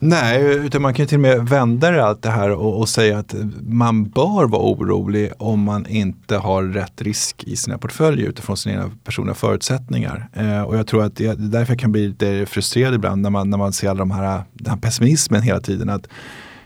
Nej, 0.00 0.42
utan 0.42 0.82
man 0.82 0.94
kan 0.94 1.06
till 1.06 1.16
och 1.16 1.20
med 1.20 1.48
vända 1.48 2.04
allt 2.04 2.22
det 2.22 2.30
här 2.30 2.50
och, 2.50 2.78
och, 2.78 2.88
säga 2.88 3.18
att 3.18 3.34
man 3.60 4.04
bör 4.04 4.46
vara 4.46 4.62
orolig 4.62 5.32
om 5.38 5.62
man 5.62 5.86
inte 5.86 6.36
har 6.36 6.62
rätt 6.62 7.02
risk 7.02 7.44
i 7.44 7.56
sina 7.56 7.78
portföljer 7.78 8.28
utifrån 8.28 8.56
sina 8.56 8.74
egna 8.74 8.90
personliga 9.04 9.34
förutsättningar. 9.34 10.28
Eh, 10.32 10.62
och 10.62 10.76
jag 10.76 10.86
tror 10.86 11.04
att 11.04 11.16
det 11.16 11.26
är 11.26 11.34
därför 11.34 11.72
jag 11.72 11.80
kan 11.80 11.92
bli 11.92 12.08
lite 12.08 12.46
frustrerad 12.46 12.94
ibland 12.94 13.22
när 13.22 13.30
man, 13.30 13.50
när 13.50 13.58
man 13.58 13.72
ser 13.72 13.90
all 13.90 13.96
de 13.96 14.10
här, 14.10 14.42
den 14.52 14.70
här 14.70 14.80
pessimismen 14.80 15.42
hela 15.42 15.60
tiden. 15.60 15.88
Att, 15.88 16.08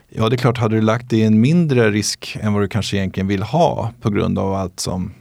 ja, 0.09 0.29
det 0.29 0.35
är 0.35 0.39
klart, 0.39 0.59
hade 0.59 0.77
du 0.77 0.83
lagt 0.83 1.11
dig 1.11 1.19
i 1.19 1.25
en 1.25 1.41
mindre 1.41 1.91
risk 1.91 2.37
än 2.41 2.53
vad 2.53 2.63
du 2.63 2.69
kanske 2.69 2.97
egentligen 2.97 3.27
vill 3.27 3.43
ha 3.43 3.93
på 4.01 4.11
grund 4.11 4.39
av 4.39 4.55
allt 4.55 4.81
som 4.81 5.13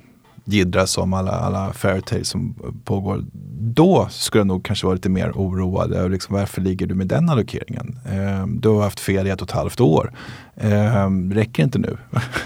jiddras 0.54 0.98
om 0.98 1.14
alla, 1.14 1.32
alla 1.32 1.74
fairytales 1.74 2.28
som 2.28 2.56
pågår. 2.84 3.26
Då 3.60 4.08
skulle 4.10 4.40
jag 4.40 4.48
nog 4.48 4.66
kanske 4.66 4.86
vara 4.86 4.94
lite 4.96 5.10
mer 5.10 5.32
oroad 5.32 5.94
över 5.94 6.10
liksom, 6.10 6.36
varför 6.36 6.62
ligger 6.62 6.88
du 6.88 6.96
med 6.96 7.08
den 7.08 7.30
allokeringen? 7.30 8.00
Eh, 8.06 8.48
du 8.48 8.70
har 8.70 8.84
haft 8.84 9.00
fel 9.00 9.28
i 9.28 9.30
ett 9.30 9.42
och 9.42 9.48
ett 9.48 9.56
halvt 9.56 9.80
år. 9.80 10.14
Eh, 10.56 11.10
räcker 11.32 11.64
inte 11.64 11.80
nu? 11.80 11.98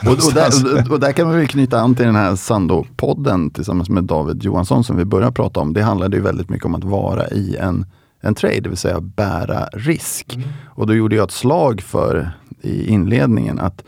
och, 0.06 0.12
och, 0.12 0.34
där, 0.34 0.92
och, 0.92 1.00
där, 1.00 1.12
kan 1.12 1.40
vi 1.40 1.48
knyta 1.48 1.80
an 1.80 1.96
till 1.96 2.06
den 2.06 2.16
här 2.16 2.36
Sando-podden 2.36 3.50
tillsammans 3.50 3.90
med 3.90 4.04
David 4.04 4.44
Johansson 4.44 4.84
som 4.84 4.98
vi 4.98 5.06
började 5.06 5.32
prata 5.32 5.60
om. 5.60 5.74
Det 5.74 5.82
handlade 5.82 6.18
ju 6.18 6.24
väldigt 6.24 6.50
mycket 6.50 6.66
om 6.66 6.76
att 6.76 6.84
vara 6.84 7.28
i 7.28 7.56
en 7.56 7.86
en 8.26 8.36
trade, 8.36 8.60
det 8.60 8.70
vill 8.70 8.78
säga 8.78 9.02
bära 9.02 9.66
risk. 9.74 10.36
Mm. 10.36 10.48
Och 10.66 10.88
då 10.88 10.94
gjorde 10.94 11.16
jag 11.16 11.24
ett 11.24 11.32
slag 11.32 11.82
för 11.82 12.32
i 12.62 12.88
inledningen 12.88 13.60
att 13.60 13.84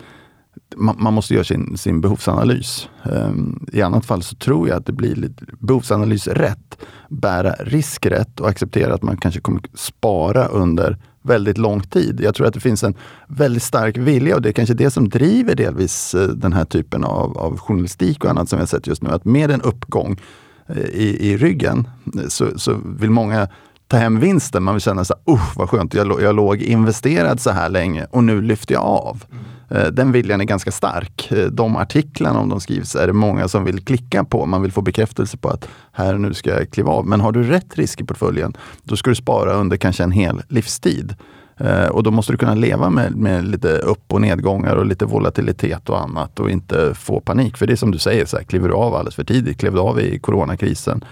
man, 0.76 0.96
man, 0.98 1.14
måste 1.14 1.34
göra 1.34 1.44
sin, 1.44 1.78
sin 1.78 2.00
behovsanalys. 2.00 2.88
Um, 3.02 3.66
I 3.72 3.82
annat 3.82 4.06
fall 4.06 4.22
så 4.22 4.36
tror 4.36 4.68
jag 4.68 4.76
att 4.76 4.86
det 4.86 4.92
blir 4.92 5.14
lite 5.14 5.44
behovsanalys 5.58 6.26
rätt, 6.26 6.78
bära 7.08 7.52
risk 7.52 8.06
rätt 8.06 8.40
och 8.40 8.48
acceptera 8.48 8.94
att 8.94 9.02
man 9.02 9.16
kanske 9.16 9.40
kommer 9.40 9.60
spara 9.74 10.46
under 10.46 10.98
väldigt 11.22 11.58
lång 11.58 11.80
tid. 11.80 12.20
Jag 12.20 12.34
tror 12.34 12.46
att 12.46 12.54
det 12.54 12.60
finns 12.60 12.84
en 12.84 12.94
väldigt 13.28 13.62
stark 13.62 13.96
vilja 13.96 14.34
och 14.34 14.42
det 14.42 14.48
är 14.48 14.52
kanske 14.52 14.74
det 14.74 14.90
som 14.90 15.08
driver 15.08 15.54
delvis 15.54 16.14
eh, 16.14 16.28
den 16.28 16.52
här 16.52 16.64
typen 16.64 17.04
av, 17.04 17.38
av 17.38 17.58
journalistik 17.58 18.24
och 18.24 18.30
annat 18.30 18.48
som 18.48 18.56
vi 18.56 18.60
har 18.60 18.66
sett 18.66 18.86
just 18.86 19.02
nu. 19.02 19.10
Att 19.10 19.24
med 19.24 19.50
en 19.50 19.62
uppgång 19.62 20.20
eh, 20.66 20.76
i, 20.78 21.30
i 21.30 21.36
ryggen 21.36 21.88
eh, 22.14 22.28
så, 22.28 22.58
så 22.58 22.80
vill 22.84 23.10
många 23.10 23.48
ta 23.88 23.96
hem 23.96 24.20
vinsten. 24.20 24.62
Man 24.62 24.74
vill 24.74 24.82
känna 24.82 25.04
så 25.04 25.14
här, 25.26 25.34
uh, 25.34 25.52
vad 25.56 25.70
skönt, 25.70 25.94
jag, 25.94 26.22
jag 26.22 26.34
låg 26.34 26.62
investerad 26.62 27.40
så 27.40 27.50
här 27.50 27.68
länge 27.68 28.06
och 28.10 28.24
nu 28.24 28.42
lyfter 28.42 28.74
jag 28.74 28.82
av. 28.82 29.24
Eh, 29.70 29.86
den 29.86 30.12
viljan 30.12 30.40
är 30.40 30.44
ganska 30.44 30.72
stark. 30.72 31.32
Eh, 31.32 31.46
de 31.46 31.76
artiklarna, 31.76 32.40
om 32.40 32.48
de 32.48 32.60
skrivs, 32.60 32.96
är 32.96 33.06
det 33.06 33.12
många 33.12 33.48
som 33.48 33.64
vill 33.64 33.84
klicka 33.84 34.24
på. 34.24 34.46
Man 34.46 34.62
vill 34.62 34.72
få 34.72 34.80
bekräftelse 34.80 35.36
på 35.36 35.48
att 35.48 35.68
här 35.92 36.14
nu 36.14 36.34
ska 36.34 36.50
jag 36.50 36.70
kliva 36.70 36.92
av. 36.92 37.06
Men 37.06 37.20
har 37.20 37.32
du 37.32 37.42
rätt 37.42 37.78
risk 37.78 38.00
i 38.00 38.04
portföljen, 38.04 38.56
då 38.82 38.96
ska 38.96 39.10
du 39.10 39.16
spara 39.16 39.52
under 39.52 39.76
kanske 39.76 40.02
en 40.02 40.12
hel 40.12 40.42
livstid. 40.48 41.14
Eh, 41.56 41.86
och 41.86 42.02
då 42.02 42.10
måste 42.10 42.32
du 42.32 42.38
kunna 42.38 42.54
leva 42.54 42.90
med, 42.90 43.16
med 43.16 43.44
lite 43.44 43.78
upp 43.78 44.12
och 44.12 44.20
nedgångar 44.20 44.76
och 44.76 44.86
lite 44.86 45.04
volatilitet 45.04 45.88
och 45.88 46.00
annat 46.00 46.40
och 46.40 46.50
inte 46.50 46.94
få 46.94 47.20
panik. 47.20 47.56
För 47.56 47.66
det 47.66 47.72
är 47.72 47.76
som 47.76 47.90
du 47.90 47.98
säger, 47.98 48.26
så 48.26 48.36
här, 48.36 48.44
kliver 48.44 48.68
du 48.68 48.74
av 48.74 48.94
alldeles 48.94 49.14
för 49.14 49.24
tidigt, 49.24 49.58
klev 49.58 49.72
du 49.72 49.80
av 49.80 50.00
i 50.00 50.18
coronakrisen, 50.18 51.04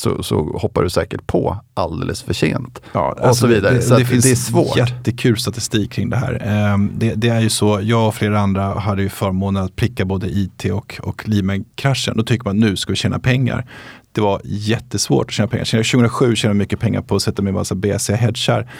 så, 0.00 0.22
så 0.22 0.58
hoppar 0.58 0.82
du 0.82 0.90
säkert 0.90 1.26
på 1.26 1.60
alldeles 1.74 2.22
för 2.22 2.34
sent. 2.34 2.82
Ja, 2.92 3.12
och 3.12 3.26
alltså 3.26 3.40
så 3.40 3.46
vidare. 3.46 3.74
Det, 3.74 3.82
så 3.82 3.98
det, 3.98 4.04
finns 4.04 4.24
det 4.24 4.30
är 4.30 4.34
svårt. 4.34 4.76
jättekul 4.76 5.36
statistik 5.36 5.92
kring 5.92 6.10
det 6.10 6.16
här. 6.16 6.42
Ehm, 6.44 6.90
det, 6.94 7.14
det, 7.14 7.28
är 7.28 7.40
ju 7.40 7.50
så, 7.50 7.80
jag 7.82 8.08
och 8.08 8.14
flera 8.14 8.40
andra 8.40 8.62
hade 8.62 9.02
ju 9.02 9.08
förmånen 9.08 9.64
att 9.64 9.76
pricka 9.76 10.04
både 10.04 10.28
IT 10.28 10.64
och, 10.72 11.00
och 11.02 11.28
Lehman-kraschen. 11.28 12.16
Då 12.16 12.22
tycker 12.22 12.44
man 12.44 12.58
nu 12.58 12.76
ska 12.76 12.92
vi 12.92 12.96
tjäna 12.96 13.18
pengar. 13.18 13.66
Det 14.12 14.20
var 14.20 14.40
jättesvårt 14.44 15.26
att 15.26 15.32
tjäna 15.32 15.48
pengar. 15.48 15.64
2007 15.64 16.36
tjänade 16.36 16.54
jag 16.54 16.58
mycket 16.58 16.80
pengar 16.80 17.02
på 17.02 17.16
att 17.16 17.22
sätta 17.22 17.42
mig 17.42 17.50
i 17.50 17.54
massa 17.54 17.74
BC-hedgar. 17.74 18.70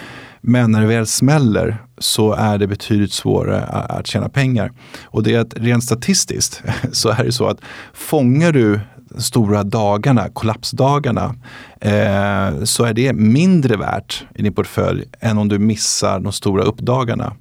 Men 0.41 0.73
när 0.73 0.81
det 0.81 0.87
väl 0.87 1.07
smäller 1.07 1.77
så 1.99 2.33
är 2.33 2.59
det 2.59 2.67
betydligt 2.67 3.13
svårare 3.13 3.63
att 3.65 4.07
tjäna 4.07 4.29
pengar. 4.29 4.73
Och 5.05 5.23
det 5.23 5.35
är 5.35 5.41
att 5.41 5.55
rent 5.57 5.85
statistiskt 5.85 6.63
så 6.93 7.09
är 7.09 7.25
det 7.25 7.33
så 7.33 7.47
att 7.47 7.59
fångar 7.93 8.53
du 8.53 8.81
stora 9.19 9.63
dagarna, 9.63 10.29
kollapsdagarna, 10.29 11.35
eh, 11.81 12.65
så 12.65 12.85
är 12.85 12.93
det 12.93 13.13
mindre 13.13 13.77
värt 13.77 14.25
i 14.35 14.43
din 14.43 14.53
portfölj 14.53 15.05
än 15.21 15.39
om 15.39 15.49
du 15.49 15.59
missar 15.59 16.21
de 16.21 16.33
stora 16.33 16.63
uppdagarna. 16.63 17.33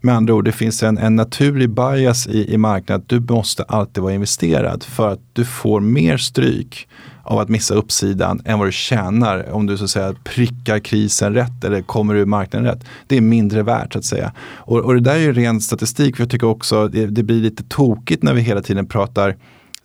Med 0.00 0.14
andra 0.14 0.34
ord, 0.34 0.44
det 0.44 0.52
finns 0.52 0.82
en, 0.82 0.98
en 0.98 1.16
naturlig 1.16 1.70
bias 1.70 2.26
i, 2.26 2.54
i 2.54 2.58
marknaden 2.58 3.02
att 3.02 3.08
du 3.08 3.34
måste 3.34 3.62
alltid 3.62 4.02
vara 4.02 4.14
investerad 4.14 4.84
för 4.84 5.12
att 5.12 5.20
du 5.32 5.44
får 5.44 5.80
mer 5.80 6.16
stryk 6.16 6.88
av 7.22 7.38
att 7.38 7.48
missa 7.48 7.74
uppsidan 7.74 8.40
än 8.44 8.58
vad 8.58 8.68
du 8.68 8.72
tjänar 8.72 9.52
om 9.52 9.66
du 9.66 9.76
så 9.76 9.84
att 9.84 9.90
säga 9.90 10.14
prickar 10.24 10.78
krisen 10.78 11.34
rätt 11.34 11.64
eller 11.64 11.82
kommer 11.82 12.14
ur 12.14 12.24
marknaden 12.24 12.68
rätt. 12.68 12.84
Det 13.06 13.16
är 13.16 13.20
mindre 13.20 13.62
värt 13.62 13.92
så 13.92 13.98
att 13.98 14.04
säga. 14.04 14.32
Och, 14.56 14.78
och 14.78 14.94
det 14.94 15.00
där 15.00 15.14
är 15.14 15.18
ju 15.18 15.32
ren 15.32 15.60
statistik 15.60 16.16
för 16.16 16.22
jag 16.22 16.30
tycker 16.30 16.46
också 16.46 16.88
det, 16.88 17.06
det 17.06 17.22
blir 17.22 17.40
lite 17.40 17.62
tokigt 17.68 18.22
när 18.22 18.34
vi 18.34 18.40
hela 18.40 18.62
tiden 18.62 18.86
pratar 18.86 19.36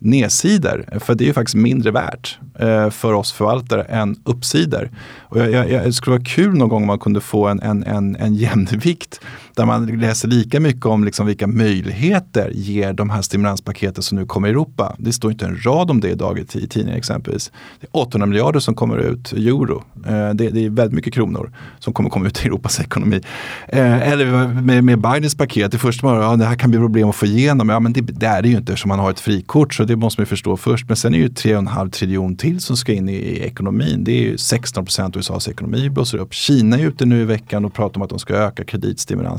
nedsidor. 0.04 0.98
För 1.00 1.14
det 1.14 1.24
är 1.24 1.26
ju 1.26 1.32
faktiskt 1.32 1.54
mindre 1.54 1.90
värt 1.90 2.38
eh, 2.58 2.90
för 2.90 3.12
oss 3.12 3.32
förvaltare 3.32 3.82
än 3.82 4.16
uppsidor. 4.24 4.90
Och 5.20 5.38
jag, 5.38 5.50
jag, 5.50 5.70
jag, 5.70 5.84
det 5.84 5.92
skulle 5.92 6.16
vara 6.16 6.24
kul 6.24 6.54
någon 6.54 6.68
gång 6.68 6.82
om 6.82 6.86
man 6.86 6.98
kunde 6.98 7.20
få 7.20 7.46
en, 7.46 7.60
en, 7.60 7.84
en, 7.84 8.16
en 8.16 8.34
jämvikt 8.34 9.20
där 9.54 9.66
man 9.66 9.86
läser 9.86 10.28
lika 10.28 10.60
mycket 10.60 10.86
om 10.86 11.04
liksom 11.04 11.26
vilka 11.26 11.46
möjligheter 11.46 12.50
ger 12.54 12.92
de 12.92 13.10
här 13.10 13.22
stimulanspaketen 13.22 14.02
som 14.02 14.18
nu 14.18 14.26
kommer 14.26 14.48
i 14.48 14.50
Europa. 14.50 14.96
Det 14.98 15.12
står 15.12 15.30
inte 15.30 15.46
en 15.46 15.64
rad 15.64 15.90
om 15.90 16.00
det 16.00 16.08
idag 16.08 16.38
i, 16.38 16.44
tidningen 16.44 16.98
exempelvis. 16.98 17.52
Det 17.80 17.86
är 17.86 17.90
800 17.92 18.26
miljarder 18.26 18.60
som 18.60 18.74
kommer 18.74 18.98
ut, 18.98 19.32
euro. 19.32 19.84
Eh, 20.06 20.30
det, 20.34 20.50
det, 20.50 20.64
är 20.64 20.70
väldigt 20.70 20.94
mycket 20.94 21.14
kronor 21.14 21.52
som 21.78 21.92
kommer 21.92 22.10
komma 22.10 22.26
ut 22.26 22.44
i 22.44 22.46
Europas 22.46 22.80
ekonomi. 22.80 23.20
Eh, 23.68 24.08
eller 24.08 24.48
med, 24.62 24.84
med 24.84 24.98
Bidens 24.98 25.34
paket, 25.34 25.72
det 25.72 25.78
första 25.78 26.06
man 26.06 26.22
ja, 26.22 26.36
det 26.36 26.44
här 26.44 26.56
kan 26.56 26.70
bli 26.70 26.78
problem 26.78 27.08
att 27.08 27.16
få 27.16 27.26
igenom. 27.26 27.68
Ja, 27.68 27.80
men 27.80 27.92
det, 27.92 28.00
det 28.00 28.26
är 28.26 28.42
det 28.42 28.48
ju 28.48 28.56
inte 28.56 28.72
eftersom 28.72 28.88
man 28.88 28.98
har 28.98 29.10
ett 29.10 29.20
frikort 29.20 29.74
så 29.74 29.84
det 29.84 29.96
måste 29.96 30.20
man 30.20 30.26
förstå 30.26 30.56
först. 30.56 30.88
Men 30.88 30.96
sen 30.96 31.14
är 31.14 31.18
det 31.18 31.24
ju 31.24 31.56
3,5 31.56 31.90
triljon 31.90 32.36
till 32.36 32.60
som 32.60 32.76
ska 32.76 32.92
in 32.92 33.08
i, 33.08 33.12
i 33.12 33.40
ekonomin. 33.40 34.04
Det 34.04 34.12
är 34.12 34.22
ju 34.22 34.38
16 34.38 34.84
procent 34.84 35.16
av 35.16 35.20
USAs 35.20 35.48
ekonomi 35.48 35.90
blåser 35.90 36.18
upp. 36.18 36.34
Kina 36.34 36.78
är 36.78 36.86
ute 36.86 37.06
nu 37.06 37.20
i 37.20 37.24
veckan 37.24 37.64
och 37.64 37.74
pratar 37.74 37.96
om 37.96 38.02
att 38.02 38.10
de 38.10 38.18
ska 38.18 38.34
öka 38.34 38.64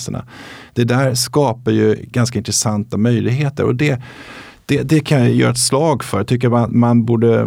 kreditstimulanserna. 0.05 0.25
Det 0.73 0.83
där 0.83 1.15
skapar 1.15 1.71
ju 1.71 1.95
ganska 2.11 2.39
intressanta 2.39 2.97
möjligheter 2.97 3.63
och 3.63 3.75
det 3.75 4.01
det, 4.67 4.83
det, 4.83 4.99
kan 4.99 5.19
jag 5.19 5.29
göra 5.29 5.51
ett 5.51 5.57
slag 5.57 6.03
för. 6.03 6.17
Jag 6.17 6.27
tycker 6.27 6.49
man, 6.49 6.79
man 6.79 7.05
borde 7.05 7.41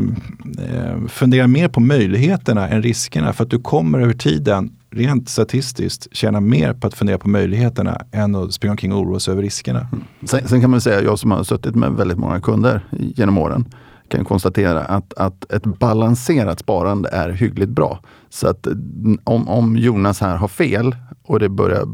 eh, 0.59 1.07
fundera 1.09 1.47
mer 1.47 1.69
på 1.69 1.81
möjligheterna 1.81 2.69
än 2.69 2.83
riskerna. 2.83 3.33
För 3.33 3.45
att 3.45 3.51
du 3.51 3.59
kommer 3.59 4.01
över 4.01 4.15
tiden, 4.15 4.71
rent 4.91 5.29
statistiskt, 5.29 6.07
tjäna 6.13 6.41
mer 6.41 6.75
på 6.75 6.87
att 6.87 6.95
fundera 6.95 7.19
på 7.19 7.29
möjligheterna 7.29 8.01
än 8.13 8.35
att 8.35 8.53
springa 8.53 8.71
omkring 8.71 8.93
och 8.93 9.01
oroa 9.01 9.21
sig 9.21 9.33
över 9.33 9.43
riskerna. 9.43 9.81
Mm. 9.81 10.05
Sen, 10.25 10.49
sen, 10.49 10.61
kan 10.61 10.71
man 10.71 10.81
säga, 10.81 11.03
jag 11.03 11.19
som 11.19 11.31
har 11.31 11.45
suttit 11.45 11.75
med 11.75 11.93
väldigt 11.93 12.19
många 12.19 12.41
kunder 12.41 12.85
genom 13.17 13.39
åren, 13.39 13.65
kan 14.09 14.25
konstatera 14.25 14.81
att, 14.81 15.15
att 15.15 15.53
ett 15.53 15.65
balanserat 15.65 16.59
sparande 16.59 17.09
är 17.09 17.31
hyggligt 17.31 17.71
bra. 17.71 18.01
Så 18.31 18.49
att 18.49 18.67
om, 19.25 19.49
om 19.49 19.77
Jonas 19.77 20.21
här 20.21 20.37
har 20.37 20.49
fel 20.49 20.97
och 21.23 21.41
det 21.41 21.49
börjar 21.49 21.85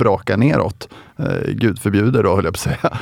brakar 0.00 0.36
neråt, 0.36 0.88
eh, 1.18 1.50
gud 1.54 1.78
förbjuder 1.78 2.22
då 2.22 2.34
höll 2.36 2.44
jag 2.44 2.54
på 2.54 2.70
att 2.70 2.80
säga, 2.80 2.98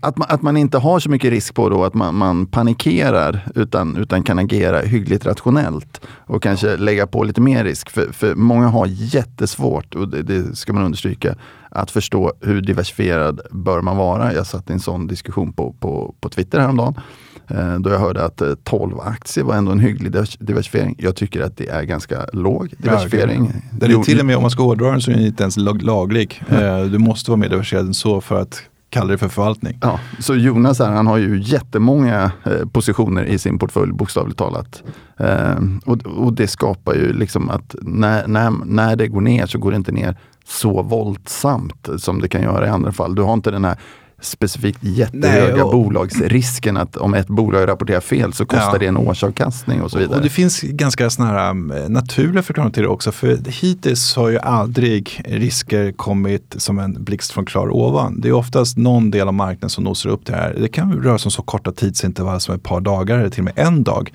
att, 0.00 0.16
man, 0.16 0.26
att 0.30 0.42
man 0.42 0.56
inte 0.56 0.78
har 0.78 1.00
så 1.00 1.10
mycket 1.10 1.30
risk 1.30 1.54
på 1.54 1.68
då 1.68 1.84
att 1.84 1.94
man, 1.94 2.14
man 2.14 2.46
panikerar 2.46 3.46
utan, 3.54 3.96
utan 3.96 4.22
kan 4.22 4.38
agera 4.38 4.80
hyggligt 4.80 5.26
rationellt 5.26 6.00
och 6.26 6.42
kanske 6.42 6.76
lägga 6.76 7.06
på 7.06 7.24
lite 7.24 7.40
mer 7.40 7.64
risk. 7.64 7.90
För, 7.90 8.12
för 8.12 8.34
många 8.34 8.68
har 8.68 8.86
jättesvårt, 8.88 9.94
och 9.94 10.08
det, 10.08 10.22
det 10.22 10.56
ska 10.56 10.72
man 10.72 10.84
understryka, 10.84 11.34
att 11.70 11.90
förstå 11.90 12.32
hur 12.40 12.60
diversifierad 12.60 13.40
bör 13.50 13.80
man 13.80 13.96
vara. 13.96 14.34
Jag 14.34 14.46
satt 14.46 14.70
i 14.70 14.72
en 14.72 14.80
sån 14.80 15.06
diskussion 15.06 15.52
på, 15.52 15.72
på, 15.80 16.14
på 16.20 16.28
Twitter 16.28 16.60
häromdagen 16.60 16.94
Eh, 16.94 17.31
då 17.78 17.90
jag 17.90 17.98
hörde 17.98 18.24
att 18.24 18.42
12 18.64 18.92
eh, 18.92 19.06
aktier 19.06 19.44
var 19.44 19.54
ändå 19.54 19.72
en 19.72 19.80
hygglig 19.80 20.12
diversifiering. 20.38 20.94
Jag 20.98 21.16
tycker 21.16 21.40
att 21.40 21.56
det 21.56 21.68
är 21.68 21.82
ganska 21.82 22.26
låg 22.32 22.74
diversifiering. 22.78 23.50
Ja, 23.54 23.60
den 23.72 24.00
är 24.00 24.04
till 24.04 24.20
och 24.20 24.26
med, 24.26 24.36
om 24.36 24.42
man 24.42 24.50
ska 24.50 24.62
hårdra 24.62 24.90
den, 24.90 25.00
så 25.00 25.10
är 25.10 25.14
den 25.14 25.26
inte 25.26 25.42
ens 25.42 25.56
laglig. 25.56 26.42
Mm. 26.48 26.92
Du 26.92 26.98
måste 26.98 27.30
vara 27.30 27.38
mer 27.38 27.48
diversifierad 27.48 27.86
än 27.86 27.94
så 27.94 28.20
för 28.20 28.40
att 28.40 28.62
kalla 28.92 29.10
det 29.10 29.18
för 29.18 29.28
förvaltning. 29.28 29.78
Ja, 29.80 30.00
så 30.18 30.34
Jonas 30.34 30.78
här, 30.78 30.90
han 30.90 31.06
har 31.06 31.18
ju 31.18 31.40
jättemånga 31.42 32.32
eh, 32.44 32.68
positioner 32.72 33.24
i 33.24 33.38
sin 33.38 33.58
portfölj 33.58 33.92
bokstavligt 33.92 34.38
talat. 34.38 34.82
Eh, 35.16 35.54
och, 35.84 36.06
och, 36.06 36.32
det 36.32 36.48
skapar 36.48 36.94
ju 36.94 37.12
liksom 37.12 37.50
att 37.50 37.74
när, 37.82 38.26
när, 38.26 38.50
när 38.64 38.96
det 38.96 39.08
går 39.08 39.20
ner 39.20 39.46
så 39.46 39.58
går 39.58 39.70
det 39.70 39.76
inte 39.76 39.92
ner 39.92 40.16
så 40.44 40.82
våldsamt 40.82 41.88
som 41.98 42.20
det 42.20 42.28
kan 42.28 42.42
göra 42.42 42.66
i 42.66 42.70
andra 42.70 42.92
fall. 42.92 43.14
Du 43.14 43.22
har 43.22 43.32
inte 43.32 43.50
den 43.50 43.64
här 43.64 43.76
specifikt 44.22 44.78
jättehöga 44.82 45.54
Nej, 45.54 45.62
och, 45.62 45.72
bolagsrisken 45.72 46.76
att 46.76 46.96
om 46.96 47.14
ett 47.14 47.26
bolag 47.26 47.68
rapporterar 47.68 48.00
fel 48.00 48.32
så 48.32 48.46
kostar 48.46 48.72
ja. 48.72 48.78
det 48.78 48.86
en 48.86 48.96
årsavkastning 48.96 49.82
och 49.82 49.90
så 49.90 49.98
vidare. 49.98 50.16
Och 50.16 50.22
det 50.22 50.28
finns 50.28 50.60
ganska 50.60 51.10
såna 51.10 51.50
um, 51.50 51.72
naturliga 51.88 52.42
förklaringar 52.42 52.72
till 52.72 52.82
det 52.82 52.88
också. 52.88 53.12
För 53.12 53.38
hittills 53.46 54.16
har 54.16 54.28
ju 54.28 54.38
aldrig 54.38 55.22
risker 55.24 55.92
kommit 55.92 56.54
som 56.58 56.78
en 56.78 57.04
blixt 57.04 57.32
från 57.32 57.44
klar 57.44 57.68
ovan. 57.68 58.20
Det 58.20 58.28
är 58.28 58.32
oftast 58.32 58.76
någon 58.76 59.10
del 59.10 59.28
av 59.28 59.34
marknaden 59.34 59.70
som 59.70 59.84
nosar 59.84 60.10
upp 60.10 60.26
det 60.26 60.32
här. 60.32 60.56
Det 60.60 60.68
kan 60.68 60.92
röra 60.92 61.18
sig 61.18 61.26
om 61.26 61.30
så 61.30 61.42
korta 61.42 61.72
tidsintervall 61.72 62.40
som 62.40 62.54
ett 62.54 62.62
par 62.62 62.80
dagar 62.80 63.18
eller 63.18 63.30
till 63.30 63.40
och 63.40 63.44
med 63.56 63.66
en 63.66 63.82
dag. 63.82 64.12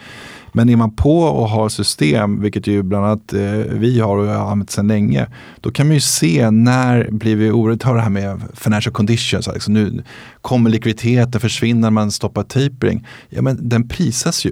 Men 0.58 0.70
är 0.70 0.76
man 0.76 0.92
på 0.92 1.20
och 1.20 1.50
har 1.50 1.70
system, 1.70 2.42
vilket 2.42 2.68
ju 2.68 2.84
bland 2.84 3.06
annat 3.06 3.34
eh, 3.34 3.42
vi 3.70 4.00
har 4.00 4.18
och 4.18 4.28
har 4.28 4.52
använt 4.52 4.70
sedan 4.70 4.88
länge, 4.88 5.28
då 5.62 5.72
kan 5.72 5.88
man 5.88 5.94
ju 5.94 6.02
se 6.02 6.52
när 6.52 7.10
blir 7.12 7.36
vi 7.36 7.52
oroliga. 7.52 7.78
Ta 7.78 7.94
det 7.94 8.02
här 8.02 8.10
med 8.10 8.42
financial 8.54 8.94
conditions, 8.94 9.48
alltså 9.48 9.72
nu 9.72 10.04
kommer 10.42 10.70
likviditeten, 10.70 11.42
försvinna 11.42 11.82
när 11.82 11.92
man 11.92 12.12
stoppar 12.12 12.44
tapering. 12.44 13.08
Ja 13.30 13.42
men 13.42 13.70
den 13.70 13.88
prisas 13.88 14.46
ju. 14.46 14.52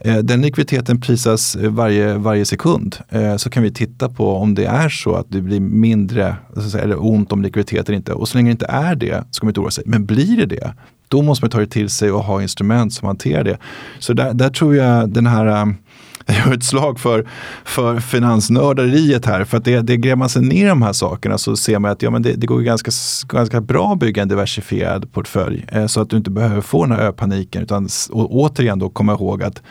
Eh, 0.00 0.16
den 0.16 0.42
likviditeten 0.42 1.00
prisas 1.00 1.56
eh, 1.56 1.70
varje, 1.70 2.14
varje 2.14 2.44
sekund. 2.44 2.96
Eh, 3.08 3.36
så 3.36 3.50
kan 3.50 3.62
vi 3.62 3.72
titta 3.72 4.08
på 4.08 4.36
om 4.36 4.54
det 4.54 4.64
är 4.64 4.88
så 4.88 5.14
att 5.14 5.26
det 5.28 5.40
blir 5.40 5.60
mindre, 5.60 6.36
eller 6.82 7.04
ont 7.06 7.32
om 7.32 7.42
likviditeten 7.42 7.94
inte. 7.94 8.12
Och 8.12 8.28
så 8.28 8.38
länge 8.38 8.48
det 8.48 8.52
inte 8.52 8.66
är 8.66 8.94
det 8.94 9.24
så 9.30 9.40
kommer 9.40 9.48
man 9.48 9.50
inte 9.50 9.60
oroa 9.60 9.70
sig. 9.70 9.84
Men 9.86 10.06
blir 10.06 10.36
det 10.36 10.46
det, 10.46 10.74
då 11.08 11.22
måste 11.22 11.44
man 11.44 11.50
ta 11.50 11.58
det 11.58 11.66
till 11.66 11.90
sig 11.90 12.10
och 12.10 12.24
ha 12.24 12.42
instrument 12.42 12.92
som 12.92 13.06
hanterar 13.06 13.44
det. 13.44 13.58
Så 13.98 14.12
där, 14.12 14.34
där 14.34 14.50
tror 14.50 14.76
jag 14.76 15.10
den 15.10 15.26
här 15.26 15.46
ähm, 15.46 15.76
jag 16.26 16.36
gör 16.36 16.54
ett 16.54 16.64
slag 16.64 17.00
för, 17.00 17.26
för 17.64 18.00
finansnörderiet 18.00 19.26
här. 19.26 19.44
För 19.44 19.56
att 19.56 19.64
det, 19.64 19.80
det 19.80 19.96
gräver 19.96 20.16
man 20.16 20.28
sig 20.28 20.42
ner 20.42 20.66
i 20.66 20.68
de 20.68 20.82
här 20.82 20.92
sakerna 20.92 21.38
så 21.38 21.56
ser 21.56 21.78
man 21.78 21.90
att 21.90 22.02
ja, 22.02 22.10
men 22.10 22.22
det, 22.22 22.32
det 22.32 22.46
går 22.46 22.60
ganska, 22.60 22.90
ganska 23.28 23.60
bra 23.60 23.92
att 23.92 23.98
bygga 23.98 24.22
en 24.22 24.28
diversifierad 24.28 25.12
portfölj. 25.12 25.64
Eh, 25.68 25.86
så 25.86 26.00
att 26.00 26.10
du 26.10 26.16
inte 26.16 26.30
behöver 26.30 26.60
få 26.60 26.86
den 26.86 26.96
här 26.96 27.08
öpaniken. 27.08 27.62
Utan 27.62 27.88
och 28.10 28.34
återigen 28.34 28.78
då 28.78 28.88
komma 28.88 29.12
ihåg 29.12 29.42
att 29.42 29.62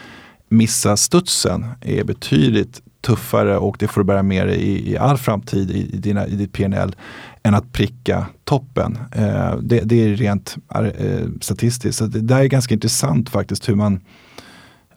missa 0.50 0.98
studsen 0.98 1.66
är 1.82 2.04
betydligt 2.04 2.82
tuffare 3.06 3.58
och 3.58 3.76
det 3.80 3.88
får 3.88 4.02
du 4.02 4.06
bära 4.06 4.24
med 4.24 4.48
dig 4.48 4.58
i, 4.58 4.92
i 4.92 4.98
all 4.98 5.18
framtid 5.18 5.72
i, 5.72 5.96
i, 5.96 5.98
dina, 5.98 6.28
i 6.28 6.36
ditt 6.36 6.54
PNL 6.54 6.96
än 7.44 7.56
att 7.56 7.72
pricka 7.72 8.26
toppen. 8.44 8.98
Eh, 9.12 9.58
det, 9.62 9.80
det, 9.80 9.96
är 9.96 10.16
rent 10.16 10.56
eh, 10.76 11.28
statistiskt. 11.42 11.98
Så 11.98 12.06
det 12.06 12.22
där 12.22 12.40
är 12.40 12.46
ganska 12.46 12.74
intressant 12.74 13.30
faktiskt 13.30 13.70
hur 13.70 13.76
man 13.76 14.00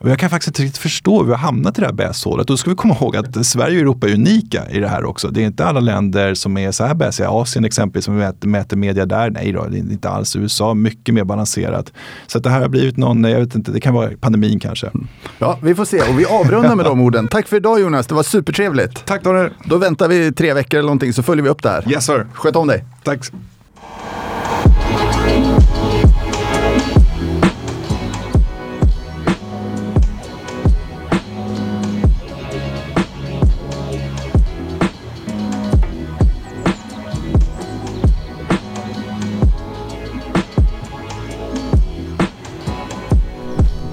och 0.00 0.10
jag 0.10 0.18
kan 0.18 0.30
faktiskt 0.30 0.48
inte 0.48 0.62
riktigt 0.62 0.82
förstå 0.82 1.18
hur 1.18 1.24
vi 1.24 1.30
har 1.30 1.38
hamnat 1.38 1.78
i 1.78 1.80
det 1.80 1.86
här 1.86 1.94
bäshålet. 1.94 2.46
Då 2.46 2.56
ska 2.56 2.70
vi 2.70 2.76
komma 2.76 2.94
ihåg 2.94 3.16
att 3.16 3.46
Sverige 3.46 3.76
och 3.76 3.80
Europa 3.82 4.08
är 4.08 4.14
unika 4.14 4.70
i 4.70 4.80
det 4.80 4.88
här 4.88 5.04
också. 5.04 5.28
Det 5.28 5.42
är 5.42 5.46
inte 5.46 5.66
alla 5.66 5.80
länder 5.80 6.34
som 6.34 6.56
är 6.58 6.72
så 6.72 6.84
här 6.84 6.94
bäsiga. 6.94 7.30
Asien 7.30 7.64
exempelvis, 7.64 8.04
som 8.04 8.14
vi 8.14 8.20
mäter, 8.20 8.48
mäter 8.48 8.76
media 8.76 9.06
där, 9.06 9.30
nej 9.30 9.52
då, 9.52 9.64
det 9.64 9.76
är 9.76 9.80
inte 9.80 10.08
alls. 10.08 10.36
USA 10.36 10.74
mycket 10.74 11.14
mer 11.14 11.24
balanserat. 11.24 11.92
Så 12.26 12.38
att 12.38 12.44
det 12.44 12.50
här 12.50 12.60
har 12.60 12.68
blivit 12.68 12.96
någon, 12.96 13.24
jag 13.24 13.40
vet 13.40 13.54
inte, 13.54 13.70
det 13.72 13.80
kan 13.80 13.94
vara 13.94 14.10
pandemin 14.20 14.60
kanske. 14.60 14.90
Ja, 15.38 15.58
vi 15.62 15.74
får 15.74 15.84
se 15.84 16.00
och 16.00 16.18
vi 16.18 16.24
avrundar 16.24 16.76
med 16.76 16.84
de 16.86 17.00
orden. 17.00 17.28
Tack 17.28 17.48
för 17.48 17.56
idag 17.56 17.80
Jonas, 17.80 18.06
det 18.06 18.14
var 18.14 18.22
supertrevligt. 18.22 19.04
Tack 19.06 19.24
Daniel. 19.24 19.50
Då 19.64 19.76
väntar 19.76 20.08
vi 20.08 20.32
tre 20.32 20.54
veckor 20.54 20.78
eller 20.78 20.86
någonting 20.86 21.12
så 21.12 21.22
följer 21.22 21.44
vi 21.44 21.50
upp 21.50 21.62
det 21.62 21.68
här. 21.68 21.92
Yes 21.92 22.06
sir. 22.06 22.26
Sköt 22.32 22.56
om 22.56 22.66
dig. 22.66 22.84
Tack. 23.04 23.20